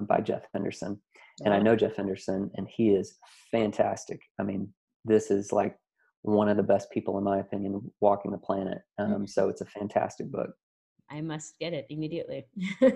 by 0.09 0.20
jeff 0.20 0.44
henderson. 0.55 1.01
And 1.44 1.52
i 1.52 1.59
know 1.59 1.77
jeff 1.77 1.97
henderson 1.97 2.51
and 2.55 2.66
he 2.77 2.86
is 3.01 3.19
fantastic. 3.52 4.20
I 4.40 4.43
mean 4.43 4.73
this 5.05 5.31
is 5.31 5.52
like 5.52 5.77
one 6.22 6.48
of 6.48 6.56
the 6.56 6.62
best 6.62 6.90
people, 6.90 7.18
in 7.18 7.24
my 7.24 7.38
opinion, 7.38 7.90
walking 8.01 8.30
the 8.30 8.38
planet. 8.38 8.82
Um, 8.98 9.10
mm-hmm. 9.10 9.26
So 9.26 9.48
it's 9.48 9.60
a 9.60 9.66
fantastic 9.66 10.30
book. 10.30 10.51
I 11.10 11.20
must 11.20 11.59
get 11.59 11.72
it 11.72 11.86
immediately. 11.90 12.47
yeah, 12.80 12.88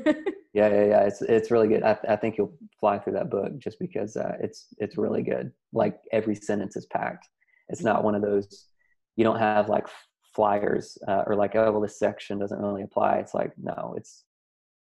yeah, 0.55 0.84
yeah. 0.84 1.01
It's 1.01 1.20
it's 1.22 1.51
really 1.51 1.66
good. 1.66 1.82
I, 1.82 1.98
I 2.09 2.16
think 2.16 2.38
you'll 2.38 2.55
fly 2.78 2.98
through 2.98 3.14
that 3.14 3.30
book 3.30 3.59
just 3.59 3.78
because 3.80 4.16
uh, 4.16 4.36
it's 4.40 4.68
it's 4.78 4.96
really 4.96 5.22
good. 5.22 5.51
Like 5.72 5.98
every 6.12 6.36
sentence 6.36 6.76
is 6.76 6.86
packed. 6.86 7.28
It's 7.68 7.82
not 7.82 8.05
one 8.05 8.14
of 8.14 8.22
those. 8.22 8.68
You 9.16 9.24
don't 9.24 9.38
have 9.38 9.68
like 9.68 9.88
flyers 10.34 10.96
uh, 11.09 11.24
or 11.26 11.34
like 11.34 11.56
oh 11.56 11.72
well 11.72 11.80
this 11.80 11.98
section 11.98 12.38
doesn't 12.38 12.60
really 12.60 12.82
apply. 12.82 13.16
It's 13.16 13.34
like 13.34 13.52
no, 13.60 13.94
it's 13.96 14.22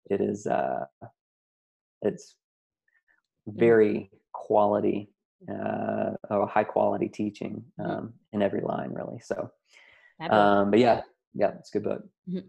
it 0.08 0.20
is 0.20 0.46
uh, 0.46 0.84
it's 2.02 2.36
very 3.48 4.10
quality 4.32 5.10
uh, 5.50 5.95
a 6.30 6.46
high 6.46 6.64
quality 6.64 7.08
teaching 7.08 7.64
mm-hmm. 7.80 7.90
um, 7.90 8.14
in 8.32 8.42
every 8.42 8.60
line 8.60 8.90
really 8.92 9.18
so 9.20 9.50
um, 10.30 10.70
but 10.70 10.78
yeah 10.78 11.02
yeah 11.34 11.52
it's 11.58 11.74
a 11.74 11.78
good 11.78 11.84
book 11.84 12.02
mm-hmm. 12.28 12.46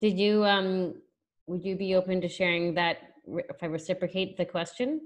did 0.00 0.18
you 0.18 0.44
um 0.44 0.94
would 1.46 1.64
you 1.64 1.76
be 1.76 1.94
open 1.94 2.20
to 2.20 2.28
sharing 2.28 2.74
that 2.74 2.98
if 3.26 3.62
i 3.62 3.66
reciprocate 3.66 4.36
the 4.36 4.44
question 4.44 5.00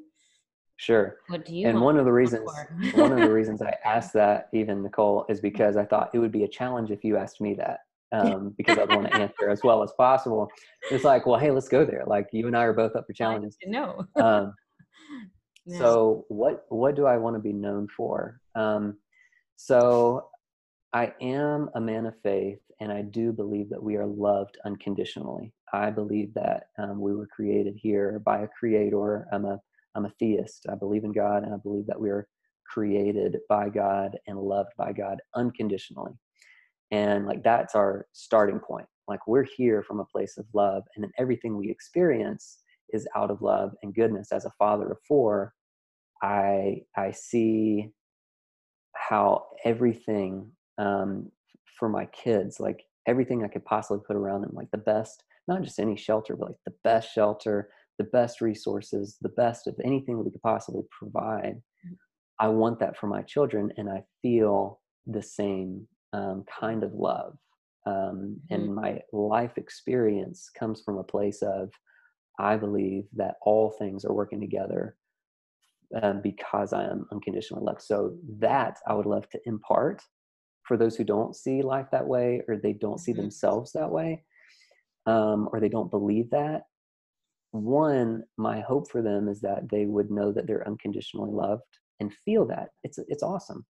sure 0.76 1.16
what 1.28 1.44
do 1.44 1.56
you 1.56 1.68
and 1.68 1.80
one 1.80 1.96
of 1.96 2.04
the 2.04 2.12
reasons 2.12 2.50
one 2.94 3.12
of 3.12 3.18
the 3.18 3.32
reasons 3.32 3.62
i 3.62 3.74
asked 3.84 4.12
that 4.12 4.48
even 4.52 4.82
nicole 4.82 5.24
is 5.28 5.40
because 5.40 5.76
i 5.76 5.84
thought 5.84 6.10
it 6.12 6.18
would 6.18 6.32
be 6.32 6.44
a 6.44 6.48
challenge 6.48 6.90
if 6.90 7.04
you 7.04 7.16
asked 7.16 7.40
me 7.40 7.54
that 7.54 7.80
um, 8.12 8.54
because 8.56 8.78
I'd 8.78 8.88
want 8.88 9.10
to 9.10 9.14
answer 9.20 9.50
as 9.50 9.62
well 9.62 9.82
as 9.82 9.92
possible. 9.96 10.48
It's 10.90 11.04
like, 11.04 11.26
well, 11.26 11.38
hey, 11.38 11.50
let's 11.50 11.68
go 11.68 11.84
there. 11.84 12.04
Like 12.06 12.28
you 12.32 12.46
and 12.46 12.56
I 12.56 12.62
are 12.62 12.72
both 12.72 12.94
up 12.96 13.06
for 13.06 13.12
challenges. 13.12 13.56
No. 13.66 14.06
um, 14.16 14.54
so 15.68 16.24
what 16.28 16.64
what 16.68 16.96
do 16.96 17.06
I 17.06 17.16
want 17.16 17.36
to 17.36 17.40
be 17.40 17.52
known 17.52 17.88
for? 17.88 18.40
Um, 18.54 18.98
so 19.56 20.28
I 20.92 21.12
am 21.20 21.70
a 21.74 21.80
man 21.80 22.06
of 22.06 22.14
faith, 22.22 22.60
and 22.80 22.92
I 22.92 23.02
do 23.02 23.32
believe 23.32 23.68
that 23.70 23.82
we 23.82 23.96
are 23.96 24.06
loved 24.06 24.56
unconditionally. 24.64 25.52
I 25.72 25.90
believe 25.90 26.32
that 26.34 26.68
um, 26.78 27.00
we 27.00 27.14
were 27.14 27.26
created 27.26 27.74
here 27.76 28.20
by 28.24 28.40
a 28.40 28.48
creator. 28.48 29.26
I'm 29.32 29.44
a 29.44 29.60
I'm 29.94 30.06
a 30.06 30.12
theist. 30.18 30.66
I 30.70 30.74
believe 30.74 31.04
in 31.04 31.12
God, 31.12 31.42
and 31.42 31.52
I 31.52 31.58
believe 31.58 31.86
that 31.86 32.00
we 32.00 32.10
are 32.10 32.28
created 32.66 33.38
by 33.48 33.68
God 33.68 34.16
and 34.26 34.38
loved 34.38 34.70
by 34.76 34.92
God 34.92 35.18
unconditionally. 35.34 36.12
And 36.90 37.26
like 37.26 37.42
that's 37.42 37.74
our 37.74 38.06
starting 38.12 38.60
point. 38.60 38.86
Like 39.08 39.26
we're 39.26 39.46
here 39.56 39.82
from 39.82 40.00
a 40.00 40.04
place 40.04 40.36
of 40.38 40.46
love, 40.54 40.84
and 40.94 41.04
then 41.04 41.12
everything 41.18 41.56
we 41.56 41.70
experience 41.70 42.58
is 42.90 43.08
out 43.16 43.30
of 43.30 43.42
love 43.42 43.72
and 43.82 43.94
goodness. 43.94 44.32
As 44.32 44.44
a 44.44 44.52
father 44.58 44.92
of 44.92 44.98
four, 45.06 45.52
I 46.22 46.82
I 46.96 47.12
see 47.12 47.90
how 48.94 49.46
everything 49.64 50.50
um, 50.78 51.30
for 51.78 51.88
my 51.88 52.06
kids, 52.06 52.60
like 52.60 52.84
everything 53.06 53.44
I 53.44 53.48
could 53.48 53.64
possibly 53.64 54.02
put 54.06 54.16
around 54.16 54.42
them, 54.42 54.52
like 54.54 54.70
the 54.70 54.78
best, 54.78 55.24
not 55.48 55.62
just 55.62 55.78
any 55.78 55.96
shelter, 55.96 56.36
but 56.36 56.48
like 56.48 56.58
the 56.64 56.74
best 56.82 57.12
shelter, 57.12 57.70
the 57.98 58.04
best 58.04 58.40
resources, 58.40 59.16
the 59.20 59.28
best 59.30 59.66
of 59.66 59.74
anything 59.84 60.18
we 60.18 60.30
could 60.30 60.42
possibly 60.42 60.82
provide. 60.90 61.62
Mm. 61.86 61.96
I 62.38 62.48
want 62.48 62.78
that 62.80 62.96
for 62.96 63.06
my 63.06 63.22
children, 63.22 63.72
and 63.76 63.88
I 63.88 64.02
feel 64.22 64.80
the 65.06 65.22
same 65.22 65.86
um, 66.12 66.44
kind 66.60 66.82
of 66.82 66.92
love. 66.94 67.36
Um, 67.86 68.40
and 68.50 68.64
mm-hmm. 68.64 68.74
my 68.74 69.00
life 69.12 69.56
experience 69.56 70.50
comes 70.58 70.82
from 70.82 70.98
a 70.98 71.04
place 71.04 71.42
of 71.42 71.70
I 72.38 72.56
believe 72.56 73.04
that 73.14 73.36
all 73.42 73.70
things 73.70 74.04
are 74.04 74.12
working 74.12 74.40
together 74.40 74.96
um, 76.02 76.20
because 76.22 76.72
I 76.72 76.84
am 76.84 77.06
unconditionally 77.12 77.64
loved. 77.64 77.82
So 77.82 78.16
that 78.38 78.78
I 78.86 78.94
would 78.94 79.06
love 79.06 79.28
to 79.30 79.40
impart 79.46 80.02
for 80.66 80.76
those 80.76 80.96
who 80.96 81.04
don't 81.04 81.36
see 81.36 81.62
life 81.62 81.86
that 81.92 82.06
way 82.06 82.42
or 82.48 82.56
they 82.56 82.72
don't 82.72 83.00
see 83.00 83.12
mm-hmm. 83.12 83.22
themselves 83.22 83.72
that 83.72 83.90
way 83.90 84.24
um, 85.06 85.48
or 85.52 85.60
they 85.60 85.68
don't 85.68 85.90
believe 85.90 86.30
that 86.30 86.62
one 87.52 88.22
my 88.36 88.60
hope 88.60 88.90
for 88.90 89.00
them 89.00 89.28
is 89.28 89.40
that 89.40 89.68
they 89.70 89.86
would 89.86 90.10
know 90.10 90.32
that 90.32 90.46
they're 90.46 90.66
unconditionally 90.66 91.30
loved 91.30 91.62
and 92.00 92.12
feel 92.24 92.44
that 92.44 92.68
it's 92.84 92.98
it's 93.08 93.22
awesome 93.22 93.64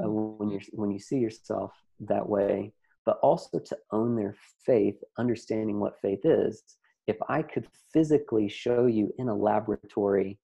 uh, 0.00 0.04
mm-hmm. 0.04 0.44
when 0.44 0.50
you 0.50 0.60
when 0.72 0.90
you 0.90 0.98
see 0.98 1.18
yourself 1.18 1.72
that 2.00 2.28
way 2.28 2.72
but 3.06 3.18
also 3.22 3.58
to 3.58 3.76
own 3.92 4.14
their 4.14 4.36
faith 4.66 4.96
understanding 5.18 5.80
what 5.80 6.00
faith 6.02 6.20
is 6.24 6.62
if 7.06 7.16
i 7.28 7.40
could 7.40 7.66
physically 7.92 8.48
show 8.48 8.86
you 8.86 9.12
in 9.18 9.28
a 9.28 9.34
laboratory 9.34 10.38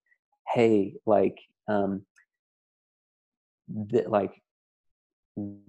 hey 0.55 0.95
like 1.07 1.39
um 1.69 2.03
that 3.69 4.11
like 4.11 4.43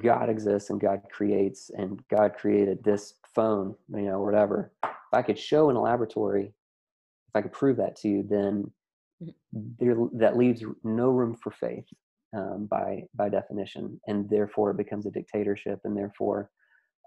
God 0.02 0.30
exists 0.30 0.70
and 0.70 0.80
God 0.80 1.02
creates 1.12 1.72
and 1.76 2.00
God 2.10 2.36
created 2.38 2.84
this 2.84 3.16
phone, 3.34 3.76
you 3.90 4.04
know, 4.04 4.22
whatever. 4.22 4.72
If 4.84 4.92
I 5.14 5.22
could 5.24 5.40
show 5.40 5.70
in 5.70 5.76
a 5.76 5.82
laboratory, 5.82 6.46
if 6.46 7.36
I 7.36 7.42
could 7.42 7.52
prove 7.52 7.78
that 7.78 7.96
to 7.98 8.08
you, 8.08 8.26
then 8.30 8.72
mm-hmm. 9.24 9.70
there 9.80 9.96
that 10.14 10.38
leaves 10.38 10.64
no 10.84 11.10
room 11.10 11.36
for 11.42 11.52
faith 11.52 11.86
um, 12.36 12.68
by 12.70 13.04
by 13.16 13.30
definition, 13.30 14.00
and 14.08 14.30
therefore 14.30 14.72
it 14.72 14.78
becomes 14.78 15.06
a 15.06 15.12
dictatorship, 15.12 15.80
and 15.84 15.98
therefore 15.98 16.52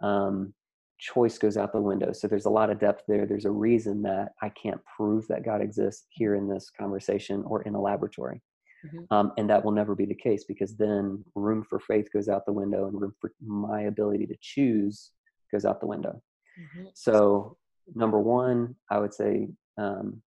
um, 0.03 0.53
choice 0.99 1.39
goes 1.39 1.57
out 1.57 1.73
the 1.73 1.81
window. 1.81 2.13
So 2.13 2.27
there's 2.27 2.47
a 2.47 2.51
lot 2.51 2.71
of 2.71 2.81
depth 2.81 3.05
there. 3.07 3.27
There's 3.27 3.45
a 3.45 3.51
reason 3.51 4.03
that 4.03 4.31
I 4.43 4.49
can't 4.51 4.81
prove 4.97 5.27
that 5.29 5.45
God 5.45 5.63
exists 5.63 6.07
here 6.11 6.35
in 6.35 6.49
this 6.49 6.71
conversation 6.71 7.43
or 7.47 7.63
in 7.63 7.75
a 7.75 7.81
laboratory. 7.81 8.43
Mm-hmm. 8.87 9.13
Um, 9.13 9.33
and 9.37 9.51
that 9.51 9.65
will 9.65 9.73
never 9.73 9.95
be 9.95 10.07
the 10.07 10.15
case 10.15 10.45
because 10.45 10.77
then 10.77 11.25
room 11.35 11.65
for 11.69 11.81
faith 11.81 12.09
goes 12.13 12.29
out 12.29 12.47
the 12.47 12.53
window 12.53 12.87
and 12.87 13.01
room 13.01 13.15
for 13.21 13.33
my 13.45 13.83
ability 13.83 14.27
to 14.27 14.37
choose 14.41 15.11
goes 15.53 15.65
out 15.65 15.81
the 15.81 15.87
window. 15.87 16.23
Mm-hmm. 16.61 16.89
So, 16.95 17.57
number 17.95 18.21
one, 18.21 18.75
I 18.91 18.99
would 18.99 19.15
say 19.15 19.49
um, 19.79 20.23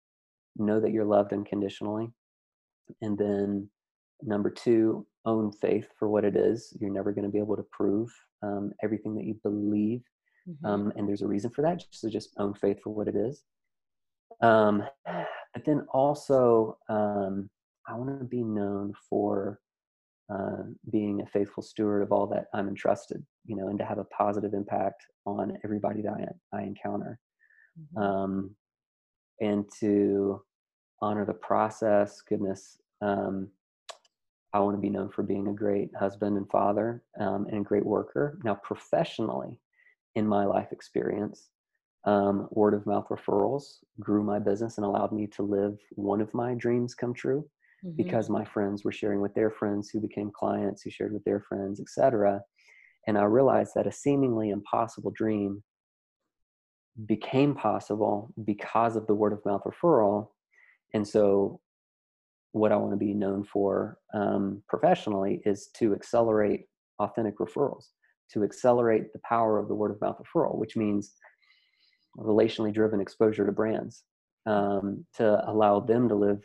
know 0.56 0.80
that 0.80 0.92
you're 0.92 1.06
loved 1.06 1.34
unconditionally. 1.34 2.10
And 3.02 3.18
then 3.18 3.70
number 4.24 4.50
two, 4.50 5.06
own 5.26 5.52
faith 5.52 5.88
for 5.98 6.10
what 6.10 6.26
it 6.26 6.36
is. 6.36 6.76
You're 6.80 6.92
never 6.92 7.12
going 7.12 7.26
to 7.26 7.32
be 7.32 7.40
able 7.40 7.56
to 7.56 7.66
prove 7.72 8.10
um, 8.42 8.72
everything 8.84 9.16
that 9.16 9.26
you 9.26 9.36
believe. 9.44 10.02
Mm-hmm. 10.48 10.66
Um, 10.66 10.94
and 10.96 11.08
there's 11.08 11.22
a 11.22 11.28
reason 11.28 11.52
for 11.52 11.62
that. 11.64 11.84
So 11.92 12.10
just 12.10 12.34
own 12.38 12.54
faith 12.54 12.80
for 12.84 12.92
what 12.92 13.08
it 13.08 13.16
is. 13.16 13.44
Um, 14.42 14.84
but 15.06 15.66
then 15.66 15.86
also, 15.92 16.78
um, 16.90 17.50
I 17.88 17.96
want 17.96 18.20
to 18.20 18.26
be 18.26 18.44
known 18.44 18.94
for 19.10 19.60
uh, 20.32 20.64
being 20.92 21.22
a 21.22 21.26
faithful 21.26 21.64
steward 21.64 22.04
of 22.04 22.12
all 22.12 22.28
that 22.28 22.46
I'm 22.54 22.68
entrusted, 22.68 23.26
you 23.46 23.56
know, 23.56 23.68
and 23.70 23.80
to 23.80 23.86
have 23.86 23.98
a 23.98 24.04
positive 24.06 24.54
impact 24.54 25.04
on 25.26 25.58
everybody 25.64 26.02
that 26.04 26.14
I, 26.54 26.58
I 26.58 26.62
encounter. 26.64 27.20
Mm-hmm. 27.80 28.02
Um, 28.02 28.56
and 29.42 29.66
to 29.80 30.42
honor 31.02 31.26
the 31.26 31.34
process, 31.34 32.22
goodness. 32.22 32.78
Um, 33.02 33.50
I 34.54 34.60
want 34.60 34.76
to 34.76 34.82
be 34.82 34.90
known 34.90 35.10
for 35.10 35.24
being 35.24 35.48
a 35.48 35.54
great 35.54 35.90
husband 35.96 36.38
and 36.38 36.50
father 36.50 37.04
um, 37.20 37.46
and 37.50 37.62
a 37.62 37.64
great 37.64 37.86
worker. 37.86 38.40
Now, 38.44 38.56
professionally, 38.56 39.60
in 40.16 40.28
my 40.28 40.46
life 40.46 40.72
experience, 40.72 41.50
um, 42.06 42.48
word 42.52 42.74
of 42.74 42.86
mouth 42.86 43.08
referrals 43.10 43.80
grew 44.00 44.24
my 44.24 44.40
business 44.40 44.78
and 44.78 44.86
allowed 44.86 45.12
me 45.12 45.28
to 45.28 45.44
live 45.44 45.78
one 45.92 46.22
of 46.22 46.34
my 46.34 46.54
dreams 46.54 46.96
come 46.96 47.14
true 47.14 47.46
mm-hmm. 47.86 47.96
because 47.96 48.30
my 48.30 48.46
friends 48.46 48.84
were 48.84 48.92
sharing 48.92 49.20
with 49.20 49.34
their 49.34 49.52
friends 49.52 49.90
who 49.90 50.00
became 50.00 50.32
clients 50.34 50.82
who 50.82 50.90
shared 50.90 51.12
with 51.12 51.24
their 51.26 51.42
friends 51.42 51.82
etc 51.82 52.40
and 53.06 53.18
i 53.18 53.24
realized 53.24 53.74
that 53.76 53.86
a 53.86 53.92
seemingly 53.92 54.50
impossible 54.50 55.12
dream 55.12 55.62
became 57.06 57.56
possible 57.56 58.34
because 58.46 58.96
of 58.96 59.08
the 59.08 59.16
word 59.16 59.34
of 59.34 59.46
mouth 59.46 59.62
referral. 59.66 60.30
And 60.94 61.08
so 61.08 61.60
what 62.52 62.72
i 62.72 62.76
want 62.76 62.92
to 62.92 62.98
be 62.98 63.14
known 63.14 63.44
for 63.44 64.00
um, 64.14 64.64
professionally 64.68 65.40
is 65.46 65.70
to 65.76 65.94
accelerate 65.94 66.66
authentic 66.98 67.38
referrals 67.38 67.90
to 68.32 68.44
accelerate 68.44 69.12
the 69.14 69.20
power 69.20 69.58
of 69.58 69.68
the 69.68 69.76
word 69.76 69.92
of 69.92 70.02
mouth 70.02 70.20
referral 70.20 70.58
which 70.58 70.76
means 70.76 71.14
relationally 72.18 72.74
driven 72.74 73.02
exposure 73.02 73.46
to 73.46 73.52
brands 73.52 74.04
um, 74.46 75.06
to 75.16 75.50
allow 75.50 75.80
them 75.80 76.10
to 76.10 76.16
live 76.16 76.42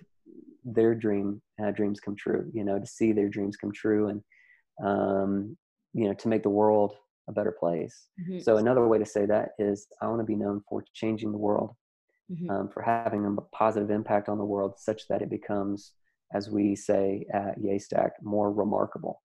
their 0.65 0.95
dream 0.95 1.41
uh, 1.63 1.71
dreams 1.71 2.01
come 2.01 2.17
true 2.17 2.51
you 2.53 2.65
know 2.65 2.79
to 2.79 2.87
see 2.87 3.13
their 3.13 3.29
dreams 3.29 3.57
come 3.57 3.73
true 3.73 4.09
and 4.09 4.23
um, 4.85 5.57
you 5.93 6.07
know 6.07 6.15
to 6.15 6.29
make 6.29 6.43
the 6.43 6.49
world 6.49 6.95
a 7.29 7.33
better 7.33 7.53
place 7.53 8.09
mm-hmm. 8.21 8.41
so 8.41 8.59
another 8.59 8.87
way 8.87 8.99
to 8.99 9.07
say 9.07 9.25
that 9.25 9.51
is 9.59 9.87
i 10.03 10.07
want 10.07 10.21
to 10.21 10.25
be 10.25 10.37
known 10.37 10.61
for 10.69 10.85
changing 10.93 11.33
the 11.33 11.39
world 11.39 11.75
mm-hmm. 12.31 12.51
um, 12.51 12.69
for 12.69 12.83
having 12.83 13.25
a 13.25 13.57
positive 13.57 13.91
impact 13.91 14.29
on 14.29 14.39
the 14.39 14.45
world 14.45 14.75
such 14.77 15.09
that 15.09 15.23
it 15.23 15.31
becomes 15.31 15.93
as 16.35 16.51
we 16.51 16.75
say 16.75 17.27
at 17.33 17.61
Yaystack, 17.61 18.11
more 18.23 18.53
remarkable 18.53 19.23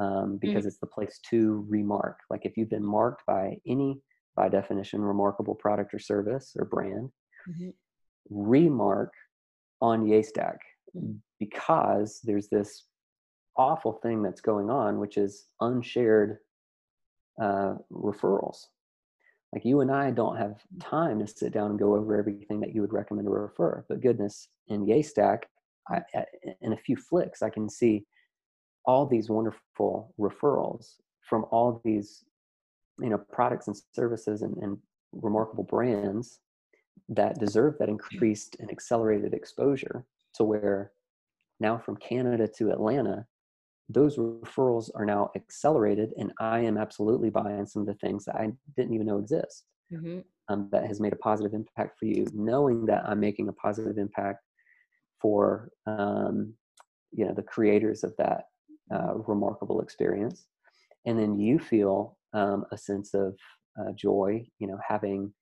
um, 0.00 0.06
mm-hmm. 0.06 0.36
because 0.36 0.58
mm-hmm. 0.58 0.68
it's 0.68 0.78
the 0.78 0.86
place 0.86 1.20
to 1.30 1.64
remark 1.68 2.18
like 2.30 2.44
if 2.44 2.56
you've 2.56 2.70
been 2.70 2.84
marked 2.84 3.24
by 3.26 3.56
any 3.66 4.00
by 4.36 4.48
definition 4.48 5.00
remarkable 5.00 5.54
product 5.54 5.94
or 5.94 5.98
service 5.98 6.52
or 6.58 6.64
brand 6.64 7.10
mm-hmm. 7.48 7.70
remark 8.30 9.12
on 9.80 10.06
Yaystack 10.06 10.56
mm. 10.96 11.18
because 11.38 12.20
there's 12.24 12.48
this 12.48 12.84
awful 13.56 13.92
thing 14.02 14.22
that's 14.22 14.40
going 14.40 14.70
on, 14.70 14.98
which 14.98 15.16
is 15.16 15.46
unshared 15.60 16.38
uh, 17.40 17.74
referrals. 17.92 18.58
Like 19.52 19.64
you 19.64 19.80
and 19.80 19.90
I 19.90 20.10
don't 20.10 20.36
have 20.36 20.60
time 20.80 21.20
to 21.20 21.26
sit 21.26 21.52
down 21.52 21.70
and 21.70 21.78
go 21.78 21.94
over 21.94 22.16
everything 22.16 22.60
that 22.60 22.74
you 22.74 22.80
would 22.80 22.92
recommend 22.92 23.26
to 23.26 23.30
refer. 23.30 23.84
But 23.88 24.00
goodness, 24.00 24.48
in 24.68 24.84
Yaystack, 24.84 25.42
I, 25.88 26.00
in 26.60 26.72
a 26.72 26.78
few 26.78 26.96
flicks, 26.96 27.42
I 27.42 27.50
can 27.50 27.68
see 27.68 28.04
all 28.86 29.06
these 29.06 29.30
wonderful 29.30 30.14
referrals 30.18 30.96
from 31.20 31.46
all 31.50 31.80
these, 31.84 32.24
you 33.00 33.08
know, 33.08 33.18
products 33.32 33.66
and 33.66 33.76
services 33.92 34.42
and, 34.42 34.56
and 34.58 34.78
remarkable 35.12 35.64
brands 35.64 36.40
that 37.08 37.38
deserve 37.38 37.76
that 37.78 37.88
increased 37.88 38.56
and 38.60 38.70
accelerated 38.70 39.34
exposure 39.34 40.04
to 40.34 40.44
where 40.44 40.92
now 41.60 41.78
from 41.78 41.96
Canada 41.96 42.48
to 42.58 42.70
Atlanta, 42.70 43.26
those 43.88 44.16
referrals 44.16 44.90
are 44.94 45.04
now 45.04 45.30
accelerated, 45.36 46.12
and 46.18 46.32
I 46.40 46.60
am 46.60 46.78
absolutely 46.78 47.30
buying 47.30 47.66
some 47.66 47.82
of 47.82 47.86
the 47.86 47.94
things 47.94 48.24
that 48.24 48.36
I 48.36 48.50
didn't 48.76 48.94
even 48.94 49.06
know 49.06 49.18
exist. 49.18 49.64
Mm-hmm. 49.92 50.20
Um, 50.48 50.68
that 50.72 50.86
has 50.86 51.00
made 51.00 51.12
a 51.12 51.16
positive 51.16 51.54
impact 51.54 51.98
for 51.98 52.04
you, 52.04 52.26
knowing 52.34 52.84
that 52.86 53.04
I'm 53.06 53.20
making 53.20 53.48
a 53.48 53.52
positive 53.52 53.96
impact 53.96 54.40
for 55.20 55.70
um, 55.86 56.54
you 57.12 57.24
know 57.24 57.32
the 57.32 57.42
creators 57.42 58.04
of 58.04 58.14
that 58.18 58.44
uh, 58.92 59.14
remarkable 59.26 59.80
experience, 59.80 60.46
and 61.06 61.18
then 61.18 61.38
you 61.38 61.58
feel 61.58 62.16
um, 62.32 62.64
a 62.72 62.78
sense 62.78 63.14
of 63.14 63.36
uh, 63.78 63.92
joy, 63.94 64.46
you 64.58 64.66
know, 64.66 64.78
having 64.86 65.32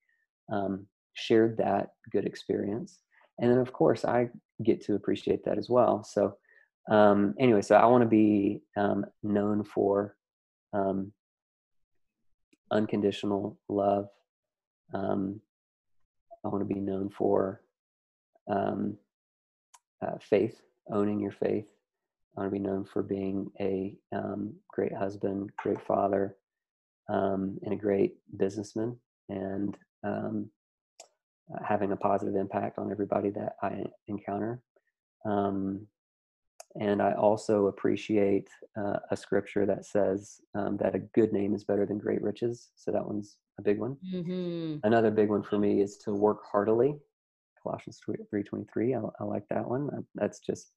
um, 0.52 0.86
shared 1.14 1.56
that 1.59 1.90
good 2.10 2.27
experience 2.27 3.01
and 3.39 3.51
then 3.51 3.59
of 3.59 3.70
course 3.70 4.02
i 4.06 4.27
get 4.64 4.82
to 4.82 4.94
appreciate 4.94 5.44
that 5.44 5.59
as 5.59 5.69
well 5.69 6.02
so 6.02 6.35
um, 6.90 7.35
anyway 7.39 7.60
so 7.60 7.77
i 7.77 7.85
want 7.85 8.02
to 8.02 8.09
be 8.09 8.62
um, 8.78 9.05
known 9.23 9.62
for 9.62 10.16
um, 10.73 11.12
unconditional 12.73 13.59
love. 13.69 14.09
Um, 14.93 15.40
I 16.44 16.48
want 16.48 16.66
to 16.66 16.74
be 16.74 16.81
known 16.81 17.10
for 17.10 17.62
um, 18.51 18.97
uh, 20.05 20.19
faith, 20.20 20.60
owning 20.90 21.20
your 21.20 21.32
faith. 21.32 21.66
I 22.36 22.40
want 22.40 22.52
to 22.52 22.59
be 22.59 22.64
known 22.64 22.84
for 22.84 23.02
being 23.02 23.50
a 23.60 23.94
um, 24.12 24.54
great 24.68 24.94
husband, 24.94 25.50
great 25.56 25.80
father, 25.86 26.36
um, 27.09 27.59
and 27.62 27.74
a 27.74 27.76
great 27.76 28.16
businessman, 28.36 28.96
and 29.28 29.76
um, 30.02 30.48
uh, 31.52 31.62
having 31.62 31.92
a 31.92 31.96
positive 31.96 32.36
impact 32.36 32.78
on 32.78 32.90
everybody 32.90 33.30
that 33.30 33.56
I 33.62 33.84
encounter. 34.09 34.62
Um, 35.26 35.86
and 36.80 37.02
I 37.02 37.12
also 37.12 37.66
appreciate 37.66 38.48
uh, 38.76 38.98
a 39.10 39.16
scripture 39.16 39.66
that 39.66 39.84
says 39.84 40.40
um, 40.54 40.78
that 40.78 40.94
a 40.94 41.00
good 41.00 41.32
name 41.32 41.54
is 41.54 41.64
better 41.64 41.84
than 41.84 41.98
great 41.98 42.22
riches. 42.22 42.70
So 42.76 42.90
that 42.92 43.04
one's 43.04 43.36
a 43.59 43.62
big 43.62 43.78
one. 43.78 43.96
Mm-hmm. 44.12 44.76
Another 44.84 45.10
big 45.10 45.28
one 45.28 45.42
for 45.42 45.59
me 45.59 45.82
is 45.82 45.98
to 45.98 46.14
work 46.14 46.42
heartily. 46.50 46.96
Colossians 47.62 48.00
3.23, 48.09 48.96
I, 48.96 49.22
I 49.22 49.26
like 49.26 49.46
that 49.50 49.68
one. 49.68 50.06
That's 50.14 50.40
just, 50.40 50.72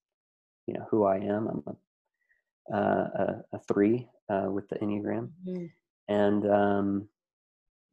you 0.67 0.73
know, 0.73 0.87
who 0.89 1.05
I 1.05 1.17
am. 1.17 1.47
I'm 1.47 1.63
a, 1.67 2.75
uh, 2.75 2.79
a, 2.79 3.43
a 3.53 3.59
three 3.59 4.07
uh, 4.29 4.47
with 4.49 4.67
the 4.69 4.75
Enneagram. 4.77 5.29
Mm-hmm. 5.47 5.65
And 6.07 6.49
um, 6.49 7.07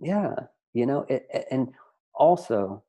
yeah, 0.01 0.35
you 0.73 0.87
know, 0.87 1.07
it, 1.09 1.29
and 1.51 1.73
also, 2.15 2.83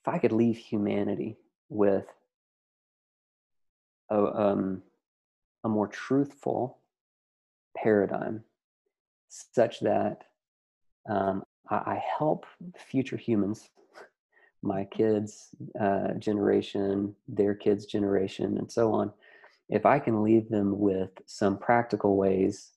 if 0.00 0.08
I 0.08 0.18
could 0.18 0.32
leave 0.32 0.56
humanity 0.56 1.36
with 1.68 2.06
a, 4.10 4.16
um, 4.16 4.82
a 5.64 5.68
more 5.68 5.88
truthful 5.88 6.78
paradigm 7.76 8.42
such 9.28 9.80
that 9.80 10.24
um, 11.08 11.44
I, 11.68 11.76
I, 11.76 12.02
help 12.18 12.46
future 12.76 13.16
humans, 13.16 13.68
my 14.62 14.84
kids' 14.84 15.48
uh, 15.80 16.14
generation, 16.14 17.14
their 17.28 17.54
kids' 17.54 17.86
generation, 17.86 18.58
and 18.58 18.70
so 18.70 18.92
on. 18.92 19.12
If 19.68 19.86
I 19.86 19.98
can 19.98 20.22
leave 20.22 20.48
them 20.48 20.78
with 20.78 21.10
some 21.26 21.58
practical 21.58 22.16
ways 22.16 22.72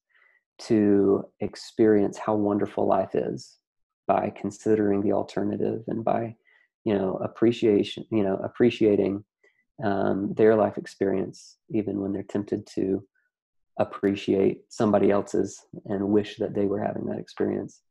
to 0.59 1.25
experience 1.39 2.17
how 2.17 2.35
wonderful 2.35 2.85
life 2.85 3.15
is 3.15 3.57
by 4.07 4.31
considering 4.35 5.01
the 5.01 5.13
alternative 5.13 5.83
and 5.87 6.03
by 6.03 6.35
you 6.83 6.93
know 6.93 7.15
appreciation 7.23 8.05
you 8.11 8.23
know 8.23 8.35
appreciating 8.37 9.23
um, 9.83 10.33
their 10.33 10.55
life 10.55 10.77
experience, 10.77 11.57
even 11.69 11.99
when 11.99 12.11
they're 12.13 12.23
tempted 12.23 12.67
to 12.75 13.03
appreciate 13.79 14.61
somebody 14.69 15.09
else's 15.09 15.65
and 15.85 16.07
wish 16.07 16.37
that 16.37 16.53
they 16.53 16.65
were 16.65 16.81
having 16.81 17.05
that 17.05 17.19
experience. 17.19 17.81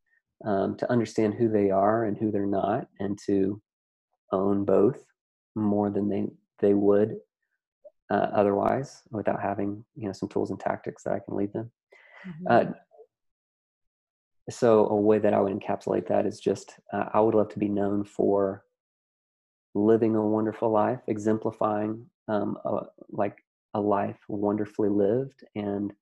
Um, 0.44 0.76
to 0.78 0.90
understand 0.90 1.34
who 1.34 1.50
they 1.50 1.70
are 1.70 2.04
and 2.04 2.16
who 2.16 2.30
they're 2.30 2.46
not, 2.46 2.86
and 2.98 3.18
to 3.26 3.60
own 4.32 4.64
both 4.64 5.04
more 5.54 5.90
than 5.90 6.08
they 6.08 6.26
they 6.60 6.74
would 6.74 7.16
uh, 8.10 8.28
otherwise, 8.34 9.02
without 9.10 9.40
having 9.40 9.84
you 9.94 10.06
know 10.06 10.12
some 10.12 10.28
tools 10.28 10.50
and 10.50 10.58
tactics 10.58 11.04
that 11.04 11.14
I 11.14 11.20
can 11.20 11.36
lead 11.36 11.52
them. 11.52 11.70
Mm-hmm. 12.26 12.46
Uh, 12.48 12.72
so 14.50 14.88
a 14.88 14.96
way 14.96 15.18
that 15.18 15.32
I 15.32 15.40
would 15.40 15.58
encapsulate 15.58 16.08
that 16.08 16.26
is 16.26 16.40
just 16.40 16.74
uh, 16.92 17.04
I 17.14 17.20
would 17.20 17.34
love 17.34 17.50
to 17.50 17.58
be 17.58 17.68
known 17.68 18.04
for 18.04 18.64
living 19.74 20.16
a 20.16 20.26
wonderful 20.26 20.70
life, 20.70 20.98
exemplifying 21.06 22.06
um, 22.26 22.58
a, 22.64 22.80
like 23.10 23.38
a 23.74 23.80
life 23.80 24.18
wonderfully 24.28 24.88
lived, 24.88 25.44
and 25.54 25.92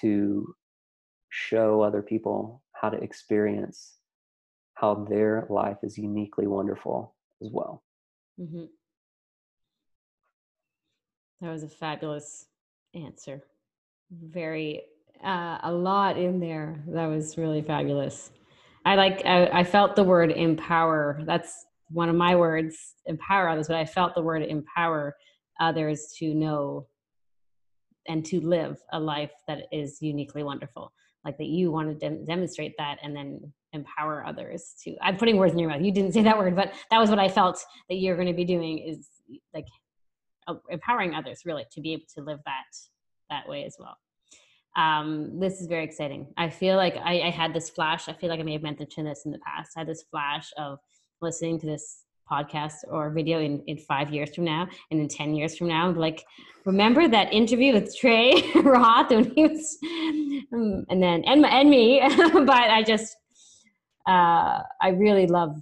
to 0.00 0.54
show 1.30 1.82
other 1.82 2.00
people 2.00 2.62
how 2.72 2.88
to 2.88 2.98
experience 2.98 3.96
how 4.74 4.94
their 4.94 5.46
life 5.50 5.78
is 5.82 5.98
uniquely 5.98 6.46
wonderful 6.46 7.16
as 7.42 7.50
well. 7.52 7.82
Mm-hmm. 8.40 8.64
That 11.40 11.50
was 11.50 11.62
a 11.62 11.68
fabulous 11.68 12.46
answer. 12.94 13.42
Very, 14.10 14.82
uh, 15.24 15.58
a 15.62 15.72
lot 15.72 16.18
in 16.18 16.40
there. 16.40 16.82
That 16.88 17.06
was 17.06 17.38
really 17.38 17.62
fabulous. 17.62 18.30
I 18.84 18.94
like, 18.94 19.24
I, 19.24 19.46
I 19.46 19.64
felt 19.64 19.94
the 19.96 20.04
word 20.04 20.30
empower. 20.30 21.20
That's 21.24 21.66
one 21.90 22.08
of 22.08 22.16
my 22.16 22.36
words 22.36 22.94
empower 23.06 23.48
others 23.48 23.68
but 23.68 23.76
i 23.76 23.84
felt 23.84 24.14
the 24.14 24.22
word 24.22 24.42
empower 24.42 25.16
others 25.60 26.12
to 26.16 26.34
know 26.34 26.86
and 28.06 28.24
to 28.24 28.40
live 28.40 28.78
a 28.92 29.00
life 29.00 29.32
that 29.46 29.62
is 29.72 29.98
uniquely 30.00 30.42
wonderful 30.42 30.92
like 31.24 31.36
that 31.38 31.46
you 31.46 31.70
want 31.70 31.88
to 31.88 31.94
dem- 31.94 32.24
demonstrate 32.24 32.74
that 32.78 32.98
and 33.02 33.14
then 33.14 33.52
empower 33.72 34.24
others 34.24 34.74
to 34.82 34.96
i'm 35.02 35.16
putting 35.16 35.36
words 35.36 35.52
in 35.52 35.58
your 35.58 35.68
mouth 35.68 35.82
you 35.82 35.92
didn't 35.92 36.12
say 36.12 36.22
that 36.22 36.38
word 36.38 36.56
but 36.56 36.72
that 36.90 36.98
was 36.98 37.10
what 37.10 37.18
i 37.18 37.28
felt 37.28 37.62
that 37.88 37.96
you're 37.96 38.16
going 38.16 38.28
to 38.28 38.34
be 38.34 38.44
doing 38.44 38.78
is 38.78 39.08
like 39.52 39.66
empowering 40.70 41.14
others 41.14 41.42
really 41.44 41.66
to 41.72 41.80
be 41.80 41.92
able 41.92 42.04
to 42.14 42.22
live 42.22 42.38
that 42.46 42.64
that 43.30 43.48
way 43.48 43.64
as 43.64 43.76
well. 43.78 43.96
Um, 44.76 45.38
this 45.40 45.60
is 45.60 45.66
very 45.66 45.84
exciting. 45.84 46.28
I 46.36 46.48
feel 46.48 46.76
like 46.76 46.96
I, 46.96 47.20
I 47.20 47.30
had 47.30 47.52
this 47.52 47.70
flash 47.70 48.08
i 48.08 48.12
feel 48.12 48.28
like 48.28 48.40
i 48.40 48.42
may 48.42 48.52
have 48.52 48.62
mentioned 48.62 49.06
this 49.06 49.22
in 49.24 49.32
the 49.32 49.38
past 49.40 49.72
i 49.76 49.80
had 49.80 49.88
this 49.88 50.04
flash 50.10 50.50
of 50.56 50.78
listening 51.20 51.58
to 51.60 51.66
this 51.66 52.04
podcast 52.30 52.74
or 52.90 53.10
video 53.10 53.40
in, 53.40 53.62
in 53.66 53.78
five 53.78 54.12
years 54.12 54.34
from 54.34 54.44
now 54.44 54.68
and 54.90 55.00
in 55.00 55.08
10 55.08 55.34
years 55.34 55.56
from 55.56 55.66
now 55.66 55.90
like 55.90 56.24
remember 56.66 57.08
that 57.08 57.32
interview 57.32 57.72
with 57.72 57.96
trey 57.96 58.42
roth 58.62 59.10
when 59.10 59.30
he 59.30 59.46
was 59.46 59.78
um, 60.52 60.84
and 60.90 61.02
then 61.02 61.24
and, 61.24 61.44
and 61.46 61.70
me 61.70 62.00
but 62.32 62.50
i 62.50 62.82
just 62.82 63.16
uh, 64.08 64.62
i 64.80 64.88
really 64.88 65.26
love 65.26 65.60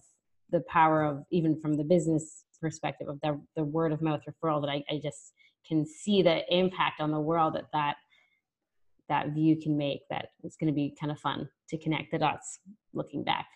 the 0.51 0.61
power 0.69 1.03
of 1.03 1.25
even 1.31 1.61
from 1.61 1.75
the 1.75 1.85
business 1.85 2.45
perspective 2.61 3.09
of 3.09 3.21
the, 3.23 3.39
the 3.57 3.65
word 3.65 3.93
of 3.93 4.01
mouth 4.01 4.21
referral 4.29 4.61
that 4.63 4.71
I, 4.71 4.83
I 4.91 5.01
just 5.03 5.33
can 5.69 5.85
see 5.85 6.23
the 6.23 6.43
impact 6.55 7.01
on 7.01 7.11
the 7.11 7.21
world 7.21 7.55
that 7.55 7.67
that 7.73 7.97
that 9.09 9.31
view 9.31 9.57
can 9.61 9.77
make 9.77 10.01
that 10.09 10.29
it's 10.43 10.57
going 10.57 10.73
to 10.73 10.75
be 10.75 10.97
kind 10.99 11.13
of 11.13 11.19
fun 11.21 11.49
to 11.69 11.77
connect 11.77 12.13
the 12.13 12.19
dots 12.19 12.61
looking 12.95 13.25
back 13.25 13.47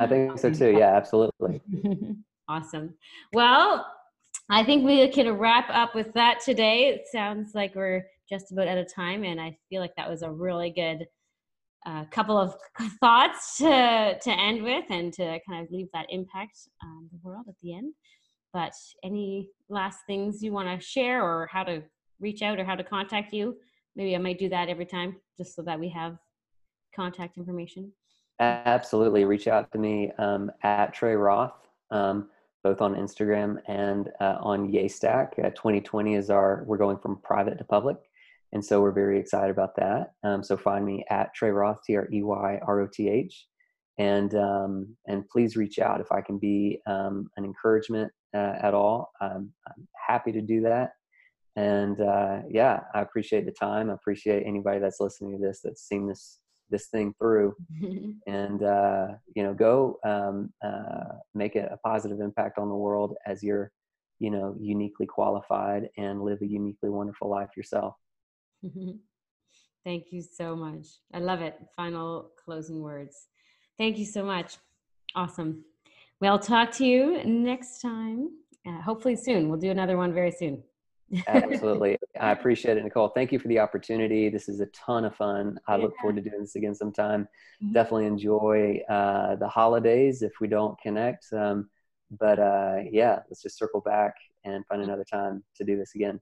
I 0.00 0.06
think 0.08 0.38
so 0.38 0.50
too. 0.50 0.72
Yeah, 0.72 0.96
absolutely. 0.96 1.60
awesome. 2.48 2.94
Well, 3.32 3.86
I 4.50 4.64
think 4.64 4.84
we 4.84 5.08
can 5.08 5.30
wrap 5.32 5.68
up 5.70 5.94
with 5.94 6.12
that 6.14 6.40
today. 6.40 6.88
It 6.88 7.06
sounds 7.10 7.54
like 7.54 7.74
we're 7.74 8.06
just 8.28 8.52
about 8.52 8.68
out 8.68 8.78
of 8.78 8.92
time, 8.92 9.24
and 9.24 9.40
I 9.40 9.56
feel 9.68 9.80
like 9.80 9.94
that 9.96 10.10
was 10.10 10.22
a 10.22 10.30
really 10.30 10.70
good 10.70 11.06
uh, 11.86 12.04
couple 12.10 12.38
of 12.38 12.54
thoughts 13.00 13.58
to 13.58 14.18
to 14.20 14.30
end 14.30 14.62
with, 14.62 14.84
and 14.90 15.12
to 15.14 15.38
kind 15.48 15.64
of 15.64 15.70
leave 15.70 15.88
that 15.92 16.06
impact 16.08 16.58
on 16.82 17.08
the 17.12 17.18
world 17.22 17.46
at 17.48 17.54
the 17.62 17.74
end. 17.74 17.94
But 18.52 18.72
any 19.02 19.50
last 19.68 20.00
things 20.06 20.42
you 20.42 20.52
want 20.52 20.68
to 20.68 20.84
share, 20.84 21.22
or 21.22 21.48
how 21.50 21.64
to 21.64 21.82
reach 22.20 22.42
out, 22.42 22.58
or 22.58 22.64
how 22.64 22.76
to 22.76 22.84
contact 22.84 23.32
you? 23.32 23.56
Maybe 23.96 24.14
I 24.14 24.18
might 24.18 24.38
do 24.38 24.48
that 24.48 24.68
every 24.68 24.86
time, 24.86 25.16
just 25.36 25.54
so 25.54 25.62
that 25.62 25.78
we 25.78 25.88
have 25.90 26.16
contact 26.94 27.36
information. 27.36 27.92
Absolutely. 28.40 29.24
Reach 29.24 29.46
out 29.46 29.70
to 29.72 29.78
me 29.78 30.10
um, 30.18 30.50
at 30.62 30.92
Trey 30.92 31.14
Roth, 31.14 31.68
um, 31.90 32.28
both 32.62 32.80
on 32.80 32.94
Instagram 32.94 33.58
and 33.68 34.10
uh, 34.20 34.38
on 34.40 34.70
Yaystack. 34.70 35.38
Uh, 35.38 35.50
2020 35.50 36.14
is 36.14 36.30
our, 36.30 36.64
we're 36.66 36.76
going 36.76 36.98
from 36.98 37.16
private 37.18 37.58
to 37.58 37.64
public. 37.64 37.96
And 38.54 38.64
so 38.64 38.80
we're 38.80 38.92
very 38.92 39.18
excited 39.18 39.50
about 39.50 39.74
that. 39.76 40.12
Um, 40.22 40.44
so 40.44 40.56
find 40.56 40.86
me 40.86 41.04
at 41.10 41.34
Trey 41.34 41.50
Roth, 41.50 41.78
T 41.84 41.96
R 41.96 42.08
E 42.10 42.22
Y 42.22 42.60
R 42.66 42.80
O 42.82 42.88
T 42.90 43.08
H. 43.08 43.46
And, 43.98 44.34
um, 44.36 44.96
and 45.06 45.28
please 45.28 45.56
reach 45.56 45.78
out 45.80 46.00
if 46.00 46.10
I 46.12 46.20
can 46.20 46.38
be 46.38 46.80
um, 46.86 47.28
an 47.36 47.44
encouragement 47.44 48.10
uh, 48.34 48.54
at 48.62 48.72
all. 48.72 49.10
I'm, 49.20 49.52
I'm, 49.68 49.88
happy 50.06 50.32
to 50.32 50.42
do 50.42 50.60
that. 50.60 50.90
And 51.56 52.00
uh, 52.00 52.40
yeah, 52.50 52.80
I 52.94 53.00
appreciate 53.00 53.46
the 53.46 53.52
time. 53.52 53.90
I 53.90 53.94
appreciate 53.94 54.44
anybody 54.46 54.80
that's 54.80 55.00
listening 55.00 55.32
to 55.32 55.46
this 55.46 55.60
that's 55.62 55.88
seen 55.88 56.06
this 56.06 56.40
this 56.70 56.86
thing 56.86 57.14
through 57.18 57.54
and 58.26 58.62
uh, 58.62 59.08
you 59.34 59.42
know 59.42 59.54
go 59.54 59.98
um, 60.04 60.52
uh, 60.64 61.16
make 61.34 61.56
a, 61.56 61.66
a, 61.72 61.76
positive 61.78 62.20
impact 62.20 62.58
on 62.58 62.68
the 62.68 62.74
world 62.74 63.14
as 63.26 63.42
you're 63.42 63.70
you 64.18 64.30
know 64.30 64.56
uniquely 64.58 65.06
qualified 65.06 65.88
and 65.98 66.22
live 66.22 66.38
a 66.42 66.46
uniquely 66.46 66.88
wonderful 66.88 67.28
life 67.28 67.50
yourself 67.56 67.94
thank 69.84 70.12
you 70.12 70.22
so 70.22 70.56
much 70.56 70.86
i 71.12 71.18
love 71.18 71.40
it 71.40 71.58
final 71.76 72.30
closing 72.42 72.80
words 72.80 73.28
thank 73.78 73.98
you 73.98 74.04
so 74.04 74.24
much 74.24 74.56
awesome 75.14 75.64
well 76.20 76.38
talk 76.38 76.70
to 76.72 76.86
you 76.86 77.22
next 77.24 77.80
time 77.80 78.28
uh, 78.66 78.80
hopefully 78.80 79.16
soon 79.16 79.48
we'll 79.48 79.60
do 79.60 79.70
another 79.70 79.96
one 79.96 80.12
very 80.12 80.30
soon 80.30 80.62
Absolutely. 81.26 81.98
I 82.20 82.30
appreciate 82.32 82.76
it, 82.76 82.84
Nicole. 82.84 83.08
Thank 83.08 83.32
you 83.32 83.38
for 83.38 83.48
the 83.48 83.58
opportunity. 83.58 84.28
This 84.28 84.48
is 84.48 84.60
a 84.60 84.66
ton 84.66 85.04
of 85.04 85.14
fun. 85.14 85.58
I 85.66 85.76
look 85.76 85.94
forward 86.00 86.16
to 86.16 86.22
doing 86.22 86.40
this 86.40 86.56
again 86.56 86.74
sometime. 86.74 87.28
Mm-hmm. 87.62 87.72
Definitely 87.72 88.06
enjoy 88.06 88.80
uh, 88.88 89.36
the 89.36 89.48
holidays 89.48 90.22
if 90.22 90.32
we 90.40 90.48
don't 90.48 90.78
connect. 90.80 91.26
Um, 91.32 91.68
but 92.18 92.38
uh, 92.38 92.76
yeah, 92.90 93.20
let's 93.28 93.42
just 93.42 93.58
circle 93.58 93.80
back 93.80 94.14
and 94.44 94.64
find 94.66 94.82
another 94.82 95.04
time 95.04 95.42
to 95.56 95.64
do 95.64 95.76
this 95.76 95.94
again. 95.94 96.20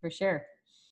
For 0.00 0.10
sure. 0.10 0.44